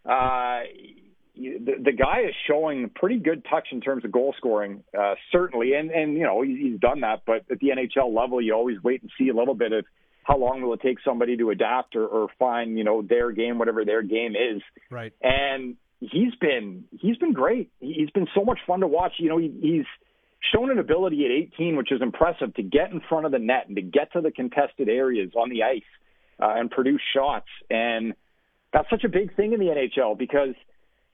uh, 0.04 0.68
the, 1.34 1.76
the 1.82 1.92
guy 1.92 2.20
is 2.28 2.34
showing 2.46 2.90
pretty 2.94 3.18
good 3.18 3.42
touch 3.48 3.68
in 3.72 3.80
terms 3.80 4.04
of 4.04 4.12
goal 4.12 4.34
scoring, 4.36 4.84
uh, 4.96 5.14
certainly, 5.32 5.72
and 5.72 5.90
and 5.90 6.12
you 6.18 6.24
know 6.24 6.42
he's 6.42 6.78
done 6.78 7.00
that. 7.00 7.22
But 7.26 7.46
at 7.50 7.58
the 7.58 7.68
NHL 7.68 8.14
level, 8.14 8.42
you 8.42 8.52
always 8.52 8.82
wait 8.82 9.00
and 9.00 9.10
see 9.16 9.30
a 9.30 9.34
little 9.34 9.54
bit 9.54 9.72
of 9.72 9.86
how 10.24 10.36
long 10.36 10.62
will 10.62 10.74
it 10.74 10.80
take 10.80 10.98
somebody 11.04 11.36
to 11.36 11.50
adapt 11.50 11.96
or, 11.96 12.06
or 12.06 12.28
find 12.38 12.76
you 12.76 12.84
know 12.84 13.02
their 13.02 13.32
game, 13.32 13.58
whatever 13.58 13.84
their 13.84 14.02
game 14.02 14.32
is. 14.32 14.62
Right. 14.90 15.12
And 15.22 15.76
he's 16.00 16.34
been 16.40 16.84
he's 17.00 17.16
been 17.16 17.32
great. 17.32 17.70
He's 17.80 18.10
been 18.10 18.28
so 18.34 18.44
much 18.44 18.58
fun 18.66 18.80
to 18.80 18.86
watch. 18.86 19.12
You 19.18 19.28
know, 19.28 19.38
he, 19.38 19.52
he's 19.60 19.86
shown 20.54 20.70
an 20.70 20.78
ability 20.78 21.24
at 21.24 21.30
18, 21.54 21.76
which 21.76 21.92
is 21.92 22.00
impressive, 22.00 22.54
to 22.54 22.62
get 22.62 22.90
in 22.90 23.00
front 23.08 23.26
of 23.26 23.32
the 23.32 23.38
net 23.38 23.66
and 23.68 23.76
to 23.76 23.82
get 23.82 24.12
to 24.12 24.20
the 24.20 24.30
contested 24.30 24.88
areas 24.88 25.32
on 25.36 25.50
the 25.50 25.62
ice 25.62 25.82
uh, 26.40 26.54
and 26.56 26.70
produce 26.70 27.02
shots. 27.14 27.48
And 27.68 28.14
that's 28.72 28.88
such 28.88 29.04
a 29.04 29.08
big 29.08 29.34
thing 29.36 29.52
in 29.52 29.60
the 29.60 29.66
NHL 29.66 30.18
because 30.18 30.54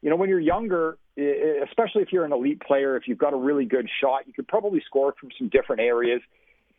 you 0.03 0.11
know 0.11 0.17
when 0.17 0.29
you're 0.29 0.41
younger, 0.41 0.99
especially 1.17 2.03
if 2.03 2.13
you're 2.13 2.25
an 2.25 2.33
elite 2.33 2.61
player, 2.61 2.97
if 2.97 3.05
you've 3.07 3.19
got 3.19 3.33
a 3.33 3.37
really 3.37 3.65
good 3.65 3.89
shot, 4.01 4.27
you 4.27 4.33
could 4.33 4.49
probably 4.49 4.83
score 4.87 5.15
from 5.19 5.31
some 5.39 5.49
different 5.49 5.81
areas 5.81 6.21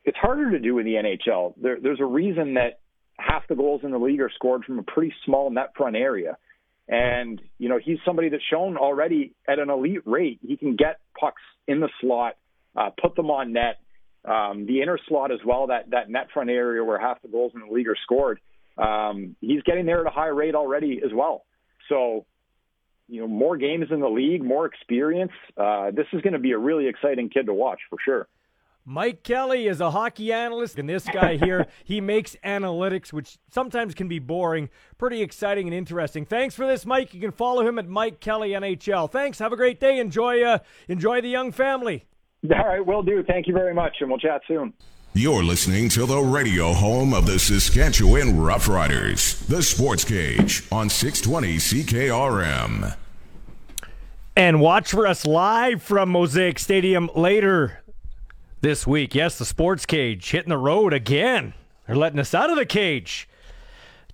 it's 0.07 0.17
harder 0.17 0.51
to 0.51 0.59
do 0.59 0.79
in 0.79 0.85
the 0.85 0.93
NHL. 0.93 1.53
There, 1.61 1.77
there's 1.81 1.99
a 1.99 2.05
reason 2.05 2.55
that 2.55 2.79
half 3.17 3.47
the 3.47 3.55
goals 3.55 3.81
in 3.83 3.91
the 3.91 3.97
league 3.99 4.21
are 4.21 4.31
scored 4.33 4.63
from 4.63 4.79
a 4.79 4.83
pretty 4.83 5.13
small 5.25 5.49
net 5.49 5.73
front 5.75 5.95
area. 5.95 6.37
And, 6.87 7.41
you 7.57 7.67
know, 7.67 7.77
he's 7.83 7.97
somebody 8.05 8.29
that's 8.29 8.43
shown 8.49 8.77
already 8.77 9.33
at 9.47 9.59
an 9.59 9.69
elite 9.69 10.03
rate. 10.05 10.39
He 10.41 10.55
can 10.55 10.75
get 10.75 10.99
pucks 11.19 11.41
in 11.67 11.81
the 11.81 11.89
slot, 11.99 12.37
uh, 12.75 12.91
put 13.01 13.15
them 13.15 13.29
on 13.29 13.53
net. 13.53 13.79
um, 14.27 14.65
the 14.65 14.81
inner 14.81 14.99
slot 15.07 15.31
as 15.31 15.39
well, 15.45 15.67
that 15.67 15.89
that 15.91 16.09
net 16.09 16.27
front 16.33 16.49
area 16.49 16.83
where 16.83 16.99
half 16.99 17.21
the 17.21 17.27
goals 17.29 17.53
in 17.55 17.61
the 17.61 17.73
league 17.73 17.87
are 17.87 17.95
scored. 18.03 18.39
Um, 18.77 19.35
he's 19.41 19.63
getting 19.63 19.85
there 19.85 20.01
at 20.01 20.07
a 20.07 20.13
high 20.13 20.27
rate 20.27 20.53
already 20.53 21.01
as 21.03 21.11
well. 21.13 21.45
So, 21.89 22.25
you 23.07 23.21
know, 23.21 23.27
more 23.27 23.57
games 23.57 23.85
in 23.89 24.01
the 24.01 24.09
league, 24.09 24.43
more 24.43 24.65
experience. 24.65 25.31
Uh, 25.55 25.91
this 25.91 26.05
is 26.11 26.21
going 26.21 26.33
to 26.33 26.39
be 26.39 26.51
a 26.51 26.57
really 26.57 26.87
exciting 26.87 27.29
kid 27.29 27.45
to 27.45 27.53
watch 27.53 27.79
for 27.89 27.97
sure. 28.03 28.27
Mike 28.89 29.21
Kelly 29.21 29.67
is 29.67 29.81
a 29.81 29.91
hockey 29.91 30.31
analyst, 30.31 30.79
and 30.79 30.87
this 30.87 31.03
guy 31.03 31.35
here, 31.35 31.67
he 31.83 31.99
makes 31.99 32.37
analytics, 32.45 33.11
which 33.11 33.37
sometimes 33.51 33.93
can 33.93 34.07
be 34.07 34.17
boring, 34.17 34.69
pretty 34.97 35.21
exciting 35.21 35.67
and 35.67 35.75
interesting. 35.75 36.25
Thanks 36.25 36.55
for 36.55 36.65
this, 36.65 36.85
Mike. 36.85 37.13
You 37.13 37.19
can 37.19 37.33
follow 37.33 37.67
him 37.67 37.77
at 37.79 37.89
Mike 37.89 38.21
Kelly 38.21 38.51
NHL. 38.51 39.11
Thanks. 39.11 39.39
Have 39.39 39.51
a 39.51 39.57
great 39.57 39.81
day. 39.81 39.99
Enjoy, 39.99 40.41
uh, 40.41 40.59
enjoy 40.87 41.19
the 41.19 41.27
young 41.27 41.51
family. 41.51 42.05
All 42.49 42.65
right, 42.65 42.85
will 42.85 43.03
do. 43.03 43.23
Thank 43.23 43.45
you 43.45 43.53
very 43.53 43.73
much, 43.73 43.97
and 43.99 44.09
we'll 44.09 44.19
chat 44.19 44.39
soon. 44.47 44.71
You're 45.11 45.43
listening 45.43 45.89
to 45.89 46.05
the 46.05 46.21
radio 46.21 46.71
home 46.71 47.13
of 47.13 47.25
the 47.25 47.39
Saskatchewan 47.39 48.35
Roughriders, 48.35 49.45
the 49.47 49.61
Sports 49.63 50.05
Cage 50.05 50.63
on 50.71 50.89
620 50.89 51.57
CKRM. 51.57 52.95
And 54.37 54.61
watch 54.61 54.91
for 54.91 55.05
us 55.05 55.25
live 55.25 55.83
from 55.83 56.07
Mosaic 56.07 56.57
Stadium 56.57 57.09
later 57.13 57.83
this 58.61 58.87
week. 58.87 59.13
Yes, 59.13 59.37
the 59.37 59.45
Sports 59.45 59.85
Cage 59.85 60.29
hitting 60.31 60.49
the 60.49 60.57
road 60.57 60.93
again. 60.93 61.53
They're 61.85 61.95
letting 61.95 62.19
us 62.19 62.33
out 62.33 62.49
of 62.49 62.55
the 62.55 62.65
cage. 62.65 63.29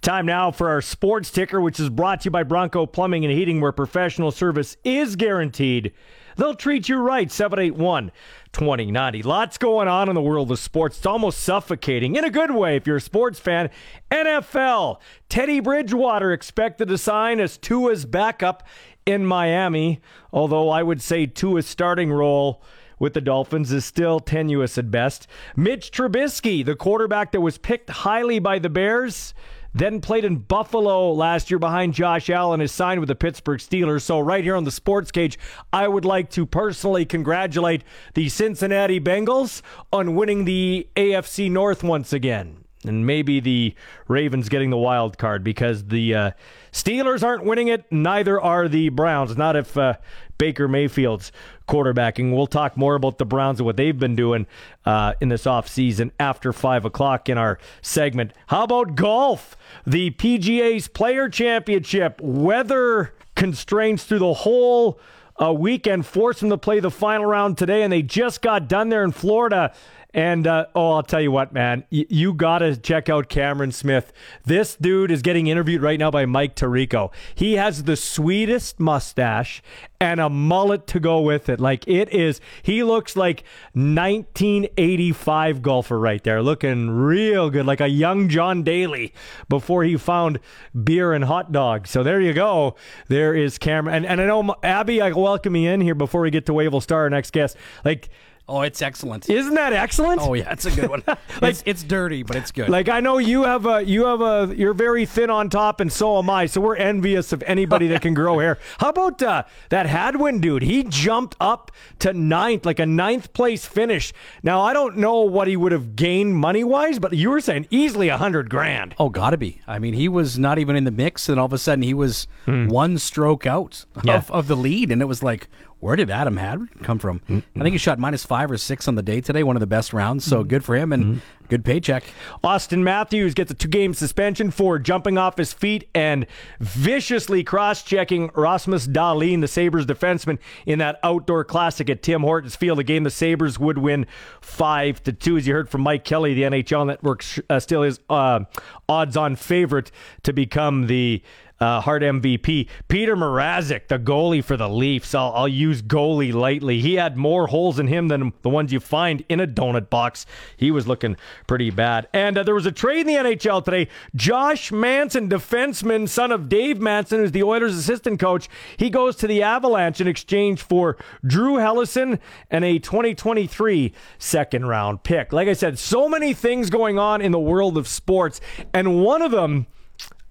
Time 0.01 0.25
now 0.25 0.51
for 0.51 0.69
our 0.69 0.81
sports 0.81 1.31
ticker, 1.31 1.61
which 1.61 1.79
is 1.79 1.89
brought 1.89 2.21
to 2.21 2.25
you 2.25 2.31
by 2.31 2.43
Bronco 2.43 2.85
Plumbing 2.85 3.23
and 3.23 3.33
Heating, 3.33 3.61
where 3.61 3.71
professional 3.71 4.31
service 4.31 4.75
is 4.83 5.15
guaranteed. 5.15 5.93
They'll 6.35 6.55
treat 6.55 6.89
you 6.89 6.97
right. 6.97 7.31
781 7.31 8.11
2090. 8.51 9.23
Lots 9.23 9.57
going 9.57 9.87
on 9.87 10.09
in 10.09 10.15
the 10.15 10.21
world 10.21 10.51
of 10.51 10.59
sports. 10.59 10.97
It's 10.97 11.05
almost 11.05 11.39
suffocating 11.39 12.15
in 12.15 12.25
a 12.25 12.29
good 12.29 12.51
way 12.51 12.75
if 12.75 12.85
you're 12.85 12.97
a 12.97 13.01
sports 13.01 13.39
fan. 13.39 13.69
NFL. 14.11 14.99
Teddy 15.29 15.61
Bridgewater 15.61 16.33
expected 16.33 16.89
to 16.89 16.97
sign 16.97 17.39
as 17.39 17.57
Tua's 17.57 18.05
backup 18.05 18.67
in 19.05 19.25
Miami, 19.25 20.01
although 20.33 20.69
I 20.69 20.83
would 20.83 21.01
say 21.01 21.27
Tua's 21.27 21.67
starting 21.67 22.11
role 22.11 22.61
with 23.03 23.13
the 23.13 23.19
Dolphins 23.19 23.73
is 23.73 23.83
still 23.83 24.21
tenuous 24.21 24.77
at 24.77 24.89
best. 24.89 25.27
Mitch 25.57 25.91
Trubisky, 25.91 26.63
the 26.63 26.73
quarterback 26.73 27.33
that 27.33 27.41
was 27.41 27.57
picked 27.57 27.89
highly 27.89 28.39
by 28.39 28.59
the 28.59 28.69
Bears, 28.69 29.33
then 29.73 29.99
played 29.99 30.23
in 30.23 30.37
Buffalo 30.37 31.11
last 31.11 31.51
year 31.51 31.59
behind 31.59 31.93
Josh 31.95 32.29
Allen, 32.29 32.61
is 32.61 32.71
signed 32.71 33.01
with 33.01 33.09
the 33.09 33.15
Pittsburgh 33.15 33.59
Steelers. 33.59 34.03
So, 34.03 34.21
right 34.21 34.41
here 34.41 34.55
on 34.55 34.63
the 34.63 34.71
sports 34.71 35.11
cage, 35.11 35.37
I 35.73 35.85
would 35.85 36.05
like 36.05 36.29
to 36.29 36.45
personally 36.45 37.03
congratulate 37.03 37.83
the 38.13 38.29
Cincinnati 38.29 39.01
Bengals 39.01 39.61
on 39.91 40.15
winning 40.15 40.45
the 40.45 40.87
AFC 40.95 41.51
North 41.51 41.83
once 41.83 42.13
again. 42.13 42.63
And 42.85 43.05
maybe 43.05 43.39
the 43.39 43.75
Ravens 44.07 44.49
getting 44.49 44.69
the 44.69 44.77
wild 44.77 45.17
card 45.17 45.43
because 45.43 45.85
the 45.85 46.15
uh, 46.15 46.31
Steelers 46.71 47.23
aren't 47.23 47.45
winning 47.45 47.67
it. 47.67 47.85
Neither 47.91 48.39
are 48.39 48.67
the 48.67 48.89
Browns. 48.89 49.37
Not 49.37 49.55
if 49.55 49.77
uh, 49.77 49.95
Baker 50.37 50.67
Mayfield's 50.67 51.31
quarterbacking. 51.67 52.35
We'll 52.35 52.47
talk 52.47 52.75
more 52.77 52.95
about 52.95 53.17
the 53.17 53.25
Browns 53.25 53.59
and 53.59 53.65
what 53.65 53.77
they've 53.77 53.97
been 53.97 54.15
doing 54.15 54.47
uh, 54.85 55.13
in 55.21 55.29
this 55.29 55.43
offseason 55.43 56.11
after 56.19 56.53
5 56.53 56.85
o'clock 56.85 57.29
in 57.29 57.37
our 57.37 57.59
segment. 57.81 58.33
How 58.47 58.63
about 58.63 58.95
golf? 58.95 59.55
The 59.85 60.11
PGA's 60.11 60.87
Player 60.87 61.29
Championship. 61.29 62.19
Weather 62.21 63.13
constraints 63.35 64.03
through 64.03 64.19
the 64.19 64.33
whole 64.33 64.99
uh, 65.41 65.51
weekend 65.51 66.05
forced 66.05 66.41
them 66.41 66.49
to 66.49 66.57
play 66.57 66.79
the 66.79 66.91
final 66.91 67.25
round 67.25 67.57
today, 67.57 67.83
and 67.83 67.91
they 67.91 68.01
just 68.01 68.41
got 68.41 68.67
done 68.67 68.89
there 68.89 69.03
in 69.03 69.11
Florida. 69.11 69.73
And 70.13 70.45
uh, 70.45 70.67
oh, 70.75 70.91
I'll 70.91 71.03
tell 71.03 71.21
you 71.21 71.31
what, 71.31 71.53
man, 71.53 71.85
y- 71.91 72.05
you 72.07 72.33
got 72.33 72.59
to 72.59 72.77
check 72.77 73.09
out 73.09 73.29
Cameron 73.29 73.71
Smith. 73.71 74.13
This 74.45 74.75
dude 74.75 75.09
is 75.09 75.23
getting 75.23 75.47
interviewed 75.47 75.81
right 75.81 75.99
now 75.99 76.11
by 76.11 76.25
Mike 76.25 76.55
Tirico. 76.55 77.11
He 77.33 77.53
has 77.53 77.83
the 77.83 77.95
sweetest 77.95 78.79
mustache 78.79 79.63
and 79.99 80.19
a 80.19 80.29
mullet 80.29 80.85
to 80.87 80.99
go 80.99 81.19
with 81.21 81.49
it. 81.49 81.59
Like 81.59 81.87
it 81.87 82.13
is, 82.13 82.41
he 82.61 82.83
looks 82.83 83.15
like 83.15 83.43
1985 83.73 85.61
golfer 85.61 85.99
right 85.99 86.23
there, 86.23 86.43
looking 86.43 86.89
real 86.91 87.49
good, 87.49 87.65
like 87.65 87.81
a 87.81 87.87
young 87.87 88.29
John 88.29 88.63
Daly 88.63 89.13
before 89.49 89.83
he 89.83 89.97
found 89.97 90.39
beer 90.83 91.13
and 91.13 91.23
hot 91.23 91.51
dogs. 91.51 91.89
So 91.89 92.03
there 92.03 92.21
you 92.21 92.33
go. 92.33 92.75
There 93.07 93.33
is 93.33 93.57
Cameron, 93.57 93.95
and 93.95 94.05
and 94.05 94.21
I 94.21 94.25
know 94.27 94.55
Abby, 94.61 95.01
I 95.01 95.11
welcome 95.11 95.55
you 95.55 95.69
in 95.71 95.81
here 95.81 95.95
before 95.95 96.21
we 96.21 96.29
get 96.29 96.45
to 96.47 96.53
Wavell 96.53 96.81
Starr, 96.81 97.03
our 97.03 97.09
next 97.09 97.31
guest. 97.31 97.57
Like 97.83 98.09
Oh, 98.47 98.61
it's 98.61 98.81
excellent. 98.81 99.29
Isn't 99.29 99.53
that 99.53 99.71
excellent? 99.71 100.19
Oh 100.21 100.33
yeah, 100.33 100.51
it's 100.51 100.65
a 100.65 100.71
good 100.71 100.89
one. 100.89 101.01
like, 101.07 101.17
it's, 101.43 101.63
it's 101.65 101.81
dirty, 101.83 102.23
but 102.23 102.35
it's 102.35 102.51
good. 102.51 102.67
Like 102.67 102.89
I 102.89 102.99
know 102.99 103.17
you 103.17 103.43
have 103.43 103.65
a 103.65 103.81
you 103.83 104.05
have 104.05 104.19
a 104.21 104.53
you're 104.55 104.73
very 104.73 105.05
thin 105.05 105.29
on 105.29 105.49
top, 105.49 105.79
and 105.79 105.91
so 105.91 106.17
am 106.19 106.29
I. 106.29 106.47
So 106.47 106.59
we're 106.59 106.75
envious 106.75 107.31
of 107.31 107.41
anybody 107.43 107.87
that 107.87 108.01
can 108.01 108.13
grow 108.13 108.39
hair. 108.39 108.57
How 108.79 108.89
about 108.89 109.23
uh, 109.23 109.43
that 109.69 109.85
Hadwin 109.85 110.41
dude? 110.41 110.61
He 110.61 110.83
jumped 110.83 111.37
up 111.39 111.71
to 111.99 112.11
ninth, 112.11 112.65
like 112.65 112.79
a 112.79 112.85
ninth 112.85 113.31
place 113.31 113.65
finish. 113.65 114.11
Now 114.43 114.59
I 114.61 114.73
don't 114.73 114.97
know 114.97 115.21
what 115.21 115.47
he 115.47 115.55
would 115.55 115.71
have 115.71 115.95
gained 115.95 116.35
money 116.35 116.65
wise, 116.65 116.99
but 116.99 117.13
you 117.13 117.29
were 117.29 117.39
saying 117.41 117.67
easily 117.69 118.09
a 118.09 118.17
hundred 118.17 118.49
grand. 118.49 118.93
Oh, 118.99 119.09
gotta 119.09 119.37
be. 119.37 119.61
I 119.67 119.79
mean, 119.79 119.93
he 119.93 120.09
was 120.09 120.37
not 120.37 120.59
even 120.59 120.75
in 120.75 120.83
the 120.83 120.91
mix, 120.91 121.29
and 121.29 121.39
all 121.39 121.45
of 121.45 121.53
a 121.53 121.57
sudden 121.57 121.81
he 121.83 121.93
was 121.93 122.27
one 122.45 122.97
stroke 122.97 123.45
out 123.47 123.85
Yeah. 124.03 124.17
of, 124.17 124.29
of 124.31 124.47
the 124.47 124.57
lead, 124.57 124.91
and 124.91 125.01
it 125.01 125.05
was 125.05 125.23
like, 125.23 125.47
where 125.83 125.97
did 125.97 126.09
Adam 126.09 126.37
Hadwin 126.37 126.69
come 126.81 126.97
from? 126.97 127.21
I 127.29 127.59
think 127.59 127.73
he 127.73 127.77
shot 127.77 127.99
minus 127.99 128.25
five 128.25 128.49
or 128.49 128.57
six 128.57 128.87
on 128.87 128.95
the 128.95 129.03
day 129.03 129.19
today, 129.19 129.43
one 129.43 129.57
of 129.57 129.59
the 129.59 129.67
best 129.67 129.91
rounds. 129.91 130.23
So 130.23 130.45
good 130.45 130.63
for 130.63 130.77
him 130.77 130.93
and 130.93 131.21
good 131.49 131.65
paycheck. 131.65 132.05
Auston 132.41 132.83
Matthews 132.83 133.33
gets 133.33 133.51
a 133.51 133.53
two 133.53 133.67
game 133.67 133.93
suspension 133.93 134.49
for 134.49 134.79
jumping 134.79 135.17
off 135.17 135.37
his 135.37 135.51
feet 135.51 135.89
and 135.93 136.25
viciously 136.61 137.43
cross 137.43 137.83
checking 137.83 138.31
Rasmus 138.33 138.87
Dahlin, 138.87 139.41
the 139.41 139.47
Sabres 139.49 139.85
defenseman, 139.85 140.39
in 140.65 140.79
that 140.79 141.01
outdoor 141.03 141.43
classic 141.43 141.89
at 141.89 142.01
Tim 142.01 142.21
Hortons 142.21 142.55
Field, 142.55 142.79
a 142.79 142.83
game 142.83 143.03
the 143.03 143.11
Sabres 143.11 143.59
would 143.59 143.77
win 143.77 144.07
5 144.39 145.03
to 145.03 145.11
2. 145.11 145.37
As 145.37 145.47
you 145.47 145.53
heard 145.53 145.69
from 145.69 145.81
Mike 145.81 146.05
Kelly, 146.05 146.33
the 146.33 146.43
NHL 146.43 146.87
Network 146.87 147.25
uh, 147.49 147.59
still 147.59 147.83
is 147.83 147.99
uh, 148.09 148.39
odds 148.87 149.17
on 149.17 149.35
favorite 149.35 149.91
to 150.23 150.31
become 150.31 150.87
the 150.87 151.21
uh, 151.63 151.81
MVP. 151.81 152.67
Peter 152.87 153.15
Mrazek, 153.15 153.87
the 153.87 153.97
goalie 153.97 154.43
for 154.43 154.57
the 154.57 154.67
Leafs. 154.67 155.15
I'll, 155.15 155.31
I'll 155.33 155.47
use 155.47 155.81
goalie 155.81 156.33
lightly. 156.33 156.81
He 156.81 156.95
had 156.95 157.15
more 157.15 157.47
holes 157.47 157.79
in 157.79 157.87
him 157.87 158.09
than 158.09 158.33
the 158.41 158.49
ones 158.49 158.73
you 158.73 158.79
find 158.79 159.23
in 159.29 159.39
a 159.39 159.47
donut 159.47 159.89
box. 159.89 160.25
He 160.57 160.71
was 160.71 160.87
looking 160.87 161.15
pretty 161.47 161.69
bad. 161.69 162.07
And 162.13 162.37
uh, 162.37 162.43
there 162.43 162.55
was 162.55 162.65
a 162.65 162.71
trade 162.71 163.01
in 163.01 163.07
the 163.07 163.13
NHL 163.13 163.63
today. 163.63 163.87
Josh 164.15 164.71
Manson, 164.71 165.29
defenseman, 165.29 166.09
son 166.09 166.31
of 166.31 166.49
Dave 166.49 166.79
Manson, 166.79 167.19
who's 167.19 167.31
the 167.31 167.43
Oilers' 167.43 167.75
assistant 167.75 168.19
coach, 168.19 168.49
he 168.77 168.89
goes 168.89 169.15
to 169.17 169.27
the 169.27 169.41
Avalanche 169.41 170.01
in 170.01 170.07
exchange 170.07 170.61
for 170.61 170.97
Drew 171.25 171.55
Helleson 171.55 172.19
and 172.51 172.65
a 172.65 172.79
2023 172.79 173.93
second 174.17 174.65
round 174.65 175.03
pick. 175.03 175.31
Like 175.31 175.47
I 175.47 175.53
said, 175.53 175.79
so 175.79 176.09
many 176.09 176.33
things 176.33 176.69
going 176.69 176.99
on 176.99 177.21
in 177.21 177.31
the 177.31 177.39
world 177.39 177.77
of 177.77 177.87
sports, 177.87 178.41
and 178.73 179.01
one 179.01 179.21
of 179.21 179.31
them. 179.31 179.67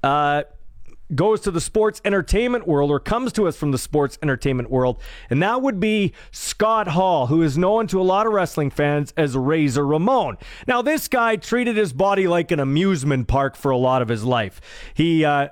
Uh, 0.02 0.42
goes 1.14 1.40
to 1.42 1.50
the 1.50 1.60
sports 1.60 2.00
entertainment 2.04 2.66
world 2.66 2.90
or 2.90 3.00
comes 3.00 3.32
to 3.34 3.46
us 3.46 3.56
from 3.56 3.70
the 3.70 3.78
sports 3.78 4.18
entertainment 4.22 4.70
world, 4.70 5.00
and 5.30 5.42
that 5.42 5.62
would 5.62 5.80
be 5.80 6.12
Scott 6.30 6.88
Hall, 6.88 7.26
who 7.26 7.42
is 7.42 7.58
known 7.58 7.86
to 7.88 8.00
a 8.00 8.02
lot 8.02 8.26
of 8.26 8.32
wrestling 8.32 8.70
fans 8.70 9.12
as 9.16 9.36
Razor 9.36 9.86
Ramon. 9.86 10.38
Now, 10.66 10.82
this 10.82 11.08
guy 11.08 11.36
treated 11.36 11.76
his 11.76 11.92
body 11.92 12.26
like 12.26 12.50
an 12.50 12.60
amusement 12.60 13.28
park 13.28 13.56
for 13.56 13.70
a 13.70 13.76
lot 13.76 14.02
of 14.02 14.08
his 14.08 14.24
life. 14.24 14.60
He, 14.94 15.24
uh, 15.24 15.48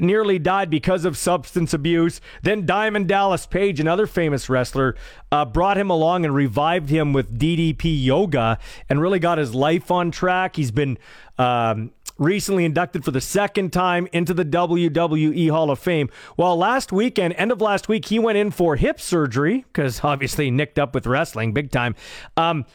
Nearly 0.00 0.38
died 0.38 0.70
because 0.70 1.04
of 1.04 1.16
substance 1.16 1.74
abuse. 1.74 2.20
Then 2.42 2.66
Diamond 2.66 3.08
Dallas 3.08 3.46
Page, 3.46 3.80
another 3.80 4.06
famous 4.06 4.48
wrestler, 4.48 4.94
uh, 5.32 5.44
brought 5.44 5.76
him 5.76 5.90
along 5.90 6.24
and 6.24 6.34
revived 6.34 6.88
him 6.88 7.12
with 7.12 7.38
DDP 7.38 8.04
yoga 8.04 8.58
and 8.88 9.00
really 9.00 9.18
got 9.18 9.38
his 9.38 9.54
life 9.54 9.90
on 9.90 10.10
track. 10.10 10.56
He's 10.56 10.70
been 10.70 10.98
um, 11.36 11.90
recently 12.18 12.64
inducted 12.64 13.04
for 13.04 13.10
the 13.10 13.20
second 13.20 13.72
time 13.72 14.08
into 14.12 14.34
the 14.34 14.44
WWE 14.44 15.50
Hall 15.50 15.70
of 15.70 15.78
Fame. 15.78 16.10
Well, 16.36 16.56
last 16.56 16.92
weekend, 16.92 17.34
end 17.36 17.52
of 17.52 17.60
last 17.60 17.88
week, 17.88 18.06
he 18.06 18.18
went 18.18 18.38
in 18.38 18.50
for 18.50 18.76
hip 18.76 19.00
surgery 19.00 19.64
because 19.72 20.04
obviously 20.04 20.50
nicked 20.50 20.78
up 20.78 20.94
with 20.94 21.06
wrestling 21.06 21.52
big 21.52 21.70
time. 21.70 21.94
Um, 22.36 22.66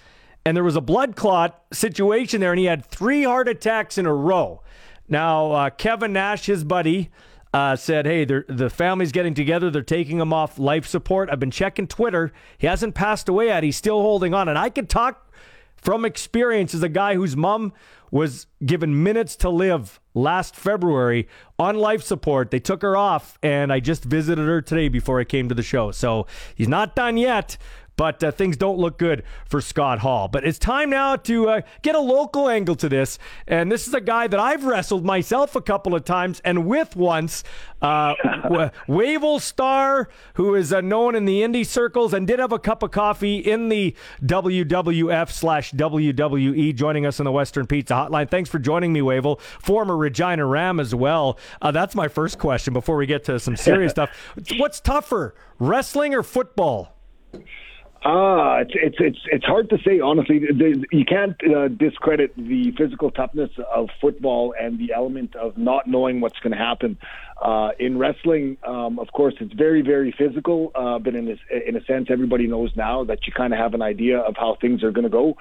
and 0.45 0.57
there 0.57 0.63
was 0.63 0.75
a 0.75 0.81
blood 0.81 1.15
clot 1.15 1.63
situation 1.71 2.41
there, 2.41 2.51
and 2.51 2.59
he 2.59 2.65
had 2.65 2.85
three 2.85 3.23
heart 3.23 3.47
attacks 3.47 3.97
in 3.97 4.05
a 4.05 4.13
row. 4.13 4.61
Now, 5.07 5.51
uh, 5.51 5.69
Kevin 5.69 6.13
Nash, 6.13 6.45
his 6.45 6.63
buddy, 6.63 7.11
uh, 7.53 7.75
said, 7.75 8.05
Hey, 8.05 8.25
the 8.25 8.69
family's 8.73 9.11
getting 9.11 9.33
together. 9.33 9.69
They're 9.69 9.83
taking 9.83 10.19
him 10.19 10.33
off 10.33 10.57
life 10.57 10.87
support. 10.87 11.29
I've 11.29 11.39
been 11.39 11.51
checking 11.51 11.87
Twitter. 11.87 12.31
He 12.57 12.67
hasn't 12.67 12.95
passed 12.95 13.29
away 13.29 13.47
yet. 13.47 13.63
He's 13.63 13.77
still 13.77 14.01
holding 14.01 14.33
on. 14.33 14.49
And 14.49 14.57
I 14.57 14.69
can 14.69 14.87
talk 14.87 15.31
from 15.75 16.03
experience 16.05 16.73
as 16.73 16.81
a 16.81 16.89
guy 16.89 17.15
whose 17.15 17.35
mom 17.35 17.73
was 18.13 18.45
given 18.63 19.01
minutes 19.01 19.35
to 19.35 19.49
live 19.49 19.99
last 20.13 20.55
February 20.55 21.27
on 21.57 21.75
life 21.75 22.03
support. 22.03 22.51
They 22.51 22.59
took 22.59 22.83
her 22.83 22.95
off, 22.95 23.39
and 23.41 23.73
I 23.73 23.79
just 23.79 24.03
visited 24.03 24.45
her 24.45 24.61
today 24.61 24.87
before 24.87 25.19
I 25.19 25.23
came 25.23 25.49
to 25.49 25.55
the 25.55 25.63
show. 25.63 25.89
So 25.89 26.27
he's 26.53 26.67
not 26.67 26.95
done 26.95 27.17
yet. 27.17 27.57
But 28.03 28.21
uh, 28.21 28.31
things 28.31 28.57
don't 28.57 28.77
look 28.77 28.97
good 28.97 29.23
for 29.45 29.61
Scott 29.61 29.99
Hall. 29.99 30.27
But 30.27 30.43
it's 30.43 30.59
time 30.59 30.89
now 30.89 31.15
to 31.15 31.47
uh, 31.47 31.61
get 31.83 31.95
a 31.95 32.01
local 32.01 32.49
angle 32.49 32.75
to 32.75 32.89
this. 32.89 33.17
And 33.47 33.71
this 33.71 33.87
is 33.87 33.93
a 33.93 34.01
guy 34.01 34.27
that 34.27 34.41
I've 34.41 34.65
wrestled 34.65 35.05
myself 35.05 35.55
a 35.55 35.61
couple 35.61 35.95
of 35.95 36.03
times 36.03 36.41
and 36.43 36.65
with 36.67 36.97
once. 36.97 37.45
Uh, 37.81 38.15
Wavell 38.89 39.39
Starr, 39.39 40.09
who 40.33 40.53
is 40.53 40.73
uh, 40.73 40.81
known 40.81 41.15
in 41.15 41.23
the 41.23 41.43
indie 41.43 41.65
circles 41.65 42.13
and 42.13 42.27
did 42.27 42.39
have 42.39 42.51
a 42.51 42.59
cup 42.59 42.83
of 42.83 42.91
coffee 42.91 43.37
in 43.37 43.69
the 43.69 43.95
WWF 44.21 45.31
slash 45.31 45.71
WWE, 45.71 46.75
joining 46.75 47.05
us 47.05 47.21
in 47.21 47.23
the 47.23 47.31
Western 47.31 47.65
Pizza 47.65 47.93
Hotline. 47.93 48.29
Thanks 48.29 48.49
for 48.49 48.59
joining 48.59 48.91
me, 48.91 48.99
Wavell. 48.99 49.39
Former 49.39 49.95
Regina 49.95 50.45
Ram 50.45 50.81
as 50.81 50.93
well. 50.93 51.39
Uh, 51.61 51.71
that's 51.71 51.95
my 51.95 52.09
first 52.09 52.37
question 52.37 52.73
before 52.73 52.97
we 52.97 53.05
get 53.05 53.23
to 53.23 53.39
some 53.39 53.55
serious 53.55 53.91
stuff. 53.93 54.09
What's 54.57 54.81
tougher, 54.81 55.35
wrestling 55.57 56.13
or 56.13 56.21
football? 56.21 56.97
Ah, 58.05 58.57
it's 58.57 58.73
it's 58.73 58.97
it's 58.99 59.19
it's 59.31 59.45
hard 59.45 59.69
to 59.69 59.77
say 59.85 60.01
honestly. 60.01 60.41
You 60.91 61.05
can't 61.05 61.37
uh, 61.55 61.69
discredit 61.69 62.35
the 62.35 62.73
physical 62.77 63.11
toughness 63.11 63.49
of 63.73 63.89
football 64.01 64.53
and 64.59 64.77
the 64.77 64.91
element 64.93 65.37
of 65.37 65.57
not 65.57 65.87
knowing 65.87 66.19
what's 66.19 66.37
going 66.39 66.51
to 66.51 66.57
happen. 66.57 66.97
Uh, 67.41 67.69
in 67.79 67.97
wrestling, 67.97 68.57
um, 68.67 68.99
of 68.99 69.07
course, 69.13 69.35
it's 69.39 69.53
very 69.53 69.81
very 69.81 70.13
physical, 70.17 70.71
uh, 70.75 70.99
but 70.99 71.15
in 71.15 71.29
a, 71.29 71.69
in 71.69 71.77
a 71.77 71.85
sense, 71.85 72.07
everybody 72.09 72.45
knows 72.45 72.71
now 72.75 73.05
that 73.05 73.25
you 73.25 73.31
kind 73.31 73.53
of 73.53 73.59
have 73.59 73.73
an 73.73 73.81
idea 73.81 74.19
of 74.19 74.35
how 74.35 74.57
things 74.59 74.83
are 74.83 74.91
going 74.91 75.05
to 75.05 75.09
go. 75.09 75.37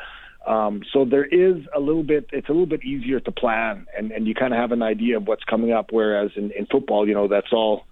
Um, 0.46 0.82
so 0.92 1.04
there 1.04 1.24
is 1.24 1.62
a 1.74 1.80
little 1.80 2.02
bit, 2.04 2.28
it's 2.32 2.48
a 2.48 2.52
little 2.52 2.66
bit 2.66 2.84
easier 2.84 3.18
to 3.18 3.32
plan, 3.32 3.86
and 3.96 4.12
and 4.12 4.26
you 4.28 4.34
kind 4.34 4.54
of 4.54 4.60
have 4.60 4.70
an 4.70 4.82
idea 4.82 5.16
of 5.16 5.26
what's 5.26 5.44
coming 5.44 5.72
up. 5.72 5.86
Whereas 5.90 6.30
in, 6.36 6.52
in 6.52 6.66
football, 6.66 7.08
you 7.08 7.14
know, 7.14 7.26
that's 7.26 7.52
all 7.52 7.86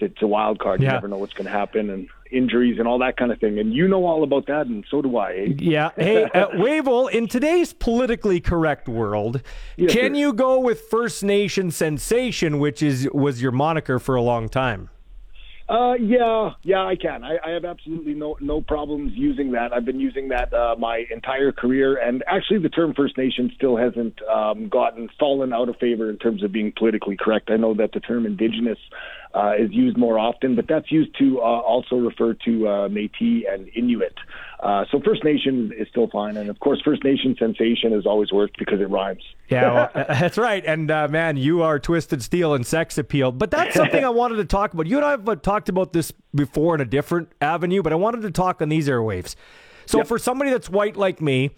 it's 0.00 0.22
a 0.22 0.26
wild 0.26 0.58
card. 0.58 0.80
You 0.80 0.88
never 0.88 1.08
know 1.08 1.18
what's 1.18 1.32
going 1.32 1.46
to 1.46 1.50
happen 1.50 1.90
and 1.90 2.08
injuries 2.30 2.78
and 2.78 2.88
all 2.88 2.98
that 2.98 3.16
kind 3.16 3.30
of 3.30 3.38
thing. 3.38 3.58
And 3.58 3.72
you 3.72 3.88
know 3.88 4.04
all 4.04 4.22
about 4.22 4.46
that, 4.46 4.66
and 4.66 4.84
so 4.90 5.02
do 5.02 5.16
I. 5.16 5.32
Eh? 5.32 5.46
Yeah. 5.58 5.90
Hey, 5.96 6.24
uh, 6.34 6.48
Wavell, 6.54 7.08
in 7.08 7.28
today's 7.28 7.72
politically 7.72 8.40
correct 8.40 8.88
world, 8.88 9.42
yes, 9.76 9.92
can 9.92 10.14
sir. 10.14 10.18
you 10.18 10.32
go 10.32 10.58
with 10.58 10.82
First 10.82 11.22
Nation 11.22 11.70
sensation, 11.70 12.58
which 12.58 12.82
is 12.82 13.08
was 13.12 13.42
your 13.42 13.52
moniker 13.52 13.98
for 13.98 14.14
a 14.14 14.22
long 14.22 14.48
time? 14.48 14.90
Uh, 15.68 15.94
yeah, 15.94 16.50
yeah, 16.62 16.84
I 16.84 16.94
can. 16.94 17.24
I, 17.24 17.38
I 17.44 17.50
have 17.50 17.64
absolutely 17.64 18.14
no 18.14 18.36
no 18.40 18.60
problems 18.60 19.12
using 19.16 19.50
that. 19.52 19.72
I've 19.72 19.84
been 19.84 19.98
using 19.98 20.28
that 20.28 20.52
uh, 20.54 20.76
my 20.78 21.04
entire 21.10 21.50
career, 21.50 21.96
and 21.96 22.22
actually, 22.28 22.60
the 22.60 22.68
term 22.68 22.94
First 22.94 23.18
Nation 23.18 23.50
still 23.56 23.76
hasn't 23.76 24.14
um, 24.32 24.68
gotten 24.68 25.08
fallen 25.18 25.52
out 25.52 25.68
of 25.68 25.76
favor 25.76 26.08
in 26.08 26.18
terms 26.18 26.44
of 26.44 26.52
being 26.52 26.72
politically 26.76 27.16
correct. 27.18 27.50
I 27.50 27.56
know 27.56 27.74
that 27.74 27.90
the 27.92 27.98
term 27.98 28.26
Indigenous 28.26 28.78
uh, 29.34 29.54
is 29.58 29.72
used 29.72 29.96
more 29.96 30.20
often, 30.20 30.54
but 30.54 30.66
that's 30.68 30.92
used 30.92 31.18
to 31.18 31.40
uh, 31.40 31.42
also 31.42 31.96
refer 31.96 32.34
to 32.44 32.68
uh, 32.68 32.88
Métis 32.88 33.42
and 33.52 33.68
Inuit. 33.74 34.14
Uh, 34.60 34.84
so 34.90 35.00
First 35.04 35.22
Nation 35.22 35.72
is 35.78 35.86
still 35.88 36.08
fine, 36.08 36.36
and 36.36 36.48
of 36.48 36.58
course, 36.60 36.80
First 36.82 37.04
Nation 37.04 37.36
sensation 37.38 37.92
has 37.92 38.06
always 38.06 38.32
worked 38.32 38.58
because 38.58 38.80
it 38.80 38.88
rhymes. 38.88 39.22
Yeah, 39.48 39.72
well, 39.72 39.90
that's 40.08 40.38
right. 40.38 40.64
And 40.64 40.90
uh, 40.90 41.08
man, 41.08 41.36
you 41.36 41.62
are 41.62 41.78
twisted 41.78 42.22
steel 42.22 42.54
and 42.54 42.66
sex 42.66 42.96
appeal. 42.96 43.32
But 43.32 43.50
that's 43.50 43.74
something 43.76 44.02
I 44.02 44.08
wanted 44.08 44.36
to 44.36 44.46
talk 44.46 44.72
about. 44.72 44.86
You 44.86 44.96
and 44.96 45.04
I 45.04 45.10
have 45.10 45.28
uh, 45.28 45.36
talked 45.36 45.68
about 45.68 45.92
this 45.92 46.12
before 46.34 46.74
in 46.74 46.80
a 46.80 46.86
different 46.86 47.30
avenue, 47.40 47.82
but 47.82 47.92
I 47.92 47.96
wanted 47.96 48.22
to 48.22 48.30
talk 48.30 48.62
on 48.62 48.70
these 48.70 48.88
airwaves. 48.88 49.34
So 49.84 49.98
yep. 49.98 50.06
for 50.06 50.18
somebody 50.18 50.50
that's 50.50 50.70
white 50.70 50.96
like 50.96 51.20
me, 51.20 51.50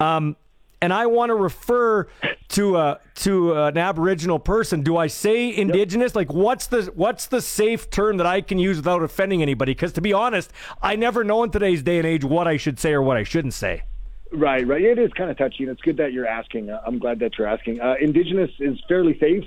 um, 0.00 0.36
and 0.82 0.92
I 0.92 1.06
want 1.06 1.30
to 1.30 1.34
refer 1.34 2.08
to 2.48 2.76
a 2.76 3.00
to 3.14 3.54
an 3.54 3.78
Aboriginal 3.78 4.38
person, 4.38 4.82
do 4.82 4.96
I 4.96 5.06
say 5.06 5.56
Indigenous? 5.56 6.10
Yep. 6.10 6.16
Like, 6.16 6.32
what's 6.32 6.66
the 6.66 6.92
what's 6.94 7.26
the 7.26 7.40
safe 7.40 7.88
term 7.88 8.18
that 8.18 8.26
I 8.26 8.40
can 8.42 8.58
use 8.58 8.76
without 8.76 9.02
offending 9.02 9.40
anybody? 9.40 9.72
Because 9.72 9.92
to 9.94 10.00
be 10.00 10.12
honest, 10.12 10.52
I 10.82 10.96
never 10.96 11.24
know 11.24 11.44
in 11.44 11.50
today's 11.50 11.82
day 11.82 11.98
and 11.98 12.06
age 12.06 12.24
what 12.24 12.46
I 12.46 12.56
should 12.56 12.78
say 12.78 12.92
or 12.92 13.00
what 13.00 13.16
I 13.16 13.22
shouldn't 13.22 13.54
say. 13.54 13.84
Right, 14.32 14.66
right. 14.66 14.82
It 14.82 14.98
is 14.98 15.12
kind 15.12 15.30
of 15.30 15.38
touchy, 15.38 15.62
and 15.62 15.70
it's 15.70 15.82
good 15.82 15.98
that 15.98 16.12
you're 16.12 16.26
asking. 16.26 16.70
Uh, 16.70 16.80
I'm 16.86 16.98
glad 16.98 17.20
that 17.20 17.38
you're 17.38 17.46
asking. 17.46 17.80
Uh, 17.80 17.94
indigenous 18.00 18.50
is 18.58 18.78
fairly 18.88 19.18
safe. 19.18 19.44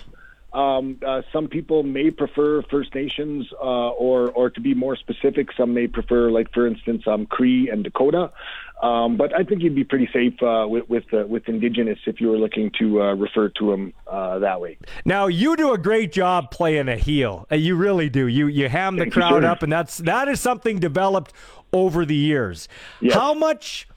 Um, 0.54 1.00
uh, 1.06 1.22
some 1.34 1.50
people 1.50 1.84
may 1.84 2.12
prefer 2.12 2.62
First 2.62 2.96
Nations, 2.96 3.46
uh, 3.62 3.90
or 3.90 4.30
or 4.32 4.50
to 4.52 4.62
be 4.62 4.74
more 4.74 4.96
specific, 4.96 5.50
some 5.58 5.74
may 5.74 5.88
prefer, 5.88 6.32
like 6.32 6.54
for 6.54 6.66
instance, 6.66 7.04
um, 7.08 7.26
Cree 7.26 7.70
and 7.70 7.84
Dakota. 7.84 8.32
Um, 8.82 9.16
but 9.16 9.34
I 9.34 9.44
think 9.44 9.62
you'd 9.62 9.76
be 9.76 9.86
pretty 9.86 10.10
safe 10.12 10.42
uh, 10.44 10.66
with 10.68 10.90
with, 10.90 11.06
uh, 11.14 11.26
with 11.28 11.48
Indigenous 11.48 11.98
if 12.06 12.20
you 12.20 12.28
were 12.28 12.38
looking 12.38 12.72
to 12.80 13.02
uh, 13.02 13.14
refer 13.16 13.50
to 13.50 13.72
them 13.72 13.94
uh, 14.06 14.40
that 14.40 14.60
way. 14.60 14.78
Now 15.06 15.28
you 15.28 15.56
do 15.56 15.74
a 15.74 15.78
great 15.78 16.12
job 16.12 16.52
playing 16.52 16.90
a 16.90 16.98
heel. 16.98 17.48
Uh, 17.52 17.56
you 17.56 17.76
really 17.76 18.10
do. 18.10 18.28
You 18.28 18.48
you 18.48 18.68
ham 18.68 18.98
the 18.98 19.04
Thank 19.04 19.14
crowd 19.14 19.44
up, 19.46 19.64
and 19.64 19.72
that's 19.72 19.98
that 20.00 20.28
is 20.28 20.42
something 20.42 20.80
developed 20.80 21.34
over 21.72 22.06
the 22.06 22.16
years. 22.16 22.68
Yes. 23.00 23.14
How 23.14 23.34
much? 23.34 23.88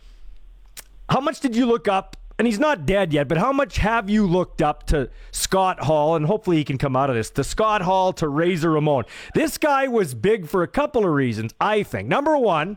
How 1.11 1.21
much 1.21 1.41
did 1.41 1.57
you 1.57 1.67
look 1.67 1.89
up? 1.89 2.17
And 2.39 2.47
he's 2.47 2.61
not 2.61 2.87
dead 2.87 3.13
yet, 3.13 3.27
but 3.27 3.37
how 3.37 3.51
much 3.51 3.79
have 3.79 4.09
you 4.09 4.25
looked 4.25 4.63
up 4.63 4.87
to 4.87 5.11
Scott 5.33 5.81
Hall? 5.81 6.15
And 6.15 6.25
hopefully 6.25 6.59
he 6.59 6.63
can 6.63 6.79
come 6.79 6.95
out 6.95 7.11
of 7.11 7.17
this. 7.17 7.31
To 7.31 7.43
Scott 7.43 7.83
Hall, 7.83 8.13
to 8.13 8.29
Razor 8.29 8.71
Ramon. 8.71 9.07
This 9.35 9.59
guy 9.59 9.89
was 9.89 10.15
big 10.15 10.47
for 10.47 10.63
a 10.63 10.69
couple 10.69 11.05
of 11.05 11.11
reasons, 11.11 11.53
I 11.61 11.83
think. 11.83 12.07
Number 12.07 12.39
one, 12.39 12.77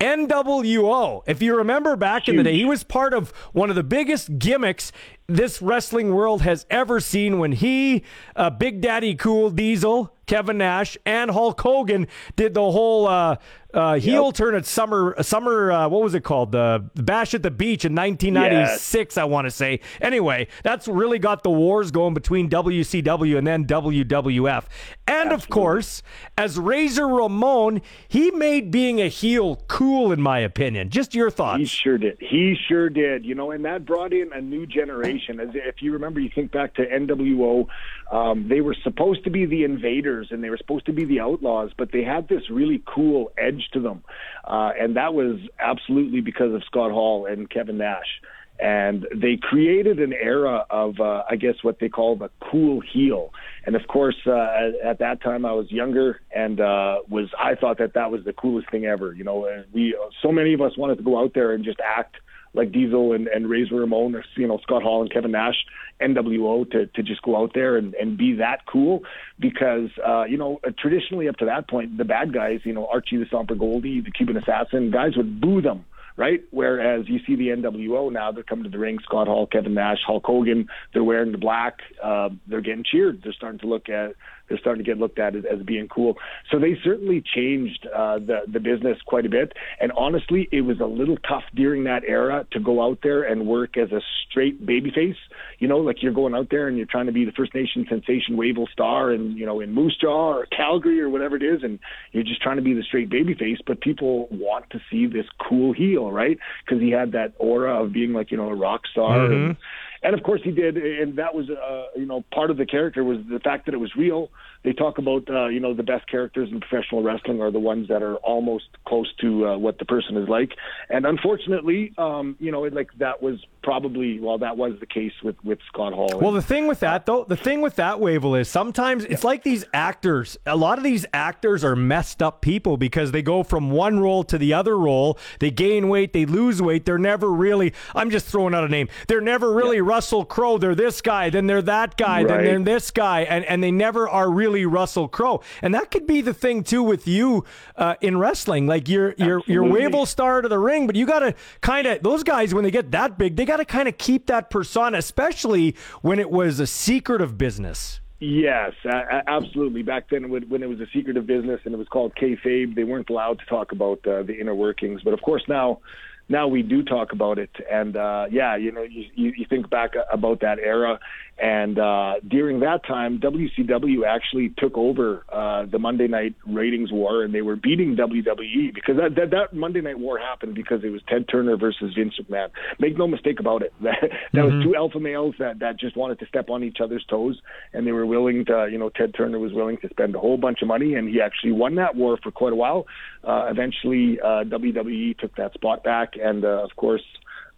NWO. 0.00 1.22
If 1.26 1.40
you 1.42 1.56
remember 1.56 1.96
back 1.96 2.24
Huge. 2.24 2.28
in 2.30 2.36
the 2.36 2.50
day, 2.50 2.56
he 2.56 2.64
was 2.64 2.82
part 2.84 3.14
of 3.14 3.30
one 3.52 3.70
of 3.70 3.76
the 3.76 3.82
biggest 3.82 4.38
gimmicks 4.38 4.92
this 5.26 5.60
wrestling 5.60 6.14
world 6.14 6.42
has 6.42 6.66
ever 6.70 7.00
seen 7.00 7.38
when 7.38 7.52
he, 7.52 8.02
uh, 8.36 8.50
Big 8.50 8.80
Daddy 8.80 9.14
Cool 9.14 9.50
Diesel, 9.50 10.12
Kevin 10.26 10.58
Nash, 10.58 10.98
and 11.06 11.30
Hulk 11.30 11.60
Hogan 11.60 12.06
did 12.34 12.54
the 12.54 12.70
whole 12.70 13.06
uh, 13.06 13.36
uh, 13.76 13.94
heel 13.94 14.26
yep. 14.26 14.34
turn 14.34 14.54
at 14.54 14.64
summer 14.64 15.14
summer 15.22 15.70
uh, 15.70 15.88
what 15.88 16.02
was 16.02 16.14
it 16.14 16.24
called? 16.24 16.52
The 16.52 16.88
bash 16.94 17.34
at 17.34 17.42
the 17.42 17.50
beach 17.50 17.84
in 17.84 17.94
1996 17.94 19.16
yes. 19.16 19.22
I 19.22 19.24
want 19.24 19.46
to 19.46 19.50
say. 19.50 19.80
Anyway 20.00 20.48
that's 20.62 20.88
really 20.88 21.18
got 21.18 21.42
the 21.42 21.50
wars 21.50 21.90
going 21.90 22.14
between 22.14 22.48
WCW 22.48 23.36
and 23.36 23.46
then 23.46 23.66
WWF 23.66 24.64
and 25.06 25.30
Absolutely. 25.30 25.34
of 25.34 25.48
course 25.48 26.02
as 26.38 26.58
Razor 26.58 27.06
Ramon 27.06 27.82
he 28.08 28.30
made 28.30 28.70
being 28.70 29.00
a 29.00 29.08
heel 29.08 29.62
cool 29.68 30.10
in 30.10 30.20
my 30.20 30.38
opinion. 30.38 30.88
Just 30.88 31.14
your 31.14 31.30
thoughts. 31.30 31.58
he 31.58 31.66
sure 31.66 31.98
did. 31.98 32.16
He 32.18 32.56
sure 32.68 32.88
did. 32.88 33.24
You 33.24 33.34
know 33.34 33.50
and 33.50 33.64
that 33.64 33.84
brought 33.84 34.12
in 34.12 34.32
a 34.32 34.40
new 34.40 34.66
generation 34.66 35.15
as 35.40 35.48
if 35.54 35.76
you 35.80 35.92
remember 35.92 36.20
you 36.20 36.30
think 36.34 36.52
back 36.52 36.74
to 36.74 36.82
NWO 36.86 37.66
um, 38.12 38.48
they 38.48 38.60
were 38.60 38.76
supposed 38.82 39.24
to 39.24 39.30
be 39.30 39.46
the 39.46 39.64
invaders 39.64 40.28
and 40.30 40.42
they 40.42 40.50
were 40.50 40.58
supposed 40.58 40.86
to 40.86 40.92
be 40.92 41.04
the 41.04 41.20
outlaws 41.20 41.70
but 41.76 41.92
they 41.92 42.02
had 42.02 42.28
this 42.28 42.42
really 42.50 42.82
cool 42.86 43.32
edge 43.38 43.68
to 43.72 43.80
them. 43.80 44.02
Uh, 44.44 44.70
and 44.78 44.96
that 44.96 45.14
was 45.14 45.38
absolutely 45.58 46.20
because 46.20 46.54
of 46.54 46.62
Scott 46.64 46.90
Hall 46.90 47.26
and 47.26 47.48
Kevin 47.50 47.78
Nash. 47.78 48.20
And 48.58 49.06
they 49.14 49.36
created 49.36 49.98
an 49.98 50.14
era 50.14 50.64
of, 50.70 50.98
uh, 50.98 51.24
I 51.28 51.36
guess, 51.36 51.56
what 51.60 51.78
they 51.78 51.90
call 51.90 52.16
the 52.16 52.30
cool 52.40 52.80
heel. 52.80 53.34
And 53.66 53.76
of 53.76 53.86
course, 53.86 54.16
uh, 54.26 54.32
at, 54.32 54.74
at 54.82 54.98
that 55.00 55.20
time, 55.20 55.44
I 55.44 55.52
was 55.52 55.70
younger 55.70 56.22
and 56.34 56.58
uh, 56.58 57.00
was 57.06 57.28
I 57.38 57.54
thought 57.54 57.76
that 57.78 57.92
that 57.94 58.10
was 58.10 58.24
the 58.24 58.32
coolest 58.32 58.70
thing 58.70 58.86
ever. 58.86 59.12
You 59.12 59.24
know, 59.24 59.64
we 59.74 59.94
so 60.22 60.32
many 60.32 60.54
of 60.54 60.62
us 60.62 60.72
wanted 60.78 60.96
to 60.96 61.04
go 61.04 61.20
out 61.22 61.32
there 61.34 61.52
and 61.52 61.66
just 61.66 61.80
act 61.84 62.16
like 62.56 62.72
Diesel 62.72 63.12
and, 63.12 63.28
and 63.28 63.48
Razor 63.48 63.76
Ramon 63.76 64.14
or 64.14 64.24
you 64.36 64.48
know 64.48 64.58
Scott 64.62 64.82
Hall 64.82 65.02
and 65.02 65.12
Kevin 65.12 65.32
Nash, 65.32 65.64
NWO 66.00 66.68
to 66.70 66.86
to 66.86 67.02
just 67.02 67.22
go 67.22 67.36
out 67.36 67.52
there 67.54 67.76
and, 67.76 67.94
and 67.94 68.16
be 68.16 68.34
that 68.36 68.66
cool. 68.66 69.02
Because 69.38 69.90
uh, 70.04 70.24
you 70.24 70.36
know 70.36 70.60
traditionally 70.78 71.28
up 71.28 71.36
to 71.36 71.44
that 71.44 71.68
point 71.68 71.98
the 71.98 72.04
bad 72.04 72.32
guys 72.32 72.60
you 72.64 72.72
know 72.72 72.86
Archie 72.86 73.18
the 73.18 73.26
Stomper 73.26 73.56
Gouldie 73.58 74.04
the 74.04 74.10
Cuban 74.10 74.36
Assassin 74.36 74.90
guys 74.90 75.16
would 75.16 75.40
boo 75.40 75.60
them 75.60 75.84
right? 76.16 76.40
Whereas 76.50 77.08
you 77.08 77.18
see 77.26 77.36
the 77.36 77.48
NWO 77.48 78.12
now, 78.12 78.32
they're 78.32 78.42
coming 78.42 78.64
to 78.64 78.70
the 78.70 78.78
ring, 78.78 78.98
Scott 79.04 79.26
Hall, 79.26 79.46
Kevin 79.46 79.74
Nash, 79.74 79.98
Hulk 80.06 80.24
Hogan, 80.24 80.68
they're 80.92 81.04
wearing 81.04 81.32
the 81.32 81.38
black, 81.38 81.78
uh, 82.02 82.30
they're 82.46 82.60
getting 82.60 82.84
cheered. 82.84 83.20
They're 83.22 83.32
starting 83.32 83.60
to 83.60 83.66
look 83.66 83.88
at 83.88 84.14
they're 84.48 84.58
starting 84.58 84.84
to 84.84 84.88
get 84.88 84.98
looked 84.98 85.18
at 85.18 85.34
as, 85.34 85.44
as 85.44 85.62
being 85.62 85.88
cool. 85.88 86.16
So 86.50 86.58
they 86.58 86.78
certainly 86.84 87.22
changed 87.34 87.86
uh, 87.94 88.18
the 88.18 88.42
the 88.46 88.60
business 88.60 88.98
quite 89.04 89.26
a 89.26 89.28
bit. 89.28 89.52
And 89.80 89.92
honestly, 89.92 90.48
it 90.52 90.62
was 90.62 90.80
a 90.80 90.86
little 90.86 91.16
tough 91.28 91.44
during 91.54 91.84
that 91.84 92.04
era 92.04 92.46
to 92.52 92.60
go 92.60 92.82
out 92.84 93.00
there 93.02 93.22
and 93.22 93.46
work 93.46 93.76
as 93.76 93.92
a 93.92 94.00
straight 94.28 94.64
babyface. 94.64 95.16
You 95.58 95.68
know, 95.68 95.78
like 95.78 96.02
you're 96.02 96.12
going 96.12 96.34
out 96.34 96.48
there 96.50 96.68
and 96.68 96.76
you're 96.76 96.86
trying 96.86 97.06
to 97.06 97.12
be 97.12 97.24
the 97.24 97.32
First 97.32 97.54
Nation 97.54 97.86
sensation 97.88 98.36
Wavell 98.36 98.68
Starr, 98.72 99.10
and 99.10 99.36
you 99.38 99.46
know 99.46 99.60
in 99.60 99.72
Moose 99.72 99.96
Jaw 100.00 100.34
or 100.34 100.46
Calgary 100.46 101.00
or 101.00 101.08
whatever 101.08 101.36
it 101.36 101.42
is, 101.42 101.62
and 101.62 101.78
you're 102.12 102.24
just 102.24 102.42
trying 102.42 102.56
to 102.56 102.62
be 102.62 102.74
the 102.74 102.82
straight 102.82 103.08
babyface. 103.08 103.58
But 103.66 103.80
people 103.80 104.28
want 104.30 104.70
to 104.70 104.80
see 104.90 105.06
this 105.06 105.26
cool 105.48 105.72
heel, 105.72 106.10
right? 106.10 106.38
Because 106.64 106.82
he 106.82 106.90
had 106.90 107.12
that 107.12 107.34
aura 107.38 107.82
of 107.82 107.92
being 107.92 108.12
like 108.12 108.30
you 108.30 108.36
know 108.36 108.48
a 108.48 108.54
rock 108.54 108.82
star. 108.90 109.18
Mm-hmm. 109.18 109.32
And, 109.32 109.56
and 110.02 110.14
of 110.14 110.22
course 110.22 110.40
he 110.44 110.50
did, 110.50 110.76
and 110.76 111.16
that 111.16 111.34
was 111.34 111.48
uh, 111.50 111.98
you 111.98 112.06
know 112.06 112.24
part 112.32 112.50
of 112.50 112.56
the 112.56 112.66
character 112.66 113.02
was 113.02 113.18
the 113.30 113.40
fact 113.40 113.66
that 113.66 113.74
it 113.74 113.78
was 113.78 113.94
real. 113.96 114.30
They 114.66 114.72
talk 114.72 114.98
about 114.98 115.30
uh, 115.30 115.46
you 115.46 115.60
know 115.60 115.74
the 115.74 115.84
best 115.84 116.08
characters 116.08 116.48
in 116.50 116.60
professional 116.60 117.00
wrestling 117.00 117.40
are 117.40 117.52
the 117.52 117.60
ones 117.60 117.86
that 117.86 118.02
are 118.02 118.16
almost 118.16 118.64
close 118.84 119.06
to 119.20 119.46
uh, 119.46 119.56
what 119.56 119.78
the 119.78 119.84
person 119.84 120.16
is 120.16 120.28
like, 120.28 120.50
and 120.90 121.06
unfortunately, 121.06 121.92
um, 121.98 122.34
you 122.40 122.50
know, 122.50 122.64
it, 122.64 122.74
like 122.74 122.90
that 122.98 123.22
was 123.22 123.38
probably 123.62 124.18
well, 124.18 124.38
that 124.38 124.56
was 124.56 124.72
the 124.80 124.86
case 124.86 125.12
with 125.22 125.36
with 125.44 125.60
Scott 125.68 125.92
Hall. 125.92 126.18
Well, 126.20 126.32
the 126.32 126.42
thing 126.42 126.66
with 126.66 126.80
that 126.80 127.06
though, 127.06 127.22
the 127.22 127.36
thing 127.36 127.60
with 127.60 127.76
that 127.76 128.00
Wavell 128.00 128.34
is 128.34 128.48
sometimes 128.48 129.04
it's 129.04 129.22
like 129.22 129.44
these 129.44 129.64
actors. 129.72 130.36
A 130.46 130.56
lot 130.56 130.78
of 130.78 130.84
these 130.84 131.06
actors 131.14 131.62
are 131.62 131.76
messed 131.76 132.20
up 132.20 132.40
people 132.40 132.76
because 132.76 133.12
they 133.12 133.22
go 133.22 133.44
from 133.44 133.70
one 133.70 134.00
role 134.00 134.24
to 134.24 134.36
the 134.36 134.52
other 134.52 134.76
role. 134.76 135.16
They 135.38 135.52
gain 135.52 135.88
weight, 135.88 136.12
they 136.12 136.26
lose 136.26 136.60
weight. 136.60 136.86
They're 136.86 136.98
never 136.98 137.30
really. 137.30 137.72
I'm 137.94 138.10
just 138.10 138.26
throwing 138.26 138.52
out 138.52 138.64
a 138.64 138.68
name. 138.68 138.88
They're 139.06 139.20
never 139.20 139.52
really 139.52 139.80
Russell 139.80 140.24
Crowe. 140.24 140.58
They're 140.58 140.74
this 140.74 141.00
guy, 141.00 141.30
then 141.30 141.46
they're 141.46 141.62
that 141.62 141.96
guy, 141.96 142.24
then 142.24 142.42
they're 142.42 142.58
this 142.58 142.90
guy, 142.90 143.20
and 143.20 143.44
and 143.44 143.62
they 143.62 143.70
never 143.70 144.08
are 144.08 144.28
really 144.28 144.55
Russell 144.64 145.08
Crowe. 145.08 145.42
And 145.60 145.74
that 145.74 145.90
could 145.90 146.06
be 146.06 146.22
the 146.22 146.34
thing 146.34 146.64
too 146.64 146.82
with 146.82 147.06
you 147.06 147.44
uh, 147.76 147.96
in 148.00 148.16
wrestling. 148.18 148.66
Like 148.66 148.88
you're 148.88 149.14
you're 149.18 149.42
you're. 149.46 149.66
Wavell 149.66 150.06
Starr 150.06 150.42
to 150.42 150.48
the 150.48 150.58
ring, 150.58 150.86
but 150.86 150.96
you 150.96 151.04
got 151.06 151.18
to 151.20 151.34
kind 151.60 151.86
of 151.86 152.02
those 152.02 152.22
guys 152.22 152.54
when 152.54 152.64
they 152.64 152.70
get 152.70 152.92
that 152.92 153.18
big, 153.18 153.36
they 153.36 153.44
got 153.44 153.58
to 153.58 153.64
kind 153.64 153.88
of 153.88 153.98
keep 153.98 154.26
that 154.26 154.48
persona, 154.48 154.96
especially 154.98 155.74
when 156.02 156.18
it 156.18 156.30
was 156.30 156.60
a 156.60 156.66
secretive 156.66 157.36
business. 157.36 158.00
Yes, 158.18 158.72
absolutely. 158.84 159.82
Back 159.82 160.08
then, 160.08 160.30
when 160.30 160.48
when 160.48 160.62
it 160.62 160.68
was 160.68 160.80
a 160.80 160.86
secretive 160.94 161.26
business 161.26 161.60
and 161.64 161.74
it 161.74 161.76
was 161.76 161.88
called 161.88 162.14
kayfabe, 162.14 162.74
they 162.74 162.84
weren't 162.84 163.10
allowed 163.10 163.40
to 163.40 163.46
talk 163.46 163.72
about 163.72 164.06
uh, 164.06 164.22
the 164.22 164.38
inner 164.40 164.54
workings. 164.54 165.02
But 165.02 165.12
of 165.12 165.20
course, 165.20 165.42
now, 165.48 165.80
now 166.28 166.48
we 166.48 166.62
do 166.62 166.82
talk 166.82 167.12
about 167.12 167.38
it. 167.38 167.50
And 167.70 167.94
uh, 167.94 168.26
yeah, 168.30 168.56
you 168.56 168.72
know, 168.72 168.82
you, 168.82 169.10
you 169.14 169.44
think 169.50 169.68
back 169.68 169.92
about 170.10 170.40
that 170.40 170.58
era, 170.58 170.98
and 171.38 171.78
uh, 171.78 172.14
during 172.26 172.60
that 172.60 172.86
time, 172.86 173.20
WCW 173.20 174.06
actually 174.08 174.54
took 174.56 174.78
over 174.78 175.22
uh, 175.30 175.66
the 175.66 175.78
Monday 175.78 176.08
Night 176.08 176.34
Ratings 176.46 176.90
War, 176.90 177.24
and 177.24 177.34
they 177.34 177.42
were 177.42 177.56
beating 177.56 177.94
WWE 177.94 178.72
because 178.74 178.96
that, 178.96 179.14
that 179.16 179.30
that 179.32 179.54
Monday 179.54 179.82
Night 179.82 179.98
War 179.98 180.18
happened 180.18 180.54
because 180.54 180.82
it 180.82 180.88
was 180.88 181.02
Ted 181.06 181.26
Turner 181.30 181.58
versus 181.58 181.92
Vince 181.94 182.14
McMahon. 182.18 182.48
Make 182.78 182.96
no 182.96 183.06
mistake 183.06 183.40
about 183.40 183.62
it. 183.62 183.72
That, 183.86 184.10
that 184.32 184.44
was 184.44 184.64
two 184.64 184.74
alpha 184.74 184.98
males 184.98 185.36
that 185.38 185.60
that 185.60 185.78
just 185.78 185.96
wanted 185.96 186.18
to 186.18 186.26
step 186.26 186.50
on 186.50 186.64
each 186.64 186.78
other's 186.82 187.04
toes, 187.08 187.40
and 187.72 187.86
they 187.86 187.92
were 187.92 188.04
willing 188.04 188.44
to. 188.46 188.68
You 188.70 188.78
know, 188.78 188.88
Ted 188.88 189.14
Turner 189.14 189.38
was 189.38 189.52
willing 189.52 189.76
to 189.78 189.88
spend 189.90 190.16
a 190.16 190.18
whole 190.18 190.36
bunch 190.36 190.60
of 190.60 190.68
money, 190.68 190.94
and 190.94 191.08
he 191.08 191.20
actually 191.20 191.52
won 191.52 191.76
that 191.76 191.94
war 191.94 192.18
for 192.20 192.32
quite 192.32 192.52
a 192.52 192.56
while. 192.56 192.86
Uh, 193.22 193.46
eventually, 193.48 194.18
uh, 194.20 194.42
WWE 194.44 195.16
took 195.18 195.36
that 195.36 195.54
spot 195.54 195.84
back, 195.84 196.14
and 196.20 196.44
uh, 196.44 196.64
of 196.64 196.74
course. 196.76 197.04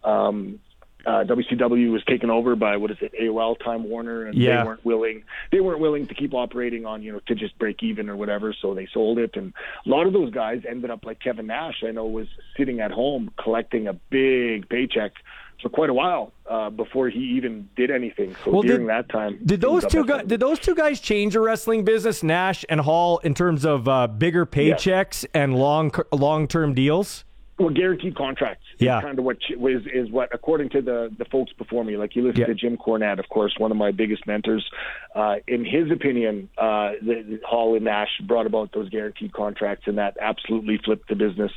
Um, 0.03 0.59
uh, 1.09 1.23
WCW 1.23 1.91
was 1.91 2.03
taken 2.05 2.29
over 2.29 2.55
by 2.55 2.77
what 2.77 2.91
is 2.91 2.97
it 3.01 3.11
AOL 3.19 3.55
Time 3.63 3.83
Warner, 3.89 4.25
and 4.25 4.35
Yeah. 4.37 4.57
they 4.61 4.67
weren't 4.67 4.85
willing. 4.85 5.23
They 5.51 5.59
weren't 5.59 5.79
willing 5.79 6.05
to 6.07 6.13
keep 6.13 6.33
operating 6.33 6.85
on 6.85 7.01
you 7.01 7.11
know 7.13 7.21
to 7.27 7.35
just 7.35 7.57
break 7.57 7.81
even 7.83 8.09
or 8.09 8.15
whatever, 8.15 8.53
so 8.61 8.73
they 8.73 8.87
sold 8.93 9.17
it. 9.17 9.35
And 9.35 9.53
a 9.85 9.89
lot 9.89 10.05
of 10.07 10.13
those 10.13 10.31
guys 10.31 10.61
ended 10.69 10.91
up 10.91 11.05
like 11.05 11.19
Kevin 11.19 11.47
Nash. 11.47 11.83
I 11.87 11.91
know 11.91 12.05
was 12.05 12.27
sitting 12.55 12.79
at 12.79 12.91
home 12.91 13.31
collecting 13.43 13.87
a 13.87 13.93
big 13.93 14.69
paycheck 14.69 15.13
for 15.61 15.69
quite 15.69 15.89
a 15.89 15.93
while 15.93 16.31
uh, 16.49 16.69
before 16.69 17.09
he 17.09 17.19
even 17.19 17.67
did 17.75 17.91
anything. 17.91 18.33
So 18.45 18.51
Well, 18.51 18.61
during 18.61 18.81
did- 18.81 18.89
that 18.89 19.09
time, 19.09 19.39
Did 19.45 19.59
those 19.61 19.85
two 19.85 20.05
guys? 20.05 20.25
Did 20.25 20.39
those 20.39 20.59
two 20.59 20.75
guys 20.75 21.01
change 21.01 21.33
the 21.33 21.41
wrestling 21.41 21.83
business, 21.83 22.23
Nash 22.23 22.63
and 22.69 22.79
Hall, 22.79 23.17
in 23.19 23.33
terms 23.33 23.65
of 23.65 23.87
uh, 23.87 24.07
bigger 24.07 24.45
paychecks 24.45 25.25
and 25.33 25.55
long 25.57 25.91
long 26.13 26.47
term 26.47 26.73
deals? 26.73 27.25
Well, 27.59 27.69
guaranteed 27.69 28.15
contracts. 28.15 28.63
Yeah. 28.79 28.97
is 28.99 29.03
kind 29.03 29.19
of 29.19 29.25
what 29.25 29.37
was 29.57 29.81
is 29.93 30.09
what 30.09 30.29
according 30.33 30.69
to 30.69 30.81
the 30.81 31.13
the 31.17 31.25
folks 31.25 31.51
before 31.53 31.83
me. 31.83 31.97
Like 31.97 32.15
you 32.15 32.23
listen 32.23 32.41
Yeah. 32.41 32.47
to 32.47 32.55
Jim 32.55 32.77
Cornette, 32.77 33.19
of 33.19 33.27
course, 33.29 33.53
one 33.57 33.71
of 33.71 33.77
my 33.77 33.91
biggest 33.91 34.25
mentors. 34.25 34.65
Uh, 35.13 35.35
in 35.47 35.65
his 35.65 35.91
opinion, 35.91 36.49
uh, 36.57 36.91
the, 37.01 37.23
the 37.27 37.39
Hall 37.45 37.75
and 37.75 37.85
Nash 37.85 38.09
brought 38.25 38.45
about 38.45 38.71
those 38.73 38.89
guaranteed 38.89 39.33
contracts, 39.33 39.85
and 39.87 39.97
that 39.97 40.17
absolutely 40.21 40.79
flipped 40.83 41.09
the 41.09 41.15
business. 41.15 41.51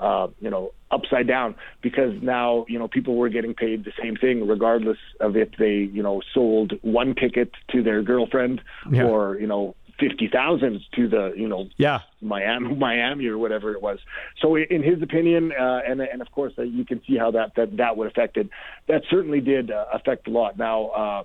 Uh, 0.00 0.26
you 0.40 0.50
know, 0.50 0.72
upside 0.90 1.26
down 1.28 1.54
because 1.80 2.12
now 2.20 2.64
you 2.68 2.78
know 2.80 2.88
people 2.88 3.14
were 3.14 3.28
getting 3.28 3.54
paid 3.54 3.84
the 3.84 3.92
same 4.02 4.16
thing 4.16 4.44
regardless 4.46 4.98
of 5.20 5.36
if 5.36 5.50
they 5.56 5.88
you 5.92 6.02
know 6.02 6.20
sold 6.34 6.72
one 6.82 7.14
ticket 7.14 7.52
to 7.70 7.80
their 7.82 8.02
girlfriend 8.02 8.60
Yeah. 8.90 9.04
or 9.04 9.38
you 9.38 9.46
know 9.46 9.76
fifty 9.98 10.28
thousand 10.28 10.80
to 10.96 11.08
the 11.08 11.32
you 11.36 11.48
know 11.48 11.68
Yeah. 11.76 12.00
Miami, 12.20 12.74
Miami 12.76 13.26
or 13.26 13.38
whatever 13.38 13.72
it 13.72 13.82
was. 13.82 13.98
So, 14.40 14.56
in 14.56 14.82
his 14.82 15.02
opinion, 15.02 15.52
uh, 15.52 15.80
and 15.86 16.00
and 16.00 16.22
of 16.22 16.30
course, 16.32 16.52
uh, 16.58 16.62
you 16.62 16.84
can 16.84 17.00
see 17.06 17.16
how 17.16 17.30
that 17.32 17.54
that 17.56 17.76
that 17.76 17.96
would 17.96 18.08
affect 18.08 18.36
it. 18.36 18.48
That 18.88 19.02
certainly 19.10 19.40
did 19.40 19.70
uh, 19.70 19.86
affect 19.92 20.26
a 20.28 20.30
lot. 20.30 20.58
Now, 20.58 20.86
uh, 20.88 21.24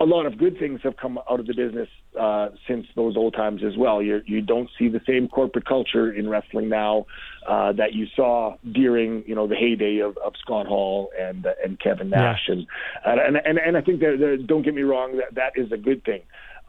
a 0.00 0.04
lot 0.04 0.26
of 0.26 0.36
good 0.36 0.58
things 0.58 0.80
have 0.82 0.96
come 0.96 1.18
out 1.30 1.38
of 1.38 1.46
the 1.46 1.54
business 1.54 1.88
uh, 2.18 2.48
since 2.66 2.86
those 2.96 3.16
old 3.16 3.34
times 3.34 3.62
as 3.64 3.76
well. 3.76 4.02
You 4.02 4.20
you 4.26 4.40
don't 4.40 4.68
see 4.78 4.88
the 4.88 5.00
same 5.06 5.28
corporate 5.28 5.64
culture 5.64 6.12
in 6.12 6.28
wrestling 6.28 6.68
now 6.68 7.06
uh, 7.46 7.72
that 7.72 7.94
you 7.94 8.06
saw 8.16 8.56
during 8.72 9.22
you 9.26 9.34
know 9.34 9.46
the 9.46 9.54
heyday 9.54 10.00
of, 10.00 10.16
of 10.18 10.32
Scott 10.40 10.66
Hall 10.66 11.10
and 11.18 11.46
uh, 11.46 11.52
and 11.64 11.78
Kevin 11.78 12.10
Nash 12.10 12.48
and 12.48 12.66
and 13.04 13.36
and 13.36 13.58
and 13.58 13.76
I 13.76 13.80
think 13.80 14.00
that, 14.00 14.16
that 14.18 14.46
don't 14.46 14.62
get 14.62 14.74
me 14.74 14.82
wrong 14.82 15.18
that 15.18 15.34
that 15.34 15.52
is 15.54 15.70
a 15.70 15.78
good 15.78 16.04
thing. 16.04 16.22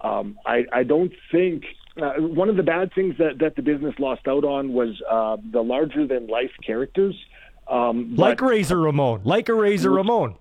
Um, 0.03 0.37
I 0.45 0.65
I 0.71 0.83
don't 0.83 1.13
think 1.31 1.63
uh, 2.01 2.13
one 2.19 2.49
of 2.49 2.57
the 2.57 2.63
bad 2.63 2.93
things 2.93 3.15
that 3.19 3.39
that 3.39 3.55
the 3.55 3.61
business 3.61 3.95
lost 3.99 4.27
out 4.27 4.43
on 4.43 4.73
was 4.73 5.01
uh, 5.09 5.37
the 5.51 5.61
larger 5.61 6.05
than 6.05 6.27
life 6.27 6.51
characters. 6.65 7.15
Um, 7.69 8.15
Like 8.15 8.39
but- 8.39 8.47
Razor 8.47 8.79
Ramon, 8.79 9.21
like 9.23 9.47
a 9.49 9.53
Razor 9.53 9.91
Ramon. 9.91 10.35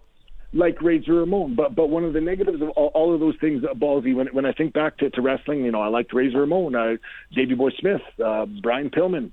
like 0.53 0.83
Razor 0.83 1.15
Ramon. 1.15 1.55
But 1.55 1.75
but 1.77 1.89
one 1.89 2.05
of 2.05 2.13
the 2.13 2.21
negatives 2.21 2.61
of 2.61 2.71
all, 2.71 2.89
all 2.95 3.15
of 3.15 3.21
those 3.21 3.37
things, 3.41 3.63
uh, 3.65 3.75
ballsy. 3.75 4.15
When 4.15 4.27
when 4.29 4.45
I 4.45 4.53
think 4.53 4.73
back 4.73 4.97
to, 4.99 5.11
to 5.11 5.21
wrestling, 5.23 5.65
you 5.65 5.71
know, 5.71 5.81
I 5.81 5.89
liked 5.89 6.13
Razor 6.13 6.41
Ramon, 6.41 6.75
uh, 6.75 6.97
Davey 7.33 7.55
Boy 7.55 7.71
Smith, 7.79 8.03
uh, 8.25 8.47
Brian 8.63 8.91
Pillman. 8.91 9.31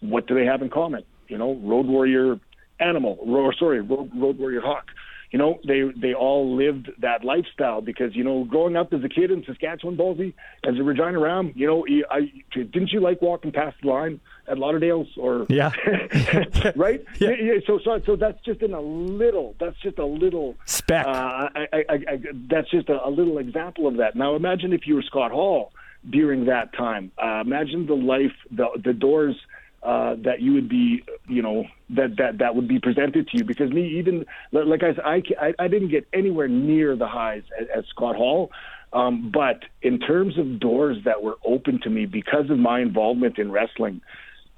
What 0.00 0.26
do 0.26 0.34
they 0.34 0.46
have 0.46 0.62
in 0.62 0.70
common? 0.70 1.04
You 1.28 1.38
know, 1.38 1.54
Road 1.62 1.86
Warrior 1.86 2.40
Animal, 2.80 3.18
or 3.20 3.52
sorry, 3.54 3.80
Road, 3.82 4.10
Road 4.16 4.38
Warrior 4.38 4.62
Hawk. 4.62 4.86
You 5.30 5.38
know, 5.38 5.60
they 5.66 5.82
they 5.96 6.12
all 6.12 6.56
lived 6.56 6.90
that 6.98 7.24
lifestyle 7.24 7.80
because 7.80 8.16
you 8.16 8.24
know, 8.24 8.44
growing 8.44 8.76
up 8.76 8.92
as 8.92 9.04
a 9.04 9.08
kid 9.08 9.30
in 9.30 9.44
Saskatchewan, 9.44 9.96
ballsy, 9.96 10.34
as 10.64 10.76
a 10.76 10.82
Regina 10.82 11.18
Ram, 11.18 11.52
you 11.54 11.66
know, 11.66 11.86
I 12.10 12.32
didn't 12.52 12.90
you 12.92 13.00
like 13.00 13.22
walking 13.22 13.52
past 13.52 13.76
the 13.82 13.88
line 13.88 14.20
at 14.48 14.58
Lauderdale's 14.58 15.08
or 15.16 15.46
Yeah. 15.48 15.70
right? 16.76 17.04
Yeah. 17.20 17.30
yeah. 17.30 17.54
So, 17.66 17.78
so, 17.84 18.00
so 18.04 18.16
that's 18.16 18.42
just 18.44 18.60
in 18.62 18.74
a 18.74 18.80
little. 18.80 19.54
That's 19.60 19.76
just 19.78 19.98
a 19.98 20.04
little 20.04 20.56
Speck. 20.64 21.06
Uh, 21.06 21.10
I, 21.10 21.50
I, 21.54 21.66
I, 21.88 21.94
I, 21.94 22.18
that's 22.48 22.70
just 22.70 22.88
a, 22.88 23.06
a 23.06 23.10
little 23.10 23.38
example 23.38 23.86
of 23.86 23.98
that. 23.98 24.16
Now, 24.16 24.34
imagine 24.34 24.72
if 24.72 24.86
you 24.86 24.96
were 24.96 25.02
Scott 25.02 25.30
Hall 25.30 25.72
during 26.08 26.46
that 26.46 26.72
time. 26.72 27.12
Uh, 27.22 27.40
imagine 27.40 27.86
the 27.86 27.94
life, 27.94 28.32
the 28.50 28.66
the 28.82 28.92
doors 28.92 29.36
uh, 29.82 30.16
that 30.24 30.40
you 30.40 30.52
would 30.52 30.68
be, 30.68 31.02
you 31.26 31.42
know, 31.42 31.64
that 31.90 32.16
that 32.18 32.38
that 32.38 32.54
would 32.54 32.68
be 32.68 32.78
presented 32.78 33.28
to 33.28 33.38
you. 33.38 33.44
Because 33.44 33.70
me, 33.70 33.98
even 33.98 34.26
like 34.52 34.82
I 34.82 34.94
said, 34.94 35.04
I, 35.04 35.54
I, 35.58 35.68
didn't 35.68 35.88
get 35.88 36.06
anywhere 36.12 36.48
near 36.48 36.96
the 36.96 37.08
highs 37.08 37.42
as, 37.58 37.66
as 37.74 37.84
Scott 37.86 38.16
Hall. 38.16 38.50
Um, 38.92 39.30
but 39.32 39.62
in 39.82 39.98
terms 39.98 40.36
of 40.36 40.60
doors 40.60 40.98
that 41.04 41.22
were 41.22 41.36
open 41.44 41.80
to 41.84 41.90
me 41.90 42.06
because 42.06 42.50
of 42.50 42.58
my 42.58 42.80
involvement 42.80 43.38
in 43.38 43.50
wrestling, 43.50 44.00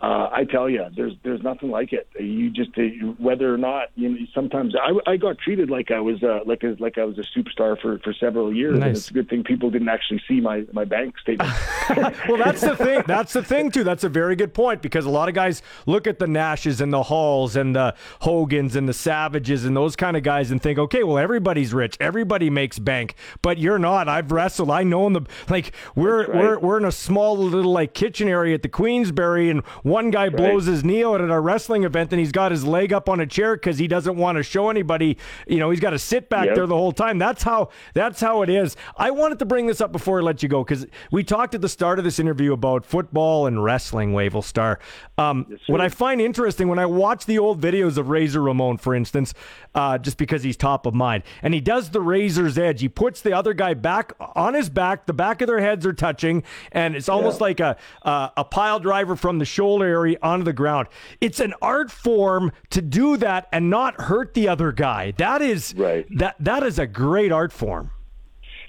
uh, 0.03 0.29
I 0.33 0.45
tell 0.45 0.69
you, 0.69 0.85
there's 0.97 1.13
there's 1.23 1.43
nothing 1.43 1.71
like 1.71 1.93
it. 1.93 2.09
You 2.19 2.51
just 2.51 2.71
uh, 2.77 2.83
whether 3.19 3.55
or 3.55 3.59
not 3.59 3.89
you 3.95 4.09
know, 4.09 4.17
sometimes 4.35 4.75
I, 4.75 5.13
I 5.13 5.17
got 5.17 5.39
treated 5.39 5.71
like 5.71 5.93
I 5.93 6.01
was 6.01 6.23
uh, 6.25 6.41
like 6.45 6.65
a, 6.65 6.75
like 6.81 6.99
I 6.99 7.05
was 7.05 7.19
a 7.19 7.39
superstar 7.39 7.81
for, 7.81 7.99
for 8.01 8.13
several 8.13 8.53
years. 8.53 8.73
And 8.73 8.81
Nice. 8.81 8.97
it's 8.97 9.11
a 9.11 9.13
good 9.13 9.29
thing 9.29 9.45
people 9.45 9.71
didn't 9.71 9.89
actually 9.89 10.21
see 10.27 10.41
my, 10.41 10.65
my 10.73 10.85
bank 10.85 11.19
statement. 11.19 11.51
well, 12.29 12.37
that's 12.37 12.63
the 12.63 12.77
thing. 12.77 13.03
That's 13.07 13.33
the 13.33 13.43
thing 13.45 13.71
too. 13.71 13.85
That's 13.85 14.05
a 14.05 14.09
very 14.09 14.35
good 14.35 14.55
point 14.55 14.83
because 14.83 15.05
a 15.05 15.11
lot 15.11 15.29
of 15.29 15.35
guys 15.35 15.63
look 15.87 16.07
at 16.07 16.19
the 16.19 16.27
Nashes 16.27 16.81
and 16.81 16.93
the 16.93 17.05
Halls 17.05 17.55
and 17.55 17.77
the 17.77 17.95
Hogans 18.23 18.75
and 18.75 18.89
the 18.89 18.93
Savages 18.93 19.65
and 19.65 19.77
those 19.77 19.95
kind 19.95 20.17
of 20.17 20.23
guys 20.23 20.51
and 20.51 20.61
think, 20.61 20.79
okay, 20.79 21.05
well, 21.05 21.19
everybody's 21.19 21.73
rich, 21.73 21.97
everybody 22.01 22.51
makes 22.51 22.79
bank, 22.79 23.15
but 23.41 23.59
you're 23.59 23.79
not. 23.79 24.09
I've 24.09 24.33
wrestled. 24.33 24.71
I 24.71 24.83
know 24.83 25.07
in 25.07 25.13
the 25.13 25.23
like 25.49 25.73
we're 25.95 26.27
right. 26.27 26.35
we're 26.35 26.59
we're 26.59 26.79
in 26.79 26.85
a 26.85 26.93
small 26.93 27.37
little 27.37 27.73
like 27.73 27.95
kitchen 27.95 28.29
area 28.29 28.55
at 28.55 28.63
the 28.63 28.69
Queensbury, 28.69 29.51
and 29.51 29.63
one 29.93 30.11
guy 30.11 30.29
blows 30.31 30.65
his 30.65 30.83
knee 30.83 31.05
out 31.05 31.21
at 31.21 31.29
a 31.31 31.39
wrestling 31.39 31.85
event, 31.85 32.13
and 32.13 32.19
he's 32.19 32.33
got 32.33 32.51
his 32.51 32.65
leg 32.65 32.93
up 32.93 33.09
on 33.09 33.21
a 33.21 33.27
chair 33.27 33.55
because 33.57 33.77
he 33.79 33.87
doesn't 33.87 34.17
want 34.17 34.37
to 34.39 34.43
show 34.43 34.71
anybody. 34.71 35.19
You 35.47 35.59
know, 35.59 35.69
he's 35.71 35.81
got 35.81 35.91
to 35.91 35.99
sit 35.99 36.29
back 36.31 36.47
Yep. 36.47 36.55
there 36.55 36.67
the 36.67 36.77
whole 36.77 36.93
time. 36.93 37.19
That's 37.19 37.43
how 37.43 37.69
that's 37.95 38.21
how 38.21 38.43
it 38.43 38.49
is. 38.49 38.75
I 38.97 39.11
wanted 39.11 39.39
to 39.41 39.45
bring 39.45 39.67
this 39.67 39.81
up 39.81 39.93
before 39.93 40.19
I 40.19 40.23
let 40.23 40.43
you 40.43 40.49
go 40.49 40.65
because 40.65 40.87
we 41.11 41.23
talked 41.23 41.55
at 41.55 41.61
the 41.61 41.69
start 41.69 41.99
of 41.99 42.05
this 42.05 42.19
interview 42.19 42.53
about 42.55 42.87
football 42.87 43.47
and 43.47 43.63
wrestling. 43.63 44.13
Wavell 44.15 44.43
Starr. 44.43 44.79
Um, 45.19 45.59
what 45.67 45.81
I 45.81 45.89
find 45.91 46.21
interesting 46.21 46.69
when 46.69 46.79
I 46.79 46.87
watch 46.87 47.27
the 47.27 47.39
old 47.39 47.61
videos 47.61 47.99
of 47.99 48.09
Razor 48.09 48.41
Ramon, 48.41 48.79
for 48.79 48.95
instance, 48.95 49.35
uh, 49.75 49.99
just 49.99 50.17
because 50.17 50.43
he's 50.43 50.57
top 50.57 50.87
of 50.87 50.95
mind, 50.95 51.23
and 51.43 51.53
he 51.55 51.61
does 51.61 51.91
the 51.91 52.01
razor's 52.01 52.57
edge. 52.57 52.81
He 52.81 52.89
puts 52.89 53.21
the 53.21 53.33
other 53.35 53.53
guy 53.53 53.75
back 53.75 54.13
on 54.35 54.55
his 54.55 54.71
back. 54.71 55.07
The 55.07 55.13
back 55.13 55.43
of 55.43 55.49
their 55.49 55.61
heads 55.61 55.85
are 55.85 55.93
touching, 55.93 56.43
and 56.73 56.97
it's 56.97 57.09
almost 57.09 57.41
like 57.41 57.61
a 57.61 57.77
uh, 58.03 58.31
a 58.37 58.45
pile 58.45 58.81
driver 58.81 59.17
from 59.17 59.39
the 59.39 59.45
shoulder 59.45 59.82
area 59.83 60.19
onto 60.23 60.45
the 60.45 60.53
ground. 60.53 60.89
It's 61.21 61.41
an 61.41 61.55
art 61.61 61.91
form 61.91 62.53
to 62.71 62.83
do 62.83 63.17
that 63.19 63.49
and 63.53 63.71
not 63.71 64.01
hurt 64.03 64.35
the 64.35 64.49
other 64.49 64.73
guy. 64.73 65.13
That 65.19 65.43
is 65.43 65.75
Right. 65.77 66.07
that 66.19 66.37
that 66.41 66.63
is 66.63 66.79
a 66.79 66.87
great 66.87 67.33
art 67.33 67.53
form. 67.53 67.91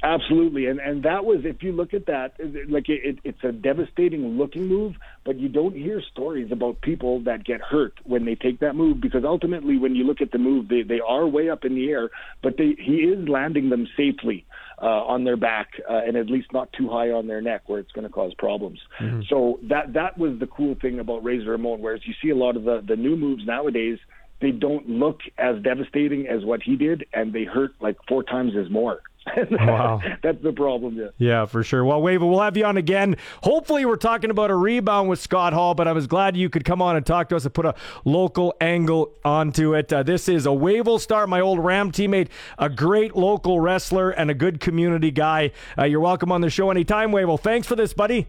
Absolutely, 0.06 0.66
and 0.66 0.82
and 0.82 1.04
that 1.04 1.24
was 1.24 1.46
if 1.46 1.64
you 1.64 1.72
look 1.72 1.94
at 1.94 2.08
that, 2.08 2.34
like 2.68 2.90
it, 2.90 3.20
it's 3.24 3.42
a 3.42 3.54
devastating 3.54 4.38
looking 4.38 4.68
move, 4.68 4.96
but 5.24 5.40
you 5.40 5.48
don't 5.48 5.74
hear 5.74 6.02
stories 6.02 6.52
about 6.52 6.82
people 6.82 7.22
that 7.22 7.46
get 7.46 7.62
hurt 7.62 7.94
when 8.04 8.26
they 8.26 8.36
take 8.36 8.60
that 8.60 8.76
move 8.76 9.00
because 9.00 9.24
ultimately, 9.24 9.78
when 9.78 9.96
you 9.96 10.04
look 10.04 10.20
at 10.20 10.32
the 10.32 10.38
move, 10.38 10.68
they 10.68 10.82
they 10.82 11.00
are 11.00 11.26
way 11.26 11.50
up 11.50 11.64
in 11.64 11.74
the 11.74 11.90
air, 11.90 12.10
but 12.42 12.58
they 12.58 12.76
he 12.78 12.96
is 12.98 13.30
landing 13.30 13.70
them 13.70 13.88
safely 13.96 14.46
uh, 14.84 15.04
on 15.06 15.24
their 15.24 15.38
back 15.38 15.70
uh, 15.90 16.02
and 16.06 16.18
at 16.18 16.28
least 16.28 16.52
not 16.52 16.72
too 16.74 16.90
high 16.90 17.10
on 17.10 17.26
their 17.26 17.42
neck 17.42 17.62
where 17.68 17.80
it's 17.80 17.92
going 17.94 18.06
to 18.06 18.12
cause 18.12 18.34
problems. 18.38 18.80
Mm-hmm. 19.02 19.22
So 19.30 19.60
that 19.64 19.94
that 19.94 20.18
was 20.18 20.38
the 20.40 20.48
cool 20.48 20.76
thing 20.82 21.00
about 21.00 21.24
Razor 21.24 21.52
Ramon, 21.52 21.82
whereas 21.82 22.02
you 22.06 22.14
see 22.22 22.30
a 22.30 22.36
lot 22.36 22.58
of 22.58 22.64
the 22.66 22.84
the 22.86 22.98
new 22.98 23.16
moves 23.16 23.46
nowadays 23.46 23.98
they 24.44 24.52
don't 24.52 24.90
look 24.90 25.22
as 25.38 25.62
devastating 25.64 26.28
as 26.28 26.44
what 26.44 26.62
he 26.62 26.76
did, 26.76 27.06
and 27.14 27.32
they 27.32 27.46
hurt 27.46 27.72
like 27.80 27.96
four 28.10 28.24
times 28.24 28.52
as 28.58 28.70
more. 28.70 29.00
wow. 29.52 30.02
That's 30.22 30.44
the 30.44 30.52
problem, 30.52 30.98
yeah. 30.98 31.08
Yeah, 31.18 31.46
for 31.46 31.64
sure. 31.64 31.86
Well, 31.86 32.02
Wave, 32.02 32.22
we'll 32.22 32.42
have 32.42 32.58
you 32.58 32.66
on 32.66 32.76
again. 32.76 33.16
Hopefully, 33.42 33.86
we're 33.86 33.96
talking 33.96 34.30
about 34.30 34.52
a 34.52 34.56
rebound 34.56 35.08
with 35.08 35.22
Scott 35.22 35.54
Hall, 35.54 35.76
but 35.76 35.88
I 35.88 35.94
was 35.94 36.08
glad 36.08 36.36
you 36.36 36.50
could 36.50 36.66
come 36.66 36.82
on 36.82 36.98
and 36.98 37.06
talk 37.06 37.30
to 37.30 37.38
us 37.38 37.46
and 37.46 37.54
put 37.54 37.66
a 37.66 37.74
local 38.04 38.54
angle 38.60 39.14
onto 39.24 39.76
it. 39.76 39.94
Uh, 39.94 40.04
this 40.04 40.28
is 40.28 40.46
a 40.46 40.52
Wavell 40.52 41.00
Starr, 41.00 41.26
my 41.26 41.40
old 41.40 41.64
Ram 41.64 41.90
teammate, 41.90 42.28
a 42.60 42.70
great 42.70 43.16
local 43.16 43.62
wrestler, 43.62 44.10
and 44.10 44.30
a 44.30 44.34
good 44.34 44.60
community 44.60 45.10
guy. 45.10 45.52
Uh, 45.78 45.86
you're 45.86 46.02
welcome 46.02 46.34
on 46.34 46.42
the 46.42 46.50
show 46.50 46.70
anytime, 46.70 47.14
Wavell. 47.14 47.40
Thanks 47.40 47.66
for 47.66 47.78
this, 47.78 47.94
buddy. 47.94 48.28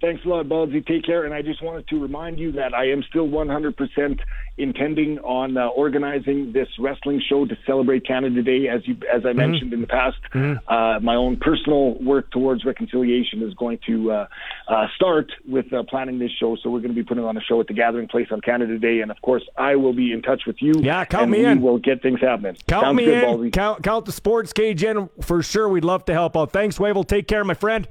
Thanks 0.00 0.24
a 0.24 0.28
lot, 0.28 0.46
Budsy. 0.46 0.86
Take 0.86 1.04
care. 1.04 1.24
And 1.24 1.34
I 1.34 1.42
just 1.42 1.62
wanted 1.62 1.86
to 1.88 2.00
remind 2.00 2.38
you 2.38 2.52
that 2.52 2.72
I 2.72 2.90
am 2.90 3.02
still 3.02 3.28
100% 3.28 4.20
intending 4.56 5.18
on 5.18 5.58
uh, 5.58 5.66
organizing 5.68 6.52
this 6.52 6.68
wrestling 6.78 7.22
show 7.28 7.44
to 7.44 7.56
celebrate 7.66 8.06
Canada 8.06 8.42
Day. 8.42 8.68
As 8.68 8.86
you, 8.86 8.96
as 9.12 9.24
I 9.24 9.28
mm-hmm. 9.28 9.38
mentioned 9.38 9.72
in 9.74 9.82
the 9.82 9.86
past, 9.86 10.16
mm-hmm. 10.32 10.66
uh, 10.72 11.00
my 11.00 11.16
own 11.16 11.36
personal 11.36 11.98
work 12.02 12.30
towards 12.30 12.64
reconciliation 12.64 13.42
is 13.42 13.52
going 13.54 13.78
to 13.86 14.12
uh, 14.12 14.26
uh 14.68 14.86
start 14.96 15.32
with 15.46 15.70
uh, 15.72 15.82
planning 15.82 16.18
this 16.18 16.30
show. 16.38 16.56
So 16.62 16.70
we're 16.70 16.80
going 16.80 16.94
to 16.94 17.00
be 17.00 17.04
putting 17.04 17.24
on 17.24 17.36
a 17.36 17.42
show 17.42 17.60
at 17.60 17.66
the 17.66 17.74
Gathering 17.74 18.08
Place 18.08 18.28
on 18.30 18.40
Canada 18.40 18.78
Day, 18.78 19.00
and 19.00 19.10
of 19.10 19.20
course, 19.20 19.42
I 19.56 19.76
will 19.76 19.94
be 19.94 20.12
in 20.12 20.22
touch 20.22 20.42
with 20.46 20.56
you. 20.60 20.72
Yeah, 20.78 21.04
count 21.04 21.24
and 21.24 21.32
me 21.32 21.38
we 21.38 21.46
in. 21.46 21.60
We'll 21.60 21.78
get 21.78 22.00
things 22.00 22.20
happening. 22.20 22.56
Count 22.66 22.84
Sounds 22.84 22.96
me 22.96 23.04
good, 23.04 23.40
in. 23.40 23.50
Count, 23.50 23.82
count 23.82 24.06
the 24.06 24.12
sports 24.12 24.54
cage 24.54 24.82
in 24.82 25.10
for 25.20 25.42
sure. 25.42 25.68
We'd 25.68 25.84
love 25.84 26.06
to 26.06 26.14
help 26.14 26.36
out. 26.36 26.52
Thanks, 26.52 26.78
Wavell. 26.78 27.04
Take 27.06 27.28
care, 27.28 27.44
my 27.44 27.54
friend. 27.54 27.86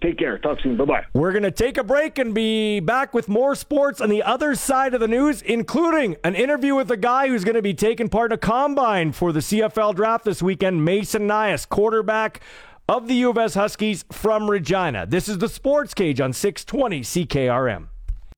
Take 0.00 0.18
care. 0.18 0.38
Talk 0.38 0.60
soon. 0.60 0.76
Bye 0.76 0.84
bye. 0.84 1.04
We're 1.12 1.32
going 1.32 1.42
to 1.42 1.50
take 1.50 1.76
a 1.76 1.84
break 1.84 2.18
and 2.18 2.34
be 2.34 2.80
back 2.80 3.12
with 3.12 3.28
more 3.28 3.54
sports 3.54 4.00
on 4.00 4.08
the 4.08 4.22
other 4.22 4.54
side 4.54 4.94
of 4.94 5.00
the 5.00 5.08
news, 5.08 5.42
including 5.42 6.16
an 6.24 6.34
interview 6.34 6.74
with 6.74 6.90
a 6.90 6.96
guy 6.96 7.28
who's 7.28 7.44
going 7.44 7.56
to 7.56 7.62
be 7.62 7.74
taking 7.74 8.08
part 8.08 8.32
in 8.32 8.34
a 8.36 8.38
combine 8.38 9.12
for 9.12 9.32
the 9.32 9.40
CFL 9.40 9.94
draft 9.94 10.24
this 10.24 10.42
weekend, 10.42 10.84
Mason 10.84 11.26
Nias, 11.26 11.68
quarterback 11.68 12.40
of 12.88 13.06
the 13.06 13.14
U 13.14 13.30
of 13.30 13.38
S 13.38 13.54
Huskies 13.54 14.04
from 14.10 14.50
Regina. 14.50 15.06
This 15.06 15.28
is 15.28 15.38
the 15.38 15.48
Sports 15.48 15.94
Cage 15.94 16.20
on 16.20 16.32
620 16.32 17.00
CKRM. 17.02 17.88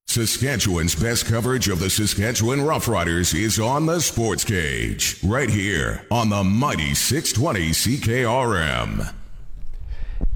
Saskatchewan's 0.06 0.94
best 0.94 1.26
coverage 1.26 1.68
of 1.68 1.80
the 1.80 1.88
Saskatchewan 1.88 2.60
Roughriders 2.60 3.34
is 3.34 3.58
on 3.58 3.86
the 3.86 4.00
Sports 4.00 4.44
Cage, 4.44 5.18
right 5.24 5.48
here 5.48 6.06
on 6.10 6.28
the 6.28 6.44
mighty 6.44 6.94
620 6.94 7.70
CKRM. 7.70 9.14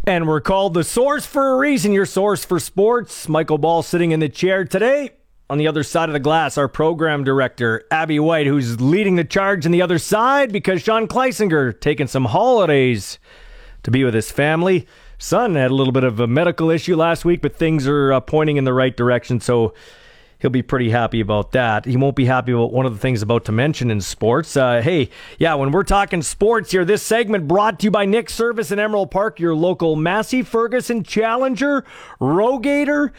And 0.09 0.26
we're 0.26 0.40
called 0.40 0.72
the 0.72 0.84
source 0.84 1.26
for 1.26 1.52
a 1.52 1.56
reason, 1.59 1.92
your 1.92 2.06
source 2.06 2.42
for 2.42 2.59
sports. 2.59 3.28
Michael 3.28 3.59
Ball 3.59 3.82
sitting 3.82 4.11
in 4.11 4.20
the 4.20 4.28
chair 4.30 4.64
today. 4.64 5.11
On 5.50 5.59
the 5.59 5.68
other 5.68 5.82
side 5.82 6.09
of 6.09 6.14
the 6.14 6.18
glass, 6.18 6.56
our 6.56 6.66
program 6.66 7.24
director, 7.24 7.84
Abby 7.90 8.18
White, 8.18 8.46
who's 8.46 8.80
leading 8.80 9.16
the 9.16 9.24
charge 9.24 9.66
on 9.66 9.72
the 9.72 9.82
other 9.82 9.98
side 9.98 10.50
because 10.50 10.80
Sean 10.80 11.09
Kleisinger 11.09 11.78
taking 11.78 12.06
some 12.06 12.24
holidays 12.24 13.18
to 13.82 13.90
be 13.90 14.02
with 14.02 14.14
his 14.14 14.30
family. 14.30 14.86
Son 15.18 15.56
had 15.56 15.70
a 15.70 15.74
little 15.74 15.92
bit 15.92 16.04
of 16.04 16.20
a 16.20 16.26
medical 16.26 16.70
issue 16.70 16.96
last 16.96 17.26
week, 17.26 17.42
but 17.42 17.54
things 17.54 17.86
are 17.86 18.14
uh, 18.14 18.20
pointing 18.20 18.56
in 18.56 18.64
the 18.64 18.72
right 18.72 18.96
direction. 18.96 19.40
So 19.40 19.74
he'll 20.39 20.51
be 20.51 20.62
pretty 20.62 20.91
happy 20.91 21.20
about 21.20 21.53
that. 21.53 21.84
He 21.84 21.97
won't 21.97 22.16
be 22.16 22.24
happy 22.24 22.53
about 22.53 22.72
one 22.72 22.86
of 22.86 22.93
the 22.93 22.99
things 22.99 23.22
about 23.22 23.45
to 23.47 23.53
mention 23.53 23.91
in 23.91 24.01
sports. 24.01 24.57
Uh, 24.57 24.80
hey, 24.80 25.11
yeah, 25.39 25.55
when 25.55 25.70
we're 25.70 25.84
talking 25.84 26.22
sports 26.22 26.70
here, 26.70 26.84
this 26.84 27.03
segment 27.03 27.49
brought 27.49 27.80
to 27.80 27.84
you 27.84 27.91
by 27.91 28.05
Nick 28.05 28.30
Service 28.30 28.70
in 28.70 28.78
Emerald 28.78 29.11
Park, 29.11 29.41
your 29.41 29.55
local 29.55 29.97
Massey 29.97 30.43
Ferguson 30.43 31.03
Challenger, 31.03 31.84
Rogator, 32.20 33.12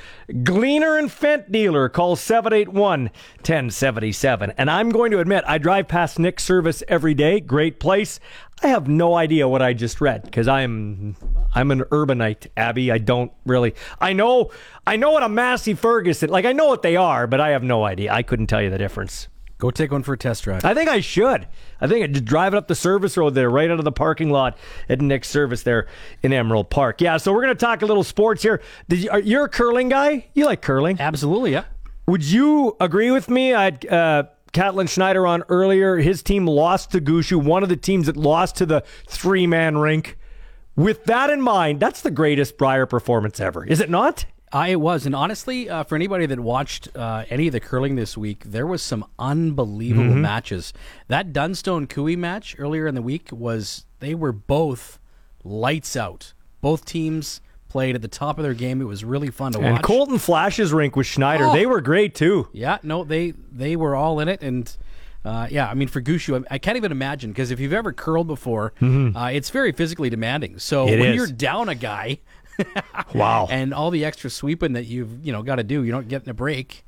Gleaner, 0.43 0.97
and 0.97 1.09
Fendt 1.09 1.51
dealer. 1.51 1.89
Call 1.89 2.15
781 2.15 3.09
1077. 3.39 4.53
And 4.57 4.69
I'm 4.69 4.89
going 4.89 5.11
to 5.11 5.19
admit, 5.19 5.43
I 5.47 5.57
drive 5.57 5.87
past 5.87 6.19
Nick 6.19 6.39
Service 6.39 6.83
every 6.87 7.13
day. 7.13 7.39
Great 7.39 7.79
place. 7.79 8.19
I 8.61 8.67
have 8.67 8.87
no 8.87 9.15
idea 9.15 9.47
what 9.47 9.61
I 9.61 9.73
just 9.73 10.01
read 10.01 10.23
because 10.23 10.47
I'm 10.47 11.15
I'm 11.55 11.71
an 11.71 11.81
urbanite, 11.91 12.47
Abby. 12.57 12.91
I 12.91 12.97
don't 12.97 13.31
really. 13.45 13.73
I 14.01 14.13
know 14.13 14.51
I 14.85 14.97
know 14.97 15.11
what 15.11 15.23
a 15.23 15.29
Massey 15.29 15.73
Ferguson 15.73 16.29
like. 16.29 16.45
I 16.45 16.53
know 16.53 16.67
what 16.67 16.81
they 16.81 16.95
are, 16.95 17.27
but 17.27 17.39
I 17.39 17.49
have 17.49 17.63
no 17.63 17.85
idea. 17.85 18.11
I 18.11 18.23
couldn't 18.23 18.47
tell 18.47 18.61
you 18.61 18.69
the 18.69 18.77
difference. 18.77 19.27
Go 19.59 19.71
take 19.71 19.91
one 19.91 20.03
for 20.03 20.13
a 20.13 20.17
test 20.17 20.45
drive. 20.45 20.63
I 20.63 20.73
think 20.73 20.89
I 20.89 21.01
should. 21.01 21.45
I 21.81 21.87
think 21.87 22.03
I 22.03 22.07
just 22.07 22.23
drive 22.23 22.53
it 22.53 22.57
up 22.57 22.69
the 22.69 22.75
service 22.75 23.17
road 23.17 23.35
there, 23.35 23.49
right 23.49 23.69
out 23.69 23.77
of 23.77 23.83
the 23.83 23.91
parking 23.91 24.29
lot 24.29 24.57
at 24.87 25.01
Nick's 25.01 25.27
Service 25.27 25.63
there 25.63 25.87
in 26.23 26.31
Emerald 26.31 26.69
Park. 26.69 27.01
Yeah, 27.01 27.17
so 27.17 27.33
we're 27.33 27.41
gonna 27.41 27.55
talk 27.55 27.81
a 27.81 27.85
little 27.85 28.05
sports 28.05 28.41
here. 28.41 28.61
Did 28.87 28.99
you, 29.03 29.09
are, 29.09 29.19
you're 29.19 29.45
a 29.45 29.49
curling 29.49 29.89
guy? 29.89 30.27
You 30.33 30.45
like 30.45 30.61
curling? 30.61 30.97
Absolutely, 30.99 31.51
yeah. 31.51 31.65
Would 32.07 32.23
you 32.23 32.75
agree 32.79 33.11
with 33.11 33.29
me? 33.29 33.53
I'd. 33.53 33.85
Uh, 33.85 34.23
Catlin 34.51 34.87
Schneider 34.87 35.25
on 35.27 35.43
earlier. 35.49 35.97
His 35.97 36.23
team 36.23 36.45
lost 36.45 36.91
to 36.91 37.01
Gushue, 37.01 37.43
one 37.43 37.63
of 37.63 37.69
the 37.69 37.75
teams 37.75 38.07
that 38.07 38.17
lost 38.17 38.55
to 38.57 38.65
the 38.65 38.83
three 39.07 39.47
man 39.47 39.77
rink. 39.77 40.17
With 40.75 41.05
that 41.05 41.29
in 41.29 41.41
mind, 41.41 41.79
that's 41.79 42.01
the 42.01 42.11
greatest 42.11 42.57
Brier 42.57 42.85
performance 42.85 43.39
ever, 43.39 43.65
is 43.65 43.81
it 43.81 43.89
not? 43.89 44.25
I 44.51 44.69
it 44.69 44.79
was, 44.79 45.05
and 45.05 45.15
honestly, 45.15 45.69
uh, 45.69 45.83
for 45.83 45.95
anybody 45.95 46.25
that 46.25 46.39
watched 46.39 46.95
uh, 46.95 47.25
any 47.29 47.47
of 47.47 47.53
the 47.53 47.59
curling 47.59 47.95
this 47.95 48.17
week, 48.17 48.43
there 48.45 48.65
was 48.65 48.81
some 48.81 49.05
unbelievable 49.19 50.09
mm-hmm. 50.09 50.21
matches. 50.21 50.73
That 51.07 51.33
Dunstone 51.33 51.85
Koe 51.85 52.15
match 52.15 52.55
earlier 52.57 52.87
in 52.87 52.95
the 52.95 53.01
week 53.01 53.29
was 53.31 53.85
they 53.99 54.15
were 54.15 54.31
both 54.31 54.97
lights 55.43 55.95
out. 55.95 56.33
Both 56.61 56.85
teams 56.85 57.41
played 57.69 57.95
at 57.95 58.01
the 58.01 58.07
top 58.07 58.37
of 58.37 58.43
their 58.43 58.53
game. 58.53 58.81
It 58.81 58.85
was 58.85 59.05
really 59.05 59.29
fun 59.29 59.53
to 59.53 59.59
and 59.59 59.73
watch. 59.75 59.83
Colton 59.83 60.17
Flasch's 60.17 60.73
rink 60.73 60.95
with 60.95 61.07
Schneider, 61.07 61.45
oh. 61.45 61.53
they 61.53 61.65
were 61.65 61.79
great 61.79 62.15
too. 62.15 62.49
Yeah, 62.51 62.79
no, 62.83 63.03
they 63.03 63.31
they 63.51 63.75
were 63.75 63.95
all 63.95 64.19
in 64.19 64.27
it, 64.27 64.41
and 64.41 64.75
uh, 65.23 65.47
yeah, 65.49 65.69
I 65.69 65.73
mean 65.73 65.87
for 65.87 66.01
Gushue, 66.01 66.43
I, 66.49 66.55
I 66.55 66.57
can't 66.57 66.77
even 66.77 66.91
imagine 66.91 67.31
because 67.31 67.51
if 67.51 67.59
you've 67.59 67.73
ever 67.73 67.93
curled 67.93 68.27
before, 68.27 68.73
mm-hmm. 68.81 69.15
uh, 69.15 69.29
it's 69.29 69.49
very 69.49 69.71
physically 69.71 70.09
demanding. 70.09 70.59
So 70.59 70.87
it 70.87 70.99
when 70.99 71.11
is. 71.11 71.15
you're 71.15 71.27
down 71.27 71.69
a 71.69 71.75
guy, 71.75 72.19
wow, 73.13 73.47
and 73.51 73.73
all 73.73 73.91
the 73.91 74.03
extra 74.03 74.29
sweeping 74.29 74.73
that 74.73 74.85
you've 74.85 75.25
you 75.25 75.31
know 75.31 75.43
got 75.43 75.55
to 75.55 75.63
do, 75.63 75.83
you 75.83 75.91
don't 75.91 76.07
get 76.07 76.23
in 76.23 76.29
a 76.29 76.33
break. 76.33 76.83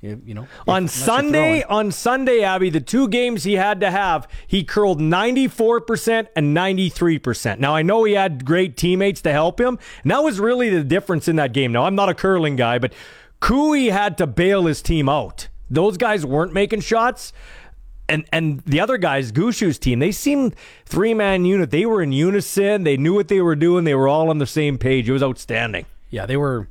You, 0.00 0.20
you 0.26 0.34
know, 0.34 0.46
on 0.68 0.88
Sunday, 0.88 1.62
on 1.62 1.90
Sunday, 1.90 2.42
Abby, 2.42 2.68
the 2.68 2.80
two 2.80 3.08
games 3.08 3.44
he 3.44 3.54
had 3.54 3.80
to 3.80 3.90
have, 3.90 4.28
he 4.46 4.62
curled 4.62 5.00
94% 5.00 6.28
and 6.36 6.54
93%. 6.54 7.58
Now, 7.58 7.74
I 7.74 7.82
know 7.82 8.04
he 8.04 8.12
had 8.12 8.44
great 8.44 8.76
teammates 8.76 9.22
to 9.22 9.32
help 9.32 9.58
him, 9.58 9.78
and 10.02 10.10
that 10.10 10.22
was 10.22 10.38
really 10.38 10.68
the 10.68 10.84
difference 10.84 11.28
in 11.28 11.36
that 11.36 11.54
game. 11.54 11.72
Now, 11.72 11.84
I'm 11.84 11.94
not 11.94 12.10
a 12.10 12.14
curling 12.14 12.56
guy, 12.56 12.78
but 12.78 12.92
Koe 13.40 13.72
had 13.90 14.18
to 14.18 14.26
bail 14.26 14.66
his 14.66 14.82
team 14.82 15.08
out. 15.08 15.48
Those 15.70 15.96
guys 15.96 16.24
weren't 16.26 16.52
making 16.52 16.80
shots. 16.80 17.32
And 18.08 18.24
and 18.32 18.60
the 18.60 18.78
other 18.78 18.98
guys, 18.98 19.32
Gushue's 19.32 19.80
team, 19.80 19.98
they 19.98 20.12
seemed 20.12 20.54
three 20.84 21.12
man 21.12 21.44
unit. 21.44 21.72
They 21.72 21.86
were 21.86 22.00
in 22.02 22.12
unison. 22.12 22.84
They 22.84 22.96
knew 22.96 23.14
what 23.14 23.26
they 23.26 23.40
were 23.40 23.56
doing. 23.56 23.82
They 23.82 23.96
were 23.96 24.06
all 24.06 24.30
on 24.30 24.38
the 24.38 24.46
same 24.46 24.78
page. 24.78 25.08
It 25.08 25.12
was 25.12 25.24
outstanding. 25.24 25.86
Yeah, 26.10 26.24
they 26.24 26.36
were 26.36 26.68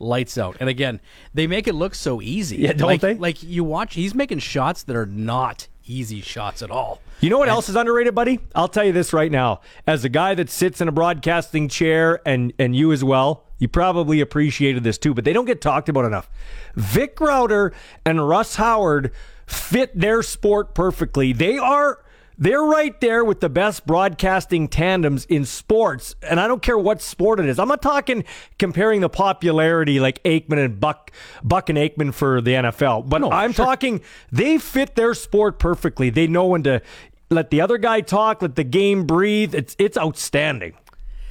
lights 0.00 0.38
out. 0.38 0.56
And 0.60 0.68
again, 0.68 1.00
they 1.34 1.46
make 1.46 1.68
it 1.68 1.74
look 1.74 1.94
so 1.94 2.20
easy. 2.20 2.56
Yeah, 2.58 2.72
don't 2.72 2.88
like, 2.88 3.00
they? 3.00 3.14
Like 3.14 3.42
you 3.42 3.62
watch, 3.64 3.94
he's 3.94 4.14
making 4.14 4.40
shots 4.40 4.82
that 4.84 4.96
are 4.96 5.06
not 5.06 5.68
easy 5.86 6.20
shots 6.20 6.62
at 6.62 6.70
all. 6.70 7.00
You 7.20 7.30
know 7.30 7.38
what 7.38 7.48
and, 7.48 7.54
else 7.54 7.68
is 7.68 7.76
underrated, 7.76 8.14
buddy? 8.14 8.40
I'll 8.54 8.68
tell 8.68 8.84
you 8.84 8.92
this 8.92 9.12
right 9.12 9.30
now. 9.30 9.60
As 9.86 10.04
a 10.04 10.08
guy 10.08 10.34
that 10.34 10.48
sits 10.48 10.80
in 10.80 10.88
a 10.88 10.92
broadcasting 10.92 11.68
chair, 11.68 12.20
and 12.26 12.52
and 12.58 12.74
you 12.74 12.92
as 12.92 13.04
well, 13.04 13.44
you 13.58 13.68
probably 13.68 14.20
appreciated 14.20 14.84
this 14.84 14.98
too, 14.98 15.12
but 15.12 15.24
they 15.24 15.32
don't 15.32 15.44
get 15.44 15.60
talked 15.60 15.88
about 15.88 16.04
enough. 16.04 16.30
Vic 16.74 17.20
Rauter 17.20 17.72
and 18.06 18.26
Russ 18.26 18.56
Howard 18.56 19.12
fit 19.46 19.98
their 19.98 20.22
sport 20.22 20.74
perfectly. 20.74 21.32
They 21.32 21.58
are 21.58 22.02
they're 22.40 22.64
right 22.64 22.98
there 23.02 23.22
with 23.22 23.40
the 23.40 23.50
best 23.50 23.86
broadcasting 23.86 24.66
tandems 24.66 25.26
in 25.26 25.44
sports, 25.44 26.16
and 26.22 26.40
I 26.40 26.48
don't 26.48 26.62
care 26.62 26.78
what 26.78 27.02
sport 27.02 27.38
it 27.38 27.46
is. 27.46 27.58
I'm 27.58 27.68
not 27.68 27.82
talking 27.82 28.24
comparing 28.58 29.02
the 29.02 29.10
popularity 29.10 30.00
like 30.00 30.22
Aikman 30.24 30.64
and 30.64 30.80
Buck, 30.80 31.12
Buck 31.44 31.68
and 31.68 31.78
Aikman 31.78 32.14
for 32.14 32.40
the 32.40 32.52
NFL, 32.52 33.08
but 33.08 33.20
no, 33.20 33.30
I'm 33.30 33.52
sure. 33.52 33.66
talking 33.66 34.00
they 34.32 34.56
fit 34.56 34.96
their 34.96 35.12
sport 35.12 35.58
perfectly. 35.58 36.08
They 36.08 36.26
know 36.26 36.46
when 36.46 36.62
to 36.62 36.80
let 37.28 37.50
the 37.50 37.60
other 37.60 37.76
guy 37.76 38.00
talk, 38.00 38.40
let 38.40 38.56
the 38.56 38.64
game 38.64 39.06
breathe. 39.06 39.54
It's 39.54 39.76
it's 39.78 39.98
outstanding. 39.98 40.72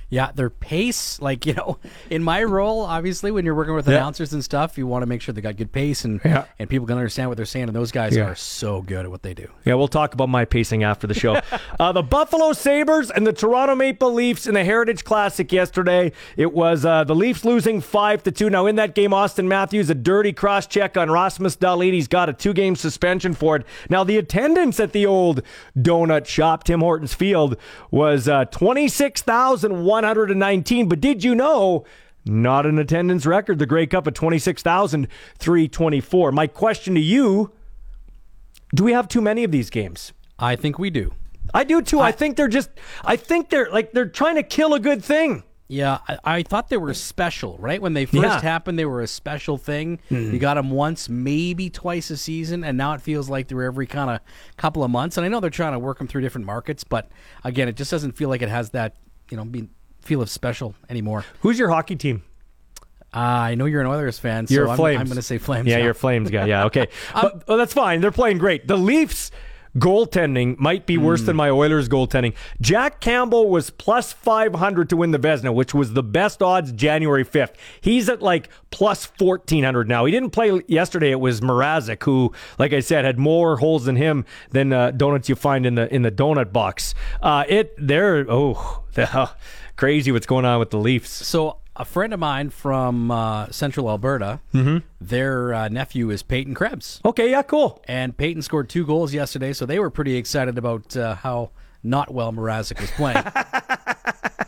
Yeah, 0.09 0.31
their 0.33 0.49
pace, 0.49 1.21
like, 1.21 1.45
you 1.45 1.53
know, 1.53 1.77
in 2.09 2.23
my 2.23 2.43
role, 2.43 2.81
obviously, 2.81 3.31
when 3.31 3.45
you're 3.45 3.53
working 3.55 3.75
with 3.75 3.87
Yeah. 3.87 3.95
announcers 3.97 4.33
and 4.33 4.43
stuff, 4.43 4.77
you 4.77 4.87
want 4.87 5.03
to 5.03 5.05
make 5.05 5.21
sure 5.21 5.33
they 5.33 5.41
got 5.41 5.55
good 5.57 5.71
pace 5.71 6.03
and, 6.05 6.19
Yeah. 6.25 6.45
and 6.57 6.67
people 6.69 6.87
can 6.87 6.97
understand 6.97 7.29
what 7.29 7.37
they're 7.37 7.45
saying. 7.45 7.65
And 7.67 7.75
those 7.75 7.91
guys 7.91 8.15
Yeah. 8.15 8.23
are 8.25 8.35
so 8.35 8.81
good 8.81 9.05
at 9.05 9.11
what 9.11 9.21
they 9.21 9.33
do. 9.33 9.47
Yeah, 9.65 9.75
we'll 9.75 9.87
talk 9.87 10.13
about 10.13 10.29
my 10.29 10.45
pacing 10.45 10.83
after 10.83 11.05
the 11.05 11.13
show. 11.13 11.39
uh, 11.79 11.91
the 11.91 12.01
Buffalo 12.01 12.53
Sabres 12.53 13.11
and 13.11 13.25
the 13.27 13.33
Toronto 13.33 13.75
Maple 13.75 14.11
Leafs 14.13 14.47
in 14.47 14.55
the 14.55 14.63
Heritage 14.63 15.03
Classic 15.03 15.51
yesterday. 15.51 16.11
It 16.37 16.53
was 16.53 16.85
uh, 16.85 17.03
the 17.03 17.15
Leafs 17.15 17.45
losing 17.45 17.79
5 17.81 18.23
to 18.23 18.31
2. 18.31 18.49
Now, 18.49 18.65
in 18.65 18.75
that 18.77 18.95
game, 18.95 19.11
Auston 19.11 19.45
Matthews, 19.45 19.89
a 19.89 19.95
dirty 19.95 20.33
cross 20.33 20.65
check 20.65 20.97
on 20.97 21.11
Rasmus 21.11 21.55
Dahlin. 21.57 21.93
He's 21.93 22.07
got 22.07 22.29
a 22.29 22.33
two 22.33 22.53
game 22.53 22.75
suspension 22.75 23.33
for 23.33 23.55
it. 23.57 23.63
Now, 23.89 24.03
the 24.03 24.17
attendance 24.17 24.79
at 24.79 24.91
the 24.91 25.05
old 25.05 25.41
donut 25.77 26.25
shop, 26.25 26.63
Tim 26.63 26.79
Hortons 26.81 27.13
Field, 27.13 27.57
was 27.91 28.27
uh, 28.27 28.45
26,119. 30.01 30.89
But 30.89 31.01
did 31.01 31.23
you 31.23 31.35
know? 31.35 31.85
Not 32.25 32.65
an 32.65 32.77
attendance 32.77 33.25
record. 33.25 33.59
The 33.59 33.65
Grey 33.65 33.87
Cup 33.87 34.05
at 34.05 34.13
26,324. 34.15 36.31
My 36.31 36.47
question 36.47 36.95
to 36.95 37.01
you 37.01 37.51
do 38.75 38.83
we 38.83 38.91
have 38.93 39.07
too 39.07 39.21
many 39.21 39.43
of 39.43 39.51
these 39.51 39.69
games? 39.71 40.13
I 40.37 40.55
think 40.55 40.77
we 40.77 40.91
do. 40.91 41.11
I 41.53 41.63
do 41.63 41.81
too. 41.81 41.99
I, 41.99 42.11
think 42.11 42.37
they're 42.37 42.47
just. 42.47 42.69
I 43.03 43.15
think 43.15 43.49
they're 43.49 43.71
like 43.71 43.91
they're 43.93 44.07
trying 44.07 44.35
to 44.35 44.43
kill 44.43 44.75
a 44.75 44.79
good 44.79 45.03
thing. 45.03 45.41
Yeah, 45.67 45.97
I, 46.07 46.17
I 46.23 46.43
thought 46.43 46.69
they 46.69 46.77
were 46.77 46.93
special, 46.93 47.57
right? 47.59 47.81
When 47.81 47.93
they 47.93 48.05
first 48.05 48.21
Yeah. 48.23 48.39
happened, 48.41 48.77
they 48.77 48.85
were 48.85 49.01
a 49.01 49.07
special 49.07 49.57
thing. 49.57 49.99
Mhm. 50.11 50.33
You 50.33 50.37
got 50.39 50.53
them 50.55 50.69
once, 50.71 51.09
maybe 51.09 51.69
twice 51.71 52.09
a 52.11 52.17
season, 52.17 52.63
and 52.63 52.77
now 52.77 52.93
it 52.93 53.01
feels 53.01 53.27
like 53.29 53.47
they're 53.47 53.63
every 53.63 53.87
kind 53.87 54.09
of 54.11 54.19
couple 54.57 54.83
of 54.83 54.89
months. 54.91 55.17
And 55.17 55.25
I 55.25 55.29
know 55.29 55.39
they're 55.39 55.49
trying 55.51 55.73
to 55.73 55.79
work 55.79 55.97
them 55.99 56.07
through 56.07 56.21
different 56.21 56.45
markets, 56.47 56.83
but 56.83 57.09
again, 57.43 57.67
it 57.67 57.75
just 57.75 57.89
doesn't 57.91 58.11
feel 58.13 58.29
like 58.29 58.41
it 58.43 58.49
has 58.49 58.69
that, 58.71 58.95
you 59.31 59.37
know, 59.37 59.45
be, 59.45 59.69
feel 60.01 60.21
of 60.21 60.29
special 60.29 60.75
anymore. 60.89 61.25
Who's 61.41 61.59
your 61.59 61.69
hockey 61.69 61.95
team? 61.95 62.23
Uh, 63.13 63.17
I 63.17 63.55
know 63.55 63.65
you're 63.65 63.81
an 63.81 63.87
Oilers 63.87 64.19
fan, 64.19 64.45
You're 64.49 64.67
so 64.67 64.71
I'm, 64.71 64.77
Flames. 64.77 64.99
I'm 64.99 65.07
going 65.07 65.15
to 65.15 65.23
say 65.23 65.39
Flames. 65.39 65.67
Yeah, 65.67 65.77
now. 65.77 65.83
you're 65.83 65.91
a 65.91 65.95
Flames 65.95 66.29
guy. 66.29 66.45
Yeah, 66.45 66.65
okay. 66.65 66.89
but 67.13 67.47
well, 67.47 67.57
that's 67.57 67.73
fine. 67.73 68.01
They're 68.01 68.11
playing 68.11 68.37
great. 68.37 68.67
The 68.67 68.77
Leafs 68.77 69.31
goaltending 69.77 70.57
might 70.57 70.85
be 70.85 70.97
worse 70.97 71.21
than 71.23 71.35
my 71.35 71.49
Oilers 71.49 71.87
goaltending. 71.89 72.33
Jack 72.61 72.99
Campbell 72.99 73.49
was 73.49 73.69
plus 73.69 74.11
500 74.13 74.89
to 74.89 74.97
win 74.97 75.11
the 75.11 75.19
Vezina, 75.19 75.53
which 75.53 75.73
was 75.73 75.93
the 75.93 76.03
best 76.03 76.41
odds 76.41 76.71
January 76.71 77.23
5th. 77.23 77.53
He's 77.81 78.09
at 78.09 78.21
like 78.21 78.49
plus 78.71 79.11
1400 79.17 79.87
now. 79.87 80.05
He 80.05 80.11
didn't 80.11 80.31
play 80.31 80.61
yesterday. 80.67 81.11
It 81.11 81.19
was 81.19 81.41
Mrazek 81.41 82.03
who, 82.03 82.33
like 82.57 82.73
I 82.73 82.79
said, 82.79 83.05
had 83.05 83.17
more 83.19 83.57
holes 83.57 83.87
in 83.87 83.95
him 83.95 84.25
than 84.51 84.73
uh, 84.73 84.91
donuts 84.91 85.29
you 85.29 85.35
find 85.35 85.65
in 85.65 85.75
the 85.75 85.93
in 85.93 86.01
the 86.01 86.11
donut 86.11 86.51
box. 86.51 86.95
Uh, 87.21 87.43
it 87.47 87.73
they're 87.77 88.25
oh 88.29 88.83
crazy 89.79 90.11
what's 90.11 90.25
going 90.25 90.43
on 90.43 90.59
with 90.59 90.71
the 90.71 90.77
Leafs. 90.77 91.09
So 91.09 91.55
a 91.77 91.85
friend 91.85 92.13
of 92.13 92.19
mine 92.19 92.49
from 92.49 93.09
uh, 93.09 93.47
Central 93.49 93.89
Alberta, 93.89 94.41
Mhm. 94.53 94.83
their 94.99 95.53
uh, 95.53 95.69
nephew 95.69 96.09
is 96.09 96.21
Peyton 96.21 96.53
Krebs. 96.53 96.99
Okay, 97.05 97.31
yeah, 97.31 97.41
cool. 97.43 97.81
And 97.87 98.17
Peyton 98.17 98.41
scored 98.41 98.67
two 98.67 98.85
goals 98.85 99.13
yesterday, 99.13 99.53
so 99.53 99.65
they 99.65 99.79
were 99.79 99.89
pretty 99.89 100.17
excited 100.17 100.57
about 100.57 100.97
uh, 100.97 101.15
how 101.15 101.51
not 101.81 102.13
well 102.13 102.33
Mrazek 102.33 102.81
was 102.81 102.91
playing. 102.91 103.23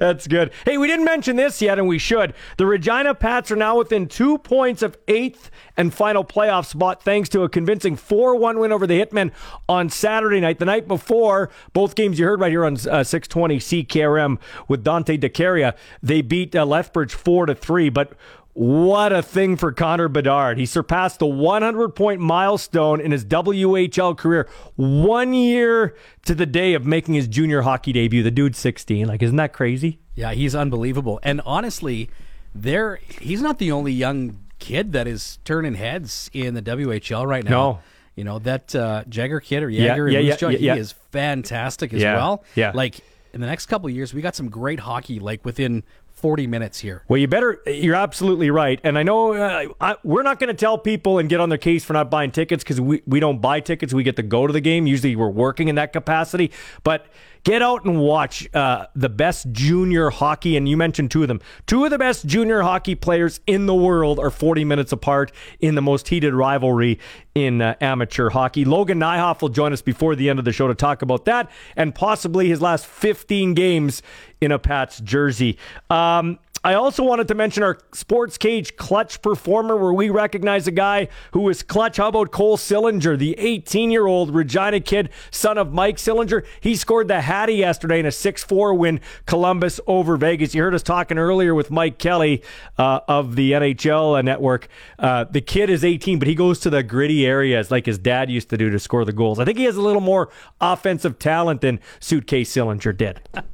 That's 0.00 0.26
good. 0.26 0.52
Hey, 0.64 0.78
we 0.78 0.86
didn't 0.86 1.04
mention 1.04 1.36
this 1.36 1.60
yet, 1.62 1.78
and 1.78 1.88
we 1.88 1.98
should. 1.98 2.34
The 2.56 2.66
Regina 2.66 3.14
Pats 3.14 3.50
are 3.50 3.56
now 3.56 3.78
within 3.78 4.06
two 4.06 4.38
points 4.38 4.82
of 4.82 4.96
eighth 5.08 5.50
and 5.76 5.92
final 5.92 6.24
playoff 6.24 6.66
spot 6.66 7.02
thanks 7.02 7.28
to 7.30 7.42
a 7.42 7.48
convincing 7.48 7.96
4 7.96 8.36
1 8.36 8.58
win 8.58 8.72
over 8.72 8.86
the 8.86 9.00
Hitmen 9.00 9.32
on 9.68 9.88
Saturday 9.88 10.40
night. 10.40 10.58
The 10.58 10.64
night 10.64 10.88
before, 10.88 11.50
both 11.72 11.94
games 11.94 12.18
you 12.18 12.26
heard 12.26 12.40
right 12.40 12.50
here 12.50 12.64
on 12.64 12.74
uh, 12.74 13.04
620 13.04 13.58
CKRM 13.58 14.38
with 14.68 14.84
Dante 14.84 15.16
DeCaria, 15.16 15.74
they 16.02 16.22
beat 16.22 16.54
uh, 16.54 16.64
Lethbridge 16.64 17.14
4 17.14 17.46
to 17.46 17.54
3. 17.54 17.88
But 17.88 18.12
what 18.54 19.12
a 19.12 19.20
thing 19.20 19.56
for 19.56 19.72
Connor 19.72 20.08
Bedard. 20.08 20.58
He 20.58 20.66
surpassed 20.66 21.18
the 21.18 21.26
100 21.26 21.90
point 21.90 22.20
milestone 22.20 23.00
in 23.00 23.10
his 23.10 23.24
WHL 23.24 24.16
career 24.16 24.48
one 24.76 25.34
year 25.34 25.96
to 26.24 26.34
the 26.36 26.46
day 26.46 26.74
of 26.74 26.86
making 26.86 27.14
his 27.14 27.26
junior 27.26 27.62
hockey 27.62 27.92
debut. 27.92 28.22
The 28.22 28.30
dude's 28.30 28.58
16. 28.58 29.08
Like, 29.08 29.22
isn't 29.22 29.36
that 29.36 29.52
crazy? 29.52 29.98
Yeah, 30.14 30.32
he's 30.32 30.54
unbelievable. 30.54 31.18
And 31.24 31.40
honestly, 31.44 32.08
there 32.54 33.00
he's 33.20 33.42
not 33.42 33.58
the 33.58 33.72
only 33.72 33.92
young 33.92 34.38
kid 34.60 34.92
that 34.92 35.08
is 35.08 35.40
turning 35.44 35.74
heads 35.74 36.30
in 36.32 36.54
the 36.54 36.62
WHL 36.62 37.26
right 37.26 37.44
now. 37.44 37.50
No. 37.50 37.78
You 38.14 38.22
know, 38.22 38.38
that 38.38 38.72
uh, 38.76 39.02
Jagger 39.08 39.40
kid 39.40 39.64
or 39.64 39.70
Jagger 39.70 40.08
yeah, 40.08 40.20
in 40.20 40.26
yeah, 40.26 40.36
yeah, 40.40 40.48
yeah. 40.50 40.74
he 40.74 40.80
is 40.80 40.92
fantastic 41.10 41.92
as 41.92 42.04
well. 42.04 42.44
yeah. 42.54 42.70
Like 42.72 43.00
in 43.32 43.40
the 43.40 43.48
next 43.48 43.66
couple 43.66 43.88
of 43.88 43.94
years, 43.94 44.14
we 44.14 44.22
got 44.22 44.36
some 44.36 44.48
great 44.48 44.78
hockey 44.78 45.18
like 45.18 45.44
within 45.44 45.82
40 46.24 46.46
minutes 46.46 46.80
here. 46.80 47.04
Well, 47.06 47.18
you 47.18 47.28
better. 47.28 47.60
You're 47.66 47.96
absolutely 47.96 48.48
right, 48.48 48.80
and 48.82 48.96
I 48.96 49.02
know 49.02 49.34
uh, 49.34 49.66
I, 49.78 49.96
we're 50.04 50.22
not 50.22 50.40
going 50.40 50.48
to 50.48 50.54
tell 50.54 50.78
people 50.78 51.18
and 51.18 51.28
get 51.28 51.38
on 51.38 51.50
their 51.50 51.58
case 51.58 51.84
for 51.84 51.92
not 51.92 52.10
buying 52.10 52.30
tickets 52.30 52.64
because 52.64 52.80
we 52.80 53.02
we 53.06 53.20
don't 53.20 53.42
buy 53.42 53.60
tickets. 53.60 53.92
We 53.92 54.04
get 54.04 54.16
to 54.16 54.22
go 54.22 54.46
to 54.46 54.52
the 54.54 54.62
game. 54.62 54.86
Usually, 54.86 55.16
we're 55.16 55.28
working 55.28 55.68
in 55.68 55.74
that 55.74 55.92
capacity, 55.92 56.50
but. 56.82 57.04
Get 57.44 57.60
out 57.60 57.84
and 57.84 58.00
watch 58.00 58.48
uh, 58.54 58.86
the 58.96 59.10
best 59.10 59.52
junior 59.52 60.08
hockey, 60.08 60.56
and 60.56 60.66
you 60.66 60.78
mentioned 60.78 61.10
two 61.10 61.20
of 61.20 61.28
them. 61.28 61.42
Two 61.66 61.84
of 61.84 61.90
the 61.90 61.98
best 61.98 62.24
junior 62.24 62.62
hockey 62.62 62.94
players 62.94 63.38
in 63.46 63.66
the 63.66 63.74
world 63.74 64.18
are 64.18 64.30
40 64.30 64.64
minutes 64.64 64.92
apart 64.92 65.30
in 65.60 65.74
the 65.74 65.82
most 65.82 66.08
heated 66.08 66.32
rivalry 66.32 66.98
in 67.34 67.60
uh, 67.60 67.74
amateur 67.80 68.30
hockey. 68.30 68.64
Logan 68.64 69.00
Nijhoff 69.00 69.42
will 69.42 69.48
join 69.48 69.72
us 69.72 69.82
before 69.82 70.14
the 70.14 70.30
end 70.30 70.38
of 70.38 70.44
the 70.44 70.52
show 70.52 70.68
to 70.68 70.74
talk 70.74 71.02
about 71.02 71.24
that 71.24 71.50
and 71.76 71.94
possibly 71.94 72.48
his 72.48 72.62
last 72.62 72.86
15 72.86 73.54
games 73.54 74.02
in 74.40 74.52
a 74.52 74.58
Pats 74.58 75.00
jersey. 75.00 75.58
Um, 75.90 76.38
I 76.64 76.72
also 76.72 77.04
wanted 77.04 77.28
to 77.28 77.34
mention 77.34 77.62
our 77.62 77.76
Sports 77.92 78.38
Cage 78.38 78.76
Clutch 78.76 79.20
Performer, 79.20 79.76
where 79.76 79.92
we 79.92 80.08
recognize 80.08 80.66
a 80.66 80.70
guy 80.70 81.08
who 81.32 81.46
is 81.50 81.62
clutch. 81.62 81.98
How 81.98 82.08
about 82.08 82.30
Cole 82.30 82.56
Sillinger, 82.56 83.18
the 83.18 83.38
18 83.38 83.90
year 83.90 84.06
old 84.06 84.34
Regina 84.34 84.80
kid, 84.80 85.10
son 85.30 85.58
of 85.58 85.74
Mike 85.74 85.98
Sillinger? 85.98 86.46
He 86.62 86.74
scored 86.74 87.08
the 87.08 87.20
Hattie 87.20 87.56
yesterday 87.56 88.00
in 88.00 88.06
a 88.06 88.10
6 88.10 88.44
4 88.44 88.72
win, 88.72 89.00
Columbus 89.26 89.78
over 89.86 90.16
Vegas. 90.16 90.54
You 90.54 90.62
heard 90.62 90.74
us 90.74 90.82
talking 90.82 91.18
earlier 91.18 91.54
with 91.54 91.70
Mike 91.70 91.98
Kelly 91.98 92.42
uh, 92.78 93.00
of 93.08 93.36
the 93.36 93.52
NHL 93.52 94.24
network. 94.24 94.68
Uh, 94.98 95.24
the 95.24 95.42
kid 95.42 95.68
is 95.68 95.84
18, 95.84 96.18
but 96.18 96.28
he 96.28 96.34
goes 96.34 96.60
to 96.60 96.70
the 96.70 96.82
gritty 96.82 97.26
areas 97.26 97.70
like 97.70 97.84
his 97.84 97.98
dad 97.98 98.30
used 98.30 98.48
to 98.48 98.56
do 98.56 98.70
to 98.70 98.78
score 98.78 99.04
the 99.04 99.12
goals. 99.12 99.38
I 99.38 99.44
think 99.44 99.58
he 99.58 99.64
has 99.64 99.76
a 99.76 99.82
little 99.82 100.00
more 100.00 100.30
offensive 100.62 101.18
talent 101.18 101.60
than 101.60 101.78
Suitcase 102.00 102.50
Sillinger 102.50 102.96
did. 102.96 103.20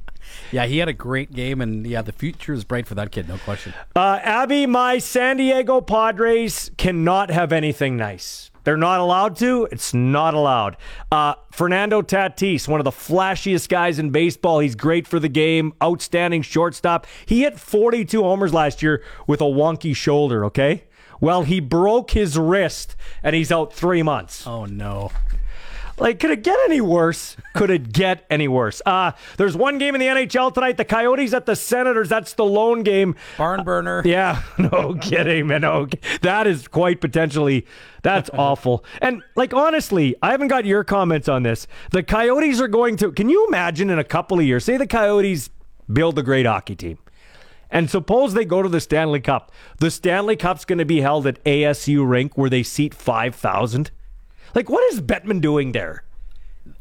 Yeah, 0.51 0.65
he 0.65 0.79
had 0.79 0.89
a 0.89 0.93
great 0.93 1.31
game, 1.33 1.61
and 1.61 1.87
yeah, 1.87 2.01
the 2.01 2.11
future 2.11 2.53
is 2.53 2.63
bright 2.63 2.87
for 2.87 2.95
that 2.95 3.11
kid, 3.11 3.27
no 3.27 3.37
question. 3.37 3.73
Uh, 3.95 4.19
Abby, 4.21 4.65
my 4.65 4.97
San 4.97 5.37
Diego 5.37 5.81
Padres 5.81 6.71
cannot 6.77 7.31
have 7.31 7.51
anything 7.51 7.95
nice. 7.97 8.51
They're 8.63 8.77
not 8.77 8.99
allowed 8.99 9.37
to. 9.37 9.67
It's 9.71 9.93
not 9.93 10.33
allowed. 10.33 10.77
Uh, 11.11 11.33
Fernando 11.51 12.01
Tatis, 12.01 12.67
one 12.67 12.79
of 12.79 12.83
the 12.83 12.91
flashiest 12.91 13.69
guys 13.69 13.97
in 13.97 14.11
baseball. 14.11 14.59
He's 14.59 14.75
great 14.75 15.07
for 15.07 15.19
the 15.19 15.29
game. 15.29 15.73
Outstanding 15.81 16.43
shortstop. 16.43 17.07
He 17.25 17.41
hit 17.41 17.59
42 17.59 18.21
homers 18.21 18.53
last 18.53 18.83
year 18.83 19.03
with 19.25 19.41
a 19.41 19.45
wonky 19.45 19.95
shoulder, 19.95 20.45
okay? 20.45 20.83
Well, 21.19 21.43
he 21.43 21.59
broke 21.59 22.11
his 22.11 22.37
wrist 22.37 22.95
and 23.23 23.35
he's 23.35 23.51
out 23.51 23.73
three 23.73 24.03
months. 24.03 24.45
Oh, 24.45 24.65
no. 24.65 25.11
Like, 25.97 26.19
could 26.19 26.31
it 26.31 26.43
get 26.43 26.57
any 26.65 26.81
worse? 26.81 27.37
Could 27.53 27.69
it 27.69 27.91
get 27.93 28.25
any 28.29 28.47
worse? 28.47 28.81
Uh, 28.85 29.11
there's 29.37 29.55
one 29.55 29.77
game 29.77 29.95
in 29.95 29.99
the 29.99 30.07
NHL 30.07 30.53
tonight. 30.53 30.77
The 30.77 30.85
Coyotes 30.85 31.33
at 31.33 31.45
the 31.45 31.55
Senators. 31.55 32.09
That's 32.09 32.33
the 32.33 32.45
lone 32.45 32.83
game. 32.83 33.15
Barn 33.37 33.63
burner. 33.63 34.01
Yeah, 34.11 34.41
no 34.57 34.95
kidding, 34.95 35.47
man. 35.47 35.61
No, 35.61 35.87
that 36.21 36.47
is 36.47 36.67
quite 36.67 37.01
potentially. 37.01 37.65
That's 38.03 38.29
awful. 38.37 38.83
And 39.01 39.21
like 39.35 39.53
honestly, 39.53 40.15
I 40.21 40.31
haven't 40.31 40.47
got 40.49 40.65
your 40.65 40.83
comments 40.83 41.29
on 41.29 41.43
this. 41.43 41.67
The 41.91 42.03
Coyotes 42.03 42.59
are 42.59 42.67
going 42.67 42.97
to. 42.97 43.11
Can 43.11 43.29
you 43.29 43.47
imagine 43.47 43.89
in 43.89 43.99
a 43.99 44.03
couple 44.03 44.39
of 44.39 44.45
years? 44.45 44.65
Say 44.65 44.77
the 44.77 44.87
Coyotes 44.87 45.49
build 45.91 46.17
a 46.17 46.23
great 46.23 46.45
hockey 46.45 46.75
team. 46.75 46.97
And 47.69 47.89
suppose 47.89 48.33
they 48.33 48.43
go 48.43 48.61
to 48.61 48.67
the 48.67 48.81
Stanley 48.81 49.21
Cup. 49.21 49.51
The 49.79 49.89
Stanley 49.89 50.35
Cup's 50.35 50.65
going 50.65 50.79
to 50.79 50.85
be 50.85 50.99
held 51.01 51.25
at 51.25 51.41
ASU 51.45 52.07
rink 52.07 52.37
where 52.37 52.49
they 52.49 52.63
seat 52.63 52.93
5,000. 52.93 53.91
Like, 54.53 54.69
what 54.69 54.83
is 54.93 55.01
Bettman 55.01 55.41
doing 55.41 55.71
there? 55.71 56.03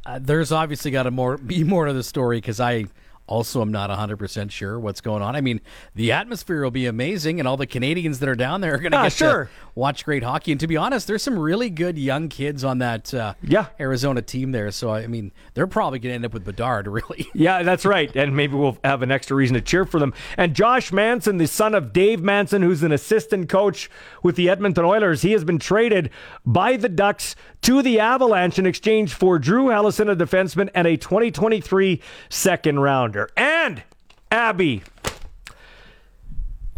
Uh, 0.05 0.19
there's 0.21 0.53
obviously 0.53 0.91
got 0.91 1.05
to 1.05 1.11
more 1.11 1.37
be 1.39 1.65
more 1.65 1.87
to 1.87 1.93
the 1.93 2.03
story 2.03 2.39
because 2.39 2.61
I 2.61 2.87
also 3.31 3.63
am 3.63 3.71
not 3.71 3.89
100% 3.91 4.51
sure 4.51 4.79
what's 4.79 5.01
going 5.01 5.23
on. 5.23 5.37
I 5.37 5.41
mean, 5.41 5.61
the 5.95 6.11
atmosphere 6.13 6.63
will 6.65 6.71
be 6.73 6.87
amazing, 6.87 7.39
and 7.39 7.47
all 7.49 7.57
the 7.57 7.67
Canadians 7.67 8.19
that 8.19 8.29
are 8.29 8.35
down 8.35 8.61
there 8.61 8.75
are 8.75 8.79
going 8.79 8.91
to 8.93 8.99
Ah, 8.99 9.05
get 9.05 9.13
sure. 9.13 9.45
to 9.45 9.51
watch 9.77 10.05
great 10.05 10.25
hockey. 10.25 10.51
And 10.51 10.61
to 10.61 10.67
be 10.67 10.77
honest, 10.77 11.07
there's 11.07 11.23
some 11.23 11.39
really 11.39 11.71
good 11.71 11.97
young 11.97 12.29
kids 12.29 12.65
on 12.65 12.79
that 12.81 13.15
uh, 13.15 13.35
Yeah. 13.43 13.67
Arizona 13.79 14.21
team 14.21 14.51
there. 14.51 14.71
So, 14.73 14.91
I 14.93 15.07
mean, 15.07 15.31
they're 15.55 15.69
probably 15.69 16.01
going 16.01 16.11
to 16.11 16.15
end 16.17 16.25
up 16.27 16.35
with 16.35 16.45
Bedard, 16.45 16.87
really. 16.89 17.29
Yeah, 17.33 17.63
that's 17.63 17.87
right. 17.87 18.15
And 18.17 18.35
maybe 18.37 18.57
we'll 18.57 18.79
have 18.85 19.03
an 19.03 19.13
extra 19.13 19.37
reason 19.37 19.55
to 19.55 19.61
cheer 19.61 19.85
for 19.85 20.01
them. 20.01 20.13
And 20.37 20.53
Josh 20.55 20.93
Manson, 20.93 21.37
the 21.39 21.47
son 21.47 21.75
of 21.75 21.93
Dave 21.93 22.21
Manson, 22.21 22.63
who's 22.63 22.83
an 22.83 22.91
assistant 22.93 23.49
coach 23.49 23.89
with 24.25 24.35
the 24.35 24.49
Edmonton 24.51 24.85
Oilers, 24.85 25.23
he 25.23 25.31
has 25.33 25.45
been 25.45 25.61
traded 25.61 26.11
by 26.45 26.77
the 26.77 26.89
Ducks 26.89 27.37
to 27.63 27.81
the 27.83 28.01
Avalanche 28.01 28.59
in 28.59 28.67
exchange 28.67 29.15
for 29.15 29.39
Drew 29.39 29.67
Helleson, 29.67 30.11
a 30.11 30.17
defenseman, 30.17 30.69
and 30.75 30.87
a 30.89 30.97
2023 30.97 32.01
second 32.29 32.81
rounder. 32.81 33.20
And 33.37 33.83
Abby. 34.31 34.83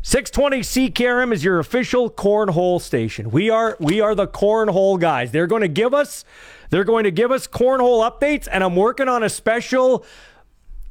620 0.04 0.60
CKRM 0.90 1.32
is 1.32 1.44
your 1.44 1.60
official 1.60 2.10
cornhole 2.10 2.80
station. 2.80 3.30
We 3.30 3.50
are 3.50 3.76
we 3.78 4.00
are 4.00 4.16
the 4.16 4.26
cornhole 4.26 4.98
guys. 4.98 5.30
They're 5.30 5.46
going 5.46 5.62
to 5.62 5.68
give 5.68 5.94
us 5.94 6.24
they're 6.70 6.82
going 6.82 7.04
to 7.04 7.12
give 7.12 7.30
us 7.30 7.46
cornhole 7.46 8.02
updates 8.10 8.48
and 8.50 8.64
I'm 8.64 8.74
working 8.74 9.08
on 9.08 9.22
a 9.22 9.28
special 9.28 10.04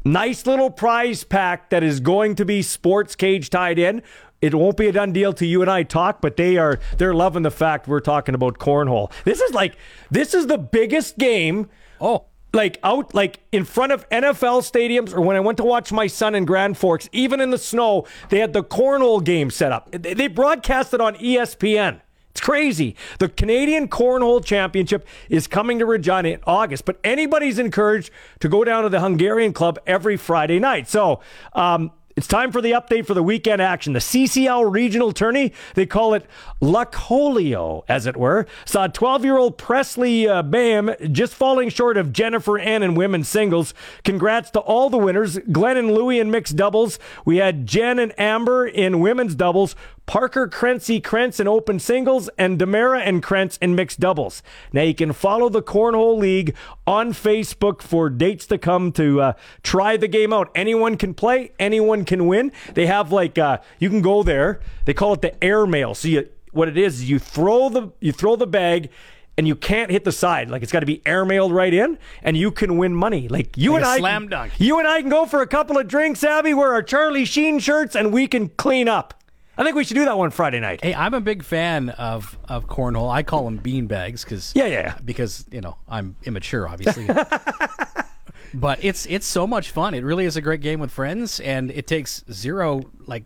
nice 0.06 0.46
little 0.46 0.70
prize 0.70 1.26
pack 1.26 1.72
that 1.72 1.84
is 1.84 2.00
going 2.00 2.36
to 2.36 2.46
be 2.46 2.62
sports 2.62 3.16
cage 3.18 3.50
tied 3.50 3.78
in. 3.78 4.02
It 4.42 4.56
won't 4.56 4.78
be 4.78 4.88
a 4.88 4.92
done 4.92 5.12
deal 5.12 5.34
till 5.34 5.50
you 5.50 5.62
and 5.62 5.70
I 5.70 5.84
talk, 5.84 6.22
but 6.22 6.38
they 6.38 6.58
are 6.58 6.80
they're 6.98 7.14
loving 7.14 7.44
the 7.44 7.52
fact 7.52 7.90
we're 7.90 8.00
talking 8.00 8.34
about 8.34 8.60
cornhole. 8.60 9.12
This 9.26 9.42
is 9.42 9.54
like 9.54 9.76
this 10.10 10.34
is 10.34 10.48
the 10.48 10.58
biggest 10.58 11.18
game. 11.18 11.70
Oh, 12.00 12.26
like 12.54 12.80
out 12.84 13.14
like 13.14 13.40
in 13.52 13.66
front 13.66 13.92
of 13.92 14.08
NFL 14.10 14.62
stadiums 14.62 15.14
or 15.14 15.22
when 15.22 15.36
I 15.36 15.40
went 15.40 15.58
to 15.58 15.64
watch 15.64 15.92
my 15.92 16.08
son 16.08 16.36
in 16.36 16.46
Grand 16.46 16.78
Forks, 16.78 17.10
even 17.12 17.40
in 17.40 17.50
the 17.50 17.58
snow, 17.58 18.06
they 18.30 18.40
had 18.40 18.54
the 18.54 18.64
cornhole 18.64 19.24
game 19.24 19.50
set 19.50 19.72
up. 19.72 19.92
They 19.92 20.28
broadcast 20.28 20.94
it 20.94 21.02
on 21.02 21.16
ESPN. 21.16 22.02
It's 22.32 22.40
crazy. 22.40 22.96
The 23.20 23.28
Canadian 23.28 23.90
Cornhole 23.90 24.44
Championship 24.44 25.06
is 25.28 25.48
coming 25.48 25.80
to 25.80 25.86
Regina 25.86 26.30
in 26.30 26.40
August, 26.48 26.86
but 26.86 26.98
anybody's 27.04 27.60
encouraged 27.60 28.10
to 28.40 28.48
go 28.48 28.64
down 28.64 28.84
to 28.84 28.90
the 28.90 29.02
Hungarian 29.02 29.52
Club 29.52 29.78
every 29.86 30.16
Friday 30.16 30.58
night. 30.58 30.88
So, 30.88 31.20
um, 31.54 31.92
it's 32.16 32.28
time 32.28 32.52
for 32.52 32.62
the 32.62 32.72
update 32.72 33.06
for 33.06 33.14
the 33.14 33.24
weekend 33.24 33.62
action. 33.62 33.94
The 33.94 34.00
CCL 34.00 34.72
regional 34.72 35.12
tourney, 35.12 35.54
they 35.76 35.86
call 35.86 36.14
it 36.14 36.26
Luckholio, 36.62 37.84
as 37.88 38.06
it 38.06 38.18
were, 38.18 38.46
saw 38.66 38.88
12 38.88 39.26
year 39.26 39.38
old 39.38 39.58
Presley 39.58 40.28
uh, 40.28 40.44
Bam 40.44 40.92
just 41.12 41.34
falling 41.34 41.70
short 41.70 41.98
of 41.98 42.12
Jennifer 42.12 42.60
Ann 42.60 42.84
in 42.84 42.96
women's 42.96 43.28
singles. 43.28 43.74
Congrats 44.04 44.50
to 44.52 44.60
all 44.60 44.90
the 44.90 44.98
winners 44.98 45.38
Glenn 45.52 45.78
and 45.78 45.92
Louie 45.92 46.20
in 46.20 46.32
mixed 46.32 46.56
doubles. 46.56 47.00
We 47.26 47.38
had 47.38 47.66
Jen 47.66 48.00
and 48.00 48.18
Amber 48.20 48.68
in 48.68 49.00
women's 49.00 49.36
doubles. 49.36 49.76
Parker 50.12 50.46
Crency 50.46 51.02
Krentz 51.02 51.40
in 51.40 51.48
open 51.48 51.80
singles, 51.80 52.30
and 52.38 52.60
Demara 52.60 53.00
and 53.00 53.24
Krentz 53.24 53.58
in 53.62 53.76
mixed 53.76 54.02
doubles. 54.02 54.44
Now 54.74 54.82
you 54.82 54.94
can 54.94 55.14
follow 55.14 55.48
the 55.48 55.62
Cornhole 55.62 56.18
League 56.18 56.54
on 56.86 57.14
Facebook 57.14 57.82
for 57.82 58.10
dates 58.10 58.46
to 58.48 58.58
come 58.58 58.92
to 58.92 59.22
uh, 59.22 59.34
try 59.64 59.96
the 59.96 60.10
game 60.10 60.34
out. 60.34 60.52
Anyone 60.54 60.98
can 60.98 61.14
play, 61.14 61.54
anyone 61.58 62.04
can 62.04 62.28
win. 62.28 62.52
They 62.74 62.88
have 62.88 63.14
like 63.14 63.38
uh, 63.38 63.60
you 63.80 63.88
can 63.88 64.02
go 64.02 64.22
there. 64.22 64.60
They 64.84 64.94
call 64.94 65.14
it 65.14 65.22
the 65.22 65.42
air 65.42 65.66
mail. 65.66 65.96
So 65.96 66.10
you, 66.10 66.28
what 66.52 66.68
it 66.68 66.78
is, 66.78 67.10
you 67.10 67.18
throw 67.18 67.70
the 67.70 67.94
you 68.02 68.12
throw 68.12 68.36
the 68.36 68.48
bag 68.48 68.90
and 69.38 69.48
you 69.48 69.56
can't 69.56 69.92
hit 69.92 70.04
the 70.04 70.12
side. 70.12 70.50
Like 70.50 70.62
it's 70.62 70.74
got 70.74 70.82
to 70.82 70.86
be 70.86 70.98
airmailed 71.06 71.54
right 71.54 71.74
in, 71.74 71.98
and 72.22 72.36
you 72.36 72.52
can 72.52 72.78
win 72.78 72.94
money. 72.94 73.30
Like 73.30 73.58
you 73.58 73.72
Like 73.72 73.84
and 73.84 73.86
I, 73.86 73.98
slam 74.00 74.28
dunk. 74.28 74.52
You 74.58 74.78
and 74.78 74.90
I 74.90 75.00
can 75.00 75.10
go 75.10 75.26
for 75.26 75.42
a 75.42 75.48
couple 75.48 75.78
of 75.78 75.88
drinks, 75.88 76.22
Abby. 76.22 76.54
Wear 76.54 76.74
our 76.74 76.84
Charlie 76.84 77.24
Sheen 77.24 77.60
shirts, 77.60 77.96
and 77.96 78.12
we 78.12 78.28
can 78.28 78.50
clean 78.50 78.90
up. 78.90 79.14
I 79.62 79.64
think 79.64 79.76
we 79.76 79.84
should 79.84 79.96
do 79.96 80.06
that 80.06 80.18
one 80.18 80.32
Friday 80.32 80.60
night. 80.60 80.82
Hey, 80.84 80.94
I'm 80.96 81.14
a 81.14 81.22
big 81.22 81.44
fan 81.44 81.90
of, 81.90 82.38
of 82.50 82.68
cornhole. 82.68 83.12
I 83.12 83.24
call 83.24 83.46
them 83.46 83.58
bean 83.58 83.88
bags 83.88 84.24
because 84.24 84.52
Yeah, 84.56 84.66
yeah, 84.66 84.98
because 85.06 85.46
you 85.52 85.62
know 85.62 85.78
I'm 85.88 86.16
immature, 86.24 86.68
obviously. 86.68 87.08
but 88.54 88.84
it's 88.84 89.06
it's 89.06 89.26
so 89.26 89.48
much 89.48 89.72
fun. 89.72 89.94
It 89.94 90.04
really 90.04 90.26
is 90.26 90.36
a 90.36 90.42
great 90.42 90.62
game 90.62 90.80
with 90.80 90.92
friends, 90.92 91.40
and 91.40 91.72
it 91.72 91.88
takes 91.88 92.24
zero 92.32 92.82
like 93.06 93.24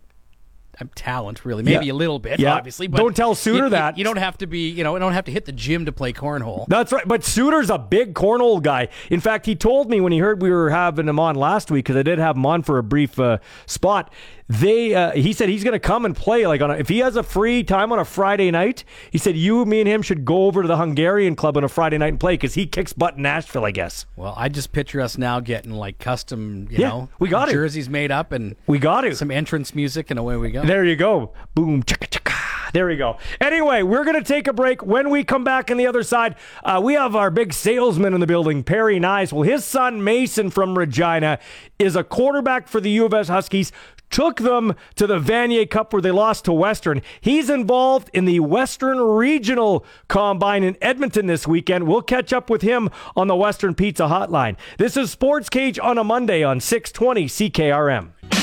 um, 0.78 0.90
talent, 0.94 1.46
really. 1.46 1.62
Maybe 1.62 1.86
Yeah. 1.86 1.92
a 1.92 1.94
little 1.94 2.18
bit, 2.18 2.38
Yeah. 2.38 2.54
obviously. 2.54 2.86
But 2.86 2.98
Don't 2.98 3.16
tell 3.16 3.34
Suitor 3.34 3.56
you- 3.58 3.64
you- 3.64 3.70
that. 3.70 3.96
You 3.96 4.04
don't 4.04 4.18
have 4.18 4.36
to 4.38 4.46
be, 4.46 4.68
you 4.68 4.84
know, 4.84 4.92
you 4.92 4.98
don't 5.00 5.14
have 5.14 5.24
to 5.24 5.32
hit 5.32 5.46
the 5.46 5.52
gym 5.52 5.86
to 5.86 5.92
play 5.92 6.12
cornhole. 6.12 6.66
That's 6.68 6.92
right. 6.92 7.08
But 7.08 7.24
Suitor's 7.24 7.70
a 7.70 7.78
big 7.78 8.12
cornhole 8.12 8.62
guy. 8.62 8.88
In 9.08 9.20
fact, 9.20 9.46
he 9.46 9.54
told 9.54 9.88
me 9.88 10.02
when 10.02 10.12
he 10.12 10.18
heard 10.18 10.42
we 10.42 10.50
were 10.50 10.68
having 10.68 11.08
him 11.08 11.18
on 11.18 11.34
last 11.34 11.70
week 11.70 11.86
because 11.86 11.96
I 11.96 12.02
did 12.02 12.18
have 12.18 12.36
him 12.36 12.44
on 12.44 12.62
for 12.62 12.76
a 12.76 12.82
brief 12.82 13.18
uh, 13.18 13.38
spot. 13.64 14.12
They 14.48 14.94
uh, 14.94 15.10
he 15.12 15.32
said 15.32 15.48
he's 15.48 15.64
going 15.64 15.72
to 15.72 15.80
come 15.80 16.04
and 16.04 16.14
play 16.14 16.46
like 16.46 16.60
on 16.60 16.70
a, 16.70 16.74
if 16.74 16.88
he 16.88 16.98
has 16.98 17.16
a 17.16 17.22
free 17.24 17.64
time 17.64 17.90
on 17.90 17.98
a 17.98 18.04
Friday 18.04 18.50
night. 18.52 18.84
He 19.10 19.18
said 19.18 19.36
you, 19.36 19.64
me, 19.64 19.80
and 19.80 19.88
him 19.88 20.02
should 20.02 20.24
go 20.24 20.44
over 20.46 20.62
to 20.62 20.68
the 20.68 20.76
Hungarian 20.76 21.34
club 21.34 21.56
on 21.56 21.64
a 21.64 21.68
Friday 21.68 21.98
night 21.98 22.08
and 22.08 22.20
play 22.20 22.34
because 22.34 22.54
he 22.54 22.64
kicks 22.66 22.92
butt 22.92 23.16
in 23.16 23.22
Nashville. 23.22 23.64
I 23.64 23.72
guess 23.72 24.06
Well, 24.14 24.34
I 24.36 24.48
just 24.48 24.70
picture 24.72 25.00
us 25.00 25.18
now 25.18 25.40
getting 25.40 25.72
like 25.72 25.98
custom, 25.98 26.68
you 26.70 26.78
Yeah, 26.78 26.88
know, 26.90 27.08
we 27.18 27.28
got 27.28 27.48
it. 27.48 27.52
jerseys 27.52 27.88
made 27.88 28.12
up 28.12 28.30
and 28.30 28.54
we 28.68 28.78
got 28.78 29.04
it. 29.04 29.16
some 29.16 29.32
entrance 29.32 29.74
music, 29.74 30.10
and 30.10 30.18
away 30.18 30.36
we 30.36 30.50
go. 30.52 30.64
There 30.64 30.84
you 30.84 30.94
go. 30.96 31.32
Boom, 31.56 31.82
chicka, 31.82 32.08
chicka. 32.08 32.32
There 32.72 32.86
we 32.88 32.96
go. 32.96 33.16
Anyway, 33.40 33.82
we're 33.82 34.04
going 34.04 34.22
to 34.22 34.24
take 34.24 34.48
a 34.48 34.52
break. 34.52 34.84
When 34.84 35.08
we 35.08 35.24
come 35.24 35.44
back 35.44 35.70
on 35.70 35.76
the 35.78 35.86
other 35.86 36.02
side, 36.02 36.34
uh, 36.62 36.80
we 36.82 36.94
have 36.94 37.16
our 37.16 37.30
big 37.30 37.52
salesman 37.54 38.12
in 38.12 38.20
the 38.20 38.26
building, 38.26 38.62
Perry 38.64 38.98
Nyhus. 39.00 39.32
Well, 39.32 39.42
his 39.44 39.64
son, 39.64 40.04
Mason 40.04 40.50
from 40.50 40.76
Regina, 40.76 41.38
is 41.78 41.96
a 41.96 42.04
quarterback 42.04 42.68
for 42.68 42.80
the 42.80 42.90
U 42.90 43.06
of 43.06 43.14
S 43.14 43.28
Huskies. 43.28 43.72
Took 44.10 44.38
them 44.40 44.74
to 44.94 45.06
the 45.06 45.18
Vanier 45.18 45.68
Cup 45.68 45.92
where 45.92 46.02
they 46.02 46.10
lost 46.10 46.44
to 46.46 46.52
Western. 46.52 47.02
He's 47.20 47.50
involved 47.50 48.08
in 48.12 48.24
the 48.24 48.40
Western 48.40 48.98
Regional 48.98 49.84
Combine 50.08 50.62
in 50.62 50.76
Edmonton 50.80 51.26
this 51.26 51.46
weekend. 51.46 51.86
We'll 51.86 52.02
catch 52.02 52.32
up 52.32 52.48
with 52.48 52.62
him 52.62 52.88
on 53.16 53.28
the 53.28 53.36
Western 53.36 53.74
Pizza 53.74 54.04
Hotline. 54.04 54.56
This 54.78 54.96
is 54.96 55.10
Sports 55.10 55.48
Cage 55.48 55.78
on 55.78 55.98
a 55.98 56.04
Monday 56.04 56.42
on 56.42 56.60
620 56.60 57.26
CKRM. 57.26 58.10
The 58.30 58.36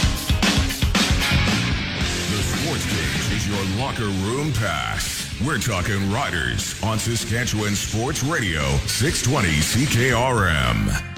Sports 2.43 2.85
Cage 2.85 3.37
is 3.37 3.47
your 3.47 3.63
locker 3.79 4.05
room 4.27 4.51
pass. 4.53 5.13
We're 5.45 5.57
talking 5.57 6.11
Riders 6.11 6.81
on 6.83 6.99
Saskatchewan 6.99 7.75
Sports 7.75 8.23
Radio, 8.23 8.61
620 8.85 9.49
CKRM. 9.59 11.12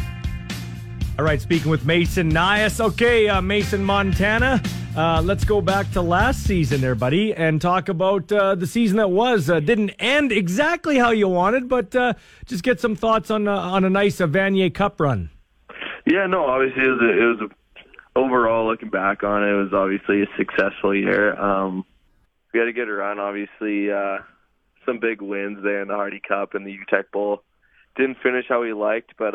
All 1.17 1.23
right, 1.23 1.39
speaking 1.39 1.71
with 1.71 1.85
Mason 1.85 2.29
Nyhus. 2.29 2.81
Okay, 2.81 3.29
uh, 3.29 3.39
Mason, 3.39 3.81
Montana. 3.81 4.61
Uh, 4.97 5.21
let's 5.23 5.45
go 5.45 5.61
back 5.61 5.89
to 5.91 6.01
last 6.01 6.43
season 6.43 6.81
there, 6.81 6.93
buddy, 6.93 7.33
and 7.33 7.61
talk 7.61 7.87
about 7.87 8.29
uh, 8.33 8.53
the 8.55 8.67
season 8.67 8.97
that 8.97 9.09
was. 9.09 9.49
Uh, 9.49 9.61
didn't 9.61 9.91
end 9.91 10.33
exactly 10.33 10.97
how 10.97 11.11
you 11.11 11.29
wanted, 11.29 11.69
but 11.69 11.95
uh, 11.95 12.15
just 12.45 12.65
get 12.65 12.81
some 12.81 12.97
thoughts 12.97 13.31
on 13.31 13.47
uh, 13.47 13.55
on 13.55 13.85
a 13.85 13.89
nice 13.89 14.17
Vanier 14.17 14.73
Cup 14.73 14.99
run. 14.99 15.29
Yeah, 16.05 16.27
no, 16.27 16.43
obviously 16.47 16.83
it 16.83 16.89
was 16.89 17.01
a, 17.01 17.09
it 17.09 17.25
was 17.25 17.49
a, 17.49 18.19
overall 18.19 18.67
looking 18.67 18.89
back 18.89 19.23
on 19.23 19.41
it, 19.41 19.51
it 19.51 19.55
was 19.55 19.71
obviously 19.73 20.21
a 20.21 20.27
successful 20.37 20.93
year. 20.93 21.33
Um, 21.39 21.85
we 22.53 22.59
had 22.59 22.67
a 22.67 22.73
good 22.73 22.89
run, 22.89 23.19
obviously 23.19 23.87
some 24.85 24.99
big 24.99 25.21
wins 25.21 25.63
there 25.63 25.81
in 25.81 25.87
the 25.87 25.95
Hardy 25.95 26.21
Cup 26.27 26.55
and 26.55 26.67
the 26.67 26.77
Uteck 26.77 27.05
Bowl. 27.13 27.41
Didn't 27.95 28.17
finish 28.21 28.47
how 28.49 28.61
we 28.61 28.73
liked, 28.73 29.13
but 29.17 29.33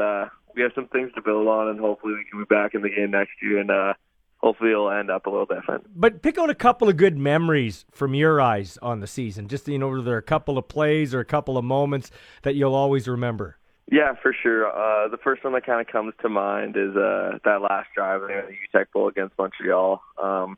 we 0.55 0.63
have 0.63 0.73
some 0.75 0.89
things 0.89 1.11
to 1.15 1.23
build 1.23 1.47
on, 1.49 1.69
and 1.69 1.81
hopefully 1.81 2.15
we 2.15 2.25
can 2.31 2.41
be 2.41 2.45
back 2.45 2.75
in 2.75 2.83
the 2.83 2.91
game 2.91 3.11
next 3.11 3.33
year, 3.43 3.59
and 3.59 3.71
uh, 3.71 3.95
hopefully 4.39 4.71
it'll 4.71 4.91
end 4.91 5.11
up 5.11 5.27
a 5.27 5.31
little 5.31 5.47
different. 5.47 5.87
But 5.95 6.23
pick 6.23 6.39
out 6.39 6.51
a 6.51 6.55
couple 6.55 6.89
of 6.89 6.97
good 6.97 7.17
memories 7.17 7.85
from 7.93 8.15
your 8.15 8.41
eyes 8.41 8.79
on 8.83 9.01
the 9.01 9.07
season. 9.07 9.49
Just 9.49 9.69
you 9.69 9.79
know, 9.79 10.03
there 10.03 10.15
are 10.15 10.19
a 10.19 10.23
couple 10.23 10.59
of 10.59 10.69
plays 10.69 11.15
or 11.15 11.21
a 11.21 11.25
couple 11.25 11.59
of 11.59 11.65
moments 11.65 12.11
that 12.43 12.55
you'll 12.55 12.75
always 12.75 13.09
remember. 13.09 13.57
Yeah, 13.91 14.15
for 14.23 14.35
sure. 14.41 14.69
Uh, 14.69 15.09
the 15.09 15.17
first 15.17 15.43
one 15.43 15.53
that 15.55 15.67
kind 15.67 15.81
of 15.81 15.89
comes 15.89 16.15
to 16.23 16.29
mind 16.29 16.77
is 16.77 16.95
uh, 16.97 17.39
that 17.45 17.61
last 17.61 17.89
drive 17.95 18.23
in 18.23 18.29
the 18.29 18.79
Uteck 18.79 18.87
Bowl 18.93 19.09
against 19.09 19.37
Montreal. 19.37 20.01
Um, 20.23 20.57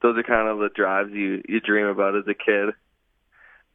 those 0.00 0.16
are 0.16 0.22
kind 0.22 0.48
of 0.48 0.58
the 0.58 0.70
drives 0.74 1.10
you 1.12 1.42
you 1.48 1.60
dream 1.60 1.86
about 1.86 2.16
as 2.16 2.24
a 2.26 2.34
kid. 2.34 2.74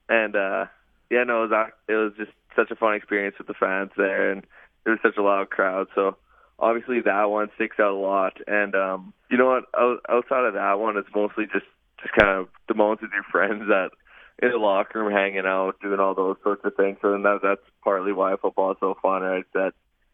And 0.10 0.36
uh, 0.36 0.66
yeah, 1.12 1.24
no, 1.26 1.44
it 1.44 1.50
was 1.50 1.72
it 1.88 1.94
was 1.94 2.14
just 2.18 2.32
such 2.56 2.72
a 2.72 2.76
fun 2.76 2.96
experience 2.96 3.36
with 3.38 3.48
the 3.48 3.54
fans 3.54 3.92
there, 3.96 4.32
and 4.32 4.46
it 4.86 4.90
was 4.90 5.00
such 5.04 5.18
a 5.18 5.22
loud 5.22 5.50
crowd. 5.50 5.88
So 5.96 6.18
obviously 6.60 7.02
that 7.02 7.26
one 7.26 7.50
sticks 7.56 7.80
out 7.80 7.92
a 7.92 7.96
lot. 7.96 8.34
And 8.48 8.76
um, 8.76 9.14
you 9.30 9.38
know 9.38 9.48
what? 9.48 9.64
Out- 9.78 10.02
Outside 10.10 10.46
of 10.46 10.54
that 10.54 10.80
one, 10.80 10.98
it's 10.98 11.10
mostly 11.14 11.46
just 11.52 11.66
just 12.02 12.14
kind 12.16 12.30
of 12.40 12.48
the 12.68 12.74
moments 12.74 13.04
with 13.04 13.12
your 13.14 13.24
friends 13.32 13.68
that 13.68 13.92
in 14.42 14.50
the 14.50 14.58
locker 14.58 15.04
room, 15.04 15.12
hanging 15.14 15.46
out, 15.46 15.80
doing 15.82 16.00
all 16.00 16.16
those 16.16 16.38
sorts 16.42 16.64
of 16.66 16.76
things. 16.76 16.98
So 17.02 17.12
then 17.12 17.22
that, 17.24 17.40
that's 17.44 17.62
partly 17.84 18.12
why 18.12 18.36
football 18.42 18.72
is 18.72 18.78
so 18.80 18.98
fun, 19.02 19.22
right? 19.22 19.46
That 19.54 19.74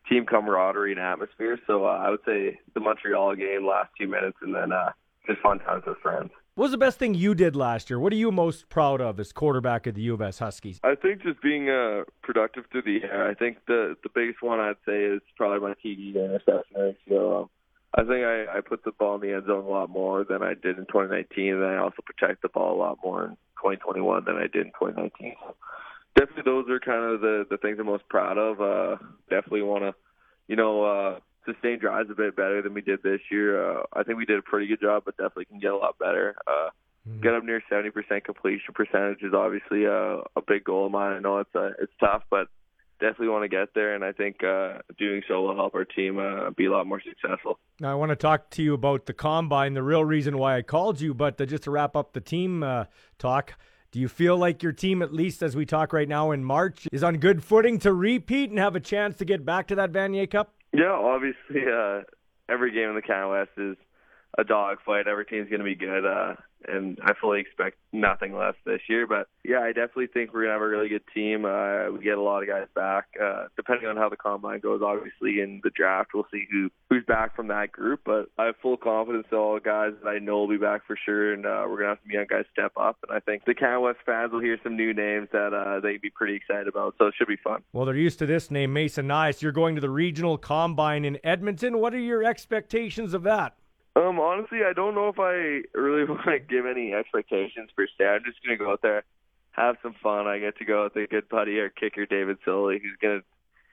team 0.10 0.26
camaraderie 0.26 0.92
and 0.92 1.00
atmosphere. 1.00 1.58
So 1.66 1.86
uh, 1.86 1.90
I 1.90 2.10
would 2.10 2.20
say 2.26 2.60
the 2.74 2.82
Montreal 2.82 3.36
game, 3.36 3.66
last 3.66 3.90
two 3.98 4.08
minutes, 4.08 4.38
and 4.42 4.54
then 4.54 4.74
uh, 4.74 4.92
just 5.26 5.40
fun 5.40 5.60
times 5.60 5.84
with 5.88 5.98
friends. 6.00 6.32
What 6.58 6.64
was 6.64 6.72
the 6.72 6.80
best 6.80 6.98
thing 6.98 7.14
you 7.14 7.36
did 7.36 7.56
last 7.56 7.88
year? 7.88 8.00
What 8.00 8.12
are 8.12 8.16
you 8.16 8.32
most 8.32 8.68
proud 8.68 9.00
of 9.00 9.20
as 9.20 9.32
quarterback 9.32 9.86
of 9.86 9.94
the 9.94 10.02
U 10.02 10.16
of 10.16 10.24
S 10.24 10.40
Huskies? 10.40 10.80
I 10.84 10.96
think 10.96 11.22
just 11.22 11.40
being 11.40 11.70
uh, 11.70 12.06
productive 12.24 12.64
through 12.72 12.82
the 12.82 13.04
air. 13.04 13.30
I 13.30 13.36
think 13.36 13.58
the 13.68 13.96
the 14.02 14.10
biggest 14.10 14.42
one 14.42 14.60
I'd 14.60 14.74
say 14.84 15.04
is 15.04 15.22
probably 15.36 15.60
my 15.60 15.76
TD 15.76 16.16
interception 16.16 16.76
ratio. 16.76 17.42
Um, 17.42 17.50
I 17.94 18.02
think 18.02 18.26
I, 18.26 18.58
I 18.58 18.62
put 18.62 18.84
the 18.84 18.92
ball 18.92 19.14
in 19.14 19.22
the 19.22 19.36
end 19.36 19.46
zone 19.46 19.66
a 19.66 19.70
lot 19.70 19.92
more 19.92 20.24
than 20.24 20.42
I 20.42 20.56
did 20.56 20.80
in 20.80 20.88
2019, 20.88 21.54
and 21.54 21.64
I 21.64 21.78
also 21.78 22.02
protect 22.04 22.42
the 22.42 22.50
ball 22.50 22.76
a 22.76 22.80
lot 22.80 22.98
more 23.04 23.26
in 23.26 23.30
2021 23.62 24.26
than 24.26 24.38
I 24.38 24.48
did 24.48 24.66
in 24.66 24.72
2019. 24.82 25.36
So 25.40 25.56
definitely 26.16 26.52
those 26.52 26.68
are 26.72 26.80
kind 26.80 27.04
of 27.04 27.22
the 27.22 27.46
the 27.52 27.58
things 27.58 27.78
I'm 27.80 27.86
most 27.86 28.10
proud 28.10 28.40
of. 28.40 28.60
Uh, 28.60 28.98
definitely 29.30 29.62
want 29.62 29.84
to, 29.84 29.94
you 30.48 30.56
know, 30.56 30.84
uh, 30.84 31.20
sustain 31.48 31.80
drives 31.80 32.10
a 32.12 32.16
bit 32.16 32.36
better 32.36 32.62
than 32.62 32.74
we 32.74 32.82
did 32.82 33.02
this 33.02 33.22
year. 33.32 33.80
Uh, 33.80 33.84
I 33.94 34.04
think 34.04 34.18
we 34.18 34.26
did 34.26 34.38
a 34.38 34.44
pretty 34.44 34.68
good 34.68 34.82
job, 34.82 35.04
but 35.06 35.18
definitely 35.18 35.46
can 35.46 35.60
get 35.60 35.72
a 35.72 35.78
lot 35.78 35.98
better. 35.98 36.36
Uh, 36.46 36.70
Get 37.22 37.34
up 37.34 37.44
near 37.44 37.64
70% 37.72 38.26
completion 38.26 38.74
percentage 38.74 39.24
is 39.24 39.34
obviously 39.34 39.86
a, 39.86 40.18
a 40.36 40.42
big 40.46 40.66
goal 40.66 40.88
of 40.88 40.92
mine. 40.92 41.14
I 41.14 41.20
know 41.20 41.40
it's 41.40 41.56
uh, 41.56 41.72
it's 41.80 41.92
tough, 42.00 42.24
but 42.30 42.48
definitely 43.00 43.30
want 43.30 43.44
to 43.44 43.48
get 43.48 43.70
there, 43.74 43.96
and 43.96 44.04
I 44.04 44.12
think 44.12 44.44
uh, 44.44 44.80
doing 45.00 45.22
so 45.28 45.42
will 45.42 45.56
help 45.56 45.74
our 45.74 45.86
team 45.86 46.20
uh, 46.20 46.52
be 46.52 46.66
a 46.66 46.72
lot 46.72 46.86
more 46.86 47.02
successful. 47.02 47.60
Now, 47.80 47.92
I 47.92 47.96
want 47.96 48.10
to 48.10 48.16
talk 48.16 48.50
to 48.52 48.62
you 48.62 48.74
about 48.74 49.06
the 49.06 49.14
combine, 49.14 49.74
the 49.74 49.84
real 49.84 50.04
reason 50.04 50.38
why 50.38 50.58
I 50.58 50.62
called 50.64 51.00
you, 51.00 51.14
but 51.14 51.40
uh, 51.40 51.46
just 51.46 51.64
to 51.64 51.72
wrap 51.72 51.96
up 51.96 52.14
the 52.14 52.22
team 52.22 52.62
uh, 52.62 52.86
talk. 53.18 53.54
Do 53.92 54.02
you 54.02 54.10
feel 54.10 54.38
like 54.38 54.62
your 54.62 54.74
team, 54.74 55.02
at 55.02 55.14
least 55.14 55.42
as 55.42 55.56
we 55.56 55.66
talk 55.66 55.94
right 55.94 56.10
now 56.10 56.32
in 56.32 56.44
March, 56.44 56.90
is 56.92 57.06
on 57.06 57.18
good 57.18 57.42
footing 57.42 57.80
to 57.80 57.94
repeat 57.94 58.50
and 58.50 58.60
have 58.60 58.76
a 58.76 58.82
chance 58.82 59.16
to 59.18 59.26
get 59.26 59.46
back 59.46 59.68
to 59.68 59.76
that 59.76 59.94
Vanier 59.94 60.30
Cup? 60.30 60.54
Yeah, 60.78 60.92
obviously, 60.92 61.64
uh, 61.74 62.02
every 62.48 62.72
game 62.72 62.90
in 62.90 62.96
the 62.96 63.02
Canada 63.02 63.30
West 63.30 63.50
is 63.58 63.78
a 64.38 64.44
dogfight. 64.44 65.08
Every 65.08 65.26
team's 65.26 65.50
going 65.50 65.60
to 65.60 65.66
be 65.66 65.74
good. 65.74 66.06
Uh, 66.06 66.36
and 66.68 67.00
I 67.04 67.14
fully 67.20 67.40
expect 67.40 67.78
nothing 67.94 68.36
less 68.36 68.56
this 68.66 68.82
year. 68.90 69.08
But 69.08 69.28
yeah, 69.44 69.60
I 69.60 69.68
definitely 69.68 70.08
think 70.08 70.34
we're 70.34 70.44
gonna 70.44 70.54
have 70.54 70.62
a 70.62 70.68
really 70.68 70.90
good 70.90 71.04
team. 71.14 71.46
Uh, 71.46 71.92
we 71.92 72.04
get 72.04 72.18
a 72.18 72.22
lot 72.22 72.44
of 72.44 72.50
guys 72.50 72.68
back. 72.76 73.06
Uh, 73.22 73.48
depending 73.56 73.88
on 73.88 73.98
how 73.98 74.10
the 74.10 74.18
combine 74.18 74.60
goes, 74.60 74.82
obviously 74.84 75.42
in 75.42 75.62
the 75.64 75.70
draft, 75.70 76.12
we'll 76.14 76.28
see 76.32 76.46
who 76.52 76.70
who's 76.90 77.06
back 77.06 77.36
from 77.36 77.48
that 77.48 77.72
group. 77.72 78.02
But 78.06 78.30
I 78.38 78.46
have 78.46 78.56
full 78.62 78.78
confidence 78.78 79.28
in 79.32 79.38
all 79.38 79.56
the 79.56 79.62
guys 79.62 79.94
that 80.04 80.10
I 80.10 80.20
know 80.20 80.40
will 80.40 80.48
be 80.48 80.58
back 80.58 80.86
for 80.86 80.98
sure, 81.04 81.34
and 81.34 81.46
uh, 81.46 81.66
we're 81.68 81.78
gonna 81.78 81.90
have 81.90 82.00
some 82.04 82.12
young 82.12 82.28
guys 82.30 82.46
step 82.52 82.74
up. 82.78 82.98
And 83.08 83.16
I 83.16 83.20
think 83.20 83.46
the 83.46 83.54
Canada 83.54 83.82
West 83.82 84.00
fans 84.06 84.32
will 84.32 84.42
hear 84.42 84.58
some 84.64 84.76
new 84.76 84.94
names 84.94 85.30
that 85.32 85.54
uh, 85.54 85.80
they'd 85.80 86.02
be 86.02 86.10
pretty 86.10 86.36
excited 86.36 86.68
about. 86.68 86.96
So 86.98 87.08
it 87.08 87.14
should 87.18 87.28
be 87.28 87.38
fun. 87.38 87.64
Well, 87.74 87.86
they're 87.86 87.96
used 87.96 88.20
to 88.20 88.26
this 88.26 88.52
name, 88.52 88.74
Mason 88.74 89.08
Nyhus. 89.08 89.42
You're 89.42 89.52
going 89.52 89.76
to 89.76 89.82
the 89.82 89.90
regional 89.90 90.38
combine 90.38 91.06
in 91.06 91.18
Edmonton. 91.24 91.80
What 91.80 91.94
are 91.94 92.00
your 92.00 92.24
expectations 92.24 93.14
of 93.14 93.24
that? 93.24 93.56
Um, 93.98 94.20
honestly, 94.20 94.60
I 94.64 94.74
don't 94.74 94.94
know 94.94 95.10
if 95.10 95.18
I 95.18 95.66
really 95.74 96.04
want 96.08 96.26
to 96.26 96.40
give 96.40 96.68
any 96.68 96.94
expectations 96.94 97.72
per 97.76 97.88
se. 97.98 98.06
I'm 98.06 98.24
just 98.24 98.38
gonna 98.44 98.58
go 98.58 98.72
out 98.72 98.82
there, 98.84 99.04
have 99.52 99.78
some 99.82 99.96
fun. 100.04 100.28
I 100.28 100.38
get 100.38 100.58
to 100.58 100.66
go 100.66 100.84
with 100.84 100.96
a 100.96 101.08
good 101.08 101.28
buddy, 101.30 101.60
our 101.60 101.70
kicker 101.70 102.06
David 102.06 102.38
Sully, 102.46 102.80
who's 102.80 102.98
gonna 103.02 103.22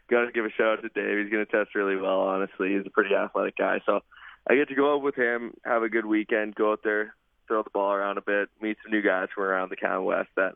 gotta 0.08 0.32
give 0.32 0.46
a 0.46 0.50
shout 0.50 0.78
out 0.78 0.82
to 0.82 0.88
Dave. 0.88 1.18
He's 1.18 1.30
gonna 1.30 1.44
test 1.44 1.74
really 1.74 1.96
well. 1.96 2.20
Honestly, 2.20 2.72
he's 2.72 2.86
a 2.86 2.90
pretty 2.90 3.14
athletic 3.14 3.56
guy, 3.58 3.80
so 3.84 4.00
I 4.48 4.54
get 4.54 4.68
to 4.68 4.74
go 4.74 4.94
out 4.94 5.02
with 5.02 5.14
him, 5.14 5.52
have 5.64 5.82
a 5.82 5.90
good 5.90 6.06
weekend, 6.06 6.54
go 6.54 6.72
out 6.72 6.80
there, 6.82 7.14
throw 7.46 7.62
the 7.62 7.70
ball 7.70 7.92
around 7.92 8.16
a 8.16 8.22
bit, 8.22 8.48
meet 8.62 8.78
some 8.82 8.92
new 8.92 9.02
guys 9.02 9.28
from 9.34 9.44
around 9.44 9.70
the 9.70 9.76
Canada 9.76 10.02
West 10.02 10.30
that 10.36 10.54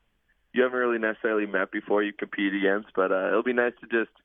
you 0.55 0.63
haven't 0.63 0.79
really 0.79 0.99
necessarily 0.99 1.47
met 1.47 1.71
before 1.71 2.03
you 2.03 2.13
compete 2.15 2.55
against. 2.55 2.89
But 2.95 3.13
uh, 3.13 3.29
it'll 3.29 3.43
be 3.43 3.53
nice 3.53 3.75
to 3.83 3.87
just 3.87 4.17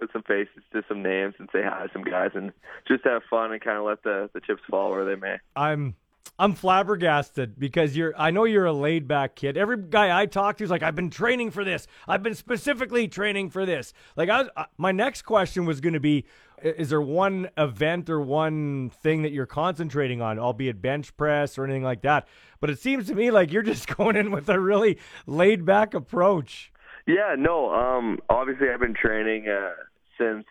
put 0.00 0.12
some 0.12 0.22
faces 0.22 0.62
to 0.72 0.82
some 0.88 1.02
names 1.02 1.34
and 1.38 1.48
say 1.52 1.62
hi 1.62 1.86
to 1.86 1.92
some 1.92 2.02
guys 2.02 2.30
and 2.34 2.52
just 2.88 3.04
have 3.04 3.22
fun 3.28 3.52
and 3.52 3.60
kind 3.60 3.78
of 3.78 3.84
let 3.84 4.02
the, 4.02 4.30
the 4.32 4.40
chips 4.40 4.62
fall 4.68 4.90
where 4.90 5.04
they 5.04 5.14
may. 5.14 5.36
I'm 5.54 5.94
I'm 6.38 6.54
flabbergasted 6.54 7.58
because 7.58 7.96
you're 7.96 8.14
I 8.16 8.30
know 8.30 8.44
you're 8.44 8.64
a 8.64 8.72
laid 8.72 9.06
back 9.06 9.36
kid. 9.36 9.56
Every 9.56 9.76
guy 9.76 10.18
I 10.18 10.26
talk 10.26 10.56
to 10.58 10.64
is 10.64 10.70
like 10.70 10.82
I've 10.82 10.94
been 10.94 11.10
training 11.10 11.50
for 11.50 11.64
this. 11.64 11.86
I've 12.08 12.22
been 12.22 12.34
specifically 12.34 13.08
training 13.08 13.50
for 13.50 13.66
this. 13.66 13.92
Like 14.16 14.30
I 14.30 14.42
was, 14.42 14.50
uh, 14.56 14.64
my 14.78 14.90
next 14.90 15.22
question 15.22 15.66
was 15.66 15.80
going 15.80 15.92
to 15.92 16.00
be 16.00 16.24
is 16.62 16.90
there 16.90 17.00
one 17.00 17.48
event 17.56 18.10
or 18.10 18.20
one 18.20 18.90
thing 18.90 19.22
that 19.22 19.32
you're 19.32 19.46
concentrating 19.46 20.20
on, 20.20 20.38
albeit 20.38 20.82
bench 20.82 21.16
press 21.16 21.58
or 21.58 21.64
anything 21.64 21.82
like 21.82 22.02
that? 22.02 22.28
But 22.60 22.70
it 22.70 22.78
seems 22.78 23.06
to 23.08 23.14
me 23.14 23.30
like 23.30 23.52
you're 23.52 23.62
just 23.62 23.86
going 23.96 24.16
in 24.16 24.30
with 24.30 24.48
a 24.48 24.58
really 24.58 24.98
laid 25.26 25.64
back 25.64 25.94
approach. 25.94 26.72
Yeah, 27.06 27.34
no. 27.36 27.72
Um, 27.74 28.18
obviously, 28.28 28.68
I've 28.68 28.80
been 28.80 28.94
training 28.94 29.48
uh, 29.48 29.72
since 30.20 30.44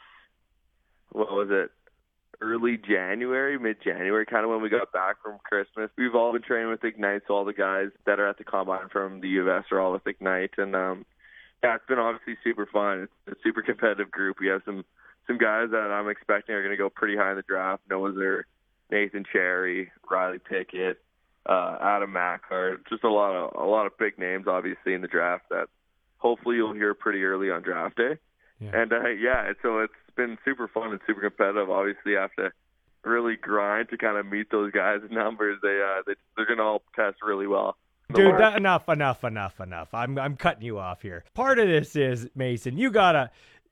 what 1.12 1.32
was 1.32 1.50
it? 1.52 1.72
Early 2.42 2.78
January, 2.78 3.60
mid 3.60 3.78
January, 3.84 4.26
kind 4.26 4.46
of 4.46 4.50
when 4.50 4.62
we 4.62 4.70
got 4.70 4.94
back 4.94 5.18
from 5.22 5.40
Christmas. 5.44 5.92
We've 5.98 6.16
all 6.16 6.32
been 6.32 6.42
training 6.42 6.70
with 6.70 6.84
Ignite, 6.84 7.24
so 7.28 7.34
all 7.34 7.46
the 7.46 7.54
guys 7.54 7.90
that 8.06 8.20
are 8.20 8.28
at 8.28 8.38
the 8.38 8.46
combine 8.46 8.88
from 8.90 9.20
the 9.20 9.28
U 9.28 9.42
of 9.42 9.48
S 9.50 9.66
are 9.72 9.80
all 9.82 9.92
with 9.92 10.08
Ignite, 10.08 10.52
and 10.58 10.74
um, 10.74 11.06
yeah, 11.62 11.76
it's 11.76 11.86
been 11.88 12.00
obviously 12.00 12.38
super 12.44 12.66
fun. 12.66 13.10
It's 13.28 13.38
a 13.38 13.42
super 13.44 13.62
competitive 13.62 14.10
group. 14.10 14.38
We 14.40 14.48
have 14.48 14.62
some 14.66 14.86
some 15.28 15.38
guys 15.38 15.68
that 15.72 15.92
I'm 15.92 16.10
expecting 16.10 16.56
are 16.56 16.64
going 16.64 16.72
to 16.72 16.78
go 16.78 16.90
pretty 16.90 17.18
high 17.18 17.32
in 17.32 17.36
the 17.36 17.44
draft. 17.44 17.84
Noah 17.90 18.14
Zerr, 18.14 18.44
Nathan 18.90 19.26
Cherry, 19.32 19.92
Riley 20.10 20.40
Pickett, 20.40 20.98
uh, 21.46 21.78
Adam 21.82 22.12
Machart, 22.12 22.88
just 22.90 23.04
a 23.04 23.10
lot 23.10 23.36
of 23.36 23.62
a 23.62 23.66
lot 23.70 23.86
of 23.86 23.98
big 23.98 24.18
names, 24.18 24.46
obviously 24.48 24.94
in 24.94 25.02
the 25.02 25.08
draft 25.08 25.50
that 25.50 25.68
hopefully 26.18 26.56
you'll 26.56 26.74
hear 26.74 26.94
pretty 26.94 27.24
early 27.24 27.52
on 27.52 27.62
draft 27.62 27.98
day. 27.98 28.18
Yeah. 28.60 28.72
And 28.74 28.92
uh, 28.94 29.08
yeah, 29.10 29.52
so 29.62 29.80
it's 29.80 29.94
been 30.16 30.38
super 30.44 30.68
fun 30.68 30.92
and 30.92 31.00
super 31.08 31.22
competitive. 31.22 31.70
Obviously, 31.70 32.14
you 32.14 32.18
have 32.18 32.34
to 32.38 32.52
really 33.04 33.36
grind 33.36 33.90
to 33.90 33.98
kind 33.98 34.18
of 34.18 34.26
meet 34.26 34.52
those 34.52 34.72
guys' 34.72 35.02
numbers. 35.12 35.60
They 35.62 35.82
uh, 35.82 36.02
they 36.06 36.14
they're 36.36 36.46
gonna 36.46 36.64
all 36.64 36.82
test 36.96 37.18
really 37.26 37.48
well. 37.48 37.78
Dude, 38.12 38.40
that, 38.40 38.58
enough, 38.58 38.90
enough, 38.90 39.24
enough, 39.24 39.60
enough. 39.62 39.94
I'm 39.94 40.18
I'm 40.18 40.36
cutting 40.36 40.64
you 40.64 40.80
off 40.80 41.04
here. 41.04 41.24
Part 41.36 41.60
of 41.60 41.68
this 41.68 41.96
is 41.96 42.28
Mason. 42.36 42.78
You 42.78 42.92
gotta. 42.92 43.30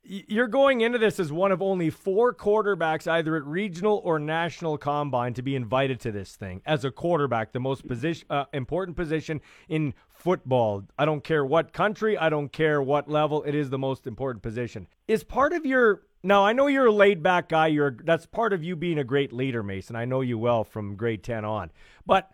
You're 0.09 0.47
going 0.47 0.79
into 0.79 0.97
this 0.97 1.19
as 1.19 1.33
one 1.33 1.51
of 1.51 1.61
only 1.61 1.89
four 1.89 2.33
quarterbacks, 2.33 3.11
either 3.11 3.35
at 3.35 3.43
regional 3.45 4.01
or 4.05 4.19
national 4.19 4.77
combine, 4.77 5.33
to 5.33 5.41
be 5.41 5.53
invited 5.53 5.99
to 6.01 6.13
this 6.13 6.37
thing 6.37 6.61
as 6.65 6.85
a 6.85 6.91
quarterback, 6.91 7.51
the 7.51 7.59
most 7.59 7.85
position, 7.85 8.25
uh, 8.29 8.45
important 8.53 8.95
position 8.95 9.41
in 9.67 9.93
football. 10.07 10.83
I 10.97 11.03
don't 11.03 11.25
care 11.25 11.43
what 11.43 11.73
country, 11.73 12.17
I 12.17 12.29
don't 12.29 12.53
care 12.53 12.81
what 12.81 13.09
level, 13.09 13.43
it 13.43 13.53
is 13.53 13.69
the 13.69 13.77
most 13.77 14.07
important 14.07 14.43
position. 14.43 14.87
Is 15.09 15.25
part 15.25 15.51
of 15.51 15.65
your 15.65 16.03
now 16.23 16.45
I 16.45 16.53
know 16.53 16.67
you're 16.67 16.85
a 16.85 16.91
laid 16.91 17.21
back 17.21 17.49
guy, 17.49 17.67
you're 17.67 17.97
that's 18.01 18.25
part 18.25 18.53
of 18.53 18.63
you 18.63 18.77
being 18.77 18.99
a 18.99 19.03
great 19.03 19.33
leader, 19.33 19.61
Mason. 19.61 19.97
I 19.97 20.05
know 20.05 20.21
you 20.21 20.37
well 20.37 20.63
from 20.63 20.95
grade 20.95 21.21
10 21.21 21.43
on. 21.43 21.69
But 22.05 22.31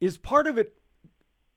is 0.00 0.18
part 0.18 0.48
of 0.48 0.58
it 0.58 0.74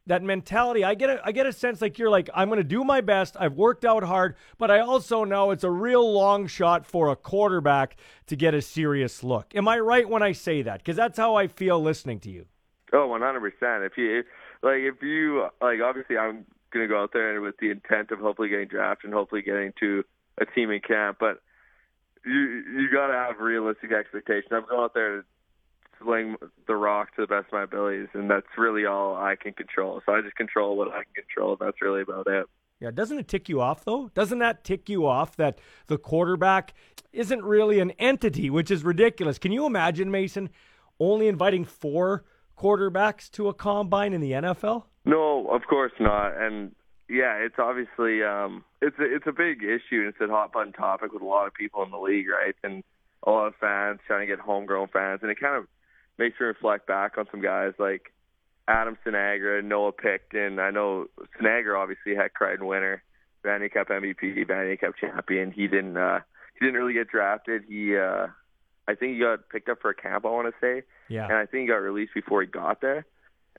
that 0.07 0.23
mentality 0.23 0.83
I 0.83 0.95
get 0.95 1.09
a, 1.09 1.21
I 1.23 1.31
get 1.31 1.45
a 1.45 1.53
sense 1.53 1.81
like 1.81 1.97
you're 1.97 2.09
like 2.09 2.29
I'm 2.33 2.49
going 2.49 2.57
to 2.57 2.63
do 2.63 2.83
my 2.83 3.01
best. 3.01 3.37
I've 3.39 3.53
worked 3.53 3.85
out 3.85 4.03
hard, 4.03 4.35
but 4.57 4.71
I 4.71 4.79
also 4.79 5.23
know 5.23 5.51
it's 5.51 5.63
a 5.63 5.71
real 5.71 6.11
long 6.11 6.47
shot 6.47 6.85
for 6.85 7.09
a 7.09 7.15
quarterback 7.15 7.97
to 8.27 8.35
get 8.35 8.53
a 8.53 8.61
serious 8.61 9.23
look. 9.23 9.55
Am 9.55 9.67
I 9.67 9.79
right 9.79 10.07
when 10.07 10.23
I 10.23 10.31
say 10.31 10.61
that? 10.63 10.83
Cuz 10.83 10.95
that's 10.95 11.17
how 11.17 11.35
I 11.35 11.47
feel 11.47 11.81
listening 11.81 12.19
to 12.21 12.31
you. 12.31 12.45
Oh, 12.93 13.09
100%. 13.09 13.85
If 13.85 13.97
you 13.97 14.23
like 14.63 14.79
if 14.79 15.01
you 15.01 15.47
like 15.61 15.79
obviously 15.81 16.17
I'm 16.17 16.45
gonna 16.71 16.87
go 16.87 17.01
out 17.01 17.13
there 17.13 17.39
with 17.41 17.57
the 17.59 17.71
intent 17.71 18.11
of 18.11 18.19
hopefully 18.19 18.49
getting 18.49 18.67
drafted 18.67 19.05
and 19.05 19.13
hopefully 19.13 19.41
getting 19.41 19.73
to 19.79 20.03
a 20.39 20.45
team 20.45 20.71
in 20.71 20.81
camp, 20.81 21.17
but 21.19 21.41
you 22.25 22.63
you 22.77 22.89
gotta 22.91 23.13
have 23.13 23.39
realistic 23.39 23.91
expectations. 23.91 24.51
I'm 24.51 24.65
going 24.67 24.83
out 24.83 24.93
there 24.93 25.17
to 25.17 25.25
sling 26.01 26.35
the 26.67 26.75
rock 26.75 27.15
to 27.15 27.21
the 27.21 27.27
best 27.27 27.47
of 27.47 27.53
my 27.53 27.63
abilities, 27.63 28.07
and 28.13 28.29
that's 28.29 28.47
really 28.57 28.85
all 28.85 29.15
I 29.15 29.35
can 29.35 29.53
control. 29.53 30.01
So 30.05 30.13
I 30.13 30.21
just 30.21 30.35
control 30.35 30.77
what 30.77 30.89
I 30.89 31.03
can 31.03 31.23
control. 31.25 31.57
And 31.59 31.67
that's 31.67 31.81
really 31.81 32.01
about 32.01 32.27
it. 32.27 32.45
Yeah, 32.79 32.91
doesn't 32.91 33.17
it 33.17 33.27
tick 33.27 33.49
you 33.49 33.59
off 33.59 33.85
though? 33.85 34.11
Doesn't 34.13 34.39
that 34.39 34.63
tick 34.63 34.87
you 34.87 35.07
off 35.07 35.35
that 35.37 35.59
the 35.87 35.97
quarterback 35.97 36.73
isn't 37.11 37.43
really 37.43 37.79
an 37.79 37.91
entity, 37.91 38.49
which 38.49 38.69
is 38.69 38.83
ridiculous? 38.83 39.39
Can 39.39 39.51
you 39.51 39.65
imagine 39.65 40.11
Mason 40.11 40.49
only 40.99 41.27
inviting 41.27 41.65
four 41.65 42.23
quarterbacks 42.57 43.31
to 43.31 43.47
a 43.47 43.53
combine 43.53 44.13
in 44.13 44.21
the 44.21 44.31
NFL? 44.31 44.83
No, 45.05 45.47
of 45.47 45.63
course 45.67 45.93
not. 45.99 46.39
And 46.39 46.75
yeah, 47.09 47.37
it's 47.37 47.55
obviously 47.57 48.23
um, 48.23 48.63
it's 48.81 48.97
a, 48.99 49.03
it's 49.03 49.25
a 49.25 49.31
big 49.31 49.63
issue 49.63 50.01
and 50.01 50.07
it's 50.07 50.21
a 50.21 50.27
hot 50.27 50.53
button 50.53 50.73
topic 50.73 51.13
with 51.13 51.23
a 51.23 51.25
lot 51.25 51.47
of 51.47 51.53
people 51.53 51.81
in 51.83 51.89
the 51.89 51.97
league, 51.97 52.27
right? 52.29 52.55
And 52.63 52.83
a 53.25 53.31
lot 53.31 53.47
of 53.47 53.55
fans 53.59 53.99
trying 54.05 54.27
to 54.27 54.27
get 54.27 54.39
homegrown 54.39 54.87
fans, 54.87 55.19
and 55.21 55.31
it 55.31 55.39
kind 55.39 55.55
of 55.55 55.67
makes 56.17 56.39
me 56.39 56.47
reflect 56.47 56.87
back 56.87 57.17
on 57.17 57.25
some 57.31 57.41
guys 57.41 57.73
like 57.79 58.13
Adam 58.67 58.97
Sinagra, 59.05 59.63
Noah 59.63 59.91
Picton. 59.91 60.59
I 60.59 60.71
know 60.71 61.07
Sinagra 61.39 61.77
obviously 61.77 62.15
had 62.15 62.33
Crighton 62.33 62.65
winner, 62.65 63.03
Vanier 63.43 63.71
Cup 63.71 63.87
MVP, 63.87 64.45
Vanier 64.45 64.79
Cup 64.79 64.95
champion. 64.99 65.51
He 65.51 65.67
didn't 65.67 65.97
uh, 65.97 66.19
he 66.59 66.65
didn't 66.65 66.79
really 66.79 66.93
get 66.93 67.09
drafted. 67.09 67.63
He 67.67 67.95
uh, 67.95 68.27
I 68.87 68.95
think 68.95 69.13
he 69.13 69.19
got 69.19 69.49
picked 69.49 69.69
up 69.69 69.81
for 69.81 69.89
a 69.89 69.95
camp. 69.95 70.25
I 70.25 70.29
want 70.29 70.47
to 70.47 70.59
say, 70.59 70.83
yeah. 71.09 71.25
And 71.25 71.33
I 71.33 71.45
think 71.45 71.61
he 71.61 71.67
got 71.67 71.77
released 71.77 72.13
before 72.13 72.41
he 72.41 72.47
got 72.47 72.81
there. 72.81 73.05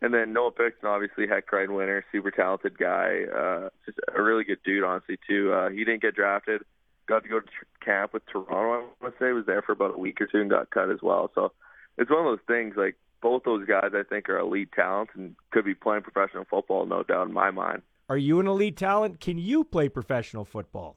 And 0.00 0.14
then 0.14 0.32
Noah 0.32 0.52
Picton 0.52 0.88
obviously 0.88 1.26
had 1.26 1.46
Crighton 1.46 1.74
winner, 1.74 2.04
super 2.12 2.30
talented 2.30 2.78
guy, 2.78 3.24
uh, 3.34 3.68
just 3.84 3.98
a 4.14 4.22
really 4.22 4.44
good 4.44 4.60
dude, 4.64 4.84
honestly 4.84 5.18
too. 5.26 5.52
Uh, 5.52 5.70
he 5.70 5.78
didn't 5.78 6.02
get 6.02 6.14
drafted. 6.14 6.62
Got 7.06 7.24
to 7.24 7.28
go 7.28 7.40
to 7.40 7.46
camp 7.84 8.12
with 8.12 8.24
Toronto. 8.26 8.52
I 8.54 9.04
want 9.04 9.18
to 9.18 9.24
say 9.24 9.32
was 9.32 9.46
there 9.46 9.62
for 9.62 9.72
about 9.72 9.94
a 9.94 9.98
week 9.98 10.20
or 10.20 10.26
two 10.26 10.40
and 10.40 10.50
got 10.50 10.70
cut 10.70 10.90
as 10.90 10.98
well. 11.02 11.30
So 11.34 11.52
it's 11.98 12.10
one 12.10 12.20
of 12.20 12.26
those 12.26 12.46
things. 12.46 12.74
Like 12.76 12.96
both 13.20 13.42
those 13.44 13.66
guys, 13.66 13.90
I 13.94 14.02
think 14.08 14.28
are 14.28 14.38
elite 14.38 14.72
talents 14.72 15.12
and 15.14 15.34
could 15.50 15.64
be 15.64 15.74
playing 15.74 16.02
professional 16.02 16.44
football, 16.48 16.86
no 16.86 17.02
doubt 17.02 17.28
in 17.28 17.34
my 17.34 17.50
mind. 17.50 17.82
Are 18.08 18.16
you 18.16 18.40
an 18.40 18.46
elite 18.46 18.76
talent? 18.76 19.20
Can 19.20 19.36
you 19.36 19.64
play 19.64 19.88
professional 19.88 20.44
football? 20.44 20.96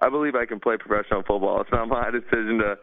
I 0.00 0.08
believe 0.08 0.34
I 0.34 0.46
can 0.46 0.60
play 0.60 0.76
professional 0.78 1.22
football. 1.22 1.60
It's 1.60 1.70
not 1.70 1.88
my 1.88 2.10
decision 2.10 2.58
to 2.58 2.78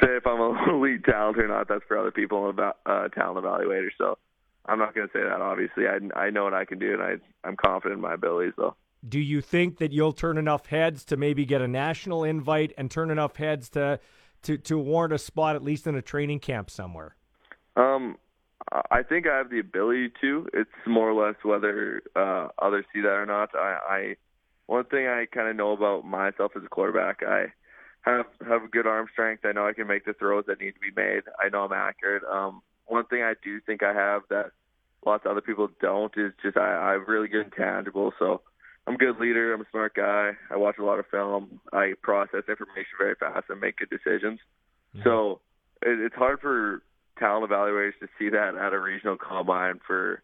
say 0.00 0.16
if 0.16 0.26
I'm 0.26 0.40
an 0.40 0.56
elite 0.74 1.04
talent 1.04 1.38
or 1.38 1.48
not. 1.48 1.68
That's 1.68 1.84
for 1.88 1.98
other 1.98 2.12
people 2.12 2.48
about 2.48 2.78
uh, 2.86 3.08
talent 3.08 3.44
evaluators. 3.44 3.90
So 3.98 4.18
I'm 4.66 4.78
not 4.78 4.94
going 4.94 5.08
to 5.08 5.12
say 5.12 5.22
that. 5.22 5.40
Obviously, 5.40 5.84
I 5.86 5.98
I 6.18 6.30
know 6.30 6.44
what 6.44 6.54
I 6.54 6.64
can 6.64 6.78
do, 6.78 6.92
and 6.92 7.02
I 7.02 7.14
I'm 7.44 7.56
confident 7.56 7.98
in 7.98 8.02
my 8.02 8.14
abilities. 8.14 8.52
Though. 8.56 8.76
Do 9.06 9.20
you 9.20 9.40
think 9.40 9.78
that 9.78 9.92
you'll 9.92 10.12
turn 10.12 10.38
enough 10.38 10.66
heads 10.66 11.04
to 11.06 11.16
maybe 11.16 11.44
get 11.44 11.60
a 11.60 11.68
national 11.68 12.24
invite 12.24 12.72
and 12.76 12.90
turn 12.90 13.10
enough 13.10 13.36
heads 13.36 13.68
to 13.70 14.00
to 14.46 14.58
to 14.58 14.78
warrant 14.78 15.12
a 15.12 15.18
spot 15.18 15.56
at 15.56 15.62
least 15.62 15.86
in 15.86 15.94
a 15.94 16.02
training 16.02 16.40
camp 16.40 16.70
somewhere? 16.70 17.16
Um, 17.76 18.16
I 18.90 19.02
think 19.02 19.26
I 19.26 19.36
have 19.36 19.50
the 19.50 19.60
ability 19.60 20.12
to. 20.22 20.48
It's 20.52 20.70
more 20.86 21.10
or 21.10 21.26
less 21.26 21.36
whether 21.42 22.02
uh, 22.16 22.48
others 22.60 22.84
see 22.92 23.00
that 23.02 23.08
or 23.08 23.26
not. 23.26 23.50
I, 23.54 23.78
I 23.88 24.16
one 24.66 24.84
thing 24.84 25.06
I 25.06 25.26
kind 25.26 25.48
of 25.48 25.56
know 25.56 25.72
about 25.72 26.04
myself 26.04 26.52
as 26.56 26.64
a 26.64 26.68
quarterback, 26.68 27.22
I 27.22 27.52
have 28.02 28.26
have 28.48 28.70
good 28.70 28.86
arm 28.86 29.08
strength. 29.12 29.44
I 29.44 29.52
know 29.52 29.66
I 29.66 29.72
can 29.72 29.86
make 29.86 30.04
the 30.04 30.14
throws 30.14 30.44
that 30.46 30.60
need 30.60 30.72
to 30.72 30.80
be 30.80 30.90
made. 30.96 31.22
I 31.42 31.48
know 31.48 31.64
I'm 31.64 31.72
accurate. 31.72 32.22
Um, 32.24 32.62
one 32.86 33.04
thing 33.06 33.22
I 33.22 33.34
do 33.42 33.60
think 33.60 33.82
I 33.82 33.92
have 33.92 34.22
that 34.30 34.52
lots 35.04 35.24
of 35.24 35.32
other 35.32 35.40
people 35.40 35.68
don't 35.80 36.12
is 36.16 36.32
just 36.42 36.56
I, 36.56 36.94
I'm 36.94 37.04
really 37.06 37.28
good 37.28 37.46
intangible. 37.46 38.12
So 38.18 38.40
I'm 38.86 38.94
a 38.94 38.98
good 38.98 39.18
leader. 39.18 39.52
I'm 39.52 39.60
a 39.60 39.70
smart 39.70 39.94
guy. 39.94 40.32
I 40.50 40.56
watch 40.56 40.76
a 40.78 40.84
lot 40.84 40.98
of 40.98 41.06
film. 41.10 41.60
I 41.72 41.94
process 42.02 42.42
information 42.48 42.92
very 42.98 43.14
fast 43.16 43.46
and 43.48 43.60
make 43.60 43.78
good 43.78 43.90
decisions. 43.90 44.38
Mm-hmm. 44.94 45.02
So 45.04 45.40
it, 45.82 45.98
it's 46.00 46.14
hard 46.14 46.40
for 46.40 46.82
talent 47.18 47.50
evaluators 47.50 47.98
to 48.00 48.08
see 48.18 48.28
that 48.30 48.54
at 48.54 48.72
a 48.72 48.78
regional 48.78 49.16
combine 49.16 49.80
for 49.86 50.22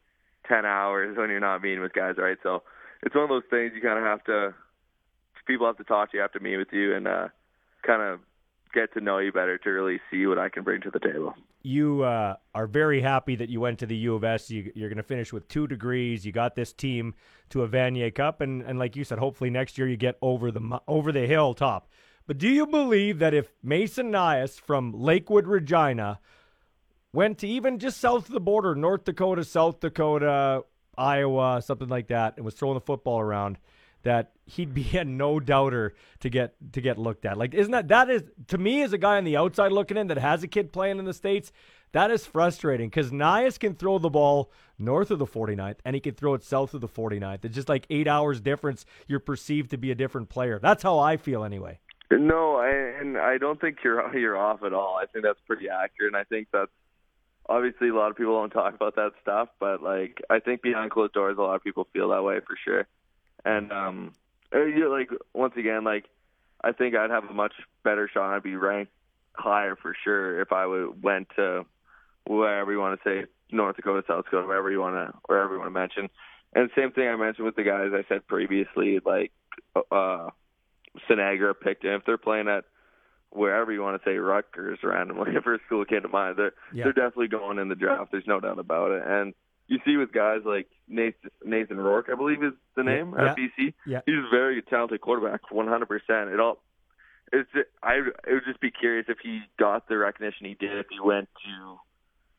10 0.48 0.64
hours 0.64 1.16
when 1.16 1.30
you're 1.30 1.40
not 1.40 1.62
meeting 1.62 1.80
with 1.80 1.92
guys, 1.92 2.14
right? 2.18 2.38
So 2.42 2.62
it's 3.02 3.14
one 3.14 3.24
of 3.24 3.30
those 3.30 3.42
things 3.50 3.72
you 3.74 3.82
kind 3.82 3.98
of 3.98 4.04
have 4.04 4.24
to, 4.24 4.54
people 5.46 5.66
have 5.66 5.78
to 5.78 5.84
talk 5.84 6.10
to 6.10 6.16
you, 6.16 6.22
have 6.22 6.32
to 6.32 6.40
meet 6.40 6.56
with 6.56 6.72
you, 6.72 6.94
and 6.94 7.08
uh, 7.08 7.28
kind 7.84 8.02
of 8.02 8.20
get 8.74 8.92
to 8.94 9.00
know 9.00 9.18
you 9.18 9.32
better 9.32 9.58
to 9.58 9.70
really 9.70 10.00
see 10.10 10.26
what 10.26 10.38
I 10.38 10.48
can 10.48 10.62
bring 10.62 10.80
to 10.82 10.90
the 10.90 11.00
table. 11.00 11.34
You 11.62 12.02
uh, 12.02 12.36
are 12.54 12.66
very 12.66 13.00
happy 13.00 13.36
that 13.36 13.48
you 13.48 13.60
went 13.60 13.78
to 13.80 13.86
the 13.86 13.96
U 13.96 14.14
of 14.14 14.24
S. 14.24 14.50
You, 14.50 14.72
are 14.76 14.88
going 14.88 14.96
to 14.96 15.02
finish 15.02 15.32
with 15.32 15.48
two 15.48 15.66
degrees. 15.66 16.26
You 16.26 16.32
got 16.32 16.54
this 16.54 16.72
team 16.72 17.14
to 17.50 17.62
a 17.62 17.68
Vanier 17.68 18.14
Cup, 18.14 18.40
and, 18.40 18.62
and 18.62 18.78
like 18.78 18.96
you 18.96 19.04
said, 19.04 19.18
hopefully 19.18 19.50
next 19.50 19.78
year 19.78 19.88
you 19.88 19.96
get 19.96 20.18
over 20.20 20.50
the 20.50 20.80
over 20.88 21.12
the 21.12 21.26
hill 21.26 21.54
top. 21.54 21.88
But 22.26 22.38
do 22.38 22.48
you 22.48 22.66
believe 22.66 23.18
that 23.18 23.34
if 23.34 23.52
Mason 23.62 24.10
Nyhus 24.12 24.60
from 24.60 24.92
Lakewood, 24.92 25.46
Regina, 25.46 26.20
went 27.12 27.38
to 27.38 27.48
even 27.48 27.78
just 27.78 28.00
south 28.00 28.28
of 28.28 28.32
the 28.32 28.40
border, 28.40 28.74
North 28.74 29.04
Dakota, 29.04 29.44
South 29.44 29.80
Dakota, 29.80 30.64
Iowa, 30.96 31.62
something 31.62 31.88
like 31.88 32.08
that, 32.08 32.34
and 32.36 32.44
was 32.44 32.54
throwing 32.54 32.74
the 32.74 32.80
football 32.80 33.20
around, 33.20 33.58
that 34.02 34.32
he'd 34.46 34.74
be 34.74 34.96
a 34.96 35.04
no 35.04 35.40
doubter 35.40 35.94
to 36.20 36.30
get 36.30 36.54
to 36.72 36.80
get 36.80 36.98
looked 36.98 37.24
at. 37.24 37.38
Like, 37.38 37.54
isn't 37.54 37.72
that 37.72 37.88
that 37.88 38.10
is 38.10 38.22
to 38.48 38.58
me 38.58 38.82
as 38.82 38.92
a 38.92 38.98
guy 38.98 39.16
on 39.16 39.24
the 39.24 39.36
outside 39.36 39.72
looking 39.72 39.96
in 39.96 40.08
that 40.08 40.18
has 40.18 40.42
a 40.42 40.48
kid 40.48 40.72
playing 40.72 40.98
in 40.98 41.04
the 41.04 41.14
states, 41.14 41.52
that 41.92 42.10
is 42.10 42.26
frustrating 42.26 42.88
because 42.88 43.10
Nyhus 43.10 43.58
can 43.58 43.74
throw 43.74 43.98
the 43.98 44.10
ball 44.10 44.50
north 44.78 45.10
of 45.10 45.18
the 45.18 45.26
49th 45.26 45.76
and 45.84 45.94
he 45.94 46.00
can 46.00 46.14
throw 46.14 46.34
it 46.34 46.42
south 46.42 46.74
of 46.74 46.80
the 46.80 46.88
49th. 46.88 47.44
It's 47.44 47.54
just 47.54 47.68
like 47.68 47.86
eight 47.90 48.08
hours 48.08 48.40
difference. 48.40 48.86
You're 49.06 49.20
perceived 49.20 49.70
to 49.70 49.76
be 49.76 49.90
a 49.90 49.94
different 49.94 50.28
player. 50.28 50.58
That's 50.58 50.82
how 50.82 50.98
I 50.98 51.16
feel 51.16 51.44
anyway. 51.44 51.78
No, 52.10 52.56
I, 52.56 52.68
and 53.00 53.16
I 53.16 53.38
don't 53.38 53.60
think 53.60 53.78
you're 53.82 54.16
you're 54.16 54.36
off 54.36 54.62
at 54.62 54.72
all. 54.72 54.98
I 55.00 55.06
think 55.06 55.24
that's 55.24 55.40
pretty 55.46 55.68
accurate, 55.68 56.12
and 56.12 56.16
I 56.16 56.24
think 56.24 56.48
that's 56.52 56.70
obviously 57.48 57.88
a 57.88 57.94
lot 57.94 58.10
of 58.10 58.16
people 58.16 58.38
don't 58.38 58.50
talk 58.50 58.74
about 58.74 58.96
that 58.96 59.12
stuff, 59.22 59.48
but 59.58 59.82
like 59.82 60.20
I 60.28 60.38
think 60.38 60.62
behind 60.62 60.90
closed 60.90 61.14
doors, 61.14 61.36
a 61.38 61.42
lot 61.42 61.56
of 61.56 61.64
people 61.64 61.86
feel 61.92 62.10
that 62.10 62.22
way 62.22 62.40
for 62.40 62.56
sure. 62.64 62.86
And 63.44 63.72
um, 63.72 64.12
uh, 64.54 64.64
you 64.64 64.90
like 64.90 65.10
once 65.34 65.54
again, 65.56 65.84
like 65.84 66.04
I 66.62 66.72
think 66.72 66.94
I'd 66.94 67.10
have 67.10 67.24
a 67.24 67.32
much 67.32 67.54
better 67.82 68.08
shot. 68.12 68.34
I'd 68.34 68.42
be 68.42 68.56
ranked 68.56 68.92
higher 69.34 69.76
for 69.76 69.94
sure 70.04 70.40
if 70.40 70.52
I 70.52 70.66
would 70.66 71.02
went 71.02 71.28
to 71.36 71.64
wherever 72.26 72.70
you 72.70 72.78
want 72.78 73.00
to 73.00 73.08
say 73.08 73.26
North 73.50 73.76
Dakota, 73.76 74.04
South 74.06 74.24
Dakota, 74.24 74.46
wherever 74.46 74.70
you 74.70 74.80
want 74.80 74.94
to 74.94 75.18
wherever 75.26 75.54
you 75.54 75.60
want 75.60 75.68
to 75.68 75.78
mention. 75.78 76.08
And 76.54 76.70
same 76.76 76.92
thing 76.92 77.08
I 77.08 77.16
mentioned 77.16 77.46
with 77.46 77.56
the 77.56 77.62
guys 77.62 77.92
I 77.92 78.04
said 78.08 78.26
previously, 78.26 79.00
like 79.04 79.32
uh, 79.74 80.28
Sinagra, 81.08 81.54
Picton. 81.58 81.94
If 81.94 82.04
they're 82.04 82.18
playing 82.18 82.48
at 82.48 82.64
wherever 83.30 83.72
you 83.72 83.80
want 83.80 84.00
to 84.00 84.08
say 84.08 84.16
Rutgers 84.16 84.78
randomly, 84.82 85.32
if 85.34 85.46
a 85.46 85.58
school 85.66 85.84
came 85.84 86.02
to 86.02 86.08
mind, 86.08 86.36
they're 86.36 86.52
yeah. 86.72 86.84
they're 86.84 86.92
definitely 86.92 87.28
going 87.28 87.58
in 87.58 87.68
the 87.68 87.74
draft. 87.74 88.12
There's 88.12 88.26
no 88.26 88.40
doubt 88.40 88.58
about 88.58 88.90
it. 88.92 89.02
And 89.06 89.34
you 89.72 89.80
see 89.84 89.96
with 89.96 90.12
guys 90.12 90.40
like 90.44 90.68
Nathan, 90.86 91.30
Nathan 91.44 91.78
Rourke, 91.78 92.08
I 92.12 92.14
believe 92.14 92.42
is 92.42 92.52
the 92.76 92.82
name 92.82 93.14
yeah. 93.16 93.30
at 93.30 93.36
BC. 93.36 93.74
Yeah. 93.86 94.00
He's 94.04 94.16
a 94.16 94.28
very 94.30 94.62
talented 94.62 95.00
quarterback, 95.00 95.50
100. 95.50 95.86
percent 95.86 96.30
It 96.30 96.40
all. 96.40 96.62
It's 97.32 97.48
just, 97.54 97.68
I 97.82 97.94
it 97.94 98.32
would 98.32 98.44
just 98.46 98.60
be 98.60 98.70
curious 98.70 99.06
if 99.08 99.18
he 99.22 99.40
got 99.58 99.88
the 99.88 99.96
recognition 99.96 100.46
he 100.46 100.54
did 100.54 100.76
if 100.78 100.86
he 100.90 101.00
went 101.00 101.28
to 101.46 101.78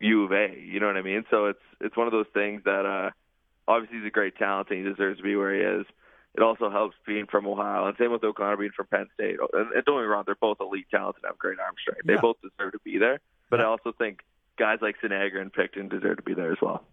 U 0.05 0.25
of 0.25 0.31
A. 0.31 0.55
You 0.59 0.79
know 0.79 0.87
what 0.87 0.97
I 0.97 1.01
mean? 1.01 1.25
So 1.31 1.47
it's 1.47 1.63
it's 1.81 1.97
one 1.97 2.05
of 2.05 2.13
those 2.13 2.27
things 2.33 2.61
that 2.65 2.85
uh 2.85 3.09
obviously 3.67 3.97
he's 3.97 4.07
a 4.07 4.11
great 4.11 4.37
talent 4.37 4.69
and 4.69 4.85
he 4.85 4.91
deserves 4.91 5.17
to 5.17 5.23
be 5.23 5.35
where 5.35 5.55
he 5.55 5.61
is 5.61 5.85
it 6.35 6.41
also 6.41 6.69
helps 6.69 6.95
being 7.05 7.27
from 7.27 7.45
Ohio. 7.45 7.87
And 7.87 7.95
same 7.97 8.11
with 8.11 8.23
O'Connor 8.23 8.57
being 8.57 8.71
from 8.75 8.87
Penn 8.87 9.07
State. 9.13 9.37
And, 9.53 9.71
and 9.71 9.85
don't 9.85 9.97
get 9.97 10.01
me 10.01 10.07
wrong, 10.07 10.23
they're 10.25 10.35
both 10.35 10.57
elite 10.59 10.87
talents 10.89 11.19
and 11.21 11.29
have 11.29 11.37
great 11.37 11.59
arm 11.59 11.75
strength. 11.79 12.05
They 12.05 12.13
yeah. 12.13 12.21
both 12.21 12.37
deserve 12.41 12.73
to 12.73 12.79
be 12.83 12.97
there. 12.97 13.19
But 13.49 13.59
yeah. 13.59 13.65
I 13.65 13.69
also 13.69 13.91
think 13.91 14.21
guys 14.57 14.79
like 14.81 14.95
Sinagra 15.03 15.41
and 15.41 15.53
Picton 15.53 15.89
deserve 15.89 16.17
to 16.17 16.23
be 16.23 16.33
there 16.33 16.51
as 16.51 16.57
well. 16.61 16.83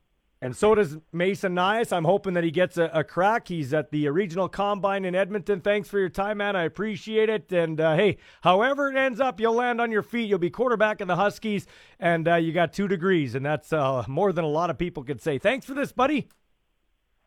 And 0.42 0.56
so 0.56 0.74
does 0.74 0.96
Mason 1.12 1.54
Nyhus. 1.54 1.92
I'm 1.92 2.04
hoping 2.04 2.32
that 2.34 2.44
he 2.44 2.50
gets 2.50 2.78
a, 2.78 2.84
a, 2.94 3.04
crack. 3.04 3.48
He's 3.48 3.74
at 3.74 3.90
the 3.90 4.08
regional 4.08 4.48
combine 4.48 5.04
in 5.04 5.14
Edmonton. 5.14 5.60
Thanks 5.60 5.88
for 5.88 5.98
your 5.98 6.08
time, 6.08 6.38
man. 6.38 6.56
I 6.56 6.62
appreciate 6.62 7.28
it. 7.28 7.52
And 7.52 7.78
uh, 7.78 7.94
hey, 7.94 8.16
however 8.40 8.90
it 8.90 8.96
ends 8.96 9.20
up, 9.20 9.38
you'll 9.38 9.54
land 9.54 9.82
on 9.82 9.90
your 9.90 10.02
feet. 10.02 10.28
You'll 10.28 10.38
be 10.38 10.48
quarterback 10.48 11.02
in 11.02 11.08
the 11.08 11.16
Huskies, 11.16 11.66
and 11.98 12.26
uh, 12.26 12.36
you 12.36 12.52
got 12.52 12.72
two 12.72 12.88
degrees, 12.88 13.34
and 13.34 13.44
that's 13.44 13.72
uh, 13.72 14.04
more 14.08 14.32
than 14.32 14.44
a 14.44 14.48
lot 14.48 14.70
of 14.70 14.78
people 14.78 15.04
could 15.04 15.20
say. 15.20 15.38
Thanks 15.38 15.66
for 15.66 15.74
this, 15.74 15.92
buddy. 15.92 16.28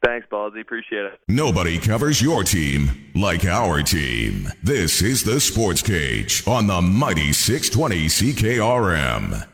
Thanks, 0.03 0.27
Ballsy. 0.29 0.61
Appreciate 0.61 1.05
it. 1.05 1.19
Nobody 1.29 1.77
covers 1.77 2.21
your 2.21 2.43
team 2.43 3.11
like 3.15 3.45
our 3.45 3.81
team. 3.83 4.49
This 4.61 5.01
is 5.01 5.23
the 5.23 5.39
Sports 5.39 5.81
Cage 5.81 6.43
on 6.47 6.67
the 6.67 6.81
mighty 6.81 7.31
620 7.31 8.07
CKRM. 8.07 9.52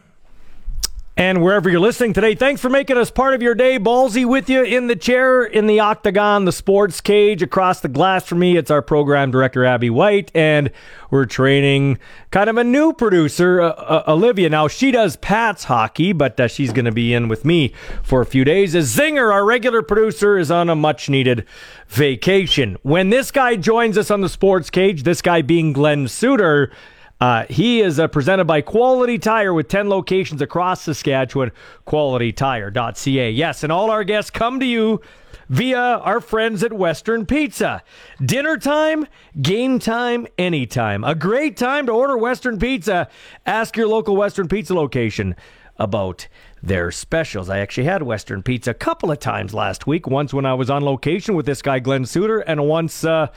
And 1.20 1.44
wherever 1.44 1.70
you're 1.70 1.82
listening 1.82 2.14
today, 2.14 2.34
thanks 2.34 2.62
for 2.62 2.70
making 2.70 2.96
us 2.96 3.12
part 3.12 3.34
of 3.34 3.42
your 3.42 3.54
day. 3.54 3.78
Ballsy 3.78 4.26
with 4.26 4.50
you 4.50 4.64
in 4.64 4.88
the 4.88 4.96
chair, 4.96 5.44
in 5.44 5.68
the 5.68 5.82
octagon, 5.82 6.46
the 6.46 6.54
sports 6.54 7.02
cage 7.02 7.42
across 7.42 7.82
the 7.82 7.90
glass 7.90 8.26
for 8.26 8.36
me. 8.36 8.56
It's 8.56 8.72
our 8.72 8.82
program 8.82 9.30
director, 9.30 9.66
Abby 9.66 9.90
White, 9.90 10.32
and 10.34 10.72
we're 11.12 11.26
training 11.26 12.00
kind 12.32 12.50
of 12.50 12.56
a 12.56 12.64
new 12.64 12.94
producer, 12.94 13.60
uh, 13.60 13.72
uh, 13.72 14.04
Olivia. 14.08 14.50
Now, 14.50 14.70
she 14.70 14.92
does 14.92 15.18
Pat's 15.18 15.66
hockey, 15.66 16.14
but 16.14 16.40
uh, 16.40 16.48
she's 16.48 16.72
going 16.72 16.86
to 16.86 16.92
be 16.94 17.14
in 17.14 17.28
with 17.28 17.44
me 17.44 17.74
for 18.02 18.22
a 18.22 18.26
few 18.26 18.46
days. 18.46 18.74
As 18.74 18.96
Zinger, 18.96 19.30
our 19.30 19.44
regular 19.44 19.82
producer, 19.82 20.38
is 20.38 20.50
on 20.50 20.70
a 20.70 20.76
much 20.76 21.10
needed 21.10 21.46
vacation. 21.90 22.78
When 22.82 23.10
this 23.10 23.30
guy 23.30 23.58
joins 23.58 23.98
us 23.98 24.10
on 24.10 24.22
the 24.22 24.30
sports 24.30 24.70
cage, 24.70 25.04
this 25.04 25.22
guy 25.22 25.42
being 25.42 25.74
Glen 25.74 26.08
Suitor, 26.08 26.72
uh, 27.20 27.46
he 27.50 27.82
is 27.82 28.00
uh, 28.00 28.08
presented 28.08 28.46
by 28.46 28.62
Quality 28.62 29.20
Tire 29.20 29.54
with 29.54 29.68
10 29.68 29.90
locations 29.90 30.42
across 30.42 30.84
Saskatchewan. 30.84 31.52
QualityTire.ca. 31.86 33.32
Yes, 33.32 33.64
and 33.64 33.72
all 33.72 33.92
our 33.92 34.06
guests 34.06 34.32
come 34.32 34.60
to 34.60 34.66
you 34.66 35.02
via 35.50 35.78
our 35.78 36.22
friends 36.22 36.64
at 36.64 36.72
Western 36.72 37.26
Pizza. 37.26 37.84
Dinner 38.24 38.58
time, 38.58 39.06
game 39.42 39.80
time, 39.80 40.28
anytime. 40.38 41.04
A 41.04 41.14
great 41.14 41.58
time 41.58 41.88
to 41.88 41.92
order 41.92 42.18
Western 42.18 42.58
Pizza. 42.58 43.10
Ask 43.46 43.76
your 43.76 43.88
local 43.88 44.16
Western 44.16 44.48
Pizza 44.48 44.74
location 44.74 45.36
about 45.78 46.28
their 46.64 46.92
specials. 46.92 47.50
I 47.50 47.60
actually 47.60 47.86
had 47.86 48.04
Western 48.04 48.44
Pizza 48.44 48.72
a 48.72 48.76
couple 48.76 49.12
of 49.12 49.20
times 49.20 49.54
last 49.54 49.88
week. 49.88 50.08
Once 50.08 50.34
when 50.34 50.46
I 50.46 50.54
was 50.54 50.70
on 50.70 50.84
location 50.84 51.36
with 51.36 51.46
this 51.46 51.62
guy, 51.62 51.80
Glen 51.80 52.06
Suitor, 52.06 52.40
and 52.40 52.66
once. 52.66 53.04
Uh, 53.04 53.28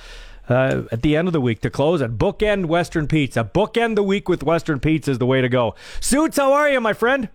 uh, 0.48 0.82
at 0.90 1.02
the 1.02 1.16
end 1.16 1.28
of 1.28 1.32
the 1.32 1.40
week 1.40 1.60
to 1.60 1.70
close 1.70 2.02
at 2.02 2.12
Bookend 2.12 2.66
Western 2.66 3.06
Pizza. 3.06 3.44
Bookend 3.44 3.96
the 3.96 4.02
week 4.02 4.28
with 4.28 4.42
Western 4.42 4.80
Pizza 4.80 5.12
is 5.12 5.18
the 5.18 5.26
way 5.26 5.40
to 5.40 5.48
go. 5.48 5.74
Suits, 6.00 6.36
how 6.36 6.52
are 6.52 6.68
you, 6.68 6.80
my 6.80 6.92
friend? 6.92 7.28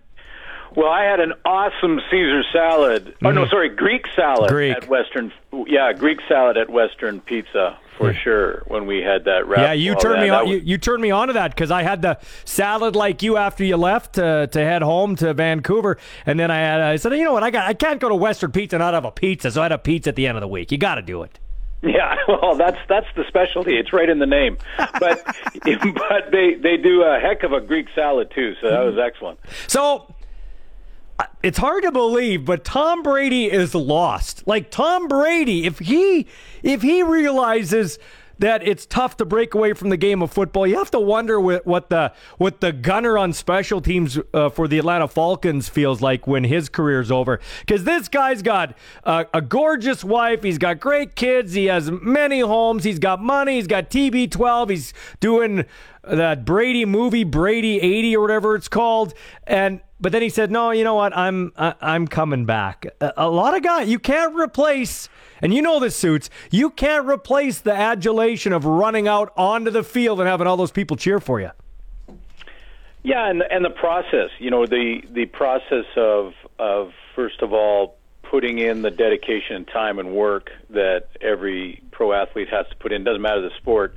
Well, 0.76 0.88
I 0.88 1.04
had 1.04 1.18
an 1.20 1.32
awesome 1.44 2.00
Caesar 2.10 2.42
salad. 2.52 3.14
Oh 3.24 3.30
no, 3.30 3.42
mm-hmm. 3.42 3.50
sorry, 3.50 3.68
Greek 3.70 4.04
salad 4.14 4.50
Greek. 4.50 4.76
at 4.76 4.88
Western. 4.88 5.32
Yeah, 5.66 5.92
Greek 5.92 6.20
salad 6.28 6.56
at 6.56 6.68
Western 6.68 7.20
Pizza 7.20 7.78
for 7.96 8.12
mm. 8.12 8.22
sure. 8.22 8.62
When 8.66 8.86
we 8.86 8.98
had 8.98 9.24
that 9.24 9.48
wrap. 9.48 9.60
Yeah, 9.60 9.72
you 9.72 9.94
turned 9.96 10.20
me 10.20 10.28
on. 10.28 10.46
Was... 10.46 10.52
You, 10.52 10.58
you, 10.58 10.78
turned 10.78 11.02
me 11.02 11.10
on 11.10 11.28
to 11.28 11.32
that 11.34 11.54
because 11.54 11.70
I 11.70 11.82
had 11.82 12.02
the 12.02 12.18
salad 12.44 12.94
like 12.94 13.22
you 13.22 13.36
after 13.36 13.64
you 13.64 13.76
left 13.76 14.18
uh, 14.18 14.46
to 14.48 14.58
head 14.60 14.82
home 14.82 15.16
to 15.16 15.32
Vancouver, 15.32 15.98
and 16.26 16.38
then 16.38 16.50
I 16.50 16.58
had 16.58 16.80
I 16.80 16.96
said, 16.96 17.12
you 17.14 17.24
know 17.24 17.32
what, 17.32 17.42
I 17.42 17.50
got 17.50 17.66
I 17.66 17.74
can't 17.74 18.00
go 18.00 18.08
to 18.08 18.14
Western 18.14 18.52
Pizza 18.52 18.76
and 18.76 18.80
not 18.80 18.94
have 18.94 19.04
a 19.06 19.10
pizza, 19.10 19.50
so 19.50 19.62
I 19.62 19.64
had 19.64 19.72
a 19.72 19.78
pizza 19.78 20.10
at 20.10 20.16
the 20.16 20.26
end 20.26 20.36
of 20.36 20.42
the 20.42 20.48
week. 20.48 20.70
You 20.70 20.78
got 20.78 20.96
to 20.96 21.02
do 21.02 21.22
it. 21.22 21.38
Yeah, 21.82 22.16
well, 22.26 22.56
that's 22.56 22.78
that's 22.88 23.06
the 23.14 23.24
specialty. 23.28 23.76
It's 23.76 23.92
right 23.92 24.08
in 24.08 24.18
the 24.18 24.26
name. 24.26 24.58
But 24.76 25.24
but 25.64 26.32
they 26.32 26.54
they 26.54 26.76
do 26.76 27.02
a 27.02 27.20
heck 27.20 27.44
of 27.44 27.52
a 27.52 27.60
Greek 27.60 27.86
salad 27.94 28.32
too. 28.34 28.54
So 28.60 28.68
that 28.68 28.80
was 28.80 28.94
mm-hmm. 28.94 29.06
excellent. 29.06 29.38
So 29.68 30.12
uh, 31.20 31.26
it's 31.44 31.58
hard 31.58 31.84
to 31.84 31.92
believe, 31.92 32.44
but 32.44 32.64
Tom 32.64 33.04
Brady 33.04 33.48
is 33.48 33.76
lost. 33.76 34.44
Like 34.44 34.72
Tom 34.72 35.06
Brady, 35.06 35.66
if 35.66 35.78
he 35.78 36.26
if 36.64 36.82
he 36.82 37.04
realizes 37.04 38.00
that 38.38 38.66
it's 38.66 38.86
tough 38.86 39.16
to 39.18 39.24
break 39.24 39.54
away 39.54 39.72
from 39.72 39.90
the 39.90 39.96
game 39.96 40.22
of 40.22 40.32
football. 40.32 40.66
You 40.66 40.78
have 40.78 40.90
to 40.92 41.00
wonder 41.00 41.40
what 41.40 41.90
the 41.90 42.12
what 42.36 42.60
the 42.60 42.72
gunner 42.72 43.18
on 43.18 43.32
special 43.32 43.80
teams 43.80 44.18
uh, 44.32 44.48
for 44.48 44.68
the 44.68 44.78
Atlanta 44.78 45.08
Falcons 45.08 45.68
feels 45.68 46.00
like 46.00 46.26
when 46.26 46.44
his 46.44 46.68
career's 46.68 47.10
over. 47.10 47.40
Because 47.60 47.84
this 47.84 48.08
guy's 48.08 48.42
got 48.42 48.76
a, 49.04 49.26
a 49.34 49.40
gorgeous 49.40 50.04
wife, 50.04 50.42
he's 50.42 50.58
got 50.58 50.80
great 50.80 51.14
kids, 51.14 51.54
he 51.54 51.66
has 51.66 51.90
many 51.90 52.40
homes, 52.40 52.84
he's 52.84 52.98
got 52.98 53.20
money, 53.20 53.56
he's 53.56 53.66
got 53.66 53.90
TB12, 53.90 54.70
he's 54.70 54.94
doing 55.20 55.64
that 56.02 56.44
Brady 56.44 56.84
movie, 56.84 57.24
Brady 57.24 57.80
80 57.80 58.16
or 58.16 58.20
whatever 58.22 58.54
it's 58.54 58.68
called, 58.68 59.14
and 59.46 59.80
but 60.00 60.12
then 60.12 60.22
he 60.22 60.28
said, 60.28 60.50
"No, 60.50 60.70
you 60.70 60.84
know 60.84 60.94
what? 60.94 61.16
I'm 61.16 61.52
I, 61.56 61.74
I'm 61.80 62.06
coming 62.06 62.44
back." 62.44 62.86
A, 63.00 63.12
a 63.16 63.30
lot 63.30 63.56
of 63.56 63.62
guys 63.62 63.88
you 63.88 63.98
can't 63.98 64.34
replace, 64.34 65.08
and 65.42 65.52
you 65.52 65.62
know 65.62 65.80
this 65.80 65.96
suits. 65.96 66.30
You 66.50 66.70
can't 66.70 67.06
replace 67.06 67.60
the 67.60 67.74
adulation 67.74 68.52
of 68.52 68.64
running 68.64 69.08
out 69.08 69.32
onto 69.36 69.70
the 69.70 69.82
field 69.82 70.20
and 70.20 70.28
having 70.28 70.46
all 70.46 70.56
those 70.56 70.70
people 70.70 70.96
cheer 70.96 71.20
for 71.20 71.40
you. 71.40 71.50
Yeah, 73.02 73.28
and 73.28 73.42
and 73.42 73.64
the 73.64 73.70
process, 73.70 74.30
you 74.38 74.50
know, 74.50 74.66
the 74.66 75.02
the 75.10 75.26
process 75.26 75.86
of 75.96 76.34
of 76.58 76.92
first 77.14 77.42
of 77.42 77.52
all 77.52 77.96
putting 78.22 78.58
in 78.58 78.82
the 78.82 78.90
dedication 78.90 79.56
and 79.56 79.66
time 79.66 79.98
and 79.98 80.12
work 80.12 80.50
that 80.70 81.08
every 81.20 81.82
pro 81.90 82.12
athlete 82.12 82.48
has 82.50 82.66
to 82.68 82.76
put 82.76 82.92
in. 82.92 83.04
Doesn't 83.04 83.22
matter 83.22 83.40
the 83.40 83.54
sport, 83.56 83.94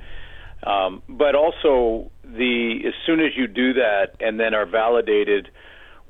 um, 0.62 1.02
but 1.08 1.34
also 1.34 2.10
the 2.24 2.82
as 2.86 2.94
soon 3.04 3.20
as 3.20 3.36
you 3.36 3.46
do 3.46 3.74
that 3.74 4.16
and 4.20 4.40
then 4.40 4.54
are 4.54 4.66
validated 4.66 5.50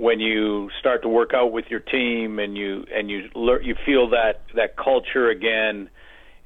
when 0.02 0.18
you 0.18 0.68
start 0.80 1.02
to 1.02 1.08
work 1.08 1.32
out 1.34 1.52
with 1.52 1.66
your 1.68 1.80
team 1.80 2.38
and 2.38 2.56
you 2.56 2.84
and 2.92 3.10
you 3.10 3.30
learn, 3.34 3.64
you 3.64 3.76
feel 3.86 4.10
that 4.10 4.42
that 4.54 4.76
culture 4.76 5.28
again, 5.28 5.88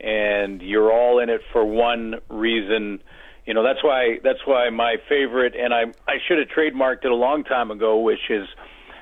and 0.01 0.61
you're 0.61 0.93
all 0.93 1.19
in 1.19 1.31
it 1.31 1.41
for 1.53 1.65
one 1.65 2.17
reason 2.29 3.01
you 3.47 3.55
know 3.55 3.63
that's 3.63 3.83
why 3.83 4.19
that's 4.23 4.45
why 4.45 4.69
my 4.71 4.97
favorite 5.09 5.55
and 5.55 5.73
I 5.73 5.85
I 6.07 6.17
should 6.27 6.39
have 6.39 6.49
trademarked 6.49 7.05
it 7.05 7.13
a 7.13 7.15
long 7.15 7.45
time 7.45 7.71
ago, 7.71 8.01
which 8.01 8.29
is 8.29 8.47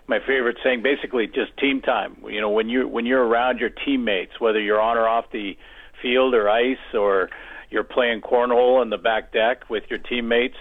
my 0.07 0.19
favorite 0.21 0.59
saying. 0.63 0.83
Basically, 0.83 1.27
just 1.27 1.57
team 1.59 1.81
time. 1.81 2.17
You 2.29 2.41
know, 2.43 2.51
when 2.51 2.69
you 2.69 2.87
when 2.87 3.07
you're 3.07 3.25
around 3.25 3.59
your 3.59 3.71
teammates, 3.71 4.39
whether 4.39 4.61
you're 4.61 4.81
on 4.81 4.99
or 4.99 5.09
off 5.09 5.25
the 5.33 5.57
field 6.03 6.35
or 6.35 6.51
ice, 6.51 6.77
or 6.93 7.31
you're 7.71 7.85
playing 7.85 8.21
cornhole 8.21 8.83
in 8.83 8.91
the 8.91 8.99
back 8.99 9.33
deck 9.33 9.71
with 9.71 9.85
your 9.89 9.99
teammates, 9.99 10.57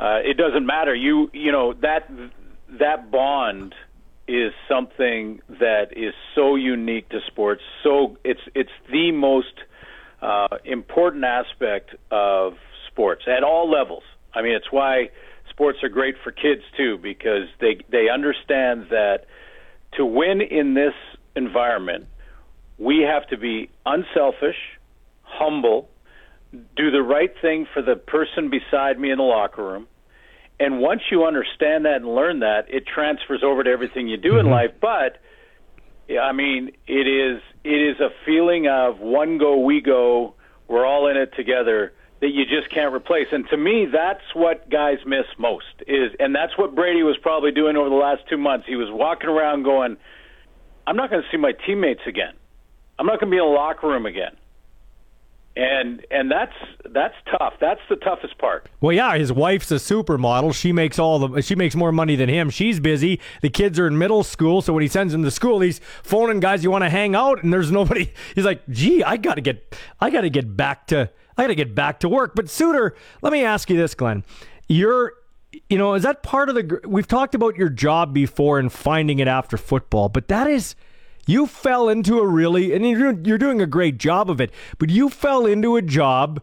uh, 0.00 0.20
it 0.24 0.38
doesn't 0.38 0.64
matter. 0.64 0.94
You 0.94 1.30
you 1.34 1.52
know 1.52 1.74
that 1.82 2.10
that 2.78 3.10
bond 3.10 3.74
is 4.26 4.52
something 4.68 5.40
that 5.48 5.96
is 5.96 6.12
so 6.34 6.54
unique 6.54 7.08
to 7.08 7.20
sports. 7.26 7.62
So 7.82 8.18
it's 8.24 8.40
it's 8.54 8.70
the 8.90 9.10
most 9.12 9.54
uh, 10.20 10.58
important 10.64 11.24
aspect 11.24 11.94
of 12.10 12.54
sports 12.88 13.22
at 13.26 13.42
all 13.42 13.70
levels. 13.70 14.02
I 14.34 14.42
mean, 14.42 14.54
it's 14.54 14.70
why 14.70 15.10
sports 15.48 15.78
are 15.82 15.88
great 15.88 16.16
for 16.22 16.30
kids 16.30 16.62
too 16.76 16.98
because 16.98 17.48
they 17.60 17.78
they 17.90 18.08
understand 18.12 18.88
that 18.90 19.24
to 19.96 20.04
win 20.04 20.42
in 20.42 20.74
this 20.74 20.94
environment, 21.34 22.06
we 22.76 23.00
have 23.00 23.26
to 23.28 23.38
be 23.38 23.70
unselfish, 23.86 24.56
humble, 25.22 25.88
do 26.52 26.90
the 26.90 27.02
right 27.02 27.32
thing 27.40 27.66
for 27.72 27.82
the 27.82 27.96
person 27.96 28.50
beside 28.50 28.98
me 28.98 29.10
in 29.10 29.18
the 29.18 29.24
locker 29.24 29.64
room. 29.64 29.86
And 30.60 30.80
once 30.80 31.02
you 31.10 31.24
understand 31.24 31.84
that 31.84 31.96
and 31.96 32.14
learn 32.14 32.40
that, 32.40 32.66
it 32.68 32.84
transfers 32.86 33.42
over 33.44 33.62
to 33.62 33.70
everything 33.70 34.08
you 34.08 34.16
do 34.16 34.30
mm-hmm. 34.30 34.46
in 34.46 34.50
life. 34.50 34.72
But 34.80 35.18
I 36.16 36.32
mean, 36.32 36.72
it 36.86 37.06
is 37.06 37.42
it 37.64 37.80
is 37.80 38.00
a 38.00 38.08
feeling 38.24 38.66
of 38.66 38.98
one 38.98 39.38
go, 39.38 39.58
we 39.58 39.80
go, 39.80 40.34
we're 40.66 40.86
all 40.86 41.08
in 41.08 41.16
it 41.16 41.34
together 41.36 41.92
that 42.20 42.30
you 42.30 42.44
just 42.44 42.70
can't 42.72 42.94
replace. 42.94 43.28
And 43.30 43.48
to 43.50 43.56
me, 43.56 43.86
that's 43.92 44.24
what 44.34 44.68
guys 44.68 44.98
miss 45.06 45.26
most 45.38 45.66
is, 45.86 46.12
and 46.18 46.34
that's 46.34 46.56
what 46.58 46.74
Brady 46.74 47.02
was 47.02 47.16
probably 47.18 47.52
doing 47.52 47.76
over 47.76 47.88
the 47.88 47.94
last 47.94 48.22
two 48.28 48.38
months. 48.38 48.66
He 48.66 48.74
was 48.74 48.88
walking 48.90 49.28
around 49.28 49.62
going, 49.62 49.96
"I'm 50.86 50.96
not 50.96 51.10
going 51.10 51.22
to 51.22 51.28
see 51.30 51.36
my 51.36 51.52
teammates 51.52 52.02
again. 52.06 52.32
I'm 52.98 53.06
not 53.06 53.20
going 53.20 53.30
to 53.30 53.36
be 53.36 53.38
in 53.38 53.44
the 53.44 53.50
locker 53.50 53.86
room 53.86 54.06
again." 54.06 54.36
And 55.58 56.06
and 56.12 56.30
that's 56.30 56.52
that's 56.88 57.16
tough. 57.36 57.54
That's 57.60 57.80
the 57.90 57.96
toughest 57.96 58.38
part. 58.38 58.68
Well, 58.80 58.92
yeah, 58.92 59.16
his 59.16 59.32
wife's 59.32 59.72
a 59.72 59.74
supermodel. 59.74 60.54
She 60.54 60.72
makes 60.72 61.00
all 61.00 61.18
the 61.26 61.42
she 61.42 61.56
makes 61.56 61.74
more 61.74 61.90
money 61.90 62.14
than 62.14 62.28
him. 62.28 62.48
She's 62.48 62.78
busy. 62.78 63.18
The 63.42 63.50
kids 63.50 63.76
are 63.80 63.88
in 63.88 63.98
middle 63.98 64.22
school, 64.22 64.62
so 64.62 64.72
when 64.72 64.82
he 64.82 64.88
sends 64.88 65.12
them 65.12 65.24
to 65.24 65.32
school, 65.32 65.58
he's 65.58 65.80
phoning 66.04 66.38
guys 66.38 66.62
you 66.62 66.70
want 66.70 66.84
to 66.84 66.90
hang 66.90 67.16
out, 67.16 67.42
and 67.42 67.52
there's 67.52 67.72
nobody. 67.72 68.12
He's 68.36 68.44
like, 68.44 68.68
"Gee, 68.68 69.02
I 69.02 69.16
got 69.16 69.34
to 69.34 69.40
get 69.40 69.76
I 70.00 70.10
got 70.10 70.20
to 70.20 70.30
get 70.30 70.56
back 70.56 70.86
to." 70.88 71.10
I 71.36 71.42
got 71.42 71.48
to 71.48 71.54
get 71.54 71.74
back 71.74 72.00
to 72.00 72.08
work. 72.08 72.32
But 72.34 72.50
Suitor, 72.50 72.96
let 73.22 73.32
me 73.32 73.44
ask 73.44 73.70
you 73.70 73.76
this, 73.76 73.94
Glen. 73.94 74.24
You're, 74.68 75.12
you 75.70 75.78
know, 75.78 75.94
is 75.94 76.02
that 76.02 76.24
part 76.24 76.48
of 76.48 76.56
the? 76.56 76.80
We've 76.84 77.06
talked 77.06 77.36
about 77.36 77.54
your 77.56 77.68
job 77.68 78.12
before 78.12 78.58
and 78.58 78.72
finding 78.72 79.20
it 79.20 79.28
after 79.28 79.56
football, 79.56 80.08
but 80.08 80.28
that 80.28 80.48
is. 80.48 80.74
You 81.28 81.46
fell 81.46 81.90
into 81.90 82.20
a 82.20 82.26
really, 82.26 82.72
and 82.72 82.88
you're, 82.88 83.12
you're 83.12 83.36
doing 83.36 83.60
a 83.60 83.66
great 83.66 83.98
job 83.98 84.30
of 84.30 84.40
it, 84.40 84.50
but 84.78 84.88
you 84.88 85.10
fell 85.10 85.44
into 85.44 85.76
a 85.76 85.82
job 85.82 86.42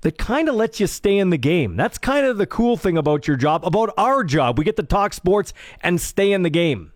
that 0.00 0.18
kind 0.18 0.48
of 0.48 0.56
lets 0.56 0.80
you 0.80 0.88
stay 0.88 1.16
in 1.16 1.30
the 1.30 1.38
game. 1.38 1.76
That's 1.76 1.96
kind 1.96 2.26
of 2.26 2.36
the 2.36 2.44
cool 2.44 2.76
thing 2.76 2.98
about 2.98 3.28
your 3.28 3.36
job, 3.36 3.64
about 3.64 3.94
our 3.96 4.24
job. 4.24 4.58
We 4.58 4.64
get 4.64 4.74
to 4.78 4.82
talk 4.82 5.12
sports 5.12 5.54
and 5.80 6.00
stay 6.00 6.32
in 6.32 6.42
the 6.42 6.50
game. 6.50 6.90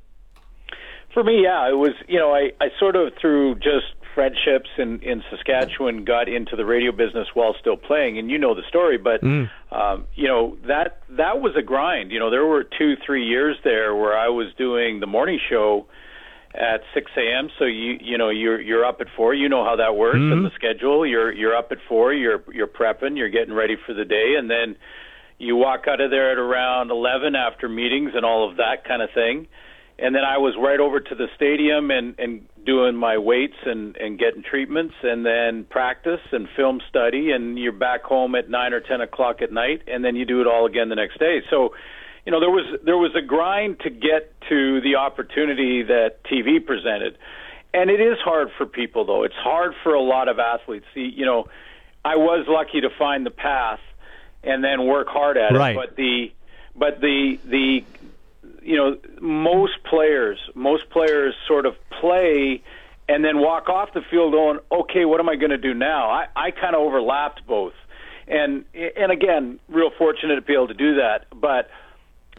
For 1.14 1.22
me, 1.22 1.44
yeah, 1.44 1.68
it 1.68 1.76
was, 1.76 1.92
you 2.08 2.18
know, 2.18 2.34
I, 2.34 2.50
I 2.60 2.70
sort 2.80 2.96
of 2.96 3.12
through 3.20 3.60
just 3.60 3.94
friendships 4.12 4.68
in 4.76 4.98
in 5.02 5.22
Saskatchewan 5.30 6.04
got 6.04 6.28
into 6.28 6.56
the 6.56 6.64
radio 6.64 6.90
business 6.90 7.28
while 7.34 7.54
still 7.60 7.76
playing, 7.76 8.18
and 8.18 8.28
you 8.28 8.38
know 8.38 8.56
the 8.56 8.64
story. 8.68 8.98
But 8.98 9.22
mm. 9.22 9.48
um, 9.70 10.06
you 10.16 10.26
know 10.26 10.56
that 10.66 11.02
that 11.10 11.40
was 11.40 11.54
a 11.56 11.62
grind. 11.62 12.10
You 12.10 12.18
know, 12.18 12.28
there 12.28 12.44
were 12.44 12.64
two, 12.64 12.94
three 13.06 13.24
years 13.24 13.56
there 13.62 13.94
where 13.94 14.18
I 14.18 14.28
was 14.28 14.48
doing 14.58 14.98
the 14.98 15.06
morning 15.06 15.38
show 15.48 15.86
at 16.54 16.80
6 16.94 17.10
a.m. 17.16 17.48
So 17.58 17.64
you 17.64 17.98
you 18.00 18.18
know 18.18 18.30
you're 18.30 18.60
you're 18.60 18.84
up 18.84 19.00
at 19.00 19.06
four. 19.16 19.34
You 19.34 19.48
know 19.48 19.64
how 19.64 19.76
that 19.76 19.96
works 19.96 20.18
mm-hmm. 20.18 20.32
and 20.32 20.44
the 20.44 20.50
schedule. 20.54 21.06
You're 21.06 21.32
you're 21.32 21.56
up 21.56 21.72
at 21.72 21.78
four. 21.88 22.12
You're 22.12 22.42
you're 22.52 22.66
prepping. 22.66 23.16
You're 23.16 23.30
getting 23.30 23.54
ready 23.54 23.76
for 23.86 23.94
the 23.94 24.04
day, 24.04 24.34
and 24.38 24.50
then 24.50 24.76
you 25.38 25.56
walk 25.56 25.84
out 25.88 26.00
of 26.00 26.10
there 26.10 26.32
at 26.32 26.38
around 26.38 26.90
11 26.90 27.34
after 27.34 27.66
meetings 27.66 28.10
and 28.14 28.26
all 28.26 28.50
of 28.50 28.58
that 28.58 28.84
kind 28.86 29.00
of 29.00 29.08
thing 29.14 29.46
and 30.00 30.14
then 30.14 30.24
I 30.24 30.38
was 30.38 30.54
right 30.58 30.80
over 30.80 30.98
to 30.98 31.14
the 31.14 31.26
stadium 31.36 31.90
and 31.90 32.14
and 32.18 32.46
doing 32.64 32.96
my 32.96 33.18
weights 33.18 33.56
and 33.64 33.96
and 33.96 34.18
getting 34.18 34.42
treatments, 34.42 34.94
and 35.02 35.24
then 35.24 35.64
practice 35.64 36.20
and 36.32 36.48
film 36.56 36.80
study, 36.88 37.30
and 37.32 37.58
you're 37.58 37.72
back 37.72 38.02
home 38.02 38.34
at 38.34 38.48
nine 38.48 38.72
or 38.72 38.80
ten 38.80 39.00
o'clock 39.00 39.42
at 39.42 39.52
night, 39.52 39.82
and 39.86 40.04
then 40.04 40.16
you 40.16 40.24
do 40.24 40.40
it 40.40 40.46
all 40.46 40.66
again 40.66 40.88
the 40.88 40.96
next 40.96 41.18
day. 41.18 41.40
So, 41.50 41.70
you 42.24 42.32
know, 42.32 42.40
there 42.40 42.50
was 42.50 42.80
there 42.84 42.98
was 42.98 43.14
a 43.14 43.22
grind 43.22 43.80
to 43.80 43.90
get 43.90 44.34
to 44.48 44.80
the 44.80 44.96
opportunity 44.96 45.82
that 45.82 46.22
TV 46.24 46.64
presented, 46.64 47.16
and 47.72 47.90
it 47.90 48.00
is 48.00 48.18
hard 48.18 48.50
for 48.56 48.66
people 48.66 49.04
though. 49.04 49.24
It's 49.24 49.34
hard 49.34 49.74
for 49.82 49.94
a 49.94 50.02
lot 50.02 50.28
of 50.28 50.38
athletes. 50.38 50.86
See, 50.94 51.12
you 51.14 51.24
know, 51.24 51.48
I 52.04 52.16
was 52.16 52.46
lucky 52.48 52.82
to 52.82 52.90
find 52.98 53.24
the 53.24 53.30
path 53.30 53.80
and 54.42 54.62
then 54.64 54.86
work 54.86 55.08
hard 55.08 55.36
at 55.36 55.52
right. 55.52 55.70
it, 55.70 55.76
but 55.76 55.96
the 55.96 56.32
but 56.74 57.00
the 57.00 57.38
the 57.44 57.84
you 58.62 58.76
know, 58.76 58.98
most 59.20 59.82
players, 59.84 60.38
most 60.54 60.90
players 60.90 61.34
sort 61.46 61.66
of 61.66 61.74
play 62.00 62.62
and 63.08 63.24
then 63.24 63.38
walk 63.38 63.68
off 63.68 63.92
the 63.92 64.02
field 64.02 64.32
going, 64.32 64.58
okay, 64.70 65.04
what 65.04 65.18
am 65.18 65.28
I 65.28 65.36
going 65.36 65.50
to 65.50 65.58
do 65.58 65.74
now? 65.74 66.10
I, 66.10 66.26
I 66.36 66.50
kind 66.52 66.76
of 66.76 66.82
overlapped 66.82 67.46
both, 67.46 67.72
and 68.28 68.64
and 68.74 69.10
again, 69.10 69.58
real 69.68 69.90
fortunate 69.90 70.36
to 70.36 70.42
be 70.42 70.54
able 70.54 70.68
to 70.68 70.74
do 70.74 70.96
that. 70.96 71.26
But 71.34 71.70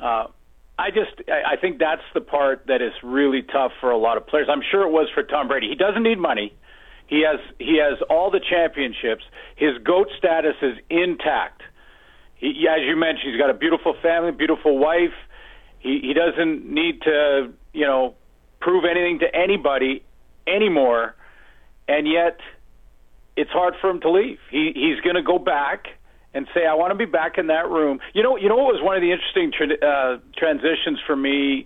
uh, 0.02 0.28
I 0.80 0.90
just 0.90 1.30
I 1.30 1.56
think 1.60 1.80
that's 1.80 2.02
the 2.14 2.22
part 2.22 2.66
that 2.68 2.82
is 2.82 2.94
really 3.04 3.44
tough 3.44 3.72
for 3.80 3.92
a 3.92 3.98
lot 3.98 4.18
of 4.18 4.26
players. 4.26 4.48
I'm 4.50 4.64
sure 4.72 4.82
it 4.88 4.92
was 4.92 5.10
for 5.14 5.24
Tom 5.24 5.48
Brady. 5.48 5.70
He 5.70 5.76
doesn't 5.76 6.04
need 6.04 6.18
money. 6.18 6.54
He 7.08 7.24
has 7.24 7.40
he 7.60 7.78
has 7.78 8.00
all 8.10 8.32
the 8.32 8.40
championships. 8.40 9.24
His 9.56 9.78
goat 9.84 10.08
status 10.18 10.56
is 10.62 10.78
intact. 10.90 11.62
He, 12.36 12.68
as 12.68 12.82
you 12.88 12.96
mentioned, 12.96 13.32
he's 13.32 13.40
got 13.40 13.52
a 13.52 13.54
beautiful 13.54 13.96
family, 14.02 14.32
beautiful 14.32 14.80
wife 14.80 15.14
he 15.82 16.00
he 16.02 16.14
doesn't 16.14 16.72
need 16.72 17.02
to 17.02 17.52
you 17.74 17.86
know 17.86 18.16
prove 18.60 18.86
anything 18.86 19.20
to 19.20 19.36
anybody 19.36 20.04
anymore, 20.48 21.16
and 21.88 22.08
yet 22.08 22.40
it's 23.36 23.50
hard 23.50 23.74
for 23.82 23.90
him 23.90 24.00
to 24.02 24.12
leave. 24.12 24.38
He 24.50 24.72
he's 24.74 25.02
going 25.02 25.16
to 25.16 25.24
go 25.24 25.40
back 25.40 25.88
and 26.34 26.48
say, 26.54 26.66
"I 26.66 26.74
want 26.74 26.92
to 26.92 26.96
be 26.96 27.06
back 27.06 27.38
in 27.38 27.48
that 27.48 27.70
room." 27.70 28.00
You 28.14 28.24
know, 28.24 28.38
you 28.38 28.50
know 28.50 28.56
what 28.56 28.74
was 28.74 28.82
one 28.82 28.96
of 28.96 29.02
the 29.02 29.12
interesting 29.12 29.52
tra- 29.52 29.88
uh, 29.88 30.18
transitions 30.38 31.00
for 31.06 31.16
me, 31.16 31.66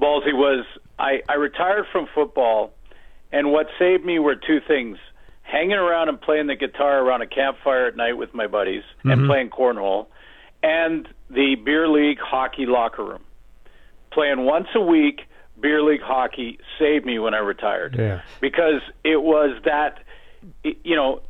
Ballsy, 0.00 0.32
was 0.32 0.64
I 0.98 1.22
I 1.28 1.34
retired 1.34 1.86
from 1.92 2.06
football, 2.14 2.72
and 3.32 3.50
what 3.50 3.66
saved 3.78 4.04
me 4.04 4.18
were 4.18 4.36
two 4.36 4.60
things: 4.66 4.98
hanging 5.42 5.76
around 5.76 6.08
and 6.08 6.20
playing 6.20 6.46
the 6.46 6.56
guitar 6.56 7.00
around 7.00 7.22
a 7.22 7.26
campfire 7.26 7.86
at 7.86 7.96
night 7.96 8.16
with 8.16 8.34
my 8.34 8.46
buddies 8.46 8.82
mm-hmm. 8.98 9.10
and 9.10 9.26
playing 9.28 9.50
cornhole, 9.50 10.06
and 10.62 11.08
the 11.30 11.56
beer 11.64 11.88
league 11.88 12.18
hockey 12.20 12.66
locker 12.66 13.04
room 13.04 13.22
playing 14.12 14.46
once 14.46 14.68
a 14.74 14.80
week 14.80 15.20
beer 15.60 15.82
league 15.82 16.00
hockey 16.02 16.58
saved 16.78 17.04
me 17.04 17.18
when 17.18 17.34
I 17.34 17.38
retired. 17.38 17.96
Yeah. 17.98 18.22
Because 18.40 18.80
it 19.04 19.22
was 19.22 19.60
that 19.64 19.98
you 20.62 20.96
know 20.96 21.22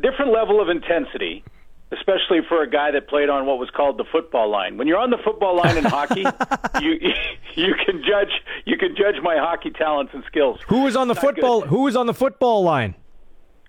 different 0.00 0.32
level 0.32 0.60
of 0.60 0.68
intensity 0.68 1.44
especially 1.92 2.40
for 2.48 2.62
a 2.62 2.70
guy 2.70 2.90
that 2.92 3.08
played 3.08 3.28
on 3.28 3.46
what 3.46 3.58
was 3.58 3.70
called 3.70 3.98
the 3.98 4.04
football 4.10 4.48
line. 4.50 4.76
When 4.76 4.86
you're 4.86 4.98
on 4.98 5.10
the 5.10 5.18
football 5.24 5.56
line 5.56 5.76
in 5.76 5.84
hockey, 5.84 6.24
you 6.80 7.12
you 7.54 7.74
can 7.84 8.02
judge 8.02 8.32
you 8.64 8.76
can 8.76 8.94
judge 8.96 9.16
my 9.22 9.36
hockey 9.36 9.70
talents 9.70 10.12
and 10.14 10.22
skills. 10.26 10.60
Who 10.68 10.82
was 10.82 10.96
on 10.96 11.08
the 11.08 11.14
football 11.14 11.60
good. 11.60 11.68
who 11.70 11.82
was 11.82 11.96
on 11.96 12.06
the 12.06 12.14
football 12.14 12.62
line? 12.62 12.94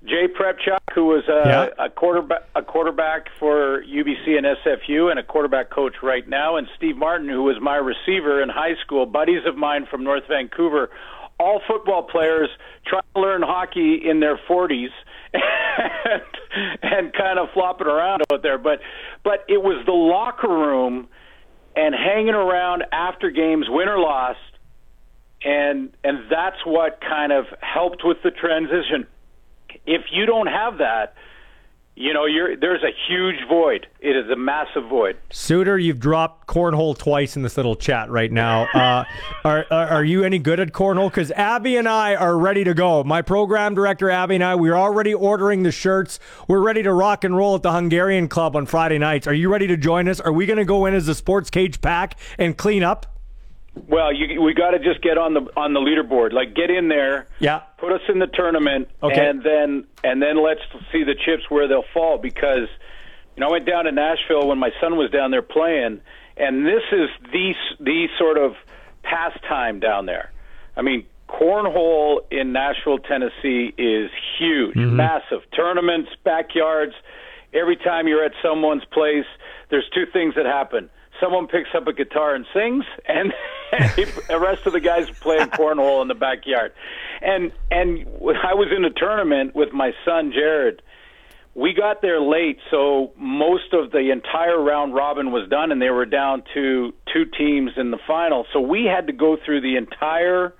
Jay 0.03 0.27
Prepchuk, 0.27 0.79
who 0.95 1.05
was 1.05 1.23
a, 1.27 1.47
Yeah. 1.77 1.85
a 1.85 1.89
quarterback 1.89 2.43
a 2.55 2.63
quarterback 2.63 3.27
for 3.39 3.83
UBC 3.83 4.35
and 4.37 4.45
SFU, 4.47 5.11
and 5.11 5.19
a 5.19 5.23
quarterback 5.23 5.69
coach 5.69 5.95
right 6.01 6.27
now, 6.27 6.55
and 6.57 6.67
Steve 6.75 6.97
Martin, 6.97 7.29
who 7.29 7.43
was 7.43 7.57
my 7.61 7.75
receiver 7.75 8.41
in 8.41 8.49
high 8.49 8.75
school, 8.83 9.05
buddies 9.05 9.45
of 9.45 9.55
mine 9.55 9.85
from 9.91 10.03
North 10.03 10.23
Vancouver, 10.27 10.89
all 11.39 11.61
football 11.67 12.01
players 12.03 12.49
trying 12.87 13.03
to 13.15 13.21
learn 13.21 13.41
hockey 13.43 13.95
in 14.03 14.19
their 14.21 14.37
40s. 14.49 14.89
And, 15.33 16.21
and 16.81 17.13
kind 17.13 17.39
of 17.39 17.47
flopping 17.53 17.87
around 17.87 18.23
out 18.31 18.41
there, 18.43 18.57
but 18.57 18.79
but 19.23 19.45
it 19.47 19.61
was 19.61 19.83
the 19.85 19.93
locker 19.93 20.49
room 20.49 21.07
and 21.75 21.95
hanging 21.95 22.33
around 22.33 22.83
after 22.91 23.31
games, 23.31 23.67
win 23.69 23.87
or 23.87 23.99
lost, 23.99 24.39
and 25.43 25.95
and 26.03 26.29
that's 26.29 26.65
what 26.65 26.99
kind 27.01 27.31
of 27.31 27.45
helped 27.61 28.01
with 28.03 28.17
the 28.23 28.31
transition. 28.31 29.07
If 29.85 30.01
you 30.11 30.25
don't 30.25 30.47
have 30.47 30.79
that, 30.79 31.15
you 31.95 32.13
know, 32.13 32.25
you're 32.25 32.55
there's 32.55 32.83
a 32.83 32.91
huge 33.07 33.47
void. 33.47 33.85
It 33.99 34.15
is 34.15 34.29
a 34.29 34.35
massive 34.35 34.85
void. 34.89 35.17
Suitor, 35.29 35.77
you've 35.77 35.99
dropped 35.99 36.47
cornhole 36.47 36.97
twice 36.97 37.35
in 37.35 37.43
this 37.43 37.57
little 37.57 37.75
chat 37.75 38.09
right 38.09 38.31
now. 38.31 38.67
Uh, 38.81 39.03
are, 39.45 39.65
are 39.69 39.87
are 39.87 40.03
you 40.03 40.23
any 40.23 40.39
good 40.39 40.59
at 40.59 40.71
cornhole? 40.71 41.09
Because 41.09 41.29
Abby 41.31 41.77
and 41.77 41.87
I 41.87 42.15
are 42.15 42.37
ready 42.37 42.63
to 42.63 42.73
go. 42.73 43.03
My 43.03 43.21
program 43.21 43.75
director 43.75 44.09
Abby 44.09 44.35
and 44.35 44.43
I, 44.43 44.55
we're 44.55 44.75
already 44.75 45.13
ordering 45.13 45.61
the 45.63 45.71
shirts. 45.71 46.19
We're 46.47 46.61
ready 46.61 46.81
to 46.83 46.91
rock 46.91 47.23
and 47.23 47.35
roll 47.37 47.55
at 47.55 47.61
the 47.61 47.71
Hungarian 47.71 48.27
Club 48.27 48.55
on 48.55 48.65
Friday 48.65 48.97
nights. 48.97 49.27
Are 49.27 49.33
you 49.33 49.51
ready 49.51 49.67
to 49.67 49.77
join 49.77 50.07
us? 50.07 50.19
Are 50.19 50.31
we 50.31 50.45
going 50.47 50.57
to 50.57 50.65
go 50.65 50.85
in 50.87 50.95
as 50.95 51.07
a 51.07 51.15
sports 51.15 51.49
cage 51.49 51.79
pack 51.81 52.17
and 52.39 52.57
clean 52.57 52.81
up? 52.81 53.05
Well, 53.87 54.13
you, 54.13 54.41
we 54.41 54.53
got 54.53 54.71
to 54.71 54.79
just 54.79 55.01
get 55.01 55.17
on 55.17 55.33
the 55.33 55.41
on 55.55 55.73
the 55.73 55.79
leaderboard. 55.79 56.33
Like 56.33 56.53
get 56.55 56.69
in 56.69 56.89
there, 56.89 57.27
Yeah. 57.39 57.59
put 57.77 57.93
us 57.93 58.01
in 58.09 58.19
the 58.19 58.27
tournament, 58.27 58.89
Okay. 59.01 59.25
and 59.29 59.43
then 59.43 59.85
and 60.03 60.21
then 60.21 60.41
let's 60.43 60.61
see 60.91 61.03
the 61.03 61.15
chips 61.15 61.49
where 61.49 61.67
they'll 61.67 61.85
fall. 61.93 62.17
Because 62.17 62.67
you 63.35 63.41
know, 63.41 63.47
I 63.47 63.51
went 63.51 63.65
down 63.65 63.85
to 63.85 63.91
Nashville 63.91 64.47
when 64.47 64.57
my 64.57 64.71
son 64.81 64.97
was 64.97 65.09
down 65.11 65.31
there 65.31 65.41
playing, 65.41 66.01
and 66.35 66.65
this 66.65 66.83
is 66.91 67.09
the 67.31 67.53
the 67.79 68.07
sort 68.19 68.37
of 68.37 68.55
pastime 69.03 69.79
down 69.79 70.05
there. 70.05 70.31
I 70.75 70.81
mean, 70.81 71.05
cornhole 71.29 72.19
in 72.29 72.51
Nashville, 72.51 72.99
Tennessee, 72.99 73.73
is 73.77 74.11
huge, 74.37 74.75
mm-hmm. 74.75 74.95
massive 74.97 75.41
tournaments, 75.55 76.09
backyards. 76.23 76.93
Every 77.53 77.75
time 77.77 78.07
you're 78.07 78.23
at 78.23 78.33
someone's 78.41 78.85
place, 78.85 79.25
there's 79.69 79.89
two 79.93 80.05
things 80.11 80.35
that 80.35 80.45
happen. 80.45 80.89
Someone 81.21 81.47
picks 81.47 81.69
up 81.75 81.87
a 81.87 81.93
guitar 81.93 82.35
and 82.35 82.45
sings, 82.53 82.83
and 83.07 83.31
the 83.71 84.39
rest 84.39 84.65
of 84.65 84.73
the 84.73 84.79
guys 84.79 85.09
are 85.09 85.13
playing 85.13 85.47
cornhole 85.51 86.01
in 86.01 86.07
the 86.07 86.15
backyard. 86.15 86.73
And 87.21 87.51
and 87.69 88.07
I 88.43 88.55
was 88.55 88.69
in 88.75 88.83
a 88.83 88.89
tournament 88.89 89.55
with 89.55 89.71
my 89.71 89.91
son 90.03 90.31
Jared. 90.33 90.81
We 91.53 91.73
got 91.73 92.01
there 92.01 92.21
late, 92.21 92.59
so 92.71 93.11
most 93.17 93.73
of 93.73 93.91
the 93.91 94.09
entire 94.11 94.59
round 94.59 94.95
robin 94.95 95.31
was 95.31 95.49
done, 95.49 95.71
and 95.71 95.81
they 95.81 95.89
were 95.89 96.05
down 96.05 96.43
to 96.53 96.93
two 97.13 97.25
teams 97.37 97.71
in 97.75 97.91
the 97.91 97.99
final. 98.07 98.45
So 98.53 98.61
we 98.61 98.85
had 98.85 99.07
to 99.07 99.13
go 99.13 99.37
through 99.45 99.61
the 99.61 99.75
entire 99.75 100.53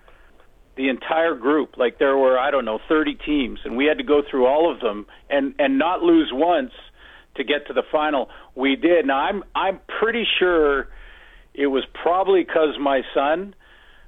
the 0.76 0.90
entire 0.90 1.36
group. 1.36 1.78
Like 1.78 1.98
there 1.98 2.18
were 2.18 2.38
I 2.38 2.52
don't 2.52 2.66
know 2.66 2.80
30 2.88 3.16
teams, 3.26 3.60
and 3.66 3.76
we 3.78 3.86
had 3.86 3.98
to 3.98 4.04
go 4.04 4.22
through 4.30 4.46
all 4.46 4.72
of 4.72 4.80
them 4.80 5.08
and 5.30 5.56
and 5.60 5.80
not 5.80 6.04
lose 6.04 6.30
once 6.32 6.74
to 7.36 7.44
get 7.44 7.68
to 7.68 7.74
the 7.74 7.84
final. 7.92 8.30
We 8.56 8.76
did. 8.76 9.06
Now 9.06 9.20
I'm 9.20 9.44
I'm 9.56 9.80
pretty 10.00 10.26
sure 10.40 10.88
it 11.54 11.68
was 11.68 11.84
probably 12.02 12.44
because 12.44 12.78
my 12.80 13.02
son, 13.14 13.56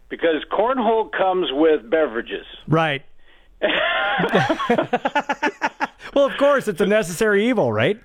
because 0.09 0.43
cornhole 0.51 1.11
comes 1.11 1.49
with 1.51 1.89
beverages. 1.89 2.45
Right. 2.67 3.03
well, 6.13 6.25
of 6.25 6.37
course, 6.37 6.67
it's 6.67 6.81
a 6.81 6.85
necessary 6.85 7.47
evil, 7.47 7.71
right? 7.71 7.99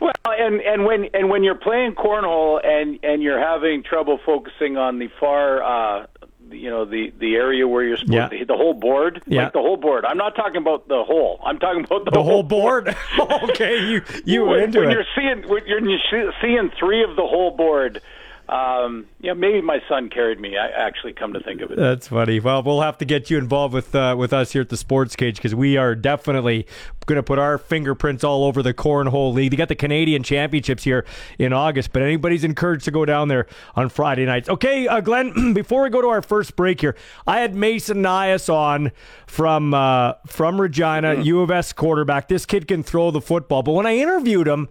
Well, 0.00 0.12
and 0.24 0.60
and 0.60 0.84
when 0.84 1.06
and 1.14 1.30
when 1.30 1.42
you're 1.42 1.54
playing 1.54 1.94
cornhole 1.94 2.64
and 2.64 2.98
and 3.02 3.22
you're 3.22 3.40
having 3.40 3.82
trouble 3.82 4.18
focusing 4.24 4.76
on 4.76 4.98
the 4.98 5.08
far, 5.18 5.62
uh, 5.62 6.06
you 6.50 6.70
know, 6.70 6.84
the 6.84 7.12
the 7.18 7.34
area 7.36 7.66
where 7.66 7.82
you're 7.84 7.96
supposed 7.96 8.12
Yeah. 8.12 8.28
to 8.28 8.44
the 8.44 8.56
whole 8.56 8.74
board, 8.74 9.22
Yeah. 9.26 9.44
like 9.44 9.52
the 9.52 9.60
whole 9.60 9.76
board. 9.76 10.04
I'm 10.04 10.16
not 10.18 10.34
talking 10.36 10.56
about 10.56 10.88
the 10.88 11.02
hole. 11.04 11.40
I'm 11.44 11.58
talking 11.58 11.84
about 11.84 12.04
the, 12.04 12.10
The 12.12 12.22
whole 12.22 12.42
board. 12.42 12.94
okay, 13.44 13.78
you 13.84 14.02
you 14.24 14.42
were 14.42 14.48
when, 14.50 14.62
into 14.64 14.80
when 14.80 14.90
it. 14.90 14.92
you're 14.92 15.04
seeing 15.14 15.48
when 15.48 15.66
you're, 15.66 15.80
you're 15.88 16.32
seeing 16.40 16.70
three 16.78 17.02
of 17.02 17.16
the 17.16 17.26
whole 17.26 17.50
board. 17.50 18.00
Um, 18.48 19.06
yeah, 19.20 19.32
maybe 19.32 19.60
my 19.60 19.80
son 19.88 20.08
carried 20.08 20.38
me. 20.38 20.56
I 20.56 20.68
actually 20.68 21.12
come 21.12 21.32
to 21.32 21.40
think 21.40 21.62
of 21.62 21.72
it. 21.72 21.78
That's 21.78 22.06
funny. 22.08 22.38
Well, 22.38 22.62
we'll 22.62 22.80
have 22.80 22.96
to 22.98 23.04
get 23.04 23.28
you 23.28 23.38
involved 23.38 23.74
with 23.74 23.92
uh, 23.92 24.14
with 24.16 24.32
us 24.32 24.52
here 24.52 24.62
at 24.62 24.68
the 24.68 24.76
Sports 24.76 25.16
Cage 25.16 25.36
because 25.36 25.54
we 25.54 25.76
are 25.76 25.96
definitely 25.96 26.66
going 27.06 27.16
to 27.16 27.24
put 27.24 27.40
our 27.40 27.58
fingerprints 27.58 28.22
all 28.22 28.44
over 28.44 28.62
the 28.62 28.72
cornhole 28.72 29.32
league. 29.32 29.50
They 29.50 29.56
got 29.56 29.68
the 29.68 29.74
Canadian 29.74 30.22
Championships 30.22 30.84
here 30.84 31.04
in 31.38 31.52
August, 31.52 31.92
but 31.92 32.02
anybody's 32.02 32.44
encouraged 32.44 32.84
to 32.84 32.92
go 32.92 33.04
down 33.04 33.28
there 33.28 33.46
on 33.74 33.88
Friday 33.88 34.24
nights. 34.26 34.48
Okay, 34.48 34.86
uh, 34.86 35.00
Glen. 35.00 35.52
Before 35.54 35.82
we 35.82 35.90
go 35.90 36.00
to 36.00 36.08
our 36.08 36.22
first 36.22 36.54
break 36.54 36.80
here, 36.80 36.94
I 37.26 37.40
had 37.40 37.54
Mason 37.54 37.98
Nyhus 37.98 38.52
on 38.52 38.92
from 39.26 39.74
uh, 39.74 40.14
from 40.26 40.60
Regina, 40.60 41.20
U 41.20 41.40
of 41.40 41.50
S 41.50 41.72
quarterback. 41.72 42.28
This 42.28 42.46
kid 42.46 42.68
can 42.68 42.84
throw 42.84 43.10
the 43.10 43.20
football, 43.20 43.64
but 43.64 43.72
when 43.72 43.86
I 43.86 43.96
interviewed 43.96 44.46
him. 44.46 44.68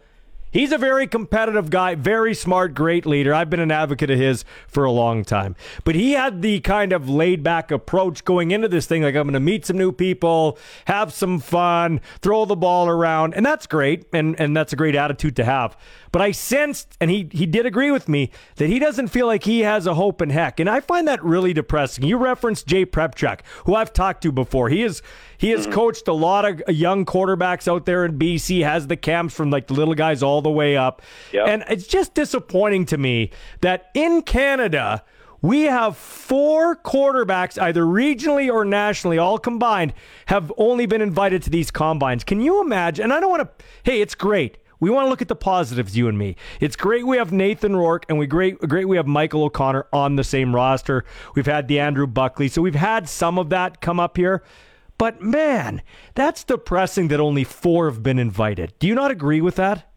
He's 0.56 0.72
a 0.72 0.78
very 0.78 1.06
competitive 1.06 1.70
guy, 1.70 1.96
very 1.96 2.34
smart, 2.34 2.74
great 2.74 3.06
leader. 3.06 3.34
I've 3.34 3.50
been 3.50 3.60
an 3.60 3.72
advocate 3.72 4.10
of 4.10 4.18
his 4.18 4.46
for 4.70 4.86
a 4.86 4.92
long 4.92 5.26
time. 5.26 5.54
But 5.84 5.96
he 5.96 6.14
had 6.14 6.42
the 6.42 6.62
kind 6.62 6.94
of 6.94 7.10
laid 7.10 7.44
back 7.44 7.72
approach 7.72 8.24
going 8.24 8.52
into 8.52 8.70
this 8.70 8.86
thing 8.86 9.04
like, 9.04 9.18
I'm 9.18 9.24
going 9.24 9.34
to 9.34 9.42
meet 9.42 9.66
some 9.66 9.78
new 9.78 9.92
people, 9.92 10.58
have 10.86 11.12
some 11.12 11.40
fun, 11.40 12.00
throw 12.22 12.46
the 12.46 12.56
ball 12.56 12.88
around. 12.88 13.34
And 13.34 13.46
that's 13.46 13.68
great. 13.68 14.06
And, 14.14 14.40
and 14.40 14.56
that's 14.56 14.72
a 14.72 14.78
great 14.78 14.96
attitude 14.96 15.36
to 15.36 15.44
have. 15.44 15.76
But 16.16 16.22
I 16.22 16.32
sensed, 16.32 16.96
and 17.02 17.12
he, 17.12 17.28
he 17.34 17.46
did 17.46 17.66
agree 17.66 17.92
with 17.92 18.08
me, 18.08 18.32
that 18.56 18.70
he 18.70 18.80
doesn't 18.80 19.10
feel 19.10 19.28
like 19.28 19.44
he 19.44 19.60
has 19.64 19.86
a 19.86 19.96
hope 19.96 20.22
in 20.22 20.30
heck. 20.30 20.62
And 20.62 20.70
I 20.70 20.80
find 20.80 21.10
that 21.10 21.22
really 21.22 21.52
depressing. 21.52 22.06
You 22.06 22.16
referenced 22.16 22.66
Jay 22.68 22.86
Prepchuk, 22.86 23.42
who 23.66 23.76
I've 23.76 23.92
talked 23.92 24.24
to 24.24 24.32
before. 24.32 24.70
He 24.70 24.82
is 24.82 25.02
he 25.38 25.50
has 25.50 25.64
mm-hmm. 25.64 25.74
coached 25.74 26.08
a 26.08 26.14
lot 26.14 26.46
of 26.46 26.74
young 26.74 27.04
quarterbacks 27.04 27.68
out 27.68 27.86
there 27.86 28.06
in 28.06 28.18
BC, 28.18 28.64
has 28.64 28.88
the 28.88 28.96
camps 28.96 29.34
from 29.34 29.50
like 29.50 29.68
the 29.68 29.74
little 29.74 29.94
guys 29.94 30.24
all 30.24 30.42
the 30.42 30.50
way 30.50 30.78
up. 30.78 31.02
And 31.50 31.66
it's 31.68 31.86
just 31.86 32.14
disappointing 32.14 32.86
to 32.86 32.98
me 32.98 33.32
that 33.60 33.90
in 33.94 34.22
Canada, 34.22 35.04
we 35.42 35.64
have 35.64 35.98
four 35.98 36.78
quarterbacks, 36.78 37.62
either 37.62 37.84
regionally 37.84 38.50
or 38.50 38.64
nationally, 38.64 39.18
all 39.18 39.38
combined, 39.38 39.94
have 40.28 40.50
only 40.56 40.86
been 40.86 41.02
invited 41.02 41.44
to 41.44 41.50
these 41.50 41.72
combines. 41.72 42.24
Can 42.24 42.40
you 42.40 42.62
imagine? 42.62 43.04
And 43.04 43.12
I 43.12 43.20
don't 43.20 43.32
want 43.32 43.44
to, 43.44 43.66
hey, 43.84 44.00
it's 44.00 44.16
great. 44.16 44.60
We 44.80 44.90
want 44.90 45.06
to 45.06 45.10
look 45.10 45.22
at 45.22 45.28
the 45.28 45.36
positives, 45.36 45.96
you 45.98 46.08
and 46.08 46.18
me. 46.18 46.36
It's 46.60 46.76
great 46.76 47.06
we 47.08 47.18
have 47.18 47.32
Nathan 47.32 47.76
Rourke 47.76 48.06
and 48.10 48.18
we 48.18 48.28
great 48.28 48.60
great 48.60 48.88
we 48.88 48.98
have 48.98 49.08
Michael 49.08 49.44
O'Connor 49.44 49.88
on 49.94 50.16
the 50.16 50.24
same 50.24 50.54
roster. 50.56 51.06
We've 51.36 51.46
had 51.46 51.68
the 51.68 51.80
Andrew 51.80 52.08
Buckley, 52.08 52.48
so 52.48 52.62
we've 52.62 52.76
had 52.76 53.08
some 53.10 53.38
of 53.40 53.50
that 53.50 53.82
come 53.82 54.00
up 54.00 54.18
here. 54.18 54.44
But 54.98 55.22
man, 55.22 55.82
that's 56.14 56.44
depressing 56.44 57.10
that 57.10 57.20
only 57.20 57.44
four 57.44 57.90
have 57.90 58.02
been 58.02 58.20
invited. 58.20 58.74
Do 58.80 58.88
you 58.88 58.96
not 58.96 59.12
agree 59.12 59.42
with 59.42 59.56
that? 59.56 59.92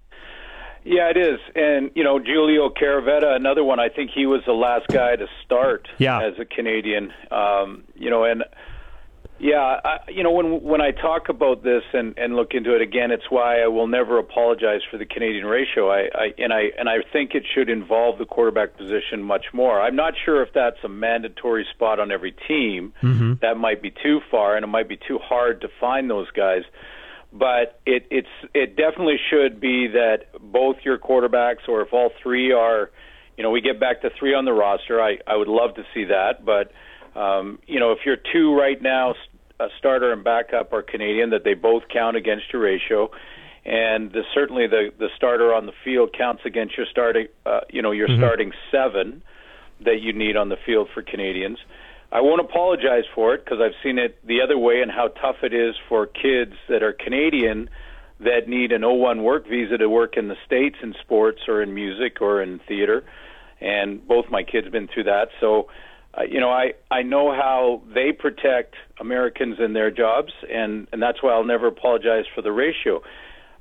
Yeah, 0.84 1.10
it 1.10 1.16
is. 1.18 1.38
And, 1.54 1.90
you 1.94 2.02
know, 2.02 2.18
Giulio 2.18 2.70
Caravatta, 2.70 3.34
another 3.34 3.62
one, 3.62 3.78
I 3.78 3.88
think 3.90 4.10
he 4.14 4.24
was 4.26 4.40
the 4.46 4.52
last 4.54 4.86
guy 4.88 5.16
to 5.16 5.26
start 5.44 5.86
Yeah. 5.98 6.20
as 6.22 6.38
a 6.38 6.44
Canadian. 6.46 7.12
Um, 7.30 7.84
you 7.94 8.08
know, 8.08 8.24
and 8.24 8.42
yeah, 9.40 9.80
I, 9.84 9.98
you 10.08 10.22
know, 10.22 10.32
when 10.32 10.62
when 10.62 10.80
I 10.80 10.90
talk 10.90 11.28
about 11.28 11.62
this 11.62 11.82
and, 11.92 12.18
and 12.18 12.34
look 12.34 12.54
into 12.54 12.74
it 12.74 12.82
again, 12.82 13.10
it's 13.10 13.30
why 13.30 13.60
I 13.60 13.68
will 13.68 13.86
never 13.86 14.18
apologize 14.18 14.80
for 14.90 14.98
the 14.98 15.06
Canadian 15.06 15.46
ratio. 15.46 15.90
I, 15.90 16.08
I 16.12 16.34
and 16.38 16.52
I 16.52 16.70
and 16.78 16.88
I 16.88 16.96
think 17.12 17.34
it 17.34 17.44
should 17.54 17.68
involve 17.68 18.18
the 18.18 18.24
quarterback 18.24 18.76
position 18.76 19.22
much 19.22 19.46
more. 19.52 19.80
I'm 19.80 19.96
not 19.96 20.14
sure 20.24 20.42
if 20.42 20.52
that's 20.52 20.78
a 20.82 20.88
mandatory 20.88 21.66
spot 21.72 22.00
on 22.00 22.10
every 22.10 22.34
team. 22.48 22.92
Mm-hmm. 23.02 23.34
That 23.40 23.56
might 23.56 23.80
be 23.80 23.90
too 23.90 24.20
far, 24.30 24.56
and 24.56 24.64
it 24.64 24.68
might 24.68 24.88
be 24.88 24.96
too 24.96 25.18
hard 25.18 25.60
to 25.60 25.68
find 25.80 26.10
those 26.10 26.30
guys 26.32 26.62
but 27.30 27.80
it 27.84 28.06
it's 28.10 28.28
it 28.54 28.74
definitely 28.76 29.18
should 29.30 29.60
be 29.60 29.88
that 29.88 30.28
both 30.40 30.76
your 30.82 30.98
quarterbacks 30.98 31.68
or 31.68 31.82
if 31.82 31.92
all 31.92 32.10
three 32.22 32.52
are 32.52 32.90
you 33.36 33.42
know 33.42 33.50
we 33.50 33.60
get 33.60 33.78
back 33.78 34.00
to 34.00 34.08
three 34.18 34.34
on 34.34 34.46
the 34.46 34.52
roster 34.52 34.98
i 35.00 35.18
i 35.26 35.36
would 35.36 35.46
love 35.46 35.74
to 35.74 35.84
see 35.92 36.04
that 36.04 36.42
but 36.44 36.72
um 37.18 37.58
you 37.66 37.78
know 37.80 37.92
if 37.92 37.98
you're 38.06 38.18
two 38.32 38.54
right 38.54 38.80
now 38.80 39.14
a 39.60 39.68
starter 39.78 40.12
and 40.12 40.22
backup 40.22 40.72
are 40.72 40.82
canadian 40.82 41.30
that 41.30 41.44
they 41.44 41.54
both 41.54 41.82
count 41.92 42.16
against 42.16 42.44
your 42.52 42.62
ratio 42.62 43.10
and 43.64 44.12
the, 44.12 44.22
certainly 44.34 44.66
the 44.66 44.90
the 44.98 45.08
starter 45.16 45.52
on 45.52 45.66
the 45.66 45.72
field 45.84 46.14
counts 46.16 46.42
against 46.44 46.76
your 46.76 46.86
starting 46.90 47.26
uh, 47.44 47.60
you 47.70 47.82
know 47.82 47.90
your 47.90 48.08
Mm-hmm. 48.08 48.20
starting 48.20 48.52
seven 48.70 49.22
that 49.80 50.00
you 50.00 50.12
need 50.12 50.36
on 50.36 50.48
the 50.48 50.56
field 50.66 50.88
for 50.92 51.02
Canadians. 51.02 51.58
I 52.10 52.20
won't 52.20 52.40
apologize 52.40 53.04
for 53.14 53.34
it 53.34 53.44
because 53.44 53.60
I've 53.60 53.76
seen 53.82 53.98
it 53.98 54.18
the 54.26 54.40
other 54.40 54.58
way 54.58 54.80
and 54.80 54.90
how 54.90 55.08
tough 55.08 55.36
it 55.42 55.52
is 55.52 55.74
for 55.88 56.06
kids 56.06 56.54
that 56.68 56.82
are 56.82 56.92
Canadian 56.92 57.68
that 58.20 58.48
need 58.48 58.72
an 58.72 58.82
O1 58.82 59.22
work 59.22 59.46
visa 59.46 59.78
to 59.78 59.88
work 59.88 60.16
in 60.16 60.28
the 60.28 60.36
States 60.46 60.76
in 60.82 60.94
sports 61.00 61.42
or 61.46 61.62
in 61.62 61.74
music 61.74 62.20
or 62.20 62.42
in 62.42 62.58
theater. 62.66 63.04
And 63.60 64.06
both 64.06 64.30
my 64.30 64.42
kids 64.42 64.64
have 64.64 64.72
been 64.72 64.88
through 64.88 65.04
that. 65.04 65.28
So 65.40 65.68
uh, 66.14 66.22
you 66.22 66.40
know, 66.40 66.50
I 66.50 66.72
I 66.90 67.02
know 67.02 67.32
how 67.32 67.82
they 67.94 68.12
protect 68.12 68.74
Americans 68.98 69.56
in 69.60 69.72
their 69.72 69.90
jobs, 69.90 70.32
and 70.50 70.88
and 70.92 71.02
that's 71.02 71.22
why 71.22 71.32
I'll 71.32 71.44
never 71.44 71.66
apologize 71.66 72.24
for 72.34 72.42
the 72.42 72.52
ratio. 72.52 73.02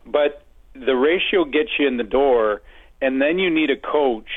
But 0.05 0.43
the 0.73 0.95
ratio 0.95 1.43
gets 1.43 1.71
you 1.77 1.87
in 1.87 1.97
the 1.97 2.03
door, 2.03 2.61
and 3.01 3.21
then 3.21 3.39
you 3.39 3.49
need 3.49 3.69
a 3.69 3.77
coach 3.77 4.29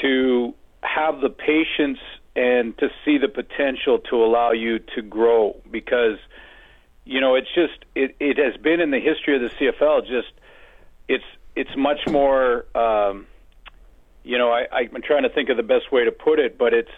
to 0.00 0.54
have 0.82 1.20
the 1.20 1.28
patience 1.28 1.98
and 2.34 2.76
to 2.78 2.88
see 3.04 3.18
the 3.18 3.28
potential 3.28 3.98
to 4.10 4.16
allow 4.16 4.52
you 4.52 4.78
to 4.94 5.02
grow 5.02 5.60
because 5.70 6.18
you 7.04 7.20
know 7.20 7.34
it's 7.34 7.52
just 7.54 7.84
it 7.94 8.16
it 8.20 8.38
has 8.38 8.60
been 8.60 8.80
in 8.80 8.90
the 8.90 9.00
history 9.00 9.36
of 9.36 9.42
the 9.42 9.56
CFL 9.56 10.02
just 10.02 10.32
it's 11.08 11.24
it's 11.54 11.76
much 11.76 12.00
more 12.08 12.64
um 12.76 13.26
you 14.24 14.38
know 14.38 14.50
I 14.50 14.66
I'm 14.72 15.02
trying 15.02 15.24
to 15.24 15.28
think 15.28 15.50
of 15.50 15.56
the 15.56 15.62
best 15.62 15.92
way 15.92 16.04
to 16.04 16.12
put 16.12 16.38
it 16.38 16.56
but 16.56 16.72
it's 16.72 16.90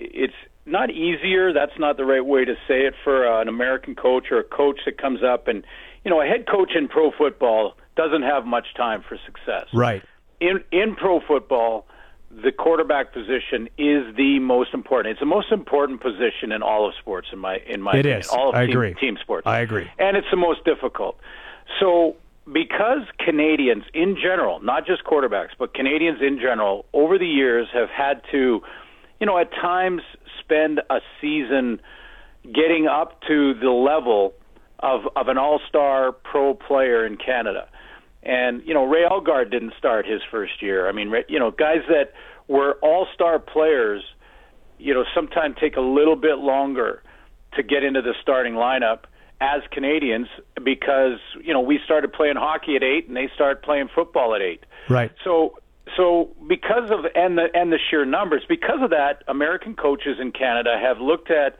it's 0.00 0.34
not 0.66 0.90
easier 0.90 1.52
that's 1.52 1.78
not 1.78 1.96
the 1.96 2.04
right 2.04 2.24
way 2.24 2.44
to 2.44 2.54
say 2.68 2.82
it 2.86 2.94
for 3.04 3.26
uh, 3.26 3.40
an 3.40 3.48
American 3.48 3.94
coach 3.94 4.26
or 4.30 4.38
a 4.38 4.44
coach 4.44 4.80
that 4.86 4.98
comes 4.98 5.22
up 5.22 5.48
and 5.48 5.64
you 6.04 6.10
know 6.10 6.20
a 6.20 6.26
head 6.26 6.46
coach 6.48 6.72
in 6.74 6.88
pro 6.88 7.10
football 7.10 7.74
doesn't 7.96 8.22
have 8.22 8.44
much 8.46 8.66
time 8.76 9.02
for 9.06 9.18
success 9.26 9.66
Right. 9.72 10.02
in 10.40 10.62
in 10.72 10.94
pro 10.96 11.20
football, 11.20 11.86
the 12.30 12.52
quarterback 12.52 13.12
position 13.12 13.68
is 13.76 14.14
the 14.16 14.38
most 14.38 14.72
important. 14.72 15.10
It's 15.12 15.20
the 15.20 15.26
most 15.26 15.50
important 15.50 16.00
position 16.00 16.52
in 16.52 16.62
all 16.62 16.86
of 16.88 16.94
sports, 17.00 17.28
in 17.32 17.38
my 17.38 17.56
in 17.66 17.82
my 17.82 17.92
It 17.94 18.00
opinion. 18.00 18.20
is. 18.20 18.28
All 18.28 18.50
of 18.50 18.54
I 18.54 18.66
team, 18.66 18.70
agree. 18.76 18.94
team 18.94 19.18
sports, 19.20 19.46
I 19.46 19.60
agree. 19.60 19.90
and 19.98 20.16
it's 20.16 20.28
the 20.30 20.36
most 20.36 20.64
difficult. 20.64 21.18
So, 21.80 22.16
because 22.52 23.02
Canadians 23.18 23.84
in 23.94 24.16
general, 24.16 24.60
not 24.60 24.86
just 24.86 25.04
quarterbacks, 25.04 25.50
but 25.58 25.74
Canadians 25.74 26.20
in 26.22 26.38
general, 26.38 26.84
over 26.92 27.18
the 27.18 27.26
years 27.26 27.68
have 27.72 27.90
had 27.90 28.22
to, 28.32 28.62
you 29.20 29.26
know, 29.26 29.38
at 29.38 29.50
times 29.52 30.02
spend 30.40 30.80
a 30.90 31.00
season 31.20 31.80
getting 32.44 32.86
up 32.86 33.20
to 33.28 33.54
the 33.54 33.70
level 33.70 34.34
of 34.80 35.02
of 35.14 35.28
an 35.28 35.38
all-star 35.38 36.12
pro 36.12 36.54
player 36.54 37.06
in 37.06 37.16
Canada. 37.16 37.68
And 38.22 38.62
you 38.66 38.74
know, 38.74 38.84
Ray 38.84 39.04
Elgaard 39.04 39.50
didn't 39.50 39.74
start 39.78 40.06
his 40.06 40.20
first 40.30 40.62
year. 40.62 40.88
I 40.88 40.92
mean, 40.92 41.12
you 41.28 41.38
know, 41.38 41.50
guys 41.50 41.82
that 41.88 42.12
were 42.48 42.78
all-star 42.82 43.38
players, 43.38 44.02
you 44.78 44.94
know, 44.94 45.04
sometimes 45.14 45.56
take 45.60 45.76
a 45.76 45.82
little 45.82 46.16
bit 46.16 46.38
longer 46.38 47.02
to 47.54 47.62
get 47.62 47.84
into 47.84 48.02
the 48.02 48.14
starting 48.20 48.54
lineup 48.54 49.00
as 49.40 49.62
Canadians 49.70 50.28
because 50.62 51.18
you 51.42 51.52
know 51.52 51.60
we 51.60 51.78
started 51.84 52.12
playing 52.12 52.36
hockey 52.36 52.76
at 52.76 52.82
eight 52.82 53.08
and 53.08 53.16
they 53.16 53.30
started 53.34 53.62
playing 53.62 53.88
football 53.94 54.34
at 54.34 54.42
eight. 54.42 54.64
Right. 54.88 55.10
So 55.24 55.54
so 55.96 56.30
because 56.48 56.90
of 56.90 57.04
and 57.14 57.38
the 57.38 57.48
and 57.54 57.72
the 57.72 57.78
sheer 57.90 58.04
numbers, 58.04 58.42
because 58.48 58.80
of 58.82 58.90
that, 58.90 59.22
American 59.28 59.74
coaches 59.74 60.18
in 60.20 60.32
Canada 60.32 60.78
have 60.80 60.98
looked 60.98 61.30
at 61.30 61.58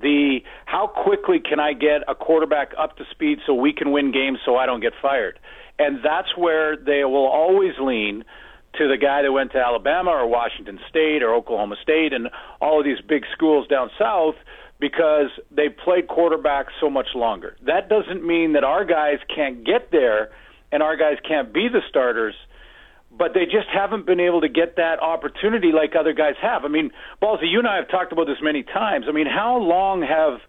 the 0.00 0.40
how 0.66 0.86
quickly 0.86 1.38
can 1.40 1.60
I 1.60 1.72
get 1.72 2.02
a 2.08 2.14
quarterback 2.14 2.72
up 2.78 2.96
to 2.96 3.04
speed 3.10 3.38
so 3.46 3.54
we 3.54 3.72
can 3.72 3.92
win 3.92 4.12
games 4.12 4.38
so 4.44 4.56
I 4.56 4.66
don't 4.66 4.80
get 4.80 4.92
fired. 5.00 5.38
And 5.78 5.98
that's 6.04 6.36
where 6.36 6.76
they 6.76 7.04
will 7.04 7.26
always 7.26 7.72
lean 7.80 8.24
to 8.78 8.88
the 8.88 8.96
guy 8.96 9.22
that 9.22 9.32
went 9.32 9.52
to 9.52 9.58
Alabama 9.58 10.10
or 10.10 10.26
Washington 10.26 10.78
State 10.88 11.22
or 11.22 11.34
Oklahoma 11.34 11.76
State 11.82 12.12
and 12.12 12.28
all 12.60 12.78
of 12.78 12.84
these 12.84 13.00
big 13.06 13.24
schools 13.32 13.66
down 13.68 13.90
south 13.98 14.34
because 14.80 15.28
they 15.50 15.68
played 15.68 16.08
quarterback 16.08 16.66
so 16.80 16.88
much 16.88 17.08
longer. 17.14 17.56
That 17.66 17.88
doesn't 17.88 18.26
mean 18.26 18.54
that 18.54 18.64
our 18.64 18.84
guys 18.84 19.18
can't 19.34 19.64
get 19.64 19.90
there 19.92 20.30
and 20.72 20.82
our 20.82 20.96
guys 20.96 21.18
can't 21.26 21.52
be 21.52 21.68
the 21.68 21.82
starters 21.88 22.34
but 23.16 23.34
they 23.34 23.44
just 23.44 23.68
haven't 23.72 24.06
been 24.06 24.20
able 24.20 24.40
to 24.40 24.48
get 24.48 24.76
that 24.76 25.00
opportunity 25.02 25.70
like 25.72 25.94
other 25.98 26.12
guys 26.12 26.34
have. 26.40 26.64
I 26.64 26.68
mean, 26.68 26.90
Ballsy, 27.20 27.50
you 27.50 27.58
and 27.58 27.68
I 27.68 27.76
have 27.76 27.88
talked 27.88 28.12
about 28.12 28.26
this 28.26 28.38
many 28.42 28.62
times. 28.62 29.06
I 29.08 29.12
mean, 29.12 29.26
how 29.26 29.56
long 29.58 30.02
have 30.02 30.40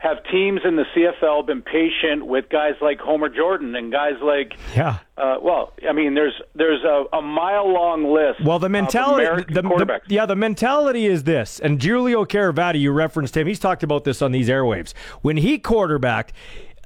have 0.00 0.18
teams 0.30 0.60
in 0.64 0.76
the 0.76 0.84
CFL 0.94 1.44
been 1.44 1.60
patient 1.60 2.24
with 2.24 2.48
guys 2.48 2.74
like 2.80 3.00
Homer 3.00 3.28
Jordan 3.28 3.74
and 3.74 3.90
guys 3.90 4.12
like 4.22 4.52
Yeah. 4.76 4.98
uh, 5.16 5.38
well, 5.42 5.72
I 5.88 5.92
mean, 5.92 6.14
there's 6.14 6.40
there's 6.54 6.84
a, 6.84 7.04
a 7.16 7.20
mile 7.20 7.68
long 7.72 8.04
list. 8.14 8.44
Well, 8.44 8.60
the 8.60 8.68
mentality, 8.68 9.24
of 9.26 9.46
the, 9.48 9.60
the- 9.62 10.00
yeah, 10.06 10.24
the 10.24 10.36
mentality 10.36 11.06
is 11.06 11.24
this. 11.24 11.58
And 11.58 11.80
Giulio 11.80 12.24
Caravatta, 12.24 12.78
you 12.78 12.92
referenced 12.92 13.36
him. 13.36 13.48
He's 13.48 13.58
talked 13.58 13.82
about 13.82 14.04
this 14.04 14.22
on 14.22 14.30
these 14.30 14.48
airwaves. 14.48 14.92
When 15.22 15.36
he 15.36 15.58
quarterbacked, 15.58 16.32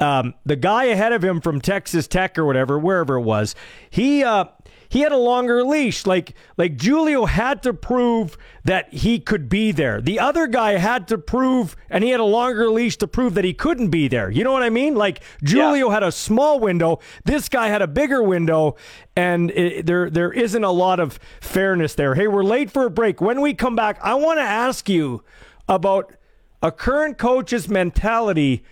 um, 0.01 0.32
the 0.47 0.57
guy 0.57 0.85
ahead 0.85 1.12
of 1.12 1.23
him 1.23 1.43
from 1.43 1.61
Texas 1.61 2.09
Tech 2.09 2.39
or 2.39 2.47
whatever, 2.47 2.78
wherever 2.78 3.16
it 3.16 3.23
was, 3.23 3.55
he 3.90 4.24
uh, 4.24 4.47
he 4.93 5.01
had 5.01 5.10
a 5.10 5.16
longer 5.16 5.64
leash. 5.64 6.05
Like 6.05 6.35
like 6.59 6.77
Giulio 6.77 7.24
had 7.24 7.62
to 7.62 7.73
prove 7.73 8.36
that 8.64 8.93
he 8.93 9.19
could 9.19 9.48
be 9.48 9.73
there. 9.73 10.02
The 10.02 10.20
other 10.20 10.47
guy 10.47 10.73
had 10.73 11.09
to 11.09 11.16
prove, 11.16 11.74
and 11.89 12.05
he 12.05 12.10
had 12.10 12.20
a 12.20 12.24
longer 12.24 12.69
leash 12.69 12.98
to 12.98 13.09
prove 13.09 13.32
that 13.32 13.44
he 13.44 13.55
couldn't 13.55 13.89
be 13.89 14.06
there. 14.06 14.31
You 14.31 14.44
know 14.44 14.52
what 14.52 14.62
I 14.62 14.69
mean? 14.69 14.94
Like 14.94 15.23
Giulio 15.43 15.89
had 15.89 16.02
a 16.02 16.12
small 16.12 16.60
window. 16.60 17.01
This 17.24 17.48
guy 17.48 17.69
had 17.69 17.81
a 17.81 17.86
bigger 17.86 18.23
window, 18.23 18.77
and 19.16 19.51
it, 19.52 19.86
there 19.86 20.10
there 20.10 20.31
isn't 20.31 20.62
a 20.62 20.70
lot 20.70 21.01
of 21.01 21.19
fairness 21.40 21.94
there. 21.94 22.14
Hey, 22.14 22.28
we're 22.28 22.44
late 22.44 22.70
for 22.70 22.85
a 22.85 22.90
break. 22.90 23.23
When 23.23 23.40
we 23.40 23.55
come 23.55 23.74
back, 23.74 23.98
I 24.02 24.12
want 24.16 24.40
to 24.40 24.44
ask 24.44 24.90
you 24.90 25.24
about 25.70 26.12
a 26.60 26.70
current 26.70 27.16
coach's 27.16 27.66
mentality 27.66 28.62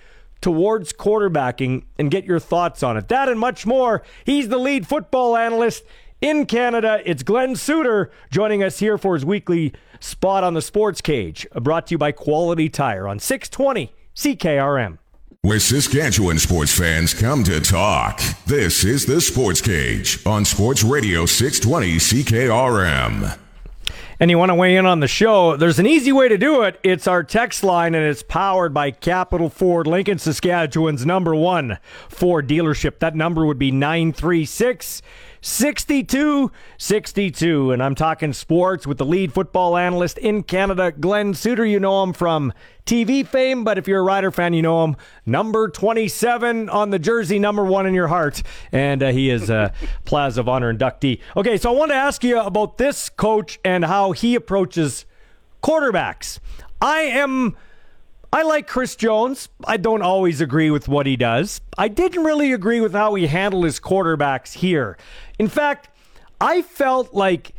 towards 0.43 0.93
quarterbacking 0.93 1.85
and 1.99 2.11
get 2.11 2.27
your 2.27 2.41
thoughts 2.41 2.83
on 2.83 2.99
it. 2.99 3.09
That 3.09 3.31
and 3.31 3.41
much 3.41 3.65
more. 3.65 4.03
He's 4.27 4.49
the 4.49 4.59
lead 4.59 4.87
football 4.87 5.35
analyst 5.35 5.83
in 6.21 6.47
Canada. 6.47 7.01
It's 7.05 7.23
Glen 7.23 7.57
Suitor 7.57 8.11
joining 8.31 8.63
us 8.63 8.79
here 8.79 8.99
for 8.99 9.15
his 9.15 9.25
weekly 9.25 9.73
spot 10.01 10.45
on 10.45 10.55
the 10.55 10.63
sports 10.63 11.01
cage, 11.01 11.47
brought 11.55 11.87
to 11.89 11.95
you 11.95 11.99
by 11.99 12.13
Quality 12.13 12.69
Tire 12.69 13.09
on 13.09 13.19
620 13.19 13.93
CKRM. 14.15 14.99
Where 15.43 15.59
Saskatchewan 15.59 16.39
sports 16.39 16.77
fans 16.77 17.15
come 17.15 17.45
to 17.45 17.61
talk. 17.61 18.21
This 18.47 18.85
is 18.85 19.07
the 19.07 19.23
Sports 19.23 19.63
Cage 19.63 20.19
on 20.27 20.45
Sports 20.45 20.85
Radio 20.85 21.25
620 21.25 21.97
CKRM. 21.97 23.39
and 24.21 24.31
you 24.31 24.37
want 24.37 24.51
to 24.51 24.55
weigh 24.55 24.77
in 24.77 24.85
on 24.85 25.01
the 25.01 25.09
show, 25.09 25.57
there's 25.57 25.79
an 25.79 25.87
easy 25.87 26.13
way 26.13 26.29
to 26.29 26.37
do 26.37 26.61
it. 26.61 26.79
It's 26.83 27.07
our 27.07 27.25
text 27.25 27.65
line, 27.65 27.95
and 27.95 28.05
it's 28.05 28.23
powered 28.23 28.75
by 28.75 28.91
Capital 28.91 29.49
Ford, 29.49 29.87
Lincoln, 29.87 30.19
Saskatchewan's 30.19 31.07
number 31.07 31.35
one 31.35 31.79
Ford 32.11 32.47
dealership. 32.47 32.99
That 32.99 33.17
number 33.17 33.47
would 33.47 33.59
be 33.59 33.71
936 33.71 35.01
6262. 35.43 37.73
And 37.73 37.83
I'm 37.83 37.95
talking 37.95 38.33
sports 38.33 38.87
with 38.87 38.99
the 38.99 39.05
lead 39.05 39.33
football 39.33 39.77
analyst 39.77 40.19
in 40.19 40.43
Canada, 40.43 40.93
Glen 40.93 41.35
Suitor. 41.35 41.65
You 41.65 41.81
know 41.81 42.03
him 42.03 42.13
from 42.13 42.53
TV 42.85 43.27
fame, 43.27 43.65
but 43.65 43.79
if 43.79 43.89
you're 43.89 44.01
a 44.01 44.03
Rider 44.03 44.31
fan, 44.31 44.53
you 44.53 44.63
know 44.63 44.85
him. 44.85 44.97
Number 45.25 45.69
27 45.69 46.69
on 46.69 46.91
the 46.91 46.99
jersey, 46.99 47.39
number 47.39 47.65
one 47.65 47.87
in 47.87 47.95
your 47.95 48.09
heart. 48.09 48.43
And 48.73 49.03
uh, 49.03 49.13
he 49.13 49.31
is 49.31 49.49
a 49.49 49.73
Plaza 50.05 50.41
of 50.41 50.49
Honor 50.49 50.75
inductee. 50.75 51.21
Okay, 51.37 51.57
so 51.57 51.71
I 51.71 51.75
want 51.75 51.91
to 51.91 51.97
ask 51.97 52.25
you 52.25 52.41
about 52.41 52.79
this 52.79 53.09
coach 53.09 53.61
and 53.65 53.85
how 53.85 54.13
he 54.13 54.35
approaches 54.35 55.07
quarterbacks. 55.63 56.39
I 56.81 57.01
am. 57.01 57.57
I 58.33 58.43
like 58.43 58.69
Chris 58.69 58.95
Jones. 58.95 59.49
I 59.65 59.77
don't 59.77 60.03
always 60.03 60.41
agree 60.41 60.71
with 60.71 60.87
what 60.87 61.07
he 61.07 61.17
does. 61.17 61.61
I 61.77 61.89
didn't 61.89 62.23
really 62.23 62.53
agree 62.53 62.81
with 62.81 62.93
how 62.93 63.15
he 63.15 63.27
handled 63.27 63.65
his 63.65 63.81
quarterbacks 63.81 64.55
here. 64.55 64.97
In 65.39 65.49
fact, 65.49 65.89
I 66.41 66.63
felt 66.63 67.13
like 67.13 67.53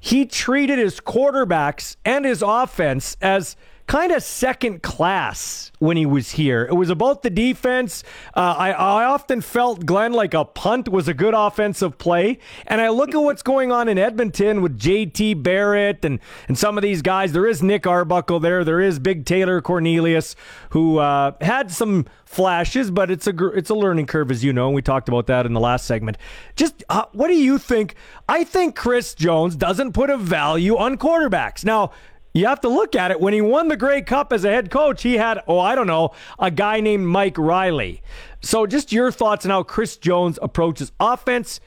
he 0.00 0.26
treated 0.26 0.78
his 0.78 1.00
quarterbacks 1.00 1.96
and 2.04 2.24
his 2.24 2.42
offense 2.42 3.16
as 3.20 3.56
kind 3.88 4.12
of 4.12 4.22
second 4.22 4.82
class 4.82 5.72
when 5.78 5.96
he 5.96 6.04
was 6.04 6.32
here. 6.32 6.66
It 6.66 6.74
was 6.74 6.90
about 6.90 7.22
the 7.22 7.30
defense. 7.30 8.04
Uh, 8.34 8.54
I, 8.56 8.70
I 8.72 9.04
often 9.06 9.40
felt 9.40 9.86
Glen 9.86 10.12
like 10.12 10.34
a 10.34 10.44
punt 10.44 10.88
was 10.88 11.08
a 11.08 11.14
good 11.14 11.34
offensive 11.34 11.96
play. 11.96 12.38
And 12.66 12.80
I 12.82 12.90
look 12.90 13.14
at 13.14 13.18
what's 13.18 13.42
going 13.42 13.72
on 13.72 13.88
in 13.88 13.96
Edmonton 13.96 14.60
with 14.60 14.78
JT 14.78 15.42
Barrett 15.42 16.04
and, 16.04 16.20
and 16.48 16.58
some 16.58 16.76
of 16.76 16.82
these 16.82 17.00
guys. 17.00 17.32
There 17.32 17.46
is 17.46 17.62
Nick 17.62 17.86
Arbuckle 17.86 18.40
there. 18.40 18.62
There 18.62 18.80
is 18.80 18.98
Big 18.98 19.24
Taylor 19.24 19.62
Cornelius, 19.62 20.36
who 20.70 20.98
uh, 20.98 21.32
had 21.40 21.70
some 21.70 22.06
flashes, 22.26 22.90
but 22.90 23.10
it's 23.10 23.26
a 23.26 23.48
it's 23.54 23.70
a 23.70 23.74
learning 23.74 24.06
curve, 24.06 24.30
as 24.30 24.44
you 24.44 24.52
know. 24.52 24.66
And 24.66 24.74
we 24.74 24.82
talked 24.82 25.08
about 25.08 25.26
that 25.28 25.46
in 25.46 25.54
the 25.54 25.60
last 25.60 25.86
segment. 25.86 26.18
Just 26.56 26.84
uh, 26.90 27.06
what 27.12 27.28
do 27.28 27.34
you 27.34 27.56
think? 27.56 27.94
I 28.28 28.44
think 28.44 28.76
Chris 28.76 29.14
Jones 29.14 29.56
doesn't 29.56 29.92
put 29.92 30.10
a 30.10 30.18
value 30.18 30.76
on 30.76 30.98
quarterbacks. 30.98 31.64
Now, 31.64 31.92
you 32.34 32.46
have 32.46 32.60
to 32.62 32.68
look 32.68 32.94
at 32.94 33.10
it. 33.10 33.20
When 33.20 33.32
he 33.32 33.40
won 33.40 33.68
the 33.68 33.76
Grey 33.76 34.02
Cup 34.02 34.32
as 34.32 34.44
a 34.44 34.50
head 34.50 34.70
coach, 34.70 35.02
he 35.02 35.16
had, 35.16 35.42
oh, 35.46 35.58
I 35.58 35.74
don't 35.74 35.86
know, 35.86 36.12
a 36.38 36.50
guy 36.50 36.80
named 36.80 37.06
Mike 37.06 37.38
Riley. 37.38 38.02
So, 38.40 38.66
just 38.66 38.92
your 38.92 39.10
thoughts 39.10 39.44
on 39.44 39.50
how 39.50 39.62
Chris 39.62 39.96
Jones 39.96 40.38
approaches 40.40 40.92
offense 41.00 41.60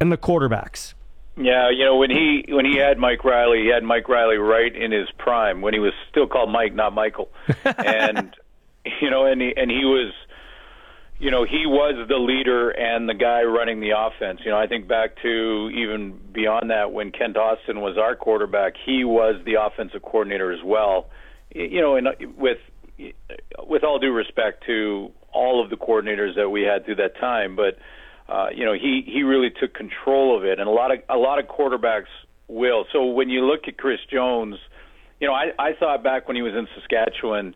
and 0.00 0.10
the 0.10 0.16
quarterbacks. 0.16 0.94
Yeah, 1.36 1.68
you 1.70 1.84
know 1.84 1.96
when 1.96 2.10
he 2.10 2.44
when 2.48 2.64
he 2.64 2.76
had 2.78 2.96
Mike 2.96 3.24
Riley, 3.24 3.62
he 3.62 3.68
had 3.68 3.82
Mike 3.82 4.08
Riley 4.08 4.36
right 4.36 4.74
in 4.74 4.92
his 4.92 5.08
prime 5.18 5.62
when 5.62 5.74
he 5.74 5.80
was 5.80 5.92
still 6.08 6.28
called 6.28 6.50
Mike, 6.50 6.74
not 6.74 6.94
Michael, 6.94 7.28
and 7.64 8.34
you 9.00 9.10
know, 9.10 9.26
and 9.26 9.42
he 9.42 9.52
and 9.56 9.68
he 9.68 9.84
was, 9.84 10.12
you 11.24 11.30
know, 11.30 11.44
he 11.44 11.64
was 11.64 12.06
the 12.06 12.18
leader 12.18 12.68
and 12.68 13.08
the 13.08 13.14
guy 13.14 13.44
running 13.44 13.80
the 13.80 13.92
offense. 13.96 14.40
You 14.44 14.50
know, 14.50 14.58
I 14.58 14.66
think 14.66 14.86
back 14.86 15.16
to 15.22 15.70
even 15.70 16.20
beyond 16.34 16.68
that 16.68 16.92
when 16.92 17.12
Kent 17.12 17.38
Austin 17.38 17.80
was 17.80 17.96
our 17.96 18.14
quarterback, 18.14 18.74
he 18.84 19.04
was 19.04 19.40
the 19.46 19.54
offensive 19.54 20.02
coordinator 20.02 20.52
as 20.52 20.60
well. 20.62 21.06
You 21.54 21.80
know, 21.80 21.96
and 21.96 22.08
with 22.36 22.58
with 23.58 23.84
all 23.84 23.98
due 23.98 24.12
respect 24.12 24.64
to 24.66 25.12
all 25.32 25.64
of 25.64 25.70
the 25.70 25.76
coordinators 25.76 26.36
that 26.36 26.50
we 26.50 26.60
had 26.60 26.84
through 26.84 26.96
that 26.96 27.16
time, 27.18 27.56
but 27.56 27.78
uh, 28.28 28.48
you 28.54 28.66
know, 28.66 28.74
he 28.74 29.02
he 29.06 29.22
really 29.22 29.48
took 29.48 29.72
control 29.72 30.36
of 30.36 30.44
it, 30.44 30.60
and 30.60 30.68
a 30.68 30.72
lot 30.72 30.92
of 30.92 30.98
a 31.08 31.16
lot 31.16 31.38
of 31.38 31.46
quarterbacks 31.46 32.12
will. 32.48 32.84
So 32.92 33.06
when 33.06 33.30
you 33.30 33.46
look 33.46 33.60
at 33.66 33.78
Chris 33.78 34.00
Jones, 34.12 34.56
you 35.20 35.26
know, 35.26 35.32
I 35.32 35.52
I 35.58 35.72
thought 35.80 36.04
back 36.04 36.28
when 36.28 36.36
he 36.36 36.42
was 36.42 36.52
in 36.52 36.68
Saskatchewan 36.74 37.54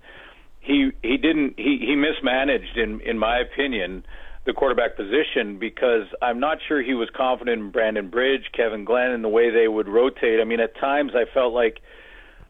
he 0.69 0.93
he 1.03 1.16
didn't 1.16 1.55
he 1.57 1.78
he 1.81 1.97
mismanaged 1.97 2.77
in 2.77 3.01
in 3.01 3.19
my 3.19 3.39
opinion 3.39 4.05
the 4.45 4.53
quarterback 4.53 4.97
position 4.97 5.59
because 5.59 6.07
I'm 6.23 6.40
not 6.40 6.59
sure 6.66 6.82
he 6.82 6.95
was 6.95 7.09
confident 7.15 7.61
in 7.61 7.70
Brandon 7.70 8.09
Bridge, 8.09 8.45
Kevin 8.57 8.85
Glenn, 8.85 9.11
and 9.11 9.23
the 9.23 9.28
way 9.28 9.51
they 9.51 9.69
would 9.69 9.89
rotate. 9.89 10.40
I 10.40 10.45
mean, 10.45 10.61
at 10.61 10.74
times 10.78 11.12
I 11.15 11.24
felt 11.35 11.53
like, 11.53 11.81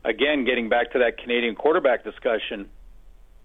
again, 0.04 0.44
getting 0.44 0.68
back 0.68 0.92
to 0.92 1.00
that 1.00 1.18
Canadian 1.18 1.56
quarterback 1.56 2.04
discussion, 2.04 2.68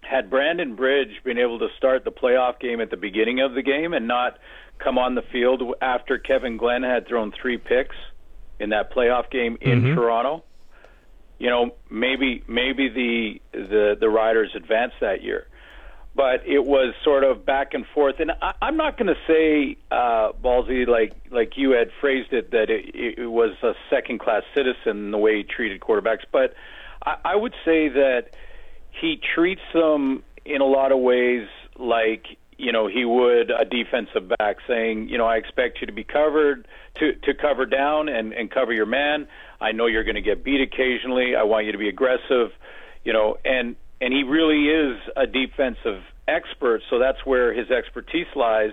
had 0.02 0.30
Brandon 0.30 0.76
Bridge 0.76 1.10
been 1.24 1.38
able 1.38 1.58
to 1.58 1.68
start 1.76 2.04
the 2.04 2.12
playoff 2.12 2.60
game 2.60 2.80
at 2.80 2.90
the 2.90 2.96
beginning 2.96 3.40
of 3.40 3.54
the 3.54 3.62
game 3.62 3.92
and 3.92 4.06
not 4.06 4.38
come 4.78 4.98
on 4.98 5.16
the 5.16 5.22
field 5.32 5.60
after 5.80 6.18
Kevin 6.18 6.56
Glenn 6.56 6.84
had 6.84 7.08
thrown 7.08 7.32
three 7.32 7.58
picks 7.58 7.96
in 8.60 8.70
that 8.70 8.92
playoff 8.92 9.30
game 9.30 9.58
in 9.60 9.82
Mm-hmm. 9.82 9.94
Toronto, 9.94 10.44
you 11.44 11.50
know, 11.50 11.74
maybe 11.90 12.42
maybe 12.48 12.88
the 12.88 13.38
the 13.52 13.96
the 14.00 14.08
Riders 14.08 14.52
advanced 14.54 14.96
that 15.02 15.22
year, 15.22 15.46
but 16.14 16.46
it 16.46 16.64
was 16.64 16.94
sort 17.04 17.22
of 17.22 17.44
back 17.44 17.74
and 17.74 17.84
forth. 17.92 18.18
And 18.18 18.32
I, 18.40 18.54
I'm 18.62 18.78
not 18.78 18.96
going 18.96 19.08
to 19.08 19.20
say, 19.26 19.76
uh, 19.90 20.32
Ballsy, 20.42 20.88
like 20.88 21.12
like 21.30 21.58
you 21.58 21.72
had 21.72 21.90
phrased 22.00 22.32
it, 22.32 22.52
that 22.52 22.70
it, 22.70 22.94
it 22.94 23.26
was 23.26 23.50
a 23.62 23.74
second 23.90 24.20
class 24.20 24.42
citizen 24.54 25.10
the 25.10 25.18
way 25.18 25.36
he 25.36 25.42
treated 25.42 25.82
quarterbacks, 25.82 26.24
but 26.32 26.54
I, 27.04 27.16
I 27.26 27.36
would 27.36 27.54
say 27.62 27.90
that 27.90 28.30
he 28.98 29.20
treats 29.34 29.60
them 29.74 30.22
in 30.46 30.62
a 30.62 30.66
lot 30.66 30.92
of 30.92 30.98
ways 31.00 31.46
like 31.78 32.24
you 32.56 32.72
know 32.72 32.86
he 32.86 33.04
would 33.04 33.50
a 33.50 33.66
defensive 33.66 34.32
back 34.38 34.56
saying 34.66 35.10
you 35.10 35.18
know 35.18 35.26
I 35.26 35.36
expect 35.36 35.82
you 35.82 35.88
to 35.88 35.92
be 35.92 36.04
covered 36.04 36.66
to 36.94 37.12
to 37.12 37.34
cover 37.34 37.66
down 37.66 38.08
and 38.08 38.32
and 38.32 38.50
cover 38.50 38.72
your 38.72 38.86
man 38.86 39.26
I 39.60 39.72
know 39.72 39.86
you're 39.86 40.04
going 40.04 40.16
to 40.16 40.22
get 40.22 40.44
beat 40.44 40.60
occasionally 40.60 41.34
I 41.36 41.44
want 41.44 41.66
you 41.66 41.72
to 41.72 41.78
be 41.78 41.88
aggressive 41.88 42.50
you 43.04 43.12
know 43.12 43.36
and 43.44 43.76
and 44.00 44.12
he 44.12 44.22
really 44.22 44.66
is 44.66 45.00
a 45.16 45.26
defensive 45.26 46.02
expert 46.26 46.82
so 46.90 46.98
that's 46.98 47.24
where 47.24 47.52
his 47.52 47.70
expertise 47.70 48.26
lies 48.34 48.72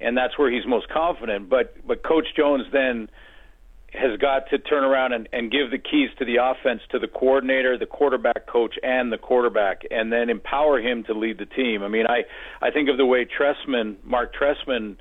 and 0.00 0.16
that's 0.16 0.38
where 0.38 0.50
he's 0.50 0.66
most 0.66 0.88
confident 0.88 1.48
but 1.48 1.76
but 1.86 2.02
coach 2.02 2.26
Jones 2.36 2.64
then 2.72 3.08
has 3.94 4.18
got 4.18 4.48
to 4.48 4.58
turn 4.58 4.84
around 4.84 5.12
and, 5.12 5.28
and 5.32 5.50
give 5.50 5.70
the 5.70 5.78
keys 5.78 6.08
to 6.18 6.24
the 6.24 6.36
offense 6.36 6.80
to 6.90 6.98
the 6.98 7.08
coordinator, 7.08 7.76
the 7.76 7.86
quarterback 7.86 8.46
coach, 8.46 8.74
and 8.82 9.12
the 9.12 9.18
quarterback, 9.18 9.82
and 9.90 10.10
then 10.10 10.30
empower 10.30 10.80
him 10.80 11.04
to 11.04 11.12
lead 11.12 11.38
the 11.38 11.46
team. 11.46 11.82
I 11.82 11.88
mean, 11.88 12.06
I 12.06 12.22
I 12.64 12.70
think 12.70 12.88
of 12.88 12.96
the 12.96 13.06
way 13.06 13.26
Trestman, 13.26 13.96
Marc 14.02 14.34
Trestman, 14.34 14.96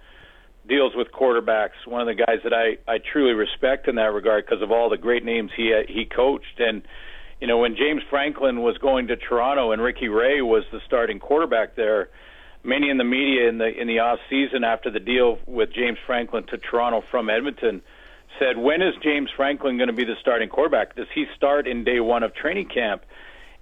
deals 0.72 0.94
with 0.96 1.12
quarterbacks. 1.12 1.86
One 1.86 2.00
of 2.00 2.08
the 2.08 2.16
guys 2.16 2.40
that 2.44 2.54
I 2.54 2.78
I 2.90 3.00
truly 3.00 3.34
respect 3.34 3.90
in 3.90 3.96
that 3.96 4.14
regard 4.14 4.46
because 4.46 4.62
of 4.62 4.72
all 4.72 4.90
the 4.90 4.98
great 4.98 5.26
names 5.26 5.52
he 5.56 5.74
he 5.88 6.06
coached. 6.06 6.60
And 6.60 6.82
you 7.42 7.48
know, 7.48 7.58
when 7.58 7.76
James 7.76 8.02
Franklin 8.10 8.62
was 8.62 8.78
going 8.78 9.08
to 9.08 9.18
Toronto 9.18 9.74
and 9.74 9.82
Ricky 9.82 10.08
Ray 10.08 10.42
was 10.42 10.64
the 10.72 10.80
starting 10.88 11.20
quarterback 11.20 11.76
there. 11.76 12.10
Many 12.64 12.92
in 12.92 12.98
the 12.98 13.04
media 13.04 13.50
in 13.50 13.58
the 13.58 13.68
in 13.68 13.88
the 13.88 14.00
off 14.00 14.20
season 14.30 14.64
after 14.64 14.90
the 14.90 15.00
deal 15.00 15.40
with 15.46 15.74
James 15.74 15.98
Franklin 16.06 16.46
to 16.52 16.58
Toronto 16.58 17.04
from 17.12 17.30
Edmonton 17.30 17.82
said, 18.40 18.56
"When 18.58 18.82
is 18.82 18.94
James 19.04 19.30
Franklin 19.36 19.78
going 19.78 19.88
to 19.88 19.94
be 19.94 20.06
the 20.06 20.16
starting 20.22 20.48
quarterback? 20.48 20.96
Does 20.96 21.08
he 21.14 21.26
start 21.36 21.68
in 21.68 21.84
day 21.84 22.00
one 22.00 22.22
of 22.24 22.36
training 22.36 22.68
camp?" 22.68 23.04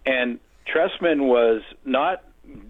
And 0.05 0.39
Trestman 0.67 1.27
was 1.27 1.61
not, 1.85 2.23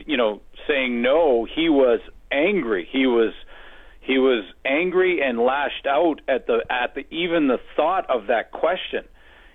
you 0.05 0.17
know, 0.17 0.41
saying 0.67 1.01
no. 1.01 1.45
He 1.45 1.67
was 1.67 1.99
angry. 2.31 2.87
He 2.89 3.07
was 3.07 3.33
he 4.01 4.17
was 4.17 4.43
angry 4.65 5.21
and 5.21 5.39
lashed 5.39 5.85
out 5.87 6.21
at 6.27 6.47
the 6.47 6.65
at 6.69 6.95
the 6.95 7.05
even 7.13 7.47
the 7.47 7.59
thought 7.75 8.09
of 8.09 8.27
that 8.27 8.51
question. 8.51 9.05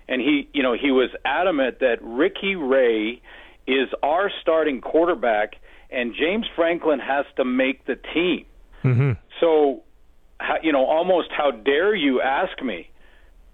And 0.07 0.21
he, 0.21 0.47
you 0.53 0.61
know, 0.61 0.73
he 0.73 0.91
was 0.91 1.09
adamant 1.25 1.79
that 1.79 1.97
Ricky 2.01 2.55
Ray 2.55 3.21
is 3.65 3.89
our 4.03 4.29
starting 4.41 4.79
quarterback, 4.79 5.55
and 5.89 6.13
James 6.13 6.45
Franklin 6.55 6.99
has 6.99 7.25
to 7.37 7.43
make 7.45 7.85
the 7.85 7.95
team. 8.13 8.45
Mm-hmm. 8.83 9.11
So 9.39 9.81
how, 10.39 10.57
you 10.61 10.71
know, 10.71 10.85
almost 10.85 11.29
how 11.35 11.51
dare 11.51 11.95
you 11.95 12.21
ask 12.21 12.61
me? 12.61 12.89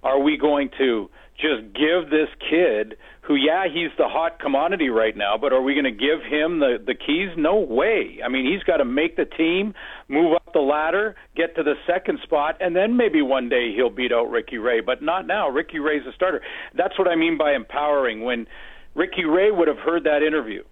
Are 0.03 0.19
we 0.19 0.37
going 0.37 0.71
to 0.77 1.09
just 1.41 1.73
give 1.73 2.09
this 2.11 2.29
kid, 2.49 2.97
who, 3.21 3.35
yeah, 3.35 3.65
he's 3.65 3.89
the 3.97 4.07
hot 4.07 4.39
commodity 4.39 4.89
right 4.89 5.15
now, 5.17 5.37
but 5.39 5.51
are 5.53 5.61
we 5.61 5.73
going 5.73 5.85
to 5.85 5.91
give 5.91 6.21
him 6.21 6.59
the 6.59 6.77
the 6.85 6.93
keys? 6.93 7.29
No 7.35 7.57
way. 7.57 8.19
I 8.23 8.29
mean, 8.29 8.45
he's 8.51 8.63
got 8.63 8.77
to 8.77 8.85
make 8.85 9.15
the 9.17 9.25
team, 9.25 9.73
move 10.07 10.35
up 10.35 10.53
the 10.53 10.59
ladder, 10.59 11.15
get 11.35 11.55
to 11.55 11.63
the 11.63 11.73
second 11.87 12.19
spot, 12.23 12.57
and 12.59 12.75
then 12.75 12.95
maybe 12.95 13.21
one 13.21 13.49
day 13.49 13.73
he'll 13.75 13.89
beat 13.89 14.11
out 14.11 14.25
Ricky 14.29 14.57
Ray, 14.57 14.81
but 14.81 15.01
not 15.01 15.25
now. 15.27 15.49
Ricky 15.49 15.79
Ray's 15.79 16.05
a 16.07 16.13
starter. 16.13 16.41
That's 16.75 16.97
what 16.99 17.07
I 17.07 17.15
mean 17.15 17.37
by 17.37 17.53
empowering. 17.53 18.21
When 18.23 18.47
Ricky 18.93 19.25
Ray 19.25 19.49
would 19.51 19.67
have 19.67 19.77
heard 19.79 20.03
that 20.03 20.21
interview, 20.23 20.63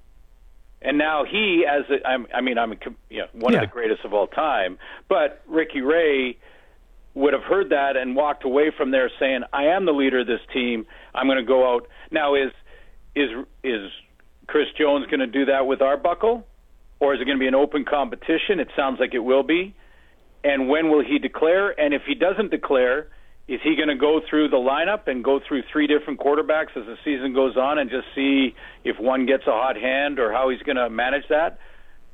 and 0.82 0.98
now 0.98 1.24
he, 1.30 1.66
as 1.70 1.84
a, 1.90 2.08
I'm, 2.08 2.28
I 2.34 2.41
mean, 2.41 2.58
I'm 2.58 2.74
you 3.10 3.20
know, 3.20 3.28
one 3.34 3.54
Yeah. 3.54 3.64
of 3.64 3.70
the 3.70 3.74
greatest 3.74 4.06
of 4.06 4.14
all 4.14 4.28
time. 4.28 4.78
But 5.08 5.41
Ricky 5.48 5.82
Ray 5.82 6.38
would 7.20 7.34
have 7.34 7.44
heard 7.44 7.70
that 7.70 7.98
and 7.98 8.16
walked 8.16 8.46
away 8.46 8.72
from 8.76 8.91
there 8.91 9.12
saying, 9.20 9.44
"I 9.52 9.66
am 9.66 9.86
the 9.86 9.91
leader 9.91 10.20
of 10.20 10.28
this 10.28 10.41
team. 10.54 10.88
I'm 11.14 11.28
going 11.28 11.38
to 11.38 11.44
go 11.44 11.76
out 11.76 11.88
now." 12.12 12.36
Is 12.36 12.52
is 13.16 13.30
is 13.64 13.91
Chris 14.48 14.68
Jones 14.78 15.06
going 15.08 15.20
to 15.20 15.28
do 15.28 15.46
that 15.46 15.68
with 15.68 15.82
Arbuckle, 15.82 16.48
or 17.00 17.14
is 17.14 17.22
it 17.22 17.26
going 17.26 17.38
to 17.38 17.40
be 17.40 17.48
an 17.48 17.56
open 17.56 17.86
competition? 17.86 18.60
It 18.60 18.70
sounds 18.76 19.00
like 19.00 19.14
it 19.14 19.20
will 19.20 19.44
be. 19.44 19.76
And 20.44 20.70
when 20.70 20.90
will 20.90 21.04
he 21.04 21.20
declare? 21.20 21.78
And 21.80 21.94
if 21.94 22.04
he 22.08 22.16
doesn't 22.16 22.50
declare, 22.50 23.08
is 23.48 23.60
he 23.64 23.76
going 23.76 23.90
to 23.90 23.96
go 23.96 24.22
through 24.30 24.50
the 24.50 24.58
lineup 24.58 25.08
and 25.08 25.24
go 25.24 25.40
through 25.46 25.64
three 25.72 25.88
different 25.88 26.20
quarterbacks 26.20 26.78
as 26.78 26.86
the 26.86 26.96
season 27.04 27.34
goes 27.34 27.58
on 27.58 27.78
and 27.78 27.90
just 27.90 28.08
see 28.16 28.56
if 28.84 28.98
one 29.00 29.26
gets 29.26 29.44
a 29.48 29.52
hot 29.52 29.76
hand 29.76 30.20
or 30.20 30.32
how 30.32 30.50
he's 30.50 30.62
going 30.62 30.78
to 30.78 30.90
manage 30.90 31.28
that? 31.30 31.60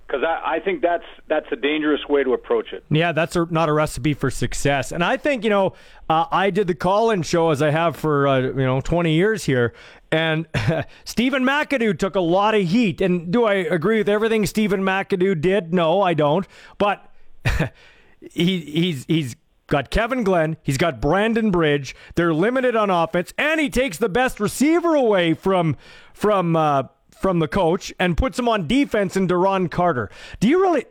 Because 0.05 0.23
I, 0.23 0.57
I 0.57 0.59
think 0.59 0.81
that's 0.81 1.03
that's 1.27 1.47
a 1.51 1.55
dangerous 1.55 2.01
way 2.07 2.23
to 2.23 2.33
approach 2.33 2.73
it. 2.73 2.83
Yeah, 2.89 3.11
that's 3.11 3.35
a, 3.35 3.47
not 3.49 3.69
a 3.69 3.73
recipe 3.73 4.13
for 4.13 4.29
success. 4.29 4.91
And 4.91 5.03
I 5.03 5.17
think 5.17 5.43
you 5.43 5.49
know, 5.49 5.73
uh, 6.09 6.25
I 6.31 6.51
did 6.51 6.67
the 6.67 6.75
call-in 6.75 7.23
show 7.23 7.49
as 7.49 7.61
I 7.61 7.71
have 7.71 7.95
for 7.95 8.27
uh, 8.27 8.39
you 8.39 8.53
know 8.53 8.81
20 8.81 9.13
years 9.13 9.45
here, 9.45 9.73
and 10.11 10.47
Stephen 11.05 11.43
McAdoo 11.43 11.97
took 11.97 12.15
a 12.15 12.19
lot 12.21 12.53
of 12.53 12.67
heat. 12.67 13.01
And 13.01 13.31
do 13.31 13.45
I 13.45 13.55
agree 13.55 13.97
with 13.97 14.09
everything 14.09 14.45
Stephen 14.45 14.81
McAdoo 14.81 15.41
did? 15.41 15.73
No, 15.73 16.01
I 16.01 16.13
don't. 16.13 16.47
But 16.77 17.11
he 18.19 18.59
he's 18.59 19.05
he's 19.07 19.35
got 19.67 19.89
Kevin 19.89 20.23
Glenn, 20.23 20.57
he's 20.61 20.77
got 20.77 21.01
Brandon 21.01 21.51
Bridge. 21.51 21.95
They're 22.15 22.33
limited 22.33 22.75
on 22.75 22.89
offense, 22.89 23.33
and 23.37 23.59
he 23.59 23.69
takes 23.69 23.97
the 23.97 24.09
best 24.09 24.39
receiver 24.39 24.93
away 24.93 25.33
from 25.33 25.75
from 26.13 26.55
uh, 26.55 26.83
from 27.25 27.39
the 27.39 27.47
coach 27.47 27.91
and 27.97 28.15
puts 28.15 28.37
him 28.37 28.47
on 28.47 28.67
defense 28.67 29.17
in 29.17 29.27
Duron 29.27 29.71
Carter. 29.71 30.11
Do 30.39 30.47
you 30.47 30.61
really 30.61 30.85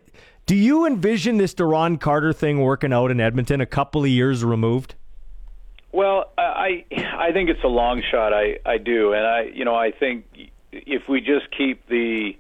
do 0.47 0.57
you 0.57 0.85
envision 0.85 1.37
this 1.37 1.55
Duron 1.55 2.01
Carter 2.01 2.33
thing 2.33 2.61
working 2.61 2.93
out 2.93 3.13
in 3.13 3.21
Edmonton 3.21 3.61
a 3.61 3.67
couple 3.67 4.03
of 4.03 4.09
years 4.11 4.43
removed? 4.43 4.97
Well, 5.93 6.33
I 6.37 6.85
I 6.91 7.31
think 7.31 7.51
it's 7.51 7.63
a 7.63 7.69
long 7.69 8.03
shot. 8.11 8.33
I 8.35 8.59
I 8.67 8.79
do, 8.79 9.13
and 9.13 9.25
I 9.25 9.43
you 9.43 9.65
know 9.65 9.77
I 9.77 9.93
think 9.93 10.25
if 10.73 11.09
we 11.09 11.21
just 11.21 11.47
keep 11.57 11.87
the 11.87 12.37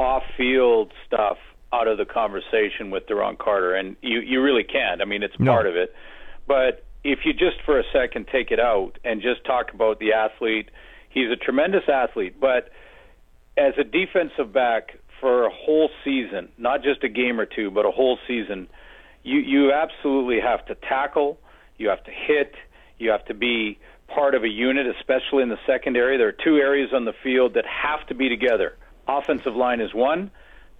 off-field 0.00 0.92
stuff 1.06 1.38
out 1.72 1.86
of 1.86 1.96
the 1.96 2.06
conversation 2.06 2.90
with 2.90 3.06
Duron 3.06 3.38
Carter, 3.38 3.72
and 3.76 3.94
you 4.02 4.18
you 4.18 4.42
really 4.42 4.64
can't. 4.64 5.00
I 5.00 5.04
mean, 5.04 5.22
it's 5.22 5.38
No. 5.38 5.52
part 5.52 5.68
of 5.68 5.76
it, 5.76 5.94
but 6.48 6.82
if 7.04 7.20
you 7.24 7.32
just 7.34 7.62
for 7.64 7.78
a 7.78 7.84
second 7.92 8.26
take 8.32 8.50
it 8.50 8.58
out 8.58 8.98
and 9.04 9.22
just 9.22 9.44
talk 9.44 9.72
about 9.72 10.00
the 10.00 10.12
athlete, 10.12 10.70
he's 11.08 11.30
a 11.30 11.36
tremendous 11.36 11.88
athlete, 11.88 12.40
but 12.40 12.70
as 13.58 13.74
a 13.78 13.84
defensive 13.84 14.52
back 14.52 14.98
for 15.20 15.44
a 15.44 15.50
whole 15.50 15.90
season, 16.04 16.48
not 16.58 16.82
just 16.82 17.02
a 17.02 17.08
game 17.08 17.40
or 17.40 17.46
two, 17.46 17.70
but 17.70 17.84
a 17.84 17.90
whole 17.90 18.18
season, 18.26 18.68
you 19.22 19.38
you 19.40 19.72
absolutely 19.72 20.40
have 20.40 20.64
to 20.66 20.74
tackle, 20.74 21.38
you 21.76 21.88
have 21.88 22.02
to 22.04 22.10
hit, 22.10 22.54
you 22.98 23.10
have 23.10 23.24
to 23.26 23.34
be 23.34 23.78
part 24.06 24.34
of 24.34 24.44
a 24.44 24.48
unit, 24.48 24.86
especially 24.98 25.42
in 25.42 25.48
the 25.48 25.58
secondary. 25.66 26.16
There 26.16 26.28
are 26.28 26.44
two 26.44 26.56
areas 26.56 26.90
on 26.94 27.04
the 27.04 27.12
field 27.22 27.54
that 27.54 27.64
have 27.66 28.06
to 28.08 28.14
be 28.14 28.28
together. 28.28 28.76
Offensive 29.06 29.54
line 29.54 29.80
is 29.80 29.92
one, 29.92 30.30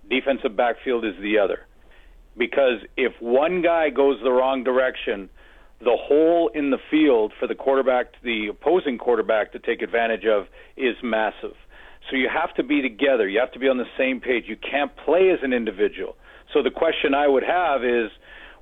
defensive 0.08 0.56
backfield 0.56 1.04
is 1.04 1.14
the 1.20 1.38
other. 1.38 1.66
Because 2.36 2.80
if 2.96 3.12
one 3.20 3.62
guy 3.62 3.90
goes 3.90 4.18
the 4.22 4.30
wrong 4.30 4.62
direction, 4.62 5.28
the 5.80 5.96
hole 5.96 6.50
in 6.54 6.70
the 6.70 6.78
field 6.90 7.32
for 7.38 7.46
the 7.46 7.54
quarterback, 7.54 8.06
the 8.22 8.48
opposing 8.48 8.98
quarterback 8.98 9.52
to 9.52 9.58
take 9.58 9.82
advantage 9.82 10.24
of 10.24 10.46
is 10.76 10.96
massive. 11.02 11.54
So 12.10 12.16
you 12.16 12.28
have 12.28 12.54
to 12.54 12.62
be 12.62 12.80
together. 12.80 13.28
You 13.28 13.40
have 13.40 13.52
to 13.52 13.58
be 13.58 13.68
on 13.68 13.76
the 13.76 13.88
same 13.96 14.20
page. 14.20 14.44
You 14.46 14.56
can't 14.56 14.94
play 14.96 15.30
as 15.30 15.40
an 15.42 15.52
individual. 15.52 16.16
So 16.52 16.62
the 16.62 16.70
question 16.70 17.14
I 17.14 17.28
would 17.28 17.42
have 17.42 17.84
is, 17.84 18.10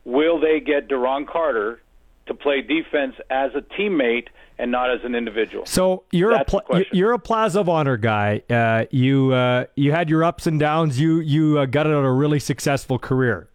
will 0.04 0.40
they 0.40 0.60
get 0.60 0.88
Duron 0.88 1.26
Carter 1.26 1.80
to 2.26 2.34
play 2.34 2.60
defense 2.60 3.14
as 3.30 3.52
a 3.54 3.60
teammate 3.60 4.28
and 4.58 4.72
not 4.72 4.90
as 4.90 5.00
an 5.04 5.14
individual? 5.14 5.64
So 5.66 6.02
you're 6.10 6.32
That's 6.32 6.52
a 6.52 6.60
question. 6.60 6.96
you're 6.96 7.12
a 7.12 7.18
Plaza 7.18 7.60
of 7.60 7.68
Honor 7.68 7.96
guy. 7.96 8.42
Uh, 8.50 8.86
you 8.90 9.32
uh, 9.32 9.66
you 9.76 9.92
had 9.92 10.10
your 10.10 10.24
ups 10.24 10.46
and 10.46 10.58
downs. 10.58 10.98
You 10.98 11.20
you 11.20 11.58
uh, 11.58 11.66
got 11.66 11.86
out 11.86 12.04
a 12.04 12.10
really 12.10 12.40
successful 12.40 12.98
career. 12.98 13.48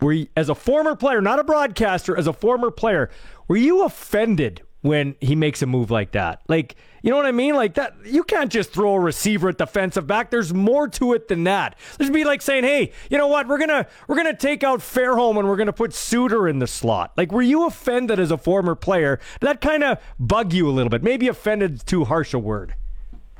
Were 0.00 0.12
you, 0.12 0.28
as 0.36 0.48
a 0.48 0.54
former 0.54 0.94
player, 0.94 1.20
not 1.20 1.40
a 1.40 1.44
broadcaster, 1.44 2.16
as 2.16 2.28
a 2.28 2.32
former 2.32 2.70
player, 2.70 3.10
were 3.48 3.56
you 3.56 3.82
offended 3.82 4.62
when 4.82 5.16
he 5.20 5.34
makes 5.34 5.60
a 5.60 5.66
move 5.66 5.90
like 5.90 6.12
that? 6.12 6.40
Like, 6.46 6.76
you 7.02 7.10
know 7.10 7.16
what 7.16 7.26
I 7.26 7.32
mean? 7.32 7.54
Like 7.54 7.74
that, 7.74 7.94
you 8.04 8.24
can't 8.24 8.50
just 8.50 8.72
throw 8.72 8.94
a 8.94 9.00
receiver 9.00 9.48
at 9.48 9.58
defensive 9.58 10.06
back. 10.06 10.30
There's 10.30 10.52
more 10.52 10.88
to 10.88 11.14
it 11.14 11.28
than 11.28 11.44
that. 11.44 11.76
Would 11.98 12.12
be 12.12 12.24
like 12.24 12.42
saying, 12.42 12.64
"Hey, 12.64 12.92
you 13.10 13.18
know 13.18 13.26
what? 13.26 13.46
We're 13.46 13.58
gonna 13.58 13.86
we're 14.06 14.16
gonna 14.16 14.36
take 14.36 14.62
out 14.64 14.80
Fairholm 14.80 15.38
and 15.38 15.48
we're 15.48 15.56
gonna 15.56 15.72
put 15.72 15.94
Suitor 15.94 16.48
in 16.48 16.58
the 16.58 16.66
slot." 16.66 17.12
Like, 17.16 17.32
were 17.32 17.42
you 17.42 17.66
offended 17.66 18.18
as 18.18 18.30
a 18.30 18.38
former 18.38 18.74
player? 18.74 19.20
Did 19.40 19.46
that 19.48 19.60
kind 19.60 19.84
of 19.84 19.98
bug 20.18 20.52
you 20.52 20.68
a 20.68 20.72
little 20.72 20.90
bit? 20.90 21.02
Maybe 21.02 21.28
offended 21.28 21.84
too 21.86 22.04
harsh 22.04 22.34
a 22.34 22.38
word. 22.38 22.74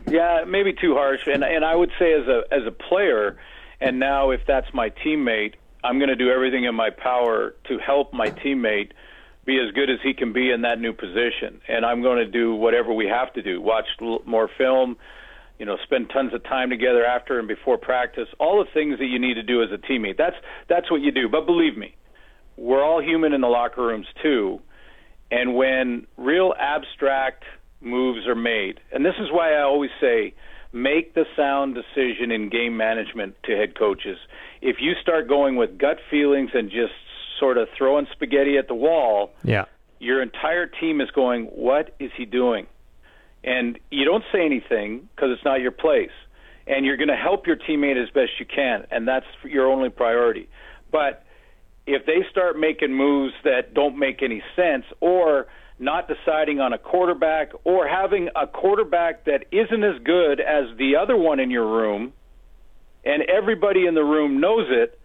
Yeah, 0.07 0.45
maybe 0.47 0.73
too 0.73 0.95
harsh. 0.95 1.27
And 1.27 1.45
and 1.45 1.65
I 1.65 1.75
would 1.75 1.91
say 1.99 2.13
as 2.13 2.27
a 2.27 2.43
as 2.51 2.67
a 2.67 2.71
player, 2.71 3.39
and 3.81 3.99
now 3.99 4.31
if 4.31 4.41
that's 4.47 4.73
my 4.73 4.91
teammate, 4.91 5.55
I'm 5.85 5.99
going 5.99 6.09
to 6.09 6.17
do 6.17 6.31
everything 6.31 6.65
in 6.65 6.75
my 6.75 6.91
power 6.91 7.55
to 7.69 7.79
help 7.79 8.13
my 8.13 8.31
teammate 8.31 8.93
be 9.49 9.59
as 9.59 9.73
good 9.73 9.89
as 9.89 9.99
he 10.05 10.12
can 10.12 10.35
be 10.35 10.51
in 10.51 10.61
that 10.61 10.79
new 10.79 10.93
position. 10.93 11.61
And 11.66 11.85
I'm 11.85 12.03
going 12.03 12.19
to 12.19 12.31
do 12.31 12.55
whatever 12.55 12.93
we 12.93 13.07
have 13.07 13.33
to 13.33 13.43
do. 13.43 13.62
Watch 13.62 13.87
more 14.27 14.49
film, 14.59 14.99
you 15.59 15.65
know, 15.65 15.79
spend 15.85 16.11
tons 16.12 16.35
of 16.35 16.45
time 16.45 16.69
together 16.69 17.03
after 17.05 17.39
and 17.39 17.49
before 17.49 17.79
practice. 17.79 18.29
All 18.39 18.62
the 18.62 18.70
things 18.73 18.99
that 18.99 19.07
you 19.07 19.19
need 19.19 19.35
to 19.35 19.43
do 19.43 19.62
as 19.62 19.70
a 19.73 19.79
teammate. 19.79 20.19
That's 20.19 20.37
that's 20.69 20.91
what 20.91 21.01
you 21.01 21.11
do. 21.11 21.31
But 21.31 21.47
believe 21.47 21.79
me, 21.79 21.97
we're 22.59 22.85
all 22.85 23.03
human 23.03 23.33
in 23.33 23.41
the 23.41 23.49
locker 23.49 23.83
rooms 23.83 24.07
too. 24.23 24.61
And 25.31 25.57
when 25.57 26.07
real 26.19 26.53
abstract 26.59 27.45
moves 27.81 28.27
are 28.27 28.35
made, 28.35 28.81
and 28.93 29.03
this 29.03 29.15
is 29.19 29.29
why 29.33 29.55
I 29.55 29.62
always 29.62 29.91
say 29.99 30.35
make 30.73 31.15
the 31.15 31.25
sound 31.35 31.75
decision 31.75 32.31
in 32.31 32.51
game 32.51 32.77
management 32.77 33.35
to 33.45 33.57
head 33.57 33.79
coaches. 33.79 34.19
If 34.61 34.77
you 34.81 34.93
start 35.01 35.27
going 35.27 35.57
with 35.57 35.79
gut 35.79 35.97
feelings 36.11 36.51
and 36.53 36.70
just 36.70 36.93
sort 37.39 37.59
of 37.59 37.69
throwing 37.77 38.06
spaghetti 38.12 38.56
at 38.59 38.69
the 38.69 38.74
wall, 38.74 39.31
Yeah. 39.44 39.65
your 39.98 40.23
entire 40.23 40.66
team 40.66 41.01
is 41.01 41.10
going, 41.10 41.47
What 41.47 41.94
is 41.98 42.10
he 42.16 42.24
doing? 42.24 42.66
And 43.44 43.78
you 43.90 44.05
don't 44.05 44.24
say 44.32 44.44
anything 44.44 45.09
because 45.15 45.31
it's 45.32 45.44
not 45.44 45.60
your 45.60 45.70
place. 45.70 46.10
And 46.66 46.85
you're 46.85 46.97
going 46.98 47.09
to 47.09 47.16
help 47.16 47.47
your 47.47 47.56
teammate 47.56 47.97
as 48.02 48.10
best 48.10 48.32
you 48.39 48.44
can, 48.44 48.86
and 48.90 49.09
that's 49.09 49.24
your 49.44 49.69
only 49.70 49.89
priority. 49.89 50.48
But 50.90 51.24
if 51.86 52.05
they 52.05 52.27
start 52.31 52.59
making 52.59 52.93
moves 52.93 53.32
that 53.44 53.73
don't 53.73 53.97
make 53.98 54.23
any 54.23 54.43
sense 54.55 54.85
or 55.01 55.47
not 55.78 56.09
deciding 56.09 56.60
on 56.60 56.73
a 56.74 56.78
quarterback 56.78 57.52
or 57.65 57.86
having 57.89 58.28
a 58.36 58.47
quarterback 58.47 59.24
that 59.24 59.44
isn't 59.52 59.82
as 59.85 59.98
good 60.02 60.40
as 60.40 60.65
the 60.77 60.97
other 60.97 61.16
one 61.16 61.40
in 61.40 61.51
your 61.51 61.66
room 61.66 62.12
and 63.05 63.23
everybody 63.23 63.86
in 63.86 63.94
the 63.94 64.05
room 64.05 64.40
knows 64.40 64.66
it 64.69 64.98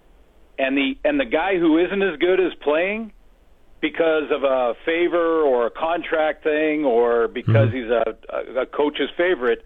and 0.58 0.78
the 0.78 0.98
and 1.04 1.20
the 1.20 1.26
guy 1.26 1.58
who 1.58 1.78
isn't 1.78 2.02
as 2.02 2.18
good 2.20 2.40
is 2.40 2.54
playing 2.62 3.12
because 3.82 4.32
of 4.32 4.44
a 4.44 4.74
favor 4.86 5.42
or 5.42 5.68
a 5.68 5.72
contract 5.72 6.44
thing 6.44 6.86
or 6.86 7.28
because 7.28 7.70
mm-hmm. 7.70 7.78
he's 7.78 7.90
a, 7.90 8.60
a, 8.60 8.62
a 8.62 8.66
coach's 8.66 9.10
favorite 9.18 9.64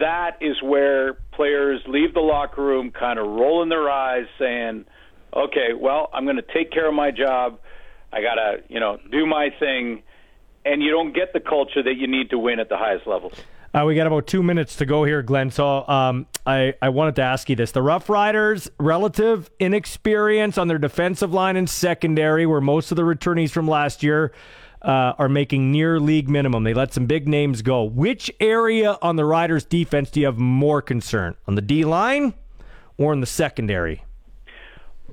that 0.00 0.38
is 0.40 0.62
where 0.62 1.14
players 1.32 1.82
leave 1.86 2.14
the 2.14 2.20
locker 2.20 2.62
room 2.62 2.90
kind 2.90 3.18
of 3.18 3.26
rolling 3.26 3.68
their 3.68 3.90
eyes 3.90 4.24
saying 4.38 4.84
okay 5.34 5.74
well 5.78 6.08
i'm 6.14 6.24
going 6.24 6.36
to 6.36 6.54
take 6.54 6.70
care 6.72 6.88
of 6.88 6.94
my 6.94 7.10
job. 7.10 7.58
I 8.12 8.22
got 8.22 8.34
to 8.36 8.62
you 8.68 8.80
know 8.80 8.98
do 9.10 9.26
my 9.26 9.50
thing. 9.58 10.02
And 10.66 10.82
you 10.82 10.90
don't 10.90 11.14
get 11.14 11.34
the 11.34 11.40
culture 11.40 11.82
that 11.82 11.96
you 11.98 12.06
need 12.06 12.30
to 12.30 12.38
win 12.38 12.58
at 12.58 12.70
the 12.70 12.78
highest 12.78 13.06
levels 13.06 13.34
Uh, 13.74 13.84
we 13.84 13.96
got 13.96 14.06
about 14.06 14.28
two 14.28 14.40
minutes 14.40 14.76
to 14.76 14.86
go 14.86 15.02
here, 15.02 15.20
Glen. 15.20 15.50
So 15.50 15.86
um, 15.88 16.26
I, 16.46 16.74
I 16.80 16.90
wanted 16.90 17.16
to 17.16 17.22
ask 17.22 17.50
you 17.50 17.56
this. 17.56 17.72
The 17.72 17.82
Rough 17.82 18.08
Riders' 18.08 18.70
relative 18.78 19.50
inexperience 19.58 20.56
on 20.58 20.68
their 20.68 20.78
defensive 20.78 21.34
line 21.34 21.56
and 21.56 21.68
secondary, 21.68 22.46
where 22.46 22.60
most 22.60 22.92
of 22.92 22.96
the 22.96 23.02
returnees 23.02 23.50
from 23.50 23.66
last 23.66 24.04
year 24.04 24.32
uh, 24.80 25.14
are 25.18 25.28
making 25.28 25.72
near 25.72 25.98
league 25.98 26.28
minimum. 26.28 26.62
They 26.62 26.72
let 26.72 26.92
some 26.94 27.06
big 27.06 27.26
names 27.26 27.62
go. 27.62 27.82
Which 27.82 28.30
area 28.38 28.96
on 29.02 29.16
the 29.16 29.24
Riders' 29.24 29.64
defense 29.64 30.08
do 30.08 30.20
you 30.20 30.26
have 30.26 30.38
more 30.38 30.80
concern? 30.80 31.34
On 31.48 31.56
the 31.56 31.62
D 31.62 31.84
line 31.84 32.34
or 32.96 33.12
in 33.12 33.18
the 33.18 33.26
secondary? 33.26 34.04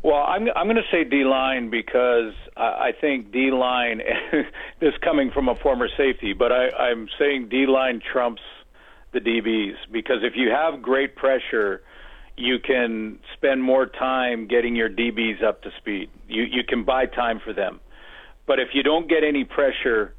Well, 0.04 0.24
I'm 0.28 0.48
I'm 0.56 0.66
going 0.66 0.78
to 0.78 0.92
say 0.92 1.04
D 1.04 1.24
line 1.24 1.70
because 1.70 2.34
I, 2.58 2.62
I 2.62 2.92
think 3.00 3.32
D 3.32 3.52
line. 3.52 4.02
this 4.80 4.94
coming 5.04 5.30
from 5.32 5.48
a 5.48 5.56
former 5.56 5.88
safety, 5.96 6.34
but 6.34 6.52
I, 6.52 6.70
I'm 6.70 7.08
saying 7.20 7.50
D 7.50 7.66
line 7.68 8.02
trumps 8.12 8.42
the 9.14 9.20
DBs 9.20 9.76
because 9.92 10.18
if 10.24 10.34
you 10.36 10.50
have 10.50 10.82
great 10.82 11.16
pressure, 11.16 11.84
you 12.36 12.58
can 12.60 13.20
spend 13.36 13.62
more 13.62 13.86
time 13.86 14.48
getting 14.48 14.76
your 14.76 14.90
DBs 14.90 15.44
up 15.44 15.62
to 15.64 15.70
speed. 15.78 16.10
You 16.28 16.44
you 16.44 16.64
can 16.68 16.84
buy 16.84 17.06
time 17.06 17.40
for 17.44 17.54
them, 17.54 17.80
but 18.48 18.60
if 18.60 18.70
you 18.74 18.82
don't 18.82 19.08
get 19.08 19.24
any 19.24 19.44
pressure, 19.44 20.16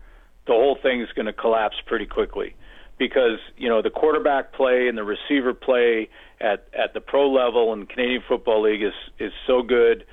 the 0.47 0.53
whole 0.53 0.79
thing 0.81 1.01
is 1.01 1.09
going 1.17 1.27
to 1.27 1.33
collapse 1.33 1.77
pretty 1.87 2.07
quickly 2.07 2.55
because 2.99 3.39
you 3.57 3.69
know 3.69 3.83
the 3.83 3.91
quarterback 3.91 4.53
play 4.53 4.87
and 4.87 4.97
the 4.97 5.03
receiver 5.03 5.53
play 5.55 6.09
at 6.43 6.67
at 6.75 6.93
the 6.93 7.01
pro 7.01 7.31
level 7.31 7.73
in 7.73 7.87
Canadian 7.87 8.23
Football 8.29 8.63
League 8.63 8.83
is 8.83 8.93
is 9.19 9.33
so 9.47 9.63
good. 9.63 10.05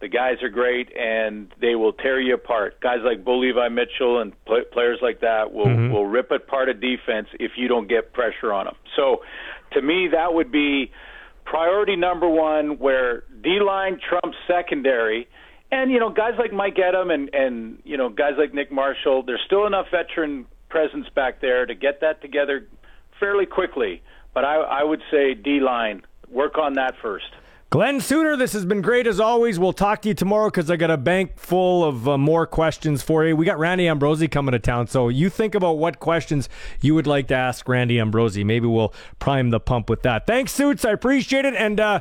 The 0.00 0.08
guys 0.08 0.42
are 0.42 0.50
great, 0.50 0.94
and 0.94 1.50
they 1.58 1.74
will 1.74 1.94
tear 1.94 2.20
you 2.20 2.34
apart. 2.34 2.80
Guys 2.80 2.98
like 3.02 3.24
Bo 3.24 3.38
Levi 3.38 3.68
Mitchell 3.70 4.20
and 4.20 4.32
pl- 4.44 4.64
players 4.70 4.98
like 5.00 5.20
that 5.20 5.54
will 5.54 5.64
Mhm. 5.66 5.90
will 5.90 6.04
rip 6.06 6.30
apart 6.30 6.68
a 6.68 6.74
defense 6.74 7.28
if 7.40 7.52
you 7.56 7.66
don't 7.68 7.86
get 7.88 8.12
pressure 8.12 8.52
on 8.52 8.66
them. 8.66 8.74
So, 8.94 9.22
to 9.70 9.80
me, 9.80 10.08
that 10.08 10.34
would 10.34 10.50
be 10.52 10.90
priority 11.46 11.96
number 11.96 12.28
one, 12.28 12.78
where 12.78 13.22
D 13.40 13.58
line 13.60 13.98
trumps 13.98 14.36
secondary. 14.46 15.28
And 15.72 15.90
you 15.90 15.98
know, 15.98 16.10
guys 16.10 16.34
like 16.38 16.52
Mike 16.52 16.78
Edem 16.78 17.10
and 17.10 17.34
and 17.34 17.78
you 17.84 17.96
know 17.96 18.10
guys 18.10 18.34
like 18.36 18.52
Nick 18.52 18.70
Marshall, 18.70 19.22
there's 19.22 19.42
still 19.46 19.66
enough 19.66 19.88
veteran 19.90 20.44
presence 20.68 21.08
back 21.08 21.40
there 21.40 21.64
to 21.64 21.74
get 21.74 22.00
that 22.00 22.20
together 22.20 22.66
fairly 23.18 23.46
quickly. 23.46 24.02
But 24.36 24.44
I, 24.44 24.56
I 24.56 24.84
would 24.84 25.00
say 25.10 25.32
D 25.32 25.60
line, 25.60 26.02
work 26.28 26.58
on 26.58 26.74
that 26.74 26.94
first. 27.00 27.24
Glen 27.70 28.02
Suitor, 28.02 28.36
this 28.36 28.52
has 28.52 28.66
been 28.66 28.82
great 28.82 29.06
as 29.06 29.18
always. 29.18 29.58
We'll 29.58 29.72
talk 29.72 30.02
to 30.02 30.08
you 30.08 30.14
tomorrow 30.14 30.50
because 30.50 30.70
I 30.70 30.76
got 30.76 30.90
a 30.90 30.98
bank 30.98 31.38
full 31.38 31.82
of 31.82 32.06
uh, 32.06 32.18
more 32.18 32.46
questions 32.46 33.02
for 33.02 33.24
you. 33.24 33.34
We 33.34 33.46
got 33.46 33.58
Randy 33.58 33.88
Ambrosie 33.88 34.28
coming 34.28 34.52
to 34.52 34.58
town, 34.58 34.88
so 34.88 35.08
you 35.08 35.30
think 35.30 35.54
about 35.54 35.78
what 35.78 36.00
questions 36.00 36.50
you 36.82 36.94
would 36.94 37.06
like 37.06 37.28
to 37.28 37.34
ask 37.34 37.66
Randy 37.66 37.98
Ambrosie. 37.98 38.44
Maybe 38.44 38.66
we'll 38.66 38.92
prime 39.18 39.48
the 39.48 39.58
pump 39.58 39.88
with 39.88 40.02
that. 40.02 40.26
Thanks, 40.26 40.52
Suits. 40.52 40.84
I 40.84 40.90
appreciate 40.90 41.46
it. 41.46 41.54
And 41.54 41.80
uh, 41.80 42.00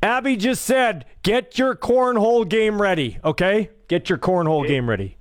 Abby 0.00 0.36
just 0.36 0.64
said, 0.64 1.04
get 1.24 1.58
your 1.58 1.74
cornhole 1.74 2.48
game 2.48 2.80
ready, 2.80 3.18
okay? 3.24 3.70
Get 3.88 4.08
your 4.08 4.18
cornhole 4.18 4.64
game 4.68 4.88
ready. 4.88 5.16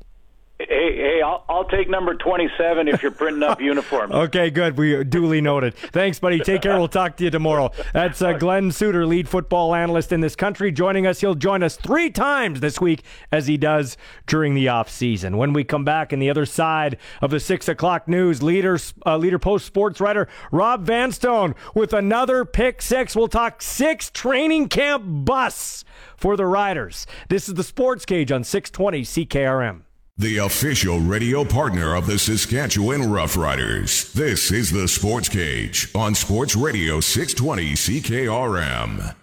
Hey, 0.72 0.96
hey, 0.96 1.22
I'll, 1.22 1.44
I'll 1.50 1.66
take 1.66 1.90
number 1.90 2.16
27 2.16 2.88
if 2.88 3.04
you're 3.04 3.12
printing 3.12 3.44
up 3.44 3.60
uniforms. 3.62 4.14
Okay, 4.14 4.50
good. 4.50 4.78
We 4.78 5.04
duly 5.04 5.42
noted. 5.42 5.76
Thanks, 5.76 6.18
buddy. 6.18 6.40
Take 6.40 6.62
care. 6.62 6.78
We'll 6.78 6.88
talk 6.88 7.18
to 7.18 7.26
you 7.26 7.30
tomorrow. 7.30 7.72
That's 7.92 8.22
uh, 8.22 8.38
Glen 8.38 8.72
Suitor, 8.72 9.06
lead 9.06 9.28
football 9.28 9.76
analyst 9.76 10.14
in 10.14 10.22
this 10.22 10.34
country, 10.34 10.72
joining 10.72 11.06
us. 11.06 11.20
He'll 11.20 11.36
join 11.36 11.62
us 11.62 11.76
three 11.76 12.10
times 12.10 12.62
this 12.62 12.80
week, 12.80 13.04
as 13.34 13.48
he 13.48 13.58
does 13.58 13.98
during 14.28 14.54
the 14.54 14.70
off 14.70 14.90
season. 14.90 15.36
When 15.36 15.52
we 15.52 15.66
come 15.66 15.84
back, 15.84 16.14
on 16.14 16.20
the 16.20 16.30
other 16.30 16.46
side 16.46 16.98
of 17.22 17.32
the 17.32 17.42
six 17.42 17.68
o'clock 17.68 18.08
news, 18.08 18.42
leader 18.42 18.80
uh, 19.06 19.18
leader 19.18 19.40
post 19.40 19.66
sports 19.66 20.00
writer 20.00 20.30
Rob 20.54 20.86
Vanstone 20.86 21.54
with 21.76 21.92
another 21.92 22.46
pick 22.46 22.82
six. 22.82 23.14
We'll 23.14 23.28
talk 23.28 23.62
six 23.62 24.10
training 24.10 24.70
camp 24.70 25.04
busts 25.06 25.84
for 26.16 26.38
the 26.38 26.46
Riders. 26.46 27.06
This 27.28 27.50
is 27.50 27.56
the 27.56 27.64
Sports 27.64 28.06
Cage 28.06 28.32
on 28.32 28.46
620 28.46 29.02
CKRM. 29.02 29.82
The 30.22 30.38
official 30.38 31.00
radio 31.00 31.44
partner 31.44 31.96
of 31.96 32.06
the 32.06 32.20
Saskatchewan 32.20 33.02
Roughriders. 33.02 34.14
This 34.14 34.52
is 34.52 34.70
the 34.70 34.88
Sports 34.88 35.28
Cage 35.30 35.90
on 35.96 36.14
Sports 36.14 36.56
Radio 36.56 37.00
620 37.00 37.72
CKRM. 37.74 39.16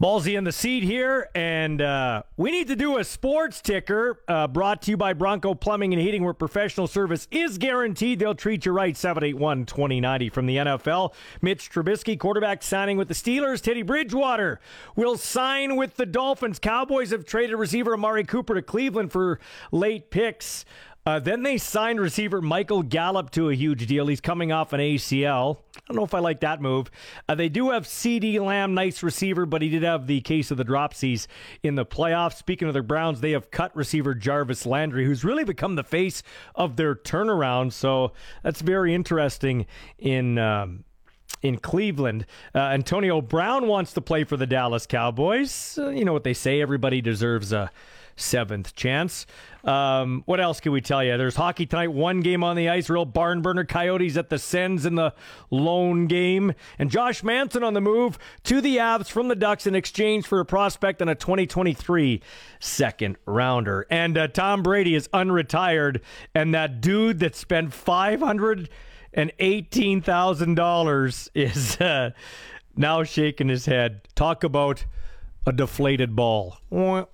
Ballsy 0.00 0.38
in 0.38 0.44
the 0.44 0.52
seat 0.52 0.82
here, 0.82 1.28
and 1.34 1.82
uh, 1.82 2.22
we 2.38 2.50
need 2.50 2.68
to 2.68 2.76
do 2.76 2.96
a 2.96 3.04
sports 3.04 3.60
ticker 3.60 4.18
uh, 4.28 4.46
brought 4.46 4.80
to 4.80 4.90
you 4.90 4.96
by 4.96 5.12
Bronco 5.12 5.54
Plumbing 5.54 5.92
and 5.92 6.00
Heating, 6.00 6.24
where 6.24 6.32
professional 6.32 6.86
service 6.86 7.28
is 7.30 7.58
guaranteed. 7.58 8.18
They'll 8.18 8.34
treat 8.34 8.64
you 8.64 8.72
right. 8.72 8.96
781 8.96 9.66
2090 9.66 10.30
from 10.30 10.46
the 10.46 10.56
NFL. 10.56 11.12
Mitch 11.42 11.70
Trubisky, 11.70 12.18
quarterback, 12.18 12.62
signing 12.62 12.96
with 12.96 13.08
the 13.08 13.14
Steelers. 13.14 13.60
Teddy 13.60 13.82
Bridgewater 13.82 14.58
will 14.96 15.18
sign 15.18 15.76
with 15.76 15.96
the 15.96 16.06
Dolphins. 16.06 16.58
Cowboys 16.58 17.10
have 17.10 17.26
traded 17.26 17.56
receiver 17.56 17.92
Amari 17.92 18.24
Cooper 18.24 18.54
to 18.54 18.62
Cleveland 18.62 19.12
for 19.12 19.38
late 19.70 20.08
picks. 20.08 20.64
Uh, 21.06 21.18
then 21.18 21.42
they 21.42 21.56
signed 21.56 22.00
receiver 22.00 22.42
Michael 22.42 22.82
Gallup 22.82 23.30
to 23.30 23.48
a 23.48 23.54
huge 23.54 23.86
deal. 23.86 24.06
He's 24.06 24.20
coming 24.20 24.52
off 24.52 24.72
an 24.72 24.80
ACL. 24.80 25.56
I 25.76 25.80
don't 25.88 25.96
know 25.96 26.04
if 26.04 26.12
I 26.12 26.18
like 26.18 26.40
that 26.40 26.60
move. 26.60 26.90
Uh, 27.28 27.34
they 27.34 27.48
do 27.48 27.70
have 27.70 27.84
CeeDee 27.84 28.38
Lamb, 28.38 28.74
nice 28.74 29.02
receiver, 29.02 29.46
but 29.46 29.62
he 29.62 29.70
did 29.70 29.82
have 29.82 30.06
the 30.06 30.20
case 30.20 30.50
of 30.50 30.58
the 30.58 30.64
dropsies 30.64 31.26
in 31.62 31.74
the 31.74 31.86
playoffs. 31.86 32.36
Speaking 32.36 32.68
of 32.68 32.74
the 32.74 32.82
Browns, 32.82 33.20
they 33.20 33.30
have 33.30 33.50
cut 33.50 33.74
receiver 33.74 34.14
Jarvis 34.14 34.66
Landry, 34.66 35.06
who's 35.06 35.24
really 35.24 35.44
become 35.44 35.74
the 35.74 35.84
face 35.84 36.22
of 36.54 36.76
their 36.76 36.94
turnaround. 36.94 37.72
So 37.72 38.12
that's 38.42 38.60
very 38.60 38.94
interesting 38.94 39.66
in. 39.98 40.38
Um, 40.38 40.84
in 41.42 41.56
Cleveland. 41.56 42.26
Uh, 42.54 42.58
Antonio 42.58 43.22
Brown 43.22 43.66
wants 43.66 43.94
to 43.94 44.02
play 44.02 44.24
for 44.24 44.36
the 44.36 44.46
Dallas 44.46 44.86
Cowboys. 44.86 45.78
Uh, 45.80 45.88
you 45.88 46.04
know 46.04 46.12
what 46.12 46.24
they 46.24 46.34
say 46.34 46.60
everybody 46.60 47.00
deserves 47.00 47.52
a 47.52 47.70
seventh 48.20 48.74
chance. 48.74 49.26
Um, 49.64 50.22
what 50.26 50.40
else 50.40 50.60
can 50.60 50.72
we 50.72 50.80
tell 50.80 51.02
you? 51.02 51.16
There's 51.16 51.36
hockey 51.36 51.66
tonight, 51.66 51.92
one 51.92 52.20
game 52.20 52.42
on 52.44 52.56
the 52.56 52.68
ice, 52.68 52.88
real 52.88 53.04
barn 53.04 53.42
burner. 53.42 53.64
Coyotes 53.64 54.16
at 54.16 54.30
the 54.30 54.38
Sens 54.38 54.86
in 54.86 54.94
the 54.94 55.12
lone 55.50 56.06
game. 56.06 56.54
And 56.78 56.90
Josh 56.90 57.22
Manson 57.22 57.62
on 57.62 57.74
the 57.74 57.80
move 57.80 58.18
to 58.44 58.60
the 58.60 58.78
Avs 58.78 59.10
from 59.10 59.28
the 59.28 59.34
Ducks 59.34 59.66
in 59.66 59.74
exchange 59.74 60.26
for 60.26 60.40
a 60.40 60.44
prospect 60.44 61.00
and 61.00 61.10
a 61.10 61.14
2023 61.14 62.22
second 62.58 63.16
rounder. 63.26 63.86
And 63.90 64.16
uh, 64.16 64.28
Tom 64.28 64.62
Brady 64.62 64.94
is 64.94 65.08
unretired, 65.08 66.00
and 66.34 66.54
that 66.54 66.80
dude 66.80 67.18
that 67.20 67.34
spent 67.34 67.70
500- 67.70 68.68
and 69.12 69.32
eighteen 69.38 70.00
thousand 70.00 70.54
dollars 70.54 71.30
is 71.34 71.76
uh, 71.80 72.10
now 72.76 73.02
shaking 73.02 73.48
his 73.48 73.66
head. 73.66 74.02
Talk 74.14 74.44
about 74.44 74.84
a 75.46 75.52
deflated 75.52 76.14
ball. 76.14 76.58
Time 76.70 77.08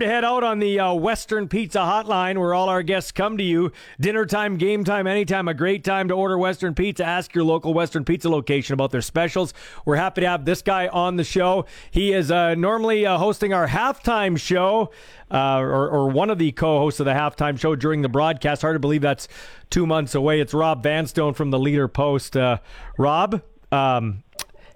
to 0.00 0.06
head 0.06 0.24
out 0.24 0.44
on 0.44 0.58
the 0.58 0.78
uh, 0.78 0.92
Western 0.92 1.48
Pizza 1.48 1.78
Hotline 1.78 2.38
where 2.38 2.52
all 2.52 2.68
our 2.68 2.82
guests 2.82 3.10
come 3.10 3.38
to 3.38 3.42
you. 3.42 3.72
Dinner 3.98 4.26
time, 4.26 4.58
game 4.58 4.84
time, 4.84 5.06
anytime. 5.06 5.48
A 5.48 5.54
great 5.54 5.82
time 5.82 6.08
to 6.08 6.14
order 6.14 6.38
Western 6.38 6.74
Pizza. 6.74 7.04
Ask 7.04 7.34
your 7.34 7.44
local 7.44 7.72
Western 7.72 8.04
Pizza 8.04 8.28
location 8.28 8.74
about 8.74 8.90
their 8.90 9.02
specials. 9.02 9.54
We're 9.86 9.96
happy 9.96 10.20
to 10.20 10.28
have 10.28 10.44
this 10.44 10.60
guy 10.60 10.88
on 10.88 11.16
the 11.16 11.24
show. 11.24 11.64
He 11.90 12.12
is 12.12 12.30
uh, 12.30 12.54
normally 12.54 13.06
uh, 13.06 13.16
hosting 13.16 13.54
our 13.54 13.68
halftime 13.68 14.38
show. 14.38 14.90
Uh, 15.32 15.60
or, 15.60 15.88
or, 15.88 16.08
one 16.08 16.28
of 16.28 16.38
the 16.38 16.50
co-hosts 16.50 16.98
of 16.98 17.06
the 17.06 17.12
halftime 17.12 17.56
show 17.56 17.76
during 17.76 18.02
the 18.02 18.08
broadcast. 18.08 18.62
Hard 18.62 18.74
to 18.74 18.80
believe 18.80 19.00
that's 19.00 19.28
two 19.70 19.86
months 19.86 20.16
away. 20.16 20.40
It's 20.40 20.52
Rob 20.52 20.82
Vanstone 20.82 21.34
from 21.34 21.52
the 21.52 21.58
Leader 21.58 21.86
Post. 21.86 22.36
Uh, 22.36 22.58
Rob, 22.98 23.40
um, 23.70 24.24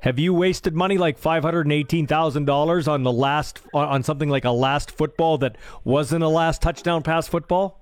have 0.04 0.18
you 0.18 0.34
wasted 0.34 0.74
money 0.74 0.98
like 0.98 1.18
five 1.18 1.42
hundred 1.42 1.64
and 1.64 1.72
eighteen 1.72 2.06
thousand 2.06 2.44
dollars 2.44 2.86
on 2.86 3.04
the 3.04 3.10
last 3.10 3.62
on 3.72 4.02
something 4.02 4.28
like 4.28 4.44
a 4.44 4.50
last 4.50 4.90
football 4.90 5.38
that 5.38 5.56
wasn't 5.82 6.22
a 6.22 6.28
last 6.28 6.60
touchdown 6.60 7.02
pass 7.02 7.26
football? 7.26 7.80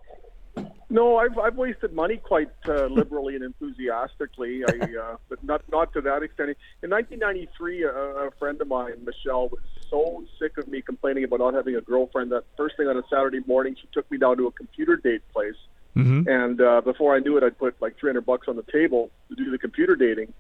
No, 0.89 1.17
I've 1.17 1.37
I've 1.37 1.57
wasted 1.57 1.93
money 1.93 2.19
quite 2.19 2.53
uh, 2.69 2.87
liberally 2.87 3.35
and 3.35 3.43
enthusiastically. 3.43 4.63
I, 4.65 4.71
uh, 4.71 5.17
but 5.29 5.43
not 5.43 5.63
not 5.73 5.93
to 5.95 6.01
that 6.03 6.23
extent. 6.23 6.51
In 6.85 6.91
1993, 6.91 7.83
a, 7.83 7.89
a 7.89 8.31
friend 8.39 8.61
of 8.61 8.69
mine, 8.69 9.05
Michelle, 9.05 9.49
was 9.49 9.61
so 9.91 10.25
sick 10.39 10.59
of 10.59 10.69
me 10.69 10.81
complaining 10.81 11.25
about 11.25 11.41
not 11.41 11.55
having 11.55 11.75
a 11.75 11.81
girlfriend 11.81 12.31
that 12.31 12.45
first 12.57 12.77
thing 12.77 12.87
on 12.87 12.97
a 12.97 13.03
Saturday 13.11 13.41
morning, 13.49 13.75
she 13.75 13.89
took 13.93 14.09
me 14.13 14.19
down 14.19 14.37
to 14.37 14.47
a 14.47 14.53
computer 14.53 14.95
date 14.95 15.23
place. 15.33 15.57
Mm-hmm. 15.97 16.29
And 16.29 16.61
uh, 16.61 16.83
before 16.83 17.17
I 17.17 17.19
knew 17.19 17.37
it, 17.37 17.43
I'd 17.43 17.59
put 17.59 17.75
like 17.83 17.99
300 17.99 18.25
bucks 18.25 18.47
on 18.47 18.55
the 18.55 18.65
table 18.71 19.11
to 19.29 19.35
do 19.35 19.51
the 19.51 19.59
computer 19.59 19.97
dating. 19.97 20.33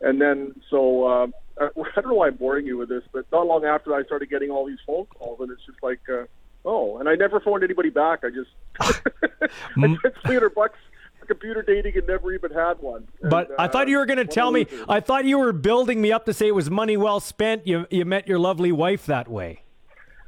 And 0.00 0.20
then, 0.20 0.54
so 0.70 1.04
uh, 1.04 1.26
I 1.60 1.70
don't 2.00 2.08
know 2.08 2.14
why 2.14 2.28
I'm 2.28 2.36
boring 2.36 2.66
you 2.66 2.78
with 2.78 2.88
this, 2.88 3.02
but 3.12 3.26
not 3.32 3.46
long 3.46 3.64
after 3.64 3.94
I 3.94 4.04
started 4.04 4.30
getting 4.30 4.50
all 4.50 4.66
these 4.66 4.78
phone 4.86 5.06
calls, 5.06 5.40
and 5.40 5.50
it's 5.50 5.64
just 5.66 5.82
like, 5.82 6.00
uh, 6.08 6.24
oh, 6.64 6.98
and 6.98 7.08
I 7.08 7.14
never 7.14 7.40
phoned 7.40 7.64
anybody 7.64 7.90
back. 7.90 8.20
I 8.24 8.28
just 8.30 8.50
I 8.80 9.96
spent 9.96 10.14
300 10.24 10.54
bucks 10.54 10.78
for 11.18 11.26
computer 11.26 11.62
dating 11.62 11.96
and 11.96 12.06
never 12.06 12.32
even 12.32 12.52
had 12.52 12.74
one. 12.80 13.08
And, 13.22 13.30
but 13.30 13.50
I 13.58 13.68
thought 13.68 13.88
you 13.88 13.98
were 13.98 14.06
going 14.06 14.18
to 14.18 14.24
tell 14.24 14.50
me. 14.50 14.66
I 14.88 15.00
thought 15.00 15.24
you 15.24 15.38
were 15.38 15.52
building 15.52 16.00
me 16.00 16.12
up 16.12 16.26
to 16.26 16.32
say 16.32 16.48
it 16.48 16.54
was 16.54 16.70
money 16.70 16.96
well 16.96 17.20
spent. 17.20 17.66
You 17.66 17.86
you 17.90 18.04
met 18.04 18.28
your 18.28 18.38
lovely 18.38 18.72
wife 18.72 19.06
that 19.06 19.28
way. 19.28 19.62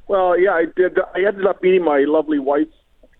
Well, 0.07 0.37
yeah, 0.37 0.51
I 0.51 0.65
did. 0.75 0.99
I 1.15 1.25
ended 1.25 1.45
up 1.45 1.63
meeting 1.63 1.85
my 1.85 1.99
lovely 1.99 2.39
wife 2.39 2.67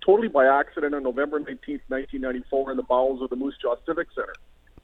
totally 0.05 0.27
by 0.27 0.45
accident 0.45 0.95
on 0.95 1.03
November 1.03 1.39
19th, 1.39 1.81
1994, 1.87 2.71
in 2.71 2.77
the 2.77 2.83
bowels 2.83 3.21
of 3.21 3.29
the 3.29 3.35
Moose 3.35 3.55
Jaw 3.61 3.75
Civic 3.85 4.07
Center. 4.13 4.33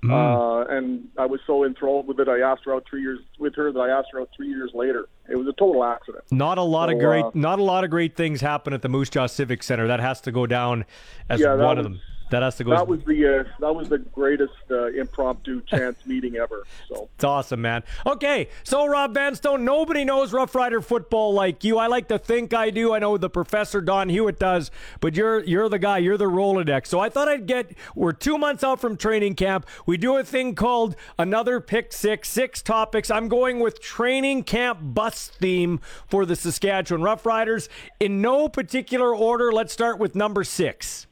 Mm. 0.03 0.11
Uh, 0.11 0.65
and 0.69 1.07
I 1.18 1.26
was 1.26 1.40
so 1.48 1.65
enthralled 1.65 2.07
with 2.07 2.19
it, 2.19 2.28
I 2.28 2.40
asked 2.40 2.65
her 2.65 2.76
out 2.76 2.86
three 2.88 3.02
years 3.02 3.19
with 3.40 3.56
her 3.56 3.72
that 3.72 3.80
I 3.80 3.90
asked 3.90 4.10
her 4.11 4.22
out 4.22 4.30
three 4.36 4.48
years 4.49 4.72
later. 4.76 5.07
It 5.28 5.38
was 5.38 5.48
a 5.48 5.53
total 5.53 5.84
accident. 5.84 6.24
Not 6.32 6.57
a 6.60 6.61
lot 6.64 6.90
So, 6.90 6.95
of 6.95 7.02
great, 7.02 7.26
uh, 7.26 7.32
not 7.34 7.57
a 7.60 7.64
lot 7.64 7.84
of 7.84 7.90
great 7.90 8.15
things 8.15 8.41
happen 8.41 8.74
at 8.74 8.84
the 8.84 8.90
Moose 8.90 9.10
Jaw 9.10 9.26
Civic 9.26 9.64
Center. 9.64 9.88
That 9.88 9.99
has 9.99 10.22
to 10.22 10.32
go 10.32 10.45
down 10.45 10.86
as 11.30 11.40
Yeah, 11.40 11.56
one 11.56 11.78
of 11.80 11.84
them. 11.84 11.99
That 12.30 12.44
has 12.44 12.56
to 12.58 12.64
go. 12.64 12.72
That 12.72 12.88
was 12.88 13.04
the 13.06 13.40
uh, 13.40 13.44
that 13.60 13.74
was 13.74 13.90
the 13.90 13.99
greatest 13.99 14.54
uh, 14.70 14.88
impromptu 14.88 15.62
chance 15.68 16.06
meeting 16.06 16.36
ever. 16.36 16.66
So 16.90 17.10
It's 17.16 17.24
awesome, 17.24 17.62
man. 17.62 17.84
Okay, 18.06 18.49
so 18.64 18.86
Rob 18.86 19.14
Vanstone, 19.14 19.64
nobody 19.64 20.04
knows 20.04 20.34
Rough 20.34 20.54
Rider 20.54 20.82
football 20.82 21.34
like 21.34 21.64
you. 21.64 21.78
I 21.78 21.88
like 21.88 22.10
to 22.10 22.20
think 22.20 22.54
I 22.54 22.70
do. 22.70 22.94
I 22.94 22.99
know 22.99 23.18
the 23.18 23.30
professor 23.30 23.80
Don 23.82 24.10
Hewitt 24.10 24.40
does, 24.40 24.72
but 24.99 25.16
you're 25.16 25.44
you're 25.44 25.70
the 25.70 25.80
guy. 25.80 25.99
You're 25.99 26.18
the 26.18 26.26
Rolodex. 26.26 26.88
So 26.88 26.99
I 26.99 27.10
thought 27.10 27.28
I'd 27.28 27.45
get. 27.48 27.72
We're 27.95 28.12
two 28.12 28.38
months 28.38 28.64
out 28.64 28.80
from 28.80 28.98
training 28.98 29.36
camp. 29.36 29.66
We 29.86 29.98
do 29.98 30.18
a 30.18 30.24
thing 30.24 30.56
called 30.56 30.95
another 31.18 31.60
pick 31.60 31.94
six, 31.94 32.30
six 32.30 32.62
topics. 32.62 33.10
I'm 33.10 33.30
going 33.30 33.60
with 33.60 33.82
training 33.82 34.44
camp 34.44 34.80
bus 34.82 35.28
theme 35.28 35.80
for 36.08 36.26
the 36.26 36.36
Saskatchewan 36.36 37.02
Rough 37.02 37.26
Riders 37.26 37.70
in 37.99 38.22
no 38.22 38.49
particular 38.49 39.16
order. 39.16 39.52
Let's 39.52 39.74
start 39.74 39.98
with 39.98 40.14
number 40.16 40.44
six. 40.44 41.07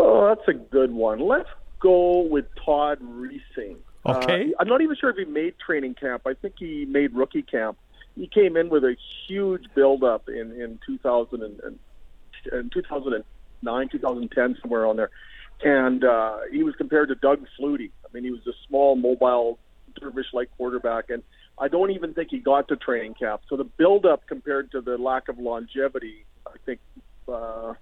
Oh, 0.00 0.26
that's 0.28 0.48
a 0.48 0.54
good 0.54 0.92
one. 0.92 1.20
Let's 1.20 1.48
go 1.80 2.22
with 2.22 2.46
Todd 2.64 2.98
Reesing. 3.00 3.76
Okay. 4.06 4.52
Uh, 4.52 4.60
I'm 4.60 4.68
not 4.68 4.80
even 4.80 4.96
sure 4.96 5.10
if 5.10 5.16
he 5.16 5.24
made 5.24 5.54
training 5.58 5.94
camp. 5.94 6.22
I 6.26 6.34
think 6.34 6.54
he 6.58 6.84
made 6.84 7.14
rookie 7.14 7.42
camp. 7.42 7.78
He 8.16 8.26
came 8.26 8.56
in 8.56 8.68
with 8.68 8.84
a 8.84 8.96
huge 9.26 9.64
buildup 9.74 10.28
in 10.28 10.52
in 10.60 10.78
2000 10.86 11.42
and, 11.42 11.60
and 11.60 11.78
in 12.52 12.70
2009, 12.70 13.88
2010, 13.88 14.56
somewhere 14.60 14.86
on 14.86 14.96
there, 14.96 15.10
and 15.62 16.04
uh, 16.04 16.38
he 16.52 16.62
was 16.62 16.74
compared 16.76 17.08
to 17.08 17.14
Doug 17.14 17.44
Flutie. 17.58 17.90
I 18.04 18.12
mean, 18.12 18.24
he 18.24 18.30
was 18.30 18.46
a 18.46 18.52
small, 18.68 18.96
mobile, 18.96 19.58
dervish-like 19.98 20.50
quarterback, 20.56 21.10
and 21.10 21.22
I 21.58 21.68
don't 21.68 21.90
even 21.90 22.14
think 22.14 22.30
he 22.30 22.38
got 22.38 22.68
to 22.68 22.76
training 22.76 23.14
camp. 23.14 23.42
So 23.48 23.56
the 23.56 23.64
buildup 23.64 24.26
compared 24.26 24.70
to 24.72 24.80
the 24.80 24.98
lack 24.98 25.28
of 25.28 25.38
longevity, 25.38 26.26
I 26.46 26.56
think. 26.66 26.80
Uh, 27.26 27.74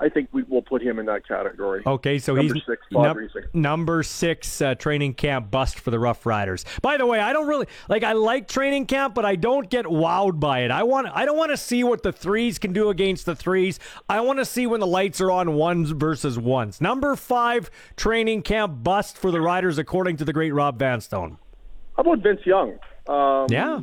I 0.00 0.08
think 0.08 0.28
we 0.30 0.44
will 0.44 0.62
put 0.62 0.80
him 0.80 0.98
in 1.00 1.06
that 1.06 1.26
category. 1.26 1.82
Okay, 1.84 2.20
so 2.20 2.34
Number 2.34 2.54
he's 2.54 2.62
six, 2.64 2.82
num- 2.92 3.28
number 3.52 4.02
six 4.04 4.62
uh, 4.62 4.76
training 4.76 5.14
camp 5.14 5.50
bust 5.50 5.80
for 5.80 5.90
the 5.90 5.98
Rough 5.98 6.24
Riders. 6.24 6.64
By 6.82 6.96
the 6.96 7.06
way, 7.06 7.18
I 7.18 7.32
don't 7.32 7.48
really 7.48 7.66
like. 7.88 8.04
I 8.04 8.12
like 8.12 8.46
training 8.46 8.86
camp, 8.86 9.14
but 9.14 9.24
I 9.24 9.34
don't 9.34 9.68
get 9.68 9.86
wowed 9.86 10.38
by 10.38 10.60
it. 10.60 10.70
I 10.70 10.84
want. 10.84 11.08
I 11.12 11.24
don't 11.24 11.36
want 11.36 11.50
to 11.50 11.56
see 11.56 11.82
what 11.82 12.04
the 12.04 12.12
threes 12.12 12.58
can 12.60 12.72
do 12.72 12.90
against 12.90 13.26
the 13.26 13.34
threes. 13.34 13.80
I 14.08 14.20
want 14.20 14.38
to 14.38 14.44
see 14.44 14.68
when 14.68 14.78
the 14.78 14.86
lights 14.86 15.20
are 15.20 15.32
on 15.32 15.54
ones 15.54 15.90
versus 15.90 16.38
ones. 16.38 16.80
Number 16.80 17.16
five 17.16 17.68
training 17.96 18.42
camp 18.42 18.84
bust 18.84 19.18
for 19.18 19.32
the 19.32 19.40
Riders, 19.40 19.78
according 19.78 20.16
to 20.18 20.24
the 20.24 20.32
great 20.32 20.52
Rob 20.52 20.78
Vanstone. 20.78 21.38
How 21.96 22.02
about 22.02 22.20
Vince 22.22 22.46
Young? 22.46 22.78
Um, 23.08 23.46
Yeah. 23.50 23.80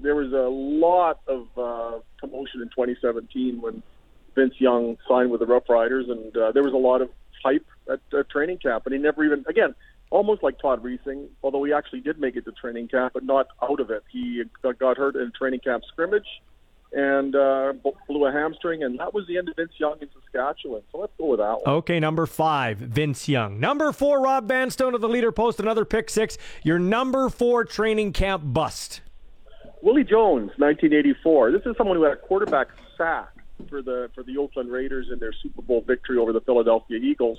There 0.00 0.16
was 0.16 0.32
a 0.32 0.48
lot 0.50 1.20
of 1.26 1.46
uh, 1.56 2.00
commotion 2.20 2.60
in 2.60 2.68
2017 2.68 3.60
when 3.62 3.82
Vince 4.34 4.54
Young 4.58 4.96
signed 5.08 5.30
with 5.30 5.40
the 5.40 5.46
Rough 5.46 5.68
Riders, 5.68 6.06
and 6.08 6.36
uh, 6.36 6.52
there 6.52 6.62
was 6.62 6.72
a 6.72 6.78
lot 6.78 7.02
of 7.02 7.10
hype 7.44 7.66
at 7.90 8.00
uh, 8.12 8.22
training 8.30 8.58
camp. 8.58 8.86
And 8.86 8.94
he 8.94 9.00
never 9.00 9.24
even, 9.24 9.44
again, 9.48 9.74
almost 10.10 10.42
like 10.42 10.58
Todd 10.60 10.82
Reesing, 10.82 11.28
although 11.42 11.64
he 11.64 11.72
actually 11.72 12.00
did 12.00 12.18
make 12.18 12.36
it 12.36 12.44
to 12.44 12.52
training 12.52 12.88
camp, 12.88 13.14
but 13.14 13.24
not 13.24 13.48
out 13.62 13.80
of 13.80 13.90
it. 13.90 14.04
He 14.10 14.42
got, 14.62 14.96
hurt 14.96 15.16
in 15.16 15.32
training 15.36 15.60
camp 15.60 15.84
scrimmage 15.90 16.26
and 16.92 17.34
uh, 17.34 17.72
blew 18.06 18.24
a 18.24 18.32
hamstring, 18.32 18.84
and 18.84 18.98
that 19.00 19.12
was 19.12 19.26
the 19.26 19.36
end 19.36 19.48
of 19.48 19.56
Vince 19.56 19.72
Young 19.78 19.96
in 20.00 20.08
Saskatchewan. 20.14 20.82
So 20.92 20.98
let's 20.98 21.12
go 21.18 21.26
with 21.26 21.40
that 21.40 21.60
one. 21.64 21.76
Okay, 21.78 21.98
number 21.98 22.24
five, 22.24 22.78
Vince 22.78 23.28
Young. 23.28 23.58
Number 23.58 23.90
four, 23.92 24.22
Rob 24.22 24.48
Vanstone 24.48 24.94
of 24.94 25.00
the 25.00 25.08
Leader 25.08 25.32
Post, 25.32 25.58
another 25.58 25.84
pick 25.84 26.08
six. 26.08 26.38
Your 26.62 26.78
number 26.78 27.28
four 27.28 27.64
training 27.64 28.12
camp 28.12 28.42
bust. 28.46 29.00
Willie 29.82 30.04
Jones, 30.04 30.50
1984. 30.56 31.52
This 31.52 31.62
is 31.66 31.76
someone 31.76 31.96
who 31.96 32.04
had 32.04 32.12
a 32.12 32.16
quarterback 32.16 32.68
sack 32.96 33.33
for 33.68 33.82
the 33.82 34.10
for 34.14 34.22
the 34.22 34.38
Oakland 34.38 34.70
Raiders 34.70 35.08
in 35.12 35.18
their 35.18 35.32
Super 35.32 35.62
Bowl 35.62 35.82
victory 35.86 36.18
over 36.18 36.32
the 36.32 36.40
Philadelphia 36.40 36.98
Eagles 36.98 37.38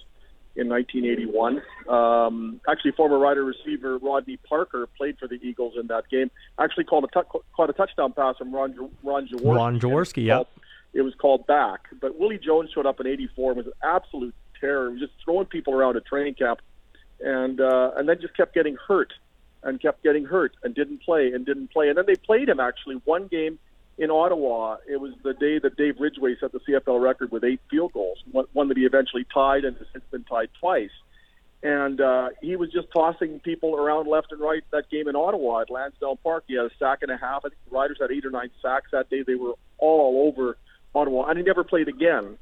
in 0.56 0.70
1981. 0.70 1.62
Um, 1.90 2.62
actually, 2.70 2.92
former 2.92 3.18
Rider 3.18 3.44
receiver 3.44 3.98
Rodney 3.98 4.38
Parker 4.38 4.88
played 4.98 5.18
for 5.18 5.28
the 5.28 5.36
Eagles 5.36 5.74
in 5.80 5.88
that 5.88 6.10
game. 6.10 6.32
Actually, 6.60 6.86
called 6.86 7.06
a 7.06 7.24
caught 7.56 7.70
a 7.70 7.74
touchdown 7.74 8.14
pass 8.14 8.38
from 8.38 8.54
Ron 8.54 8.76
Ron 9.04 9.28
Jaworski. 9.28 9.56
Ron 9.56 9.80
Jaworski, 9.80 10.26
yeah. 10.26 10.44
It 10.94 11.02
was 11.02 11.14
called 11.16 11.46
back, 11.46 11.88
but 12.00 12.18
Willie 12.18 12.40
Jones 12.40 12.70
showed 12.74 12.86
up 12.86 13.00
in 13.02 13.08
'84 13.08 13.52
and 13.52 13.58
was 13.58 13.68
an 13.68 13.74
absolute 13.84 14.34
terror. 14.60 14.88
He 14.88 14.94
was 14.94 15.02
just 15.02 15.14
throwing 15.24 15.46
people 15.46 15.74
around 15.74 15.98
at 15.98 16.06
training 16.06 16.36
camp, 16.36 16.62
and 17.20 17.60
uh, 17.60 17.92
and 17.98 18.08
then 18.08 18.22
just 18.22 18.36
kept 18.36 18.54
getting 18.54 18.78
hurt 18.88 19.14
and 19.64 19.82
kept 19.82 20.04
getting 20.04 20.24
hurt 20.24 20.54
and 20.64 20.74
didn't 20.74 21.02
play 21.02 21.32
and 21.34 21.46
didn't 21.46 21.72
play. 21.72 21.90
And 21.90 21.98
then 21.98 22.06
they 22.08 22.16
played 22.16 22.48
him 22.48 22.60
actually 22.60 23.02
one 23.04 23.28
game 23.28 23.60
in 23.98 24.12
Ottawa, 24.12 24.78
it 24.88 25.00
was 25.00 25.14
the 25.24 25.34
day 25.34 25.60
that 25.60 25.78
Dave 25.78 25.96
Ridgway 26.00 26.36
set 26.40 26.52
the 26.52 26.60
CFL 26.60 27.02
record 27.02 27.32
with 27.32 27.44
eight 27.44 27.62
field 27.70 27.94
goals, 27.94 28.18
one, 28.32 28.68
that 28.68 28.78
he 28.78 28.84
eventually 28.84 29.26
tied 29.34 29.64
and 29.64 29.78
has 29.78 29.88
since 29.94 30.04
been 30.12 30.24
tied 30.24 30.50
twice. 30.60 30.92
And 31.64 32.00
uh, 32.02 32.30
he 32.42 32.58
was 32.58 32.72
just 32.72 32.88
tossing 32.94 33.40
people 33.40 33.76
around 33.76 34.08
left 34.08 34.32
and 34.32 34.42
right 34.42 34.64
that 34.72 34.90
game 34.90 35.08
in 35.08 35.16
Ottawa 35.16 35.62
at 35.62 35.70
Lansdowne 35.70 36.18
Park. 36.24 36.44
He 36.48 36.56
had 36.56 36.66
a 36.66 36.70
sack 36.78 37.00
and 37.02 37.12
a 37.12 37.18
half. 37.18 37.44
I 37.46 37.50
think 37.50 37.62
the 37.70 37.76
Riders 37.76 37.98
had 38.00 38.12
eight 38.12 38.26
or 38.26 38.30
nine 38.30 38.52
sacks 38.62 38.90
that 38.92 39.10
day. 39.10 39.24
They 39.26 39.36
were 39.36 39.54
all 39.78 40.28
over 40.28 40.58
Ottawa, 40.94 41.26
and 41.28 41.40
he 41.40 41.44
never 41.44 41.64
played 41.64 41.88
again. 41.88 42.38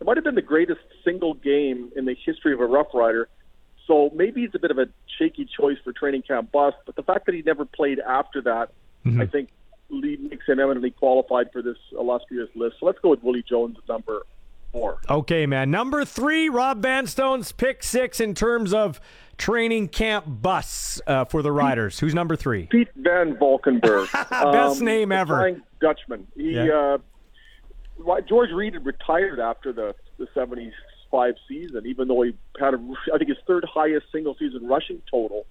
It 0.00 0.06
might 0.06 0.16
have 0.16 0.24
been 0.24 0.36
the 0.36 0.42
greatest 0.42 0.80
single 1.04 1.34
game 1.34 1.90
in 1.96 2.04
the 2.04 2.14
history 2.24 2.52
of 2.52 2.60
a 2.60 2.66
Rough 2.66 2.94
Rider. 2.94 3.28
So 3.86 4.12
maybe 4.14 4.42
he's 4.42 4.54
a 4.54 4.60
bit 4.60 4.70
of 4.70 4.78
a 4.78 4.86
shaky 5.18 5.48
choice 5.58 5.78
for 5.82 5.92
training 5.92 6.22
camp 6.22 6.52
bust, 6.52 6.76
but 6.86 6.94
the 6.94 7.02
fact 7.02 7.26
that 7.26 7.34
he 7.34 7.42
never 7.42 7.64
played 7.64 7.98
after 7.98 8.42
that, 8.42 8.70
Mm-hmm. 9.08 9.20
I 9.20 9.26
think 9.26 9.48
lead 9.90 10.20
makes 10.30 10.46
him 10.46 10.60
eminently 10.60 10.90
qualified 10.90 11.50
for 11.52 11.62
this 11.62 11.76
illustrious 11.92 12.48
list. 12.54 12.76
So 12.80 12.86
let's 12.86 12.98
go 13.00 13.10
with 13.10 13.22
Willie 13.22 13.44
Jones 13.48 13.76
at 13.78 13.88
number 13.88 14.22
four. 14.72 14.98
Okay, 15.08 15.46
man. 15.46 15.70
Number 15.70 16.04
three, 16.04 16.48
Rob 16.48 16.82
Vanstone's 16.82 17.52
pick 17.52 17.82
six 17.82 18.20
in 18.20 18.34
terms 18.34 18.74
of 18.74 19.00
training 19.36 19.88
camp 19.88 20.24
bus 20.26 21.00
uh, 21.06 21.24
for 21.24 21.42
the 21.42 21.52
Riders. 21.52 21.98
Who's 21.98 22.14
number 22.14 22.36
three? 22.36 22.66
Pete 22.66 22.88
Van 22.96 23.36
Valkenburg. 23.38 24.08
Best 24.30 24.80
name 24.82 25.12
ever. 25.12 25.60
Dutchman. 25.80 26.26
He 26.36 26.52
Yeah. 26.52 26.98
uh, 28.04 28.20
George 28.28 28.50
Reed 28.52 28.74
had 28.74 28.84
retired 28.86 29.40
after 29.40 29.72
the 29.72 29.94
the 30.18 30.26
'75 30.34 31.34
season, 31.48 31.86
even 31.86 32.08
though 32.08 32.22
he 32.22 32.32
had 32.58 32.74
a, 32.74 32.94
I 33.14 33.18
think 33.18 33.28
his 33.28 33.38
third 33.46 33.64
highest 33.72 34.06
single 34.12 34.34
season 34.36 34.66
rushing 34.66 35.00
total 35.10 35.46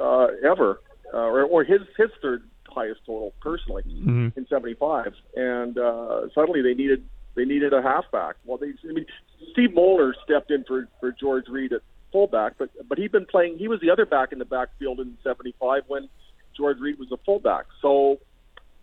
uh, 0.00 0.26
ever, 0.44 0.80
uh, 1.12 1.18
or, 1.18 1.44
or 1.44 1.62
his 1.64 1.80
his 1.96 2.10
third 2.20 2.42
highest 2.74 3.00
total 3.06 3.32
personally 3.40 3.82
Mhm. 3.84 4.36
in 4.36 4.46
'75. 4.48 5.14
And 5.36 5.78
uh, 5.78 6.28
suddenly 6.34 6.62
they 6.62 6.74
needed 6.74 7.06
they 7.34 7.44
needed 7.44 7.72
a 7.72 7.82
halfback. 7.82 8.36
Well, 8.44 8.58
they 8.58 8.72
I 8.88 8.92
mean 8.92 9.06
Steve 9.52 9.74
Moeller 9.74 10.14
stepped 10.24 10.50
in 10.50 10.64
for 10.64 10.88
for 11.00 11.12
George 11.12 11.48
Reed 11.48 11.72
at 11.72 11.80
fullback, 12.12 12.54
but 12.58 12.70
but 12.88 12.98
he'd 12.98 13.12
been 13.12 13.26
playing. 13.26 13.58
He 13.58 13.68
was 13.68 13.80
the 13.80 13.90
other 13.90 14.06
back 14.06 14.32
in 14.32 14.38
the 14.38 14.44
backfield 14.44 15.00
in 15.00 15.16
'75 15.22 15.84
when 15.88 16.08
George 16.56 16.78
Reed 16.78 16.98
was 16.98 17.10
a 17.12 17.16
fullback. 17.18 17.66
So 17.82 18.18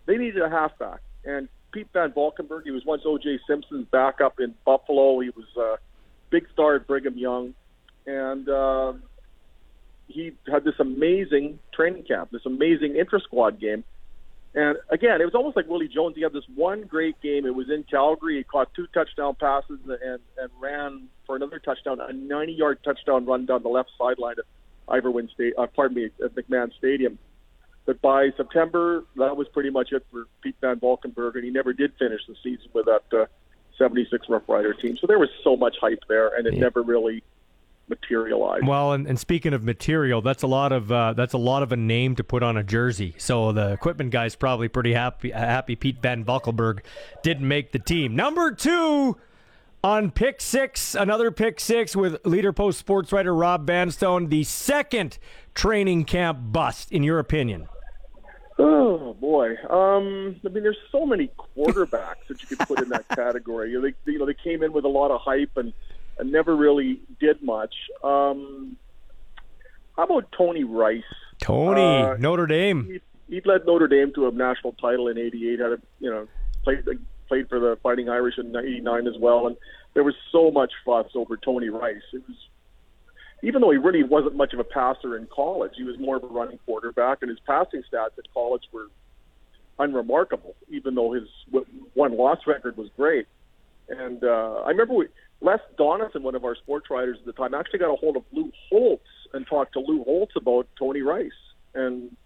they 0.06 0.16
needed 0.16 0.42
a 0.42 0.50
halfback. 0.50 1.00
And 1.24 1.48
Pete 1.72 1.88
Van 1.92 2.12
Valkenburg, 2.12 2.64
he 2.64 2.70
was 2.70 2.84
once 2.84 3.02
O.J. 3.06 3.38
Simpson's 3.46 3.86
backup 3.90 4.38
in 4.40 4.54
Buffalo. 4.66 5.20
He 5.20 5.30
was 5.30 5.46
a 5.56 5.78
big 6.28 6.46
star 6.52 6.74
at 6.74 6.86
Brigham 6.86 7.16
Young, 7.16 7.54
and 8.06 8.46
uh, 8.48 8.92
he 10.12 10.32
had 10.50 10.64
this 10.64 10.74
amazing 10.78 11.58
training 11.72 12.04
camp, 12.04 12.30
this 12.30 12.46
amazing 12.46 12.96
intra 12.96 13.20
squad 13.20 13.60
game. 13.60 13.84
And 14.54 14.76
again, 14.90 15.20
it 15.20 15.24
was 15.24 15.34
almost 15.34 15.56
like 15.56 15.66
Willie 15.66 15.88
Jones. 15.88 16.14
He 16.14 16.22
had 16.22 16.32
this 16.32 16.44
one 16.54 16.82
great 16.82 17.20
game. 17.22 17.46
It 17.46 17.54
was 17.54 17.70
in 17.70 17.84
Calgary. 17.84 18.36
He 18.36 18.44
caught 18.44 18.74
two 18.74 18.86
touchdown 18.88 19.34
passes 19.34 19.78
and 19.86 20.20
and 20.36 20.50
ran 20.60 21.08
for 21.26 21.36
another 21.36 21.58
touchdown, 21.58 22.00
a 22.00 22.12
90-yard 22.12 22.80
touchdown 22.84 23.24
run 23.24 23.46
down 23.46 23.62
the 23.62 23.68
left 23.68 23.90
sideline 23.96 24.34
at 24.38 24.44
Iverwin 24.88 25.30
State. 25.30 25.54
Uh, 25.56 25.66
pardon 25.66 25.96
me, 25.96 26.10
at 26.22 26.34
McMahon 26.34 26.72
Stadium. 26.76 27.18
But 27.86 28.00
by 28.00 28.30
September, 28.36 29.04
that 29.16 29.36
was 29.36 29.48
pretty 29.48 29.70
much 29.70 29.92
it 29.92 30.04
for 30.10 30.26
Pete 30.42 30.56
Van 30.60 30.78
Valkenburg, 30.78 31.36
and 31.36 31.44
he 31.44 31.50
never 31.50 31.72
did 31.72 31.92
finish 31.98 32.20
the 32.28 32.36
season 32.42 32.68
with 32.72 32.86
that 32.86 33.02
uh, 33.16 33.26
76 33.78 34.28
Rough 34.28 34.48
Rider 34.48 34.74
team. 34.74 34.96
So 35.00 35.06
there 35.06 35.18
was 35.18 35.30
so 35.42 35.56
much 35.56 35.76
hype 35.80 36.04
there, 36.08 36.28
and 36.28 36.46
it 36.46 36.54
never 36.54 36.82
really 36.82 37.24
materialized. 37.88 38.66
Well, 38.66 38.92
and, 38.92 39.06
and 39.06 39.18
speaking 39.18 39.52
of 39.52 39.62
material, 39.62 40.22
that's 40.22 40.42
a 40.42 40.46
lot 40.46 40.72
of 40.72 40.90
uh, 40.90 41.12
that's 41.14 41.34
a 41.34 41.38
lot 41.38 41.62
of 41.62 41.72
a 41.72 41.76
name 41.76 42.16
to 42.16 42.24
put 42.24 42.42
on 42.42 42.56
a 42.56 42.62
jersey. 42.62 43.14
So 43.18 43.52
the 43.52 43.72
equipment 43.72 44.10
guy's 44.10 44.34
probably 44.36 44.68
pretty 44.68 44.92
happy. 44.92 45.30
Happy 45.30 45.76
Pete 45.76 46.00
Van 46.00 46.24
Valkenburg 46.24 46.84
didn't 47.22 47.46
make 47.46 47.72
the 47.72 47.78
team. 47.78 48.16
Number 48.16 48.52
two 48.52 49.16
on 49.84 50.10
pick 50.10 50.40
six, 50.40 50.94
another 50.94 51.30
pick 51.30 51.58
six 51.58 51.96
with 51.96 52.24
leader 52.24 52.52
post 52.52 52.78
sports 52.78 53.12
writer 53.12 53.34
Rob 53.34 53.66
Vanstone. 53.66 54.28
The 54.28 54.44
second 54.44 55.18
training 55.54 56.04
camp 56.04 56.38
bust, 56.52 56.92
in 56.92 57.02
your 57.02 57.18
opinion. 57.18 57.68
Oh 58.58 59.14
boy, 59.14 59.56
um, 59.70 60.36
I 60.44 60.48
mean, 60.48 60.62
there's 60.62 60.76
so 60.92 61.06
many 61.06 61.30
quarterbacks 61.56 62.26
that 62.28 62.40
you 62.42 62.46
could 62.48 62.60
put 62.60 62.80
in 62.80 62.90
that 62.90 63.08
category. 63.16 63.70
You 63.70 63.80
know, 63.80 63.88
they, 63.88 64.12
you 64.12 64.18
know, 64.18 64.26
they 64.26 64.34
came 64.34 64.62
in 64.62 64.72
with 64.72 64.84
a 64.84 64.88
lot 64.88 65.10
of 65.10 65.20
hype 65.20 65.56
and 65.56 65.72
never 66.22 66.54
really 66.56 67.00
did 67.20 67.42
much. 67.42 67.74
Um, 68.02 68.76
how 69.96 70.04
about 70.04 70.32
Tony 70.36 70.64
Rice? 70.64 71.02
Tony, 71.40 71.80
Uh, 71.82 72.16
Notre 72.18 72.46
Dame. 72.46 72.84
He, 73.28 73.34
he'd 73.34 73.46
led 73.46 73.66
Notre 73.66 73.88
Dame 73.88 74.12
to 74.14 74.26
a 74.28 74.30
national 74.30 74.72
title 74.72 75.08
in 75.08 75.18
'88. 75.18 75.58
Had 75.58 75.72
a, 75.72 75.78
you 76.00 76.10
know 76.10 76.28
played 76.64 76.84
played 77.28 77.48
for 77.48 77.58
the 77.58 77.76
Fighting 77.82 78.08
Irish 78.08 78.38
in 78.38 78.54
'89 78.54 79.06
as 79.06 79.14
well, 79.18 79.46
and 79.46 79.56
there 79.94 80.04
was 80.04 80.14
so 80.30 80.50
much 80.50 80.72
fuss 80.84 81.06
over 81.14 81.36
Tony 81.36 81.68
Rice. 81.68 82.02
It 82.12 82.22
was 82.28 82.36
even 83.42 83.60
though 83.60 83.70
he 83.70 83.78
really 83.78 84.04
wasn't 84.04 84.36
much 84.36 84.52
of 84.52 84.60
a 84.60 84.64
passer 84.64 85.16
in 85.16 85.26
college, 85.26 85.72
he 85.76 85.82
was 85.82 85.98
more 85.98 86.16
of 86.16 86.22
a 86.22 86.28
running 86.28 86.58
quarterback, 86.64 87.18
and 87.22 87.28
his 87.28 87.40
passing 87.40 87.82
stats 87.92 88.16
at 88.16 88.32
college 88.32 88.62
were 88.72 88.86
unremarkable. 89.78 90.54
Even 90.70 90.94
though 90.94 91.12
his 91.12 91.28
one 91.94 92.16
loss 92.16 92.38
record 92.46 92.76
was 92.76 92.88
great, 92.96 93.26
and 93.88 94.22
uh, 94.22 94.62
I 94.64 94.68
remember 94.68 94.94
we, 94.94 95.06
Les 95.42 95.58
Donison, 95.76 96.22
one 96.22 96.34
of 96.34 96.44
our 96.44 96.54
sports 96.54 96.88
writers 96.88 97.18
at 97.18 97.26
the 97.26 97.32
time, 97.32 97.52
actually 97.52 97.80
got 97.80 97.92
a 97.92 97.96
hold 97.96 98.16
of 98.16 98.22
Lou 98.32 98.50
Holtz 98.70 99.04
and 99.32 99.46
talked 99.46 99.72
to 99.74 99.80
Lou 99.80 100.04
Holtz 100.04 100.34
about 100.36 100.68
Tony 100.78 101.02
Rice, 101.02 101.30
and 101.74 102.16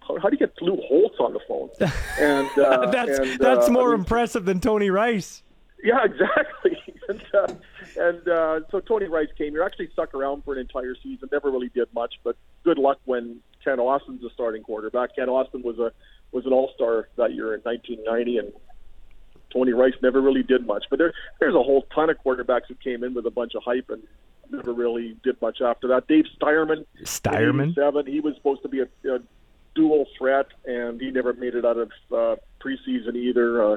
how, 0.00 0.18
how 0.18 0.28
do 0.30 0.36
you 0.38 0.38
get 0.38 0.54
Lou 0.60 0.80
Holtz 0.88 1.16
on 1.20 1.32
the 1.32 1.40
phone? 1.46 1.70
And 2.20 2.58
uh, 2.58 2.90
that's 2.90 3.18
and, 3.18 3.38
that's 3.38 3.68
uh, 3.68 3.72
more 3.72 3.88
I 3.88 3.92
mean, 3.92 4.00
impressive 4.00 4.44
than 4.44 4.60
Tony 4.60 4.90
Rice. 4.90 5.42
yeah, 5.82 6.00
exactly. 6.04 6.78
and 7.08 7.22
uh, 7.34 7.54
and 7.96 8.28
uh, 8.28 8.60
so 8.70 8.80
Tony 8.80 9.06
Rice 9.06 9.28
came 9.36 9.52
here, 9.52 9.62
actually 9.62 9.90
stuck 9.92 10.14
around 10.14 10.44
for 10.44 10.54
an 10.54 10.60
entire 10.60 10.94
season, 11.02 11.28
never 11.32 11.50
really 11.50 11.68
did 11.68 11.88
much, 11.94 12.14
but 12.24 12.36
good 12.64 12.78
luck 12.78 12.98
when 13.04 13.40
Ken 13.64 13.78
Austin's 13.78 14.22
the 14.22 14.30
starting 14.32 14.62
quarterback. 14.62 15.16
Ken 15.16 15.28
Austin 15.28 15.62
was 15.62 15.78
a 15.78 15.92
was 16.30 16.46
an 16.46 16.52
All 16.52 16.70
Star 16.74 17.08
that 17.16 17.34
year 17.34 17.54
in 17.54 17.60
1990, 17.60 18.38
and 18.38 18.52
Tony 19.52 19.72
Rice 19.72 19.94
never 20.02 20.20
really 20.20 20.42
did 20.42 20.66
much. 20.66 20.84
But 20.90 20.98
there 20.98 21.12
there's 21.40 21.54
a 21.54 21.62
whole 21.62 21.86
ton 21.94 22.10
of 22.10 22.16
quarterbacks 22.24 22.66
who 22.68 22.74
came 22.74 23.04
in 23.04 23.14
with 23.14 23.26
a 23.26 23.30
bunch 23.30 23.54
of 23.54 23.62
hype 23.62 23.90
and 23.90 24.02
never 24.50 24.72
really 24.72 25.16
did 25.22 25.40
much 25.40 25.60
after 25.60 25.88
that. 25.88 26.06
Dave 26.08 26.24
Steierman, 26.40 26.84
Steierman? 27.02 27.74
seven, 27.74 28.06
he 28.06 28.20
was 28.20 28.34
supposed 28.36 28.62
to 28.62 28.68
be 28.68 28.80
a, 28.80 29.14
a 29.14 29.18
dual 29.74 30.06
threat, 30.18 30.46
and 30.66 31.00
he 31.00 31.10
never 31.10 31.32
made 31.32 31.54
it 31.54 31.64
out 31.64 31.78
of 31.78 31.90
uh, 32.12 32.36
preseason 32.60 33.16
either. 33.16 33.62
Uh, 33.62 33.76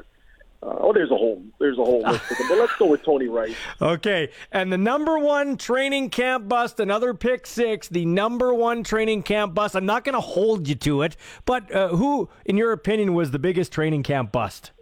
uh, 0.62 0.74
oh, 0.80 0.92
there's 0.92 1.10
a 1.10 1.16
whole 1.16 1.42
there's 1.58 1.78
a 1.78 1.84
whole 1.84 2.02
list 2.02 2.30
of 2.30 2.38
them. 2.38 2.48
But 2.48 2.58
let's 2.58 2.74
go 2.76 2.86
with 2.86 3.02
Tony 3.04 3.28
Rice. 3.28 3.54
Okay, 3.80 4.30
and 4.52 4.72
the 4.72 4.78
number 4.78 5.18
one 5.18 5.56
training 5.56 6.08
camp 6.10 6.48
bust, 6.48 6.80
another 6.80 7.12
pick 7.12 7.46
six, 7.46 7.88
the 7.88 8.06
number 8.06 8.54
one 8.54 8.82
training 8.82 9.22
camp 9.22 9.54
bust. 9.54 9.76
I'm 9.76 9.84
not 9.84 10.02
going 10.02 10.14
to 10.14 10.20
hold 10.20 10.66
you 10.66 10.74
to 10.76 11.02
it, 11.02 11.16
but 11.44 11.70
uh, 11.70 11.88
who, 11.88 12.30
in 12.46 12.56
your 12.56 12.72
opinion, 12.72 13.12
was 13.12 13.32
the 13.32 13.38
biggest 13.38 13.72
training 13.72 14.02
camp 14.02 14.32
bust? 14.32 14.72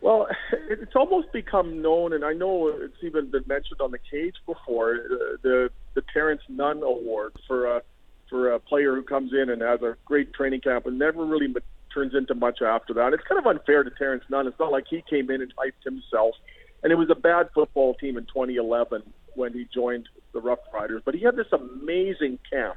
Well, 0.00 0.28
it's 0.70 0.96
almost 0.96 1.32
become 1.32 1.82
known, 1.82 2.12
and 2.12 2.24
I 2.24 2.32
know 2.32 2.68
it's 2.68 3.02
even 3.02 3.30
been 3.30 3.44
mentioned 3.46 3.80
on 3.80 3.90
the 3.90 3.98
cage 3.98 4.36
before. 4.46 4.94
uh, 4.94 5.36
The 5.42 5.70
the 5.94 6.02
Terrence 6.12 6.42
Nunn 6.48 6.82
Award 6.82 7.32
for 7.46 7.66
a 7.66 7.82
for 8.28 8.52
a 8.52 8.60
player 8.60 8.94
who 8.94 9.02
comes 9.02 9.32
in 9.32 9.50
and 9.50 9.60
has 9.60 9.82
a 9.82 9.96
great 10.04 10.32
training 10.32 10.60
camp 10.60 10.86
and 10.86 10.98
never 10.98 11.24
really 11.24 11.52
turns 11.92 12.14
into 12.14 12.34
much 12.34 12.62
after 12.62 12.94
that. 12.94 13.12
It's 13.12 13.24
kind 13.24 13.40
of 13.40 13.46
unfair 13.46 13.82
to 13.82 13.90
Terrence 13.90 14.22
Nunn. 14.30 14.46
It's 14.46 14.58
not 14.60 14.70
like 14.70 14.84
he 14.88 15.02
came 15.10 15.30
in 15.30 15.42
and 15.42 15.52
hyped 15.56 15.82
himself, 15.84 16.36
and 16.82 16.92
it 16.92 16.94
was 16.96 17.10
a 17.10 17.16
bad 17.16 17.48
football 17.52 17.94
team 17.94 18.16
in 18.16 18.24
2011 18.26 19.02
when 19.34 19.52
he 19.52 19.66
joined 19.74 20.08
the 20.32 20.40
Rough 20.40 20.60
Riders. 20.72 21.02
But 21.04 21.14
he 21.14 21.22
had 21.24 21.34
this 21.36 21.52
amazing 21.52 22.38
camp. 22.50 22.76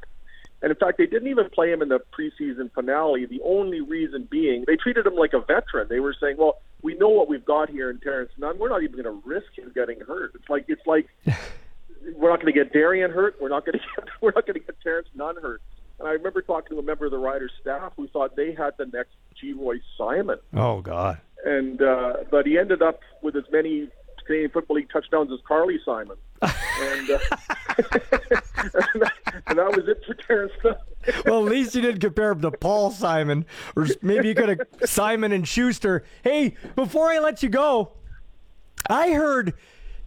And 0.63 0.71
in 0.71 0.77
fact, 0.77 0.97
they 0.97 1.05
didn't 1.05 1.27
even 1.27 1.49
play 1.51 1.71
him 1.71 1.81
in 1.83 1.89
the 1.89 1.99
preseason 2.17 2.71
finale. 2.73 3.25
The 3.25 3.41
only 3.45 3.81
reason 3.81 4.27
being 4.31 4.63
they 4.65 4.77
treated 4.77 5.05
him 5.05 5.13
like 5.15 5.33
a 5.33 5.41
veteran. 5.41 5.87
They 5.89 5.99
were 5.99 6.15
saying, 6.19 6.37
"Well, 6.39 6.61
we 6.81 6.95
know 6.95 7.09
what 7.09 7.27
we've 7.29 7.43
got 7.45 7.69
here 7.69 7.89
in 7.91 7.99
Terrence 7.99 8.31
Nunn. 8.37 8.57
We're 8.57 8.69
not 8.69 8.81
even 8.81 9.03
going 9.03 9.21
to 9.21 9.27
risk 9.27 9.47
him 9.57 9.71
getting 9.75 9.99
hurt." 9.99 10.31
It's 10.35 10.49
like 10.49 10.65
it's 10.69 10.87
like 10.87 11.07
we're 12.15 12.29
not 12.29 12.41
going 12.41 12.53
to 12.53 12.57
get 12.57 12.71
Darian 12.73 13.11
hurt. 13.11 13.35
We're 13.41 13.49
not 13.49 13.65
going 13.65 13.77
to 13.79 13.85
get 13.95 14.07
we're 14.21 14.31
not 14.33 14.45
going 14.47 14.59
to 14.59 14.65
get 14.65 14.79
Terrence 14.81 15.09
Nunn 15.13 15.35
hurt. 15.41 15.61
And 15.99 16.07
I 16.07 16.11
remember 16.13 16.41
talking 16.41 16.69
to 16.75 16.79
a 16.79 16.83
member 16.83 17.05
of 17.05 17.11
the 17.11 17.17
Riders 17.19 17.51
staff 17.61 17.93
who 17.95 18.07
thought 18.07 18.35
they 18.35 18.53
had 18.53 18.73
the 18.77 18.85
next 18.85 19.11
Geroy 19.41 19.79
Simon, 19.97 20.39
Oh 20.55 20.81
God. 20.81 21.19
and 21.45 21.81
uh, 21.81 22.13
but 22.31 22.45
he 22.45 22.57
ended 22.57 22.81
up 22.81 23.01
with 23.21 23.35
as 23.35 23.43
many 23.51 23.89
Canadian 24.25 24.51
Football 24.51 24.77
League 24.77 24.89
touchdowns 24.91 25.31
as 25.31 25.39
Carly 25.47 25.79
Simon, 25.85 26.17
and, 26.41 27.09
uh, 27.09 27.19
and, 27.67 27.77
that, 29.01 29.11
and 29.47 29.57
that 29.57 29.75
was 29.75 29.87
it 29.87 30.03
for 30.05 30.13
Terrence 30.13 30.53
well, 31.25 31.45
at 31.45 31.51
least 31.51 31.75
you 31.75 31.81
didn't 31.81 32.01
compare 32.01 32.31
him 32.31 32.41
to 32.41 32.51
Paul 32.51 32.91
Simon, 32.91 33.45
or 33.75 33.87
maybe 34.01 34.29
you 34.29 34.35
could 34.35 34.49
have 34.49 34.59
Simon 34.85 35.31
and 35.31 35.47
Schuster. 35.47 36.03
Hey, 36.23 36.55
before 36.75 37.09
I 37.09 37.19
let 37.19 37.43
you 37.43 37.49
go, 37.49 37.93
I 38.89 39.11
heard 39.11 39.53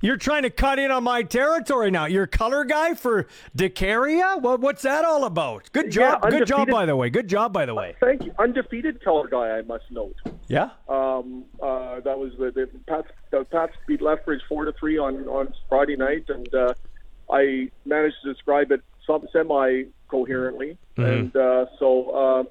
You're 0.07 0.17
trying 0.17 0.45
to 0.45 0.51
cut 0.51 0.79
in 0.79 0.93
on 0.93 1.03
my 1.03 1.25
territory 1.25 1.91
now. 1.91 2.05
You're 2.05 2.29
color 2.29 2.65
guy 2.65 2.95
for 2.95 3.27
Decaria? 3.57 4.41
What, 4.41 4.61
what's 4.61 4.83
that 4.83 5.05
all 5.05 5.25
about? 5.25 5.69
Good 5.73 5.91
job. 5.91 6.21
Yeah, 6.23 6.31
Good 6.31 6.47
job, 6.47 6.71
by 6.71 6.87
the 6.87 6.95
way. 6.95 7.11
Good 7.11 7.27
job, 7.27 7.53
by 7.53 7.67
the 7.67 7.75
way. 7.75 7.97
Thank 7.99 8.25
you. 8.25 8.33
Undefeated 8.39 9.03
color 9.03 9.27
guy, 9.27 9.59
I 9.59 9.63
must 9.63 9.91
note. 9.91 10.15
Yeah. 10.47 10.71
Um, 10.89 11.45
uh, 11.61 11.99
that 12.01 12.17
was 12.17 12.31
the, 12.39 12.53
the 12.53 12.71
Pats. 12.87 13.09
The 13.33 13.45
Pats 13.47 13.73
beat 13.89 14.01
Lethbridge 14.01 14.43
four 14.49 14.65
to 14.65 14.73
three 14.79 14.97
on 14.97 15.27
on 15.27 15.53
Friday 15.69 15.97
night, 15.97 16.27
and 16.29 16.55
uh, 16.55 16.75
I 17.29 17.73
managed 17.85 18.15
to 18.23 18.33
describe 18.33 18.71
it 18.71 18.83
semi 19.33 19.87
coherently. 20.07 20.79
Mhm. 20.97 21.19
And 21.19 21.37
uh, 21.37 21.67
so, 21.81 22.11
uh, 22.11 22.45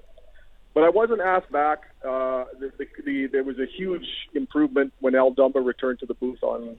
but 0.74 0.84
I 0.84 0.90
wasn't 0.90 1.22
asked 1.22 1.54
back. 1.54 1.84
Uh, 2.04 2.44
the, 2.60 2.74
the, 2.78 2.86
the, 3.06 3.28
there 3.28 3.46
was 3.46 3.60
a 3.60 3.66
huge 3.78 4.06
improvement 4.34 4.92
when 5.00 5.16
Al 5.16 5.32
Dumba 5.32 5.66
returned 5.66 6.00
to 6.00 6.06
the 6.06 6.16
booth 6.16 6.44
on 6.44 6.76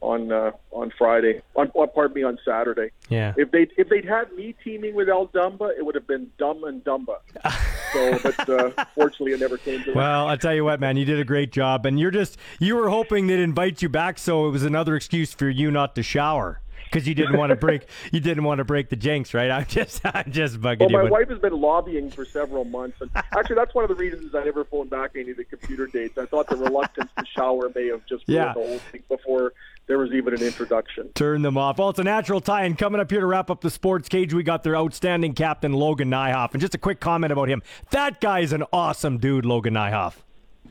on 0.00 0.30
uh, 0.32 0.52
on 0.72 0.92
Friday. 0.96 1.40
On, 1.54 1.68
on 1.74 1.88
pardon 1.94 2.14
me, 2.14 2.22
on 2.22 2.38
Saturday. 2.44 2.90
Yeah. 3.08 3.34
If 3.36 3.50
they 3.50 3.68
if 3.76 3.88
they'd 3.88 4.04
had 4.04 4.32
me 4.32 4.54
teaming 4.62 4.94
with 4.94 5.08
El 5.08 5.28
Dumba, 5.28 5.76
it 5.76 5.84
would 5.84 5.94
have 5.94 6.06
been 6.06 6.30
Dumb 6.38 6.64
and 6.64 6.82
Dumba. 6.84 7.16
so, 7.92 8.18
but 8.22 8.48
uh, 8.48 8.84
fortunately, 8.94 9.32
it 9.32 9.40
never 9.40 9.56
came 9.58 9.80
to 9.80 9.86
that. 9.86 9.96
Well, 9.96 10.28
I 10.28 10.36
tell 10.36 10.54
you 10.54 10.64
what, 10.64 10.80
man, 10.80 10.96
you 10.96 11.04
did 11.04 11.18
a 11.20 11.24
great 11.24 11.52
job, 11.52 11.86
and 11.86 11.98
you're 11.98 12.10
just 12.10 12.38
you 12.58 12.76
were 12.76 12.88
hoping 12.90 13.26
they'd 13.26 13.40
invite 13.40 13.82
you 13.82 13.88
back, 13.88 14.18
so 14.18 14.46
it 14.48 14.50
was 14.50 14.62
another 14.64 14.96
excuse 14.96 15.32
for 15.32 15.48
you 15.48 15.70
not 15.70 15.94
to 15.96 16.02
shower 16.02 16.60
because 16.84 17.08
you 17.08 17.14
didn't 17.16 17.36
want 17.36 17.50
to 17.50 17.56
break 17.56 17.86
you 18.12 18.20
didn't 18.20 18.44
want 18.44 18.58
to 18.58 18.64
break 18.64 18.88
the 18.90 18.96
jinx, 18.96 19.34
right? 19.34 19.50
I'm 19.50 19.66
just 19.66 20.00
I'm 20.04 20.30
just 20.30 20.60
bugging 20.60 20.80
Well, 20.80 20.90
you. 20.90 20.96
my 21.04 21.10
wife 21.10 21.28
has 21.30 21.38
been 21.38 21.60
lobbying 21.60 22.10
for 22.10 22.24
several 22.24 22.64
months, 22.64 23.00
and 23.00 23.10
actually, 23.14 23.56
that's 23.56 23.74
one 23.74 23.84
of 23.84 23.88
the 23.88 23.96
reasons 23.96 24.34
I 24.34 24.44
never 24.44 24.64
phoned 24.64 24.90
back 24.90 25.12
any 25.16 25.30
of 25.30 25.36
the 25.36 25.44
computer 25.44 25.86
dates. 25.86 26.16
I 26.18 26.26
thought 26.26 26.48
the 26.48 26.56
reluctance 26.56 27.10
to 27.18 27.24
shower 27.26 27.70
may 27.74 27.88
have 27.88 28.06
just 28.06 28.24
Yeah. 28.28 28.46
the 28.46 28.52
whole 28.52 28.78
thing 28.78 29.02
before 29.08 29.52
there 29.86 29.98
was 29.98 30.12
even 30.12 30.34
an 30.34 30.42
introduction. 30.42 31.10
Turn 31.14 31.42
them 31.42 31.56
off. 31.56 31.78
Well, 31.78 31.90
it's 31.90 31.98
a 31.98 32.04
natural 32.04 32.40
tie. 32.40 32.64
And 32.64 32.76
coming 32.76 33.00
up 33.00 33.10
here 33.10 33.20
to 33.20 33.26
wrap 33.26 33.50
up 33.50 33.60
the 33.60 33.70
sports 33.70 34.08
cage, 34.08 34.34
we 34.34 34.42
got 34.42 34.62
their 34.62 34.76
outstanding 34.76 35.32
captain, 35.32 35.72
Logan 35.72 36.10
Nijhoff. 36.10 36.52
And 36.52 36.60
just 36.60 36.74
a 36.74 36.78
quick 36.78 37.00
comment 37.00 37.32
about 37.32 37.48
him. 37.48 37.62
That 37.90 38.20
guy's 38.20 38.52
an 38.52 38.64
awesome 38.72 39.18
dude, 39.18 39.44
Logan 39.44 39.74
Nijhoff. 39.74 40.14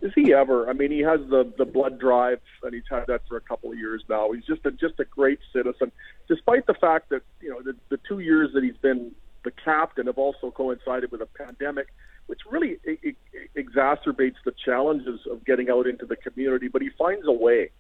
Is 0.02 0.12
he 0.14 0.34
ever? 0.34 0.70
I 0.70 0.74
mean, 0.74 0.92
he 0.92 1.00
has 1.00 1.22
the 1.30 1.52
the 1.58 1.66
blood 1.66 2.00
drive, 2.00 2.42
and 2.64 2.74
he's 2.74 2.84
had 2.90 3.08
that 3.08 3.22
for 3.30 3.38
a 3.38 3.42
couple 3.42 3.72
of 3.72 3.78
years 3.78 4.04
now. 4.10 4.32
He's 4.34 4.44
just 4.44 4.66
a 4.66 4.72
just 4.72 5.00
a 5.00 5.06
great 5.06 5.40
citizen, 5.54 5.92
despite 6.28 6.68
the 6.68 6.74
fact 6.74 7.10
that 7.10 7.22
you 7.42 7.50
know 7.50 7.62
the, 7.62 7.76
the 7.90 7.98
two 8.08 8.20
years 8.20 8.52
that 8.54 8.64
he's 8.64 8.78
been 8.78 9.16
the 9.46 9.52
captain 9.52 10.08
have 10.08 10.18
also 10.18 10.52
coincided 10.52 11.12
with 11.12 11.22
a 11.22 11.26
pandemic, 11.26 11.88
which 12.28 12.42
really 12.50 12.78
e- 12.88 13.10
e- 13.10 13.16
exacerbates 13.56 14.36
the 14.44 14.54
challenges 14.64 15.22
of 15.32 15.46
getting 15.46 15.70
out 15.70 15.88
into 15.88 16.06
the 16.06 16.18
community. 16.18 16.68
But 16.68 16.82
he 16.82 16.90
finds 16.90 17.26
a 17.26 17.32
way, 17.32 17.72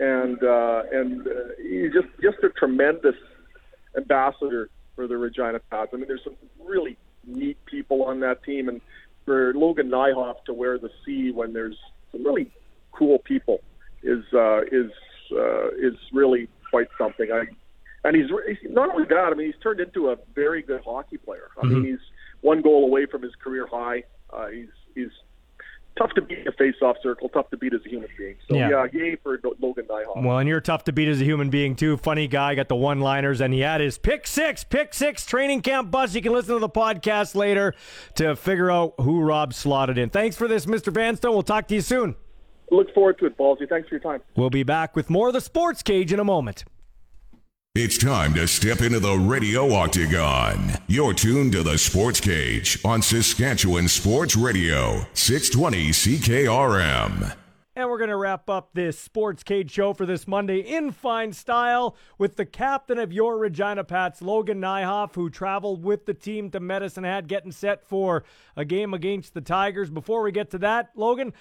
and 0.00 0.42
uh, 0.42 0.82
and 0.92 1.26
uh, 1.26 1.30
he's 1.62 1.92
just 1.92 2.08
just 2.22 2.38
a 2.42 2.48
tremendous 2.50 3.16
ambassador 3.96 4.70
for 4.94 5.06
the 5.06 5.16
Regina 5.16 5.60
Pats. 5.70 5.90
I 5.92 5.96
mean, 5.96 6.06
there's 6.08 6.24
some 6.24 6.36
really 6.64 6.96
neat 7.26 7.56
people 7.66 8.04
on 8.04 8.20
that 8.20 8.42
team, 8.44 8.68
and 8.68 8.80
for 9.24 9.52
Logan 9.54 9.90
Nijhoff 9.90 10.44
to 10.46 10.52
wear 10.54 10.78
the 10.78 10.90
C 11.04 11.30
when 11.30 11.52
there's 11.52 11.76
some 12.12 12.24
really 12.24 12.50
cool 12.92 13.18
people 13.18 13.60
is 14.02 14.24
uh, 14.32 14.62
is 14.72 14.90
uh, 15.32 15.68
is 15.70 15.94
really 16.12 16.48
quite 16.70 16.88
something. 16.96 17.30
I 17.32 17.44
and 18.04 18.14
he's, 18.16 18.30
he's 18.46 18.70
not 18.70 18.90
only 18.90 19.04
that. 19.08 19.30
I 19.32 19.34
mean, 19.34 19.46
he's 19.48 19.60
turned 19.60 19.80
into 19.80 20.10
a 20.10 20.16
very 20.34 20.62
good 20.62 20.80
hockey 20.84 21.16
player. 21.18 21.48
I 21.60 21.66
mean, 21.66 21.82
Mhm. 21.82 21.86
he's 21.88 21.98
one 22.42 22.62
goal 22.62 22.84
away 22.84 23.06
from 23.06 23.22
his 23.22 23.34
career 23.34 23.66
high. 23.66 24.04
Uh, 24.32 24.46
he's 24.46 24.68
he's 24.94 25.10
tough 25.98 26.10
to 26.14 26.22
beat 26.22 26.38
in 26.38 26.48
a 26.48 26.52
face-off 26.52 26.96
circle, 27.02 27.28
tough 27.28 27.50
to 27.50 27.56
beat 27.56 27.74
as 27.74 27.80
a 27.84 27.88
human 27.88 28.08
being. 28.16 28.36
So 28.48 28.56
Yeah. 28.56 28.70
yeah, 28.70 28.86
yay 28.92 29.16
for 29.16 29.38
Logan 29.60 29.84
Nijhoff. 29.86 30.22
Well, 30.22 30.38
and 30.38 30.48
you're 30.48 30.60
tough 30.60 30.84
to 30.84 30.92
beat 30.92 31.08
as 31.08 31.20
a 31.20 31.24
human 31.24 31.50
being, 31.50 31.74
too. 31.76 31.96
Funny 31.96 32.26
guy, 32.28 32.54
got 32.54 32.68
the 32.68 32.76
one 32.76 33.00
liners, 33.00 33.40
and 33.40 33.52
he 33.52 33.60
had 33.60 33.80
his 33.80 33.98
pick 33.98 34.26
six, 34.26 34.64
pick 34.64 34.94
six 34.94 35.26
training 35.26 35.60
camp 35.62 35.90
bus. 35.90 36.14
You 36.14 36.22
can 36.22 36.32
listen 36.32 36.54
to 36.54 36.60
the 36.60 36.68
podcast 36.68 37.34
later 37.34 37.74
to 38.14 38.36
figure 38.36 38.70
out 38.70 38.94
who 39.00 39.20
Rob 39.20 39.52
slotted 39.52 39.98
in. 39.98 40.08
Thanks 40.10 40.36
for 40.36 40.48
this, 40.48 40.64
Mr. 40.66 40.92
Vanstone. 40.92 41.32
We'll 41.32 41.42
talk 41.42 41.66
to 41.68 41.74
you 41.74 41.80
soon. 41.80 42.14
Look 42.70 42.92
forward 42.94 43.18
to 43.18 43.26
it, 43.26 43.36
Ballsy. 43.36 43.68
Thanks 43.68 43.88
for 43.88 43.94
your 43.94 44.00
time. 44.02 44.20
We'll 44.36 44.50
be 44.50 44.62
back 44.62 44.94
with 44.94 45.08
more 45.10 45.28
of 45.28 45.34
the 45.34 45.40
Sports 45.40 45.82
Cage 45.82 46.12
in 46.12 46.20
a 46.20 46.24
moment. 46.24 46.64
It's 47.80 47.96
time 47.96 48.34
to 48.34 48.48
step 48.48 48.80
into 48.80 48.98
the 48.98 49.14
radio 49.14 49.72
octagon. 49.72 50.72
You're 50.88 51.14
tuned 51.14 51.52
to 51.52 51.62
the 51.62 51.78
Sports 51.78 52.18
Cage 52.18 52.76
on 52.84 53.02
Saskatchewan 53.02 53.86
Sports 53.86 54.34
Radio, 54.34 55.06
620 55.14 55.90
CKRM. 55.90 57.36
And 57.76 57.88
we're 57.88 57.98
going 57.98 58.10
to 58.10 58.16
wrap 58.16 58.50
up 58.50 58.70
this 58.74 58.98
Sports 58.98 59.44
Cage 59.44 59.70
show 59.70 59.92
for 59.92 60.06
this 60.06 60.26
Monday 60.26 60.58
in 60.58 60.90
fine 60.90 61.32
style 61.32 61.94
with 62.18 62.34
the 62.34 62.44
captain 62.44 62.98
of 62.98 63.12
your 63.12 63.38
Regina 63.38 63.84
Pats, 63.84 64.20
Logan 64.20 64.60
Nijhoff, 64.60 65.14
who 65.14 65.30
traveled 65.30 65.84
with 65.84 66.04
the 66.04 66.14
team 66.14 66.50
to 66.50 66.58
Medicine 66.58 67.04
Hat 67.04 67.28
getting 67.28 67.52
set 67.52 67.84
for 67.84 68.24
a 68.56 68.64
game 68.64 68.92
against 68.92 69.34
the 69.34 69.40
Tigers. 69.40 69.88
Before 69.88 70.22
we 70.22 70.32
get 70.32 70.50
to 70.50 70.58
that, 70.58 70.90
Logan, 70.96 71.32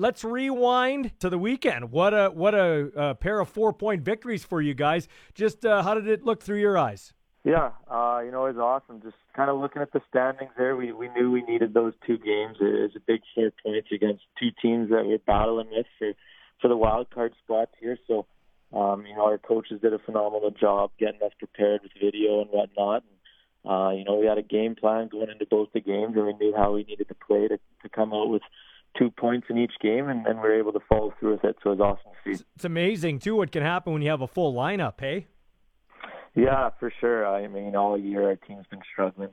let's 0.00 0.24
rewind 0.24 1.12
to 1.20 1.28
the 1.28 1.38
weekend. 1.38 1.92
What 1.92 2.14
a 2.14 2.30
what 2.30 2.54
a, 2.54 2.90
uh 2.96 3.14
pair 3.14 3.38
of 3.38 3.48
four 3.48 3.72
point 3.72 4.02
victories 4.02 4.44
for 4.44 4.60
you 4.60 4.74
guys. 4.74 5.06
Just 5.34 5.64
uh, 5.64 5.82
how 5.82 5.94
did 5.94 6.08
it 6.08 6.24
look 6.24 6.42
through 6.42 6.60
your 6.60 6.78
eyes? 6.78 7.12
Yeah, 7.44 7.70
uh, 7.90 8.20
you 8.24 8.30
know, 8.30 8.44
it 8.46 8.56
was 8.56 8.58
awesome. 8.58 9.00
Just 9.02 9.16
kind 9.34 9.48
of 9.48 9.58
looking 9.58 9.80
at 9.80 9.92
the 9.92 10.02
standings 10.10 10.50
there, 10.58 10.76
we, 10.76 10.92
we 10.92 11.08
knew 11.08 11.30
we 11.30 11.42
needed 11.42 11.72
those 11.72 11.94
two 12.06 12.18
games. 12.18 12.56
It 12.60 12.82
was 12.82 12.90
a 12.96 13.00
big 13.00 13.20
four 13.34 13.50
points 13.64 13.88
against 13.92 14.22
two 14.38 14.50
teams 14.60 14.90
that 14.90 15.06
we're 15.06 15.18
battling 15.26 15.68
with 15.70 15.86
for, 15.98 16.12
for 16.60 16.68
the 16.68 16.76
wild 16.76 17.08
card 17.08 17.32
spots 17.42 17.72
here. 17.80 17.96
So, 18.06 18.26
um, 18.74 19.06
you 19.06 19.16
know, 19.16 19.24
our 19.24 19.38
coaches 19.38 19.80
did 19.80 19.94
a 19.94 19.98
phenomenal 19.98 20.50
job 20.50 20.90
getting 20.98 21.22
us 21.22 21.32
prepared 21.38 21.80
with 21.82 21.92
video 21.98 22.42
and 22.42 22.50
whatnot. 22.50 23.04
And, 23.64 23.72
uh, 23.72 23.90
you 23.96 24.04
know, 24.04 24.16
we 24.16 24.26
had 24.26 24.36
a 24.36 24.42
game 24.42 24.74
plan 24.74 25.08
going 25.08 25.30
into 25.30 25.46
both 25.46 25.68
the 25.72 25.80
games, 25.80 26.16
and 26.16 26.26
we 26.26 26.34
knew 26.34 26.54
how 26.54 26.74
we 26.74 26.82
needed 26.84 27.08
to 27.08 27.14
play 27.14 27.48
to, 27.48 27.56
to 27.56 27.88
come 27.88 28.12
out 28.12 28.28
with 28.28 28.42
two 28.98 29.10
points 29.10 29.46
in 29.50 29.58
each 29.58 29.72
game, 29.80 30.08
and 30.08 30.24
then 30.26 30.36
we 30.36 30.42
were 30.42 30.58
able 30.58 30.72
to 30.72 30.80
follow 30.88 31.14
through 31.18 31.32
with 31.32 31.44
it. 31.44 31.56
So 31.62 31.72
it 31.72 31.78
was 31.78 31.80
awesome 31.80 32.12
to 32.12 32.36
see. 32.36 32.44
It's 32.54 32.64
amazing 32.64 33.18
too 33.20 33.36
what 33.36 33.52
can 33.52 33.62
happen 33.62 33.92
when 33.92 34.02
you 34.02 34.10
have 34.10 34.22
a 34.22 34.26
full 34.26 34.54
lineup, 34.54 34.94
hey? 35.00 35.26
Yeah, 36.34 36.70
for 36.78 36.92
sure. 37.00 37.26
I 37.26 37.48
mean, 37.48 37.74
all 37.74 37.98
year 37.98 38.28
our 38.28 38.36
team's 38.36 38.66
been 38.70 38.80
struggling 38.92 39.30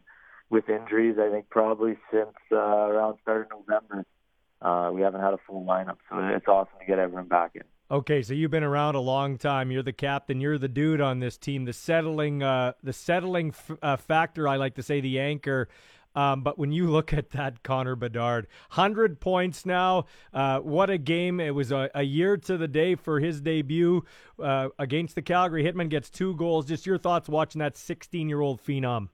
with 0.49 0.69
injuries. 0.69 1.17
I 1.19 1.29
think 1.29 1.49
probably 1.49 1.97
since 2.11 2.33
uh, 2.51 2.55
around 2.55 3.17
start 3.21 3.49
of 3.51 3.59
November, 3.59 4.05
uh, 4.61 4.91
we 4.91 5.01
haven't 5.01 5.21
had 5.21 5.33
a 5.33 5.39
full 5.45 5.65
lineup. 5.65 5.97
So 6.09 6.17
it's 6.19 6.47
awesome 6.47 6.79
to 6.79 6.85
get 6.85 6.99
everyone 6.99 7.27
back 7.27 7.51
in. 7.55 7.63
Okay, 7.89 8.21
so 8.21 8.33
you've 8.33 8.51
been 8.51 8.63
around 8.63 8.95
a 8.95 8.99
long 8.99 9.37
time. 9.37 9.71
You're 9.71 9.83
the 9.83 9.93
captain. 9.93 10.41
You're 10.41 10.57
the 10.57 10.67
dude 10.67 10.99
on 10.99 11.19
this 11.19 11.37
team. 11.37 11.63
The 11.63 11.71
settling, 11.71 12.43
uh, 12.43 12.73
the 12.83 12.91
settling 12.91 13.49
f- 13.49 13.77
uh, 13.81 13.95
factor. 13.95 14.45
I 14.47 14.57
like 14.57 14.75
to 14.75 14.83
say 14.83 14.99
the 14.99 15.19
anchor. 15.21 15.69
Um, 16.17 16.41
but 16.41 16.57
when 16.57 16.71
you 16.71 16.89
look 16.89 17.13
at 17.13 17.29
that, 17.31 17.61
Connor 17.61 17.95
Bedard, 17.95 18.47
hundred 18.69 19.19
points 19.19 19.67
now. 19.67 20.05
Uh, 20.33 20.57
what 20.59 20.89
a 20.89 20.97
game! 20.97 21.39
It 21.39 21.53
was 21.53 21.71
a, 21.71 21.91
a 21.93 22.01
year 22.01 22.37
to 22.37 22.57
the 22.57 22.67
day 22.67 22.95
for 22.95 23.19
his 23.19 23.39
debut 23.39 24.03
uh, 24.41 24.69
against 24.79 25.13
the 25.13 25.21
Calgary 25.21 25.63
Hitmen. 25.63 25.89
Gets 25.89 26.09
two 26.09 26.35
goals. 26.35 26.65
Just 26.65 26.87
your 26.87 26.97
thoughts 26.97 27.29
watching 27.29 27.59
that 27.59 27.75
16-year-old 27.75 28.63
phenom. 28.63 29.09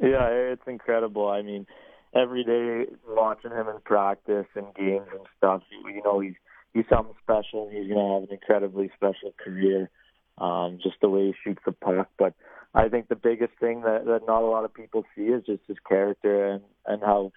Yeah, 0.00 0.28
it's 0.28 0.66
incredible. 0.66 1.28
I 1.28 1.42
mean, 1.42 1.66
every 2.14 2.42
day 2.42 2.90
watching 3.06 3.50
him 3.50 3.68
in 3.68 3.78
practice 3.84 4.46
and 4.54 4.74
games 4.74 5.08
and 5.12 5.26
stuff, 5.36 5.62
you 5.84 6.00
know, 6.02 6.20
he's 6.20 6.36
he's 6.72 6.86
something 6.88 7.16
special. 7.22 7.68
He's 7.68 7.86
going 7.86 7.98
to 7.98 8.14
have 8.14 8.22
an 8.22 8.32
incredibly 8.32 8.90
special 8.96 9.34
career. 9.44 9.90
Um, 10.38 10.78
just 10.82 10.96
the 11.02 11.10
way 11.10 11.26
he 11.26 11.34
shoots 11.44 11.60
the 11.66 11.72
puck, 11.72 12.08
but 12.16 12.32
I 12.74 12.88
think 12.88 13.08
the 13.08 13.16
biggest 13.16 13.52
thing 13.58 13.82
that, 13.82 14.04
that 14.04 14.26
not 14.26 14.42
a 14.42 14.46
lot 14.46 14.64
of 14.64 14.74
people 14.74 15.04
see 15.16 15.22
is 15.22 15.44
just 15.46 15.62
his 15.66 15.78
character 15.88 16.46
and 16.46 16.62
and 16.86 17.02
how 17.02 17.32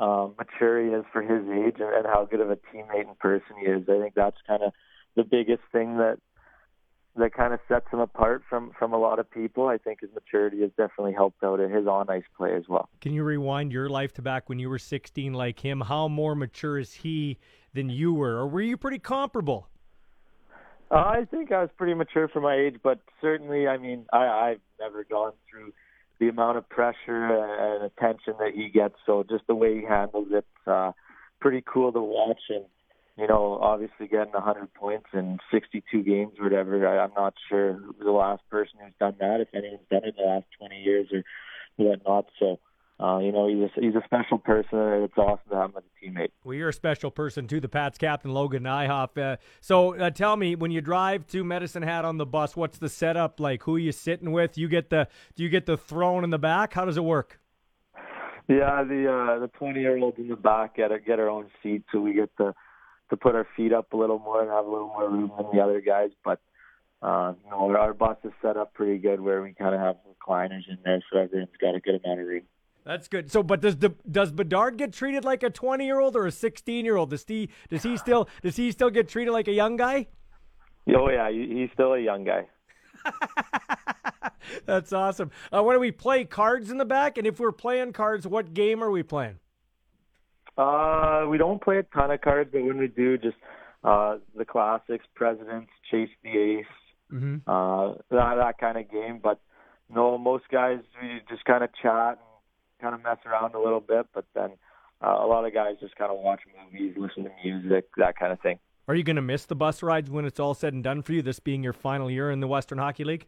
um, 0.00 0.34
mature 0.38 0.84
he 0.84 0.92
is 0.92 1.04
for 1.12 1.22
his 1.22 1.48
age 1.48 1.76
and, 1.80 1.92
and 1.92 2.06
how 2.06 2.26
good 2.30 2.40
of 2.40 2.50
a 2.50 2.56
teammate 2.56 3.08
and 3.08 3.18
person 3.18 3.56
he 3.60 3.66
is. 3.66 3.82
I 3.88 3.98
think 4.00 4.14
that's 4.14 4.36
kind 4.46 4.62
of 4.62 4.72
the 5.16 5.24
biggest 5.24 5.62
thing 5.72 5.96
that 5.98 6.18
that 7.16 7.34
kind 7.34 7.52
of 7.52 7.58
sets 7.66 7.86
him 7.92 7.98
apart 7.98 8.42
from 8.48 8.70
from 8.78 8.92
a 8.92 8.98
lot 8.98 9.18
of 9.18 9.28
people. 9.30 9.66
I 9.66 9.78
think 9.78 10.00
his 10.00 10.10
maturity 10.14 10.60
has 10.60 10.70
definitely 10.76 11.14
helped 11.14 11.42
out 11.42 11.58
in 11.58 11.70
his 11.70 11.86
on 11.86 12.08
ice 12.08 12.22
play 12.36 12.54
as 12.54 12.64
well. 12.68 12.88
Can 13.00 13.12
you 13.12 13.24
rewind 13.24 13.72
your 13.72 13.88
life 13.88 14.12
to 14.14 14.22
back 14.22 14.48
when 14.48 14.58
you 14.58 14.68
were 14.68 14.78
16 14.78 15.32
like 15.32 15.58
him? 15.58 15.80
How 15.80 16.06
more 16.06 16.34
mature 16.34 16.78
is 16.78 16.92
he 16.92 17.38
than 17.74 17.90
you 17.90 18.14
were, 18.14 18.36
or 18.36 18.46
were 18.46 18.62
you 18.62 18.76
pretty 18.76 19.00
comparable? 19.00 19.68
Uh, 20.90 20.94
I 20.94 21.26
think 21.30 21.52
I 21.52 21.60
was 21.60 21.70
pretty 21.76 21.94
mature 21.94 22.28
for 22.28 22.40
my 22.40 22.54
age, 22.54 22.76
but 22.82 23.00
certainly, 23.20 23.68
I 23.68 23.76
mean, 23.76 24.06
I, 24.12 24.24
I've 24.26 24.60
never 24.80 25.04
gone 25.04 25.32
through 25.50 25.72
the 26.18 26.28
amount 26.28 26.58
of 26.58 26.68
pressure 26.68 27.26
and 27.26 27.84
attention 27.84 28.34
that 28.38 28.52
he 28.54 28.70
gets. 28.70 28.94
So 29.06 29.24
just 29.28 29.46
the 29.46 29.54
way 29.54 29.80
he 29.80 29.84
handles 29.84 30.28
it, 30.30 30.46
uh, 30.66 30.92
pretty 31.40 31.62
cool 31.66 31.92
to 31.92 32.00
watch. 32.00 32.40
And 32.48 32.64
you 33.18 33.26
know, 33.26 33.58
obviously 33.60 34.06
getting 34.06 34.32
100 34.32 34.72
points 34.74 35.06
in 35.12 35.38
62 35.50 36.02
games 36.04 36.34
or 36.38 36.44
whatever. 36.44 36.86
I, 36.86 37.02
I'm 37.02 37.12
not 37.16 37.34
sure 37.48 37.72
who 37.72 37.92
the 38.02 38.12
last 38.12 38.42
person 38.48 38.78
who's 38.82 38.94
done 39.00 39.16
that, 39.18 39.40
if 39.40 39.48
anyone's 39.52 39.80
done 39.90 40.04
it 40.04 40.14
in 40.16 40.24
the 40.24 40.30
last 40.30 40.46
20 40.58 40.80
years 40.80 41.08
or 41.12 41.24
whatnot. 41.76 42.26
So, 42.38 42.60
uh, 43.00 43.18
you 43.18 43.30
know, 43.30 43.46
he's 43.46 43.70
a, 43.76 43.80
he's 43.80 43.94
a 43.94 44.02
special 44.04 44.38
person, 44.38 44.78
and 44.78 45.04
it's 45.04 45.16
awesome 45.16 45.48
to 45.50 45.56
have 45.56 45.70
him 45.70 45.76
as 45.76 45.84
a 45.84 46.04
teammate. 46.04 46.30
Well, 46.42 46.54
you're 46.54 46.70
a 46.70 46.72
special 46.72 47.12
person 47.12 47.46
too, 47.46 47.60
the 47.60 47.68
Pats 47.68 47.96
captain 47.96 48.32
Logan 48.32 48.64
Nijhoff. 48.64 49.16
Uh, 49.16 49.36
so 49.60 49.96
uh, 49.96 50.10
tell 50.10 50.36
me, 50.36 50.56
when 50.56 50.72
you 50.72 50.80
drive 50.80 51.26
to 51.28 51.44
Medicine 51.44 51.84
Hat 51.84 52.04
on 52.04 52.18
the 52.18 52.26
bus, 52.26 52.56
what's 52.56 52.78
the 52.78 52.88
setup 52.88 53.38
like? 53.38 53.62
Who 53.62 53.76
are 53.76 53.78
you 53.78 53.92
sitting 53.92 54.32
with? 54.32 54.58
You 54.58 54.68
get 54.68 54.90
the 54.90 55.06
do 55.36 55.44
you 55.44 55.48
get 55.48 55.66
the 55.66 55.76
throne 55.76 56.24
in 56.24 56.30
the 56.30 56.38
back? 56.38 56.74
How 56.74 56.84
does 56.84 56.96
it 56.96 57.04
work? 57.04 57.38
Yeah, 58.48 58.82
the 58.82 59.06
uh, 59.06 59.38
the 59.40 59.50
20 59.58 59.78
year 59.78 59.96
olds 59.98 60.18
in 60.18 60.26
the 60.26 60.36
back 60.36 60.76
get 60.76 60.90
a, 60.90 60.98
get 60.98 61.20
our 61.20 61.28
own 61.28 61.46
seat, 61.62 61.84
so 61.92 62.00
we 62.00 62.14
get 62.14 62.36
to 62.38 62.52
to 63.10 63.16
put 63.16 63.36
our 63.36 63.46
feet 63.56 63.72
up 63.72 63.92
a 63.92 63.96
little 63.96 64.18
more 64.18 64.42
and 64.42 64.50
have 64.50 64.66
a 64.66 64.70
little 64.70 64.88
more 64.88 65.08
room 65.08 65.30
than 65.36 65.46
the 65.52 65.62
other 65.62 65.80
guys. 65.80 66.10
But 66.24 66.40
uh, 67.00 67.34
you 67.44 67.50
know, 67.50 67.76
our 67.76 67.94
bus 67.94 68.16
is 68.24 68.32
set 68.42 68.56
up 68.56 68.74
pretty 68.74 68.98
good 68.98 69.20
where 69.20 69.40
we 69.40 69.52
kind 69.52 69.72
of 69.72 69.80
have 69.80 69.96
recliners 70.08 70.68
in 70.68 70.78
there, 70.84 71.00
so 71.12 71.20
everyone's 71.20 71.50
got 71.60 71.76
a 71.76 71.80
good 71.80 72.00
amount 72.02 72.20
of 72.20 72.26
room. 72.26 72.42
That's 72.84 73.08
good. 73.08 73.30
So, 73.30 73.42
but 73.42 73.60
does 73.60 73.76
the 73.76 73.94
does 74.10 74.32
Bedard 74.32 74.78
get 74.78 74.92
treated 74.92 75.24
like 75.24 75.42
a 75.42 75.50
20 75.50 75.84
year 75.84 76.00
old 76.00 76.16
or 76.16 76.26
a 76.26 76.32
16 76.32 76.84
year 76.84 76.96
old? 76.96 77.10
Does 77.10 77.24
he 77.26 77.50
does 77.68 77.82
he 77.82 77.96
still 77.96 78.28
does 78.42 78.56
he 78.56 78.72
still 78.72 78.90
get 78.90 79.08
treated 79.08 79.32
like 79.32 79.48
a 79.48 79.52
young 79.52 79.76
guy? 79.76 80.06
Oh 80.96 81.08
yeah, 81.10 81.30
he's 81.30 81.70
still 81.74 81.94
a 81.94 82.00
young 82.00 82.24
guy. 82.24 82.46
That's 84.66 84.92
awesome. 84.92 85.30
Uh, 85.52 85.62
when 85.62 85.76
do 85.76 85.80
we 85.80 85.92
play 85.92 86.24
cards 86.24 86.70
in 86.70 86.78
the 86.78 86.84
back? 86.84 87.18
And 87.18 87.26
if 87.26 87.38
we're 87.38 87.52
playing 87.52 87.92
cards, 87.92 88.26
what 88.26 88.54
game 88.54 88.82
are 88.82 88.90
we 88.90 89.02
playing? 89.02 89.38
Uh, 90.56 91.26
we 91.28 91.38
don't 91.38 91.62
play 91.62 91.78
a 91.78 91.82
ton 91.82 92.10
of 92.10 92.20
cards, 92.20 92.50
but 92.52 92.64
when 92.64 92.78
we 92.78 92.88
do, 92.88 93.16
just 93.18 93.36
uh, 93.84 94.16
the 94.36 94.44
classics, 94.44 95.04
presidents, 95.14 95.70
chase 95.90 96.08
the 96.24 96.30
ace, 96.30 96.66
mm-hmm. 97.12 97.36
uh, 97.46 97.94
that 98.10 98.34
that 98.36 98.58
kind 98.58 98.76
of 98.76 98.90
game. 98.90 99.20
But 99.22 99.40
no, 99.88 100.18
most 100.18 100.44
guys 100.50 100.78
we 101.00 101.20
just 101.28 101.44
kind 101.44 101.62
of 101.62 101.70
chat 101.80 102.18
and 102.18 102.27
kind 102.80 102.94
of 102.94 103.02
mess 103.02 103.18
around 103.26 103.54
a 103.54 103.60
little 103.60 103.80
bit, 103.80 104.06
but 104.14 104.24
then 104.34 104.50
uh, 105.02 105.18
a 105.20 105.26
lot 105.26 105.44
of 105.44 105.54
guys 105.54 105.76
just 105.80 105.96
kind 105.96 106.10
of 106.10 106.18
watch 106.18 106.40
movies, 106.72 106.94
listen 106.96 107.24
to 107.24 107.30
music, 107.44 107.88
that 107.96 108.18
kind 108.18 108.32
of 108.32 108.40
thing. 108.40 108.58
Are 108.88 108.94
you 108.94 109.02
going 109.02 109.16
to 109.16 109.22
miss 109.22 109.44
the 109.44 109.54
bus 109.54 109.82
rides 109.82 110.10
when 110.10 110.24
it's 110.24 110.40
all 110.40 110.54
said 110.54 110.72
and 110.72 110.82
done 110.82 111.02
for 111.02 111.12
you? 111.12 111.22
This 111.22 111.40
being 111.40 111.62
your 111.62 111.74
final 111.74 112.10
year 112.10 112.30
in 112.30 112.40
the 112.40 112.48
Western 112.48 112.78
Hockey 112.78 113.04
League. 113.04 113.26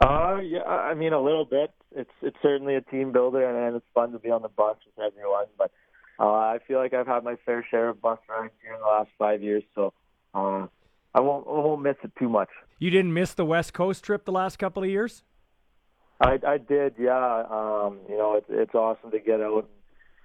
Uh, 0.00 0.38
yeah, 0.42 0.64
I 0.64 0.94
mean 0.94 1.12
a 1.12 1.20
little 1.20 1.44
bit. 1.44 1.70
It's 1.94 2.10
it's 2.20 2.36
certainly 2.42 2.74
a 2.74 2.82
team 2.82 3.12
builder, 3.12 3.48
and, 3.48 3.56
and 3.56 3.76
it's 3.76 3.86
fun 3.94 4.12
to 4.12 4.18
be 4.18 4.30
on 4.30 4.42
the 4.42 4.48
bus 4.48 4.76
with 4.84 5.06
everyone. 5.06 5.46
But 5.56 5.70
uh, 6.18 6.24
I 6.24 6.58
feel 6.66 6.78
like 6.78 6.92
I've 6.92 7.06
had 7.06 7.24
my 7.24 7.36
fair 7.46 7.64
share 7.70 7.88
of 7.88 8.02
bus 8.02 8.18
rides 8.28 8.52
here 8.62 8.74
in 8.74 8.80
the 8.80 8.86
last 8.86 9.08
five 9.16 9.42
years, 9.42 9.62
so 9.74 9.94
uh, 10.34 10.66
I 11.14 11.20
won't 11.20 11.46
I 11.46 11.52
won't 11.52 11.82
miss 11.82 11.96
it 12.02 12.12
too 12.18 12.28
much. 12.28 12.48
You 12.78 12.90
didn't 12.90 13.14
miss 13.14 13.32
the 13.32 13.46
West 13.46 13.72
Coast 13.72 14.04
trip 14.04 14.24
the 14.24 14.32
last 14.32 14.58
couple 14.58 14.82
of 14.82 14.90
years. 14.90 15.22
I 16.20 16.38
I 16.46 16.58
did, 16.58 16.94
yeah. 16.98 17.44
Um, 17.50 17.98
you 18.08 18.16
know, 18.16 18.34
it's 18.34 18.46
it's 18.48 18.74
awesome 18.74 19.10
to 19.10 19.18
get 19.18 19.40
out 19.40 19.68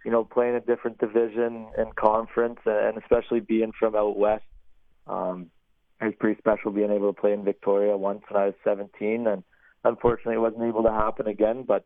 you 0.06 0.12
know 0.12 0.24
play 0.24 0.50
in 0.50 0.56
a 0.56 0.62
different 0.62 0.98
division 1.00 1.68
and 1.78 1.96
conference, 1.96 2.60
and 2.66 2.98
especially 2.98 3.40
being 3.40 3.72
from 3.78 3.96
out 3.96 4.18
west. 4.18 4.44
Um, 5.08 5.52
it's 6.00 6.18
pretty 6.20 6.40
special 6.40 6.72
being 6.72 6.92
able 6.92 7.14
to 7.14 7.20
play 7.20 7.34
in 7.34 7.44
Victoria 7.44 7.96
once 7.96 8.24
when 8.28 8.42
I 8.42 8.46
was 8.48 8.56
17, 8.64 9.28
and 9.28 9.44
unfortunately, 9.84 10.36
it 10.36 10.40
wasn't 10.40 10.64
able 10.64 10.84
to 10.84 10.92
happen 10.92 11.28
again. 11.28 11.64
But 11.68 11.86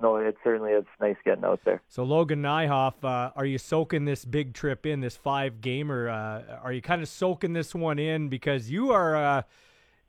no, 0.00 0.16
it 0.16 0.36
certainly 0.44 0.72
is 0.72 0.84
nice 1.00 1.16
getting 1.24 1.44
out 1.44 1.60
there. 1.64 1.82
So 1.88 2.04
Logan 2.04 2.42
Nijhoff, 2.42 3.02
uh, 3.02 3.32
are 3.34 3.46
you 3.46 3.58
soaking 3.58 4.04
this 4.04 4.24
big 4.24 4.54
trip 4.54 4.86
in, 4.86 5.00
this 5.00 5.16
five 5.16 5.60
gamer? 5.60 6.08
Uh, 6.08 6.58
are 6.62 6.72
you 6.72 6.82
kind 6.82 7.02
of 7.02 7.08
soaking 7.08 7.54
this 7.54 7.74
one 7.74 7.98
in 7.98 8.28
because 8.28 8.70
you 8.70 8.92
are? 8.92 9.16
Uh, 9.16 9.42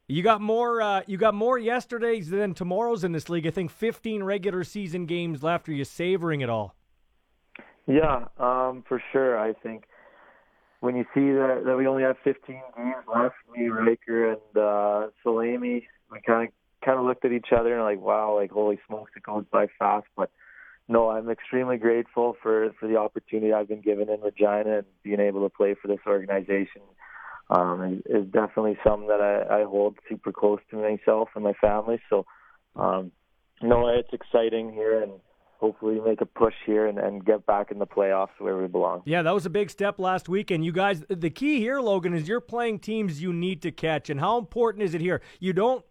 you 0.08 0.24
got 0.24 0.42
more. 0.42 0.82
Uh, 0.82 1.02
you 1.08 1.18
got 1.18 1.34
more 1.34 1.58
yesterdays 1.58 2.30
than 2.30 2.54
tomorrows 2.54 3.04
in 3.04 3.12
this 3.12 3.30
league. 3.30 3.46
I 3.46 3.52
think 3.52 3.72
15 3.72 4.24
regular 4.24 4.64
season 4.64 5.06
games 5.06 5.44
left. 5.44 5.68
Are 5.68 5.74
you 5.74 5.84
savoring 5.84 6.42
it 6.42 6.50
all? 6.50 6.76
Yeah, 7.88 8.26
um, 8.38 8.84
for 8.88 9.02
sure. 9.12 9.40
I 9.40 9.54
think 9.54 9.86
when 10.80 10.96
you 10.96 11.04
see 11.14 11.32
that, 11.32 11.64
that 11.66 11.78
we 11.78 11.88
only 11.88 12.04
have 12.04 12.18
15 12.24 12.62
games 12.76 12.96
left, 13.14 13.36
me, 13.56 13.68
Riker, 13.68 14.32
and 14.32 14.58
uh, 14.58 15.08
Salami, 15.24 15.88
we 16.12 16.22
kind 16.26 16.48
of 16.48 16.54
kind 16.86 17.00
of 17.00 17.06
looked 17.06 17.26
at 17.26 17.32
each 17.32 17.48
other 17.58 17.74
and 17.74 17.84
like, 17.84 18.00
wow, 18.00 18.36
like 18.36 18.52
holy 18.52 18.80
smokes, 18.88 19.12
it 19.16 19.24
goes 19.24 19.46
by 19.52 19.68
fast. 19.80 20.08
But 20.16 20.32
no, 20.88 21.10
I'm 21.10 21.30
extremely 21.30 21.78
grateful 21.78 22.38
for 22.42 22.72
for 22.80 22.88
the 22.88 22.98
opportunity 22.98 23.52
I've 23.52 23.68
been 23.68 23.82
given 23.82 24.10
in 24.10 24.22
Regina 24.22 24.78
and 24.78 24.88
being 25.04 25.20
able 25.20 25.44
to 25.44 25.50
play 25.54 25.76
for 25.82 25.88
this 25.88 26.00
organization. 26.08 26.82
Um, 27.50 28.02
is, 28.10 28.24
is 28.24 28.32
definitely 28.32 28.78
something 28.84 29.08
that 29.08 29.22
I, 29.22 29.62
I 29.62 29.64
hold 29.64 29.98
super 30.10 30.34
close 30.34 30.60
to 30.72 30.76
myself 30.76 31.30
and 31.34 31.44
my 31.44 31.54
family. 31.54 32.02
So, 32.10 32.26
um, 32.76 33.12
no, 33.62 33.88
it's 33.88 34.12
exciting 34.12 34.74
here 34.74 35.02
and 35.02 35.14
hopefully 35.60 36.00
make 36.06 36.22
a 36.22 36.26
push 36.26 36.54
here 36.66 36.88
and, 36.88 37.00
and 37.00 37.26
get 37.26 37.46
back 37.46 37.72
in 37.72 37.80
the 37.80 37.88
playoffs 37.88 38.38
where 38.40 38.58
we 38.58 38.68
belong. 38.68 39.02
Yeah, 39.06 39.22
that 39.22 39.34
was 39.34 39.46
a 39.46 39.50
big 39.50 39.70
step 39.70 39.98
last 39.98 40.30
week. 40.30 40.52
And 40.52 40.64
you 40.64 40.72
guys, 40.72 41.04
the 41.10 41.30
key 41.30 41.60
here, 41.60 41.80
Logan, 41.80 42.14
is 42.14 42.28
you're 42.28 42.42
playing 42.42 42.80
teams 42.80 43.22
you 43.22 43.34
need 43.34 43.62
to 43.62 43.72
catch. 43.72 44.10
And 44.10 44.20
how 44.20 44.38
important 44.38 44.84
is 44.84 44.94
it 44.94 45.02
here? 45.02 45.22
You 45.40 45.54
don't 45.54 45.84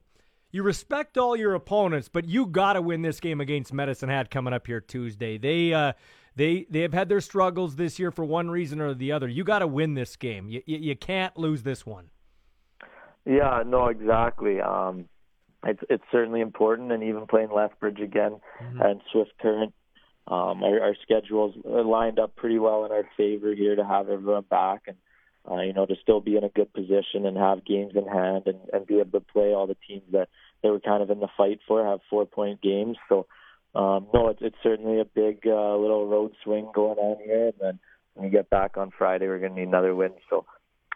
you 0.53 0.63
respect 0.63 1.19
all 1.19 1.37
your 1.37 1.55
opponents, 1.55 2.09
but 2.09 2.27
you 2.27 2.47
got 2.47 2.75
to 2.75 2.83
win 2.83 3.03
this 3.03 3.21
game 3.21 3.41
against 3.41 3.73
Medicine 3.73 4.09
Hat 4.09 4.31
coming 4.31 4.55
up 4.55 4.67
here 4.67 4.81
Tuesday. 4.81 5.37
They 5.37 5.75
uh, 5.75 5.93
they 6.37 6.67
they 6.71 6.81
have 6.81 6.93
had 6.93 7.09
their 7.09 7.21
struggles 7.21 7.77
this 7.77 7.99
year 7.99 8.11
for 8.11 8.25
one 8.25 8.51
reason 8.51 8.81
or 8.81 8.95
the 8.95 9.13
other. 9.13 9.29
You 9.29 9.45
got 9.45 9.61
to 9.61 9.67
win 9.67 9.95
this 9.95 10.17
game. 10.17 10.49
You, 10.49 10.63
you, 10.67 10.79
you 10.79 10.97
can't 10.97 11.37
lose 11.37 11.63
this 11.63 11.85
one. 11.85 12.11
Yeah, 13.25 13.63
no, 13.67 13.87
exactly. 13.87 14.61
Um, 14.61 15.09
it's 15.65 15.83
it's 15.91 16.05
certainly 16.13 16.41
important, 16.41 16.93
and 16.93 17.03
even 17.03 17.27
playing 17.27 17.51
Lethbridge 17.55 18.01
again 18.01 18.41
mm-hmm. 18.63 18.81
and 18.81 19.01
Swift 19.11 19.33
Current, 19.41 19.75
um, 20.29 20.63
our, 20.63 20.81
our 20.81 20.97
schedules 21.03 21.57
lined 21.65 22.19
up 22.19 22.37
pretty 22.37 22.59
well 22.59 22.85
in 22.85 22.93
our 22.93 23.09
favor 23.17 23.55
here 23.55 23.75
to 23.75 23.85
have 23.85 24.09
everyone 24.09 24.45
back 24.49 24.83
and 24.87 24.97
uh, 25.51 25.61
you 25.61 25.73
know, 25.73 25.87
to 25.87 25.95
still 26.03 26.21
be 26.21 26.37
in 26.37 26.45
a 26.45 26.49
good 26.49 26.73
position 26.73 27.25
and 27.25 27.37
have 27.37 27.65
games 27.65 27.93
in 27.95 28.07
hand 28.07 28.45
and, 28.47 28.59
and 28.73 28.87
be 28.87 28.99
able 28.99 29.21
to 29.21 29.27
play 29.33 29.53
all 29.53 29.67
the 29.67 29.77
teams 29.87 30.03
that 30.13 30.29
they 30.63 30.71
were 30.71 30.81
kind 30.81 31.03
of 31.03 31.11
in 31.11 31.21
the 31.21 31.29
fight 31.37 31.61
for, 31.69 31.85
have 31.85 32.01
four 32.11 32.27
point 32.27 32.61
games. 32.61 32.97
So, 33.09 33.27
um, 33.77 34.07
no, 34.15 34.29
it's, 34.29 34.41
it's 34.43 34.57
certainly 34.63 35.01
a 35.01 35.05
big 35.05 35.41
uh, 35.47 35.77
little 35.77 36.07
road 36.07 36.33
swing 36.43 36.71
going 36.75 36.99
on 36.99 37.23
here. 37.25 37.47
And 37.47 37.55
then 37.61 37.79
when 38.15 38.27
we 38.27 38.31
get 38.31 38.51
back 38.51 38.77
on 38.77 38.91
Friday, 38.97 39.29
we're 39.29 39.39
going 39.39 39.55
to 39.55 39.61
need 39.61 39.69
another 39.69 39.95
win. 39.95 40.13
So, 40.31 40.47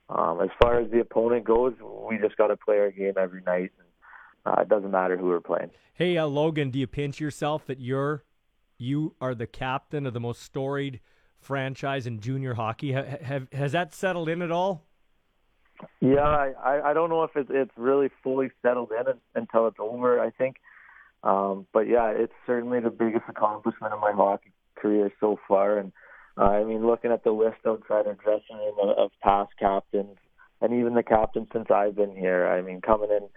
um, 0.08 0.40
as 0.40 0.50
far 0.60 0.80
as 0.80 0.90
the 0.90 1.00
opponent 1.00 1.44
goes, 1.44 1.74
we 2.08 2.18
just 2.18 2.36
got 2.36 2.48
to 2.48 2.56
play 2.56 2.78
our 2.78 2.90
game 2.90 3.14
every 3.16 3.42
night. 3.42 3.70
And, 3.78 3.88
uh, 4.46 4.62
it 4.62 4.68
doesn't 4.68 4.90
matter 4.90 5.16
who 5.16 5.26
we're 5.26 5.40
playing. 5.40 5.70
Hey, 5.92 6.16
uh, 6.16 6.26
Logan, 6.26 6.70
do 6.70 6.78
you 6.78 6.86
pinch 6.86 7.20
yourself 7.20 7.66
that 7.66 7.80
you're 7.80 8.24
you 8.80 9.14
are 9.20 9.34
the 9.34 9.46
captain 9.46 10.06
of 10.06 10.14
the 10.14 10.20
most 10.20 10.42
storied 10.42 11.00
franchise 11.38 12.06
in 12.06 12.20
junior 12.20 12.54
hockey. 12.54 12.92
Have, 12.92 13.06
have, 13.20 13.52
has 13.52 13.72
that 13.72 13.94
settled 13.94 14.28
in 14.28 14.42
at 14.42 14.50
all? 14.50 14.86
Yeah, 16.00 16.20
I, 16.20 16.90
I 16.90 16.92
don't 16.92 17.08
know 17.08 17.22
if 17.24 17.30
it's 17.34 17.48
it's 17.50 17.70
really 17.76 18.10
fully 18.22 18.50
settled 18.60 18.90
in 18.90 19.14
until 19.34 19.66
it's 19.66 19.78
over. 19.78 20.20
I 20.20 20.30
think, 20.30 20.56
um, 21.22 21.66
but 21.72 21.88
yeah, 21.88 22.10
it's 22.10 22.32
certainly 22.46 22.80
the 22.80 22.90
biggest 22.90 23.24
accomplishment 23.28 23.92
of 23.92 24.00
my 24.00 24.12
hockey 24.12 24.52
career 24.76 25.10
so 25.20 25.38
far. 25.46 25.78
And 25.78 25.92
uh, 26.38 26.44
I 26.44 26.64
mean, 26.64 26.86
looking 26.86 27.12
at 27.12 27.24
the 27.24 27.32
list 27.32 27.58
outside 27.66 28.06
our 28.06 28.14
dressing 28.14 28.56
room 28.56 28.76
of, 28.82 28.96
of 28.96 29.10
past 29.22 29.50
captains, 29.58 30.16
and 30.60 30.74
even 30.74 30.94
the 30.94 31.02
captains 31.02 31.48
since 31.52 31.70
I've 31.70 31.96
been 31.96 32.14
here. 32.14 32.46
I 32.46 32.62
mean, 32.62 32.80
coming 32.80 33.10
in 33.10 33.28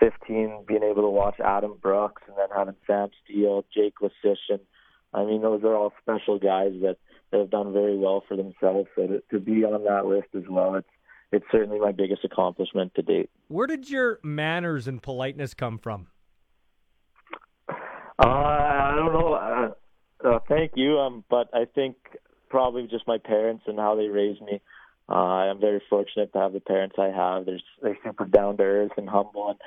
15, 0.00 0.64
being 0.66 0.82
able 0.82 1.02
to 1.02 1.08
watch 1.08 1.38
Adam 1.40 1.74
Brooks, 1.80 2.22
and 2.26 2.36
then 2.36 2.48
having 2.54 2.74
Sam 2.86 3.08
Steel, 3.24 3.64
Jake 3.74 3.94
Leschyshyn. 4.02 4.60
I 5.14 5.24
mean, 5.24 5.42
those 5.42 5.62
are 5.64 5.74
all 5.74 5.92
special 6.02 6.38
guys 6.38 6.72
that 6.82 6.96
that 7.30 7.38
have 7.38 7.50
done 7.50 7.72
very 7.72 7.96
well 7.96 8.22
for 8.28 8.36
themselves. 8.36 8.88
So 8.94 9.06
to, 9.06 9.22
to 9.30 9.40
be 9.40 9.64
on 9.64 9.84
that 9.84 10.06
list 10.06 10.28
as 10.36 10.48
well, 10.48 10.74
it's 10.74 10.88
it's 11.32 11.46
certainly 11.50 11.78
my 11.78 11.92
biggest 11.92 12.24
accomplishment 12.24 12.94
to 12.94 13.02
date. 13.02 13.30
Where 13.48 13.66
did 13.66 13.88
your 13.88 14.20
manners 14.22 14.86
and 14.86 15.02
politeness 15.02 15.54
come 15.54 15.78
from? 15.78 16.08
Uh, 18.22 18.28
I 18.28 18.94
don't 18.96 19.12
know. 19.12 19.34
Uh, 19.34 20.28
uh, 20.28 20.38
thank 20.48 20.72
you. 20.76 20.98
Um, 20.98 21.24
but 21.28 21.48
I 21.52 21.64
think 21.64 21.96
probably 22.48 22.86
just 22.86 23.06
my 23.06 23.18
parents 23.18 23.64
and 23.66 23.78
how 23.78 23.96
they 23.96 24.06
raised 24.06 24.40
me. 24.42 24.60
Uh, 25.08 25.50
I'm 25.50 25.60
very 25.60 25.82
fortunate 25.90 26.32
to 26.32 26.38
have 26.38 26.52
the 26.52 26.60
parents 26.60 26.96
I 26.98 27.06
have. 27.08 27.46
They're 27.46 27.60
they're 27.82 27.98
super 28.04 28.24
down 28.24 28.56
to 28.58 28.62
earth 28.62 28.92
and 28.96 29.08
humble, 29.08 29.50
and 29.50 29.58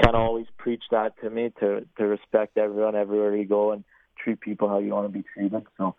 kind 0.00 0.14
of 0.14 0.22
always 0.22 0.46
preach 0.56 0.84
that 0.92 1.20
to 1.22 1.30
me 1.30 1.52
to 1.60 1.86
to 1.98 2.06
respect 2.06 2.56
everyone 2.56 2.94
everywhere 2.94 3.36
you 3.36 3.44
go 3.44 3.72
and 3.72 3.84
treat 4.22 4.40
people 4.40 4.68
how 4.68 4.78
you 4.78 4.92
want 4.92 5.12
to 5.12 5.18
be 5.18 5.24
treated. 5.34 5.66
So 5.76 5.96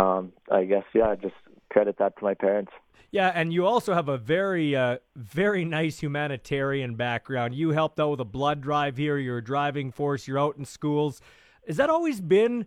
um, 0.00 0.32
I 0.50 0.64
guess 0.64 0.84
yeah, 0.94 1.14
just 1.14 1.34
credit 1.70 1.96
that 1.98 2.16
to 2.18 2.24
my 2.24 2.34
parents. 2.34 2.72
Yeah, 3.10 3.32
and 3.34 3.52
you 3.52 3.64
also 3.64 3.94
have 3.94 4.08
a 4.08 4.18
very, 4.18 4.76
uh, 4.76 4.98
very 5.16 5.64
nice 5.64 5.98
humanitarian 5.98 6.94
background. 6.94 7.54
You 7.54 7.70
helped 7.70 7.98
out 7.98 8.10
with 8.10 8.20
a 8.20 8.26
blood 8.26 8.60
drive 8.60 8.98
here. 8.98 9.16
You're 9.16 9.38
a 9.38 9.44
driving 9.44 9.90
force. 9.90 10.28
You're 10.28 10.38
out 10.38 10.58
in 10.58 10.66
schools. 10.66 11.22
Has 11.66 11.78
that 11.78 11.88
always 11.88 12.20
been 12.20 12.66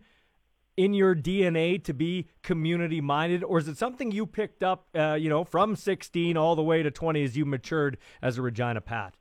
in 0.78 0.94
your 0.94 1.16
DNA 1.16 1.84
to 1.84 1.94
be 1.94 2.28
community 2.42 3.02
minded, 3.02 3.44
or 3.44 3.60
is 3.60 3.68
it 3.68 3.78
something 3.78 4.12
you 4.12 4.26
picked 4.26 4.64
up, 4.64 4.88
uh, 4.96 5.14
you 5.14 5.30
know, 5.30 5.44
from 5.44 5.76
16 5.76 6.38
all 6.38 6.56
the 6.56 6.64
way 6.64 6.82
to 6.82 6.90
20 6.90 7.24
as 7.24 7.38
you 7.38 7.46
matured 7.46 7.98
as 8.22 8.38
a 8.38 8.42
Regina 8.42 8.82
Pat? 8.82 9.16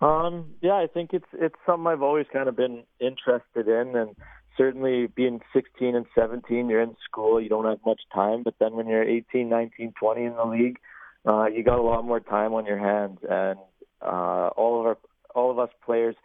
Um, 0.00 0.54
yeah, 0.60 0.74
I 0.74 0.88
think 0.92 1.10
it's 1.12 1.26
it's 1.32 1.54
something 1.64 1.86
I've 1.86 2.02
always 2.02 2.26
kind 2.32 2.48
of 2.48 2.56
been 2.56 2.82
interested 3.00 3.68
in, 3.68 3.96
and 3.96 4.16
certainly 4.56 5.06
being 5.06 5.40
16 5.52 5.94
and 5.94 6.06
17, 6.14 6.68
you're 6.68 6.82
in 6.82 6.96
school, 7.04 7.40
you 7.40 7.48
don't 7.48 7.64
have 7.64 7.78
much 7.84 8.00
time. 8.14 8.42
But 8.42 8.54
then 8.58 8.74
when 8.74 8.86
you're 8.86 9.02
18, 9.02 9.48
19, 9.48 9.94
20 9.98 10.24
in 10.24 10.34
the 10.34 10.44
league, 10.44 10.78
uh, 11.26 11.46
you 11.46 11.62
got 11.62 11.78
a 11.78 11.82
lot 11.82 12.04
more 12.04 12.20
time 12.20 12.52
on 12.54 12.66
your 12.66 12.78
hands, 12.78 13.18
and 13.28 13.58
uh, 14.00 14.48
all 14.56 14.80
of 14.80 14.86
our 14.86 14.98
all 15.34 15.50
of 15.50 15.58
us 15.58 15.70
players 15.84 16.16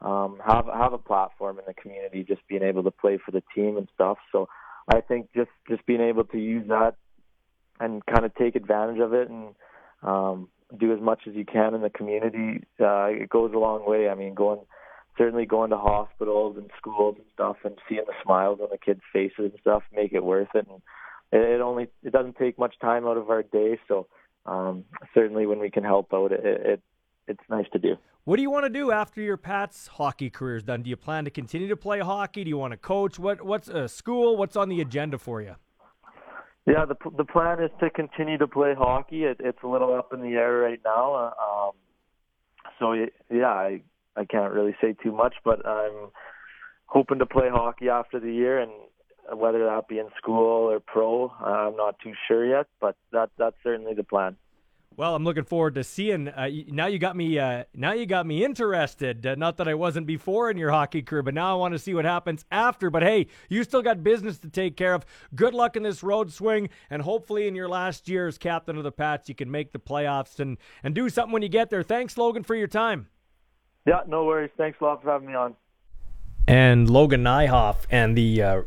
um, 0.00 0.40
have 0.44 0.66
have 0.72 0.92
a 0.92 0.98
platform 0.98 1.58
in 1.58 1.64
the 1.66 1.74
community, 1.74 2.24
just 2.24 2.40
being 2.48 2.62
able 2.62 2.82
to 2.84 2.90
play 2.90 3.18
for 3.22 3.30
the 3.30 3.42
team 3.54 3.76
and 3.76 3.88
stuff. 3.94 4.18
So 4.32 4.48
I 4.92 5.00
think 5.02 5.28
just 5.34 5.50
just 5.68 5.84
being 5.84 6.00
able 6.00 6.24
to 6.24 6.38
use 6.38 6.66
that 6.68 6.94
and 7.78 8.04
kind 8.06 8.24
of 8.24 8.34
take 8.34 8.56
advantage 8.56 9.00
of 9.00 9.12
it 9.12 9.28
and 9.28 9.54
um, 10.02 10.48
do 10.78 10.92
as 10.92 11.00
much 11.00 11.20
as 11.28 11.34
you 11.34 11.44
can 11.44 11.74
in 11.74 11.82
the 11.82 11.90
community, 11.90 12.64
uh, 12.80 13.06
it 13.06 13.28
goes 13.28 13.52
a 13.54 13.58
long 13.58 13.86
way. 13.86 14.08
I 14.08 14.14
mean, 14.14 14.34
going 14.34 14.60
certainly 15.18 15.44
going 15.44 15.70
to 15.70 15.76
hospitals 15.76 16.56
and 16.56 16.70
schools 16.78 17.16
and 17.18 17.26
stuff 17.34 17.56
and 17.64 17.76
seeing 17.88 18.04
the 18.06 18.14
smiles 18.22 18.60
on 18.62 18.68
the 18.70 18.78
kids' 18.78 19.00
faces 19.12 19.34
and 19.38 19.52
stuff 19.60 19.82
make 19.94 20.12
it 20.12 20.24
worth 20.24 20.48
it. 20.54 20.66
And 20.70 20.80
it, 21.32 21.60
only 21.60 21.88
it 22.02 22.12
doesn't 22.12 22.36
take 22.36 22.58
much 22.58 22.78
time 22.80 23.06
out 23.06 23.18
of 23.18 23.28
our 23.28 23.42
day, 23.42 23.78
so 23.88 24.06
um, 24.46 24.84
certainly 25.12 25.44
when 25.44 25.58
we 25.58 25.70
can 25.70 25.84
help 25.84 26.14
out, 26.14 26.32
it, 26.32 26.40
it 26.44 26.82
it's 27.26 27.42
nice 27.50 27.66
to 27.72 27.78
do. 27.78 27.96
What 28.24 28.36
do 28.36 28.42
you 28.42 28.50
want 28.50 28.64
to 28.64 28.70
do 28.70 28.90
after 28.90 29.20
your 29.20 29.36
Pats 29.36 29.86
hockey 29.86 30.30
career 30.30 30.56
is 30.56 30.62
done? 30.62 30.82
Do 30.82 30.90
you 30.90 30.96
plan 30.96 31.24
to 31.24 31.30
continue 31.30 31.68
to 31.68 31.76
play 31.76 32.00
hockey? 32.00 32.44
Do 32.44 32.48
you 32.48 32.56
want 32.56 32.72
to 32.72 32.78
coach? 32.78 33.18
What 33.18 33.42
what's 33.42 33.68
uh, 33.68 33.88
school? 33.88 34.36
What's 34.36 34.56
on 34.56 34.68
the 34.68 34.80
agenda 34.80 35.18
for 35.18 35.42
you? 35.42 35.56
Yeah, 36.66 36.84
the 36.84 36.96
the 37.16 37.24
plan 37.24 37.62
is 37.62 37.70
to 37.80 37.90
continue 37.90 38.38
to 38.38 38.46
play 38.46 38.74
hockey. 38.76 39.24
It, 39.24 39.38
it's 39.40 39.62
a 39.62 39.66
little 39.66 39.94
up 39.94 40.12
in 40.12 40.20
the 40.20 40.36
air 40.36 40.58
right 40.58 40.80
now. 40.84 41.14
Uh, 41.14 41.68
um, 41.68 41.72
so 42.78 42.92
yeah, 43.30 43.46
I 43.46 43.82
I 44.18 44.24
can't 44.24 44.52
really 44.52 44.74
say 44.80 44.94
too 45.02 45.12
much, 45.12 45.34
but 45.44 45.64
I'm 45.66 46.10
hoping 46.86 47.20
to 47.20 47.26
play 47.26 47.48
hockey 47.48 47.88
after 47.88 48.18
the 48.18 48.32
year, 48.32 48.58
and 48.58 48.72
whether 49.32 49.64
that 49.66 49.88
be 49.88 49.98
in 49.98 50.08
school 50.16 50.70
or 50.70 50.80
pro, 50.80 51.30
I'm 51.40 51.76
not 51.76 51.96
too 52.02 52.12
sure 52.26 52.44
yet. 52.44 52.66
But 52.80 52.96
that 53.12 53.30
that's 53.38 53.56
certainly 53.62 53.94
the 53.94 54.02
plan. 54.02 54.36
Well, 54.96 55.14
I'm 55.14 55.22
looking 55.22 55.44
forward 55.44 55.76
to 55.76 55.84
seeing. 55.84 56.26
Uh, 56.26 56.48
now 56.66 56.86
you 56.86 56.98
got 56.98 57.14
me. 57.14 57.38
Uh, 57.38 57.62
now 57.72 57.92
you 57.92 58.04
got 58.04 58.26
me 58.26 58.44
interested. 58.44 59.24
Uh, 59.24 59.36
not 59.36 59.58
that 59.58 59.68
I 59.68 59.74
wasn't 59.74 60.08
before 60.08 60.50
in 60.50 60.56
your 60.56 60.72
hockey 60.72 61.02
career, 61.02 61.22
but 61.22 61.34
now 61.34 61.52
I 61.52 61.54
want 61.54 61.74
to 61.74 61.78
see 61.78 61.94
what 61.94 62.04
happens 62.04 62.44
after. 62.50 62.90
But 62.90 63.04
hey, 63.04 63.28
you 63.48 63.62
still 63.62 63.82
got 63.82 64.02
business 64.02 64.38
to 64.38 64.48
take 64.48 64.76
care 64.76 64.94
of. 64.94 65.06
Good 65.36 65.54
luck 65.54 65.76
in 65.76 65.84
this 65.84 66.02
road 66.02 66.32
swing, 66.32 66.68
and 66.90 67.02
hopefully 67.02 67.46
in 67.46 67.54
your 67.54 67.68
last 67.68 68.08
year 68.08 68.26
as 68.26 68.38
captain 68.38 68.76
of 68.76 68.82
the 68.82 68.90
Pats, 68.90 69.28
you 69.28 69.36
can 69.36 69.48
make 69.48 69.70
the 69.70 69.78
playoffs 69.78 70.40
and 70.40 70.58
and 70.82 70.96
do 70.96 71.08
something 71.08 71.32
when 71.32 71.42
you 71.42 71.48
get 71.48 71.70
there. 71.70 71.84
Thanks, 71.84 72.18
Logan, 72.18 72.42
for 72.42 72.56
your 72.56 72.66
time. 72.66 73.06
Yeah, 73.88 74.00
no 74.06 74.26
worries. 74.26 74.50
Thanks 74.58 74.78
a 74.82 74.84
lot 74.84 75.02
for 75.02 75.10
having 75.10 75.28
me 75.28 75.34
on. 75.34 75.54
And 76.46 76.90
Logan 76.90 77.24
Nijhoff 77.24 77.86
and 77.90 78.14
the 78.16 78.42
uh, 78.42 78.62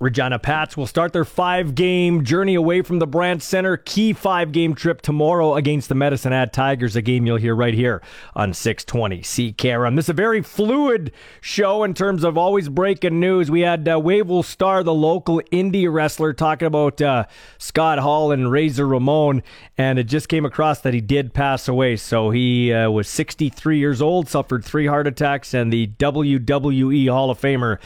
Regina 0.00 0.38
Pats 0.38 0.78
will 0.78 0.86
start 0.86 1.12
their 1.12 1.26
five 1.26 1.74
game 1.74 2.24
journey 2.24 2.54
away 2.54 2.80
from 2.80 3.00
the 3.00 3.06
Brandt 3.06 3.42
Center. 3.42 3.76
Key 3.76 4.14
five 4.14 4.50
game 4.50 4.74
trip 4.74 5.02
tomorrow 5.02 5.56
against 5.56 5.90
the 5.90 5.94
Medicine 5.94 6.32
Hat 6.32 6.54
Tigers, 6.54 6.96
a 6.96 7.02
game 7.02 7.26
you'll 7.26 7.36
hear 7.36 7.54
right 7.54 7.74
here 7.74 8.00
on 8.34 8.54
620 8.54 9.20
CKRM. 9.20 9.96
This 9.96 10.06
is 10.06 10.08
a 10.08 10.14
very 10.14 10.40
fluid 10.40 11.12
show 11.42 11.84
in 11.84 11.92
terms 11.92 12.24
of 12.24 12.38
always 12.38 12.70
breaking 12.70 13.20
news. 13.20 13.50
We 13.50 13.60
had 13.60 13.86
uh, 13.86 14.42
Starr, 14.42 14.82
the 14.82 14.94
local 14.94 15.42
indie 15.52 15.92
wrestler, 15.92 16.32
talking 16.32 16.64
about 16.64 17.02
uh, 17.02 17.26
Scott 17.58 17.98
Hall 17.98 18.32
and 18.32 18.50
Razor 18.50 18.86
Ramon, 18.86 19.42
and 19.76 19.98
it 19.98 20.04
just 20.04 20.30
came 20.30 20.46
across 20.46 20.80
that 20.80 20.94
he 20.94 21.02
did 21.02 21.34
pass 21.34 21.68
away. 21.68 21.96
So 21.96 22.30
he 22.30 22.72
uh, 22.72 22.90
was 22.90 23.06
63 23.06 23.78
years 23.78 24.00
old, 24.00 24.30
suffered 24.30 24.64
three 24.64 24.86
heart 24.86 25.06
attacks, 25.06 25.52
and 25.52 25.70
the 25.70 25.88
WWE 25.88 27.10
Hall 27.10 27.30
of 27.30 27.38
Famer 27.38 27.78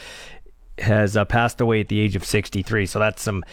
has 0.79 1.15
uh, 1.15 1.25
passed 1.25 1.61
away 1.61 1.81
at 1.81 1.87
the 1.87 1.99
age 1.99 2.15
of 2.15 2.25
63. 2.25 2.85
So 2.85 2.99
that's 2.99 3.21
some 3.21 3.43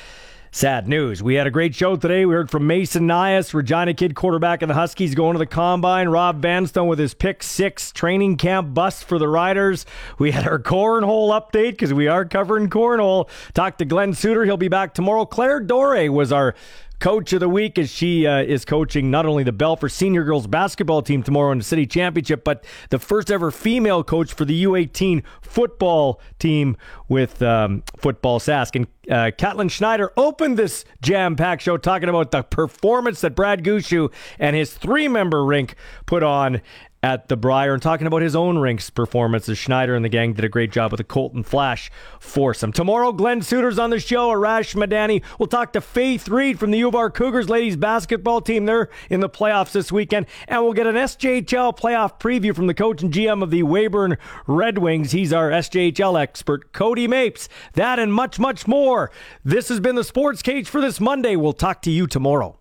sad 0.55 0.87
news. 0.87 1.23
We 1.23 1.35
had 1.35 1.47
a 1.47 1.51
great 1.51 1.75
show 1.75 1.97
today. 1.97 2.27
We 2.27 2.35
heard 2.35 2.51
from 2.51 2.67
Mason 2.67 3.09
Nyhus, 3.09 3.55
Regina 3.55 3.95
Kid 3.95 4.15
quarterback 4.15 4.61
of 4.61 4.69
the 4.69 4.75
Huskies, 4.75 5.15
going 5.15 5.33
to 5.33 5.39
the 5.39 5.47
combine. 5.47 6.11
Rob 6.11 6.43
Vanstone 6.43 6.89
with 6.89 6.99
his 6.99 7.15
pick 7.15 7.43
six 7.43 7.91
training 7.91 8.37
camp 8.37 8.75
bust 8.75 9.05
for 9.05 9.19
the 9.19 9.29
Riders. 9.29 9.87
We 10.19 10.31
had 10.31 10.47
our 10.47 10.59
cornhole 10.59 11.31
update 11.31 11.73
because 11.73 11.95
we 11.95 12.07
are 12.07 12.27
covering 12.27 12.69
cornhole. 12.69 13.31
Talked 13.55 13.79
to 13.79 13.87
Glen 13.87 14.13
Suitor. 14.13 14.45
He'll 14.45 14.59
be 14.59 14.69
back 14.69 14.93
tomorrow. 14.93 15.25
Claire 15.25 15.61
Dore 15.61 16.11
was 16.11 16.33
our 16.33 16.55
coach 17.03 17.33
of 17.33 17.41
the 17.41 17.49
week 17.49 17.81
as 17.81 17.91
she 17.91 18.29
uh, 18.29 18.39
is 18.39 18.65
coaching 18.65 19.11
not 19.11 19.27
only 19.27 19.43
the 19.43 19.51
Balfour 19.51 19.89
senior 19.89 20.23
girls 20.23 20.47
basketball 20.47 21.03
team 21.03 21.25
tomorrow 21.25 21.51
in 21.51 21.59
the 21.59 21.65
city 21.65 21.85
championship, 21.85 22.45
but 22.45 22.65
the 22.91 22.99
first 23.01 23.29
ever 23.29 23.51
female 23.51 24.05
coach 24.05 24.33
for 24.33 24.45
the 24.45 24.63
U18 24.63 25.25
football 25.41 26.21
team 26.39 26.77
with 27.09 27.43
um, 27.43 27.83
Football 27.97 28.39
Sask. 28.39 28.77
And 28.77 28.87
uh, 29.11 29.69
Schneider 29.69 30.13
opened 30.17 30.57
this 30.57 30.85
jam 31.03 31.35
packed 31.35 31.63
show 31.63 31.77
talking 31.77 32.09
about 32.09 32.31
the 32.31 32.45
performance 32.45 33.21
that 33.23 33.35
Brad 33.35 33.65
Gushue 33.65 34.13
and 34.39 34.55
his 34.55 34.73
three 34.73 35.09
member 35.09 35.45
rink 35.45 35.75
put 36.07 36.23
on 36.23 36.63
at 37.03 37.29
the 37.29 37.37
Brier 37.37 37.75
and 37.75 37.83
talking 37.83 38.07
about 38.07 38.23
his 38.23 38.37
own 38.37 38.59
rinks 38.59 38.89
performances. 38.89 39.59
Schneider 39.59 39.95
and 39.95 40.05
the 40.05 40.09
gang 40.09 40.35
did 40.35 40.45
a 40.45 40.49
great 40.49 40.71
job 40.71 40.93
with 40.93 40.99
the 40.99 41.05
Colton 41.05 41.43
Flasch 41.43 41.91
foursome. 42.21 42.73
Tomorrow, 42.73 43.13
Glen 43.13 43.43
Suitor's 43.43 43.79
on 43.79 43.91
the 43.91 43.99
show. 43.99 44.31
Arash 44.31 44.77
Madani. 44.77 45.23
We'll 45.39 45.49
talk 45.49 45.73
to 45.73 45.81
Faith 45.81 46.29
Reed 46.29 46.61
from 46.61 46.71
the 46.71 46.79
U 46.79 46.89
of 46.89 46.95
R 46.95 47.11
Cougars 47.11 47.49
ladies 47.49 47.77
basketball 47.77 48.41
team. 48.41 48.67
They're 48.67 48.89
in 49.11 49.21
the 49.21 49.29
playoffs 49.29 49.73
this 49.73 49.91
weekend. 49.91 50.27
And 50.47 50.63
we'll 50.63 50.75
get 50.75 50.87
an 50.87 50.95
SJHL 50.95 51.77
playoff 51.77 52.21
preview 52.21 52.55
from 52.55 52.69
the 52.69 52.75
coach 52.75 53.03
and 53.03 53.13
GM 53.13 53.43
of 53.43 53.51
the 53.51 53.65
Weyburn 53.65 54.17
Red 54.47 54.79
Wings. 54.79 55.11
He's 55.11 55.33
our 55.33 55.51
SJHL 55.51 56.21
expert, 56.21 56.73
Cody 56.73 57.09
Mapes. 57.09 57.49
That 57.73 57.99
and 57.99 58.15
much, 58.15 58.39
much 58.39 58.69
more. 58.69 59.11
This 59.45 59.69
has 59.71 59.81
been 59.81 59.97
the 59.97 60.05
Sports 60.05 60.41
Cage 60.41 60.69
for 60.69 60.81
this 60.81 61.01
Monday. 61.01 61.35
We'll 61.35 61.53
talk 61.53 61.83
to 61.83 61.91
you 61.91 62.07
tomorrow. 62.07 62.57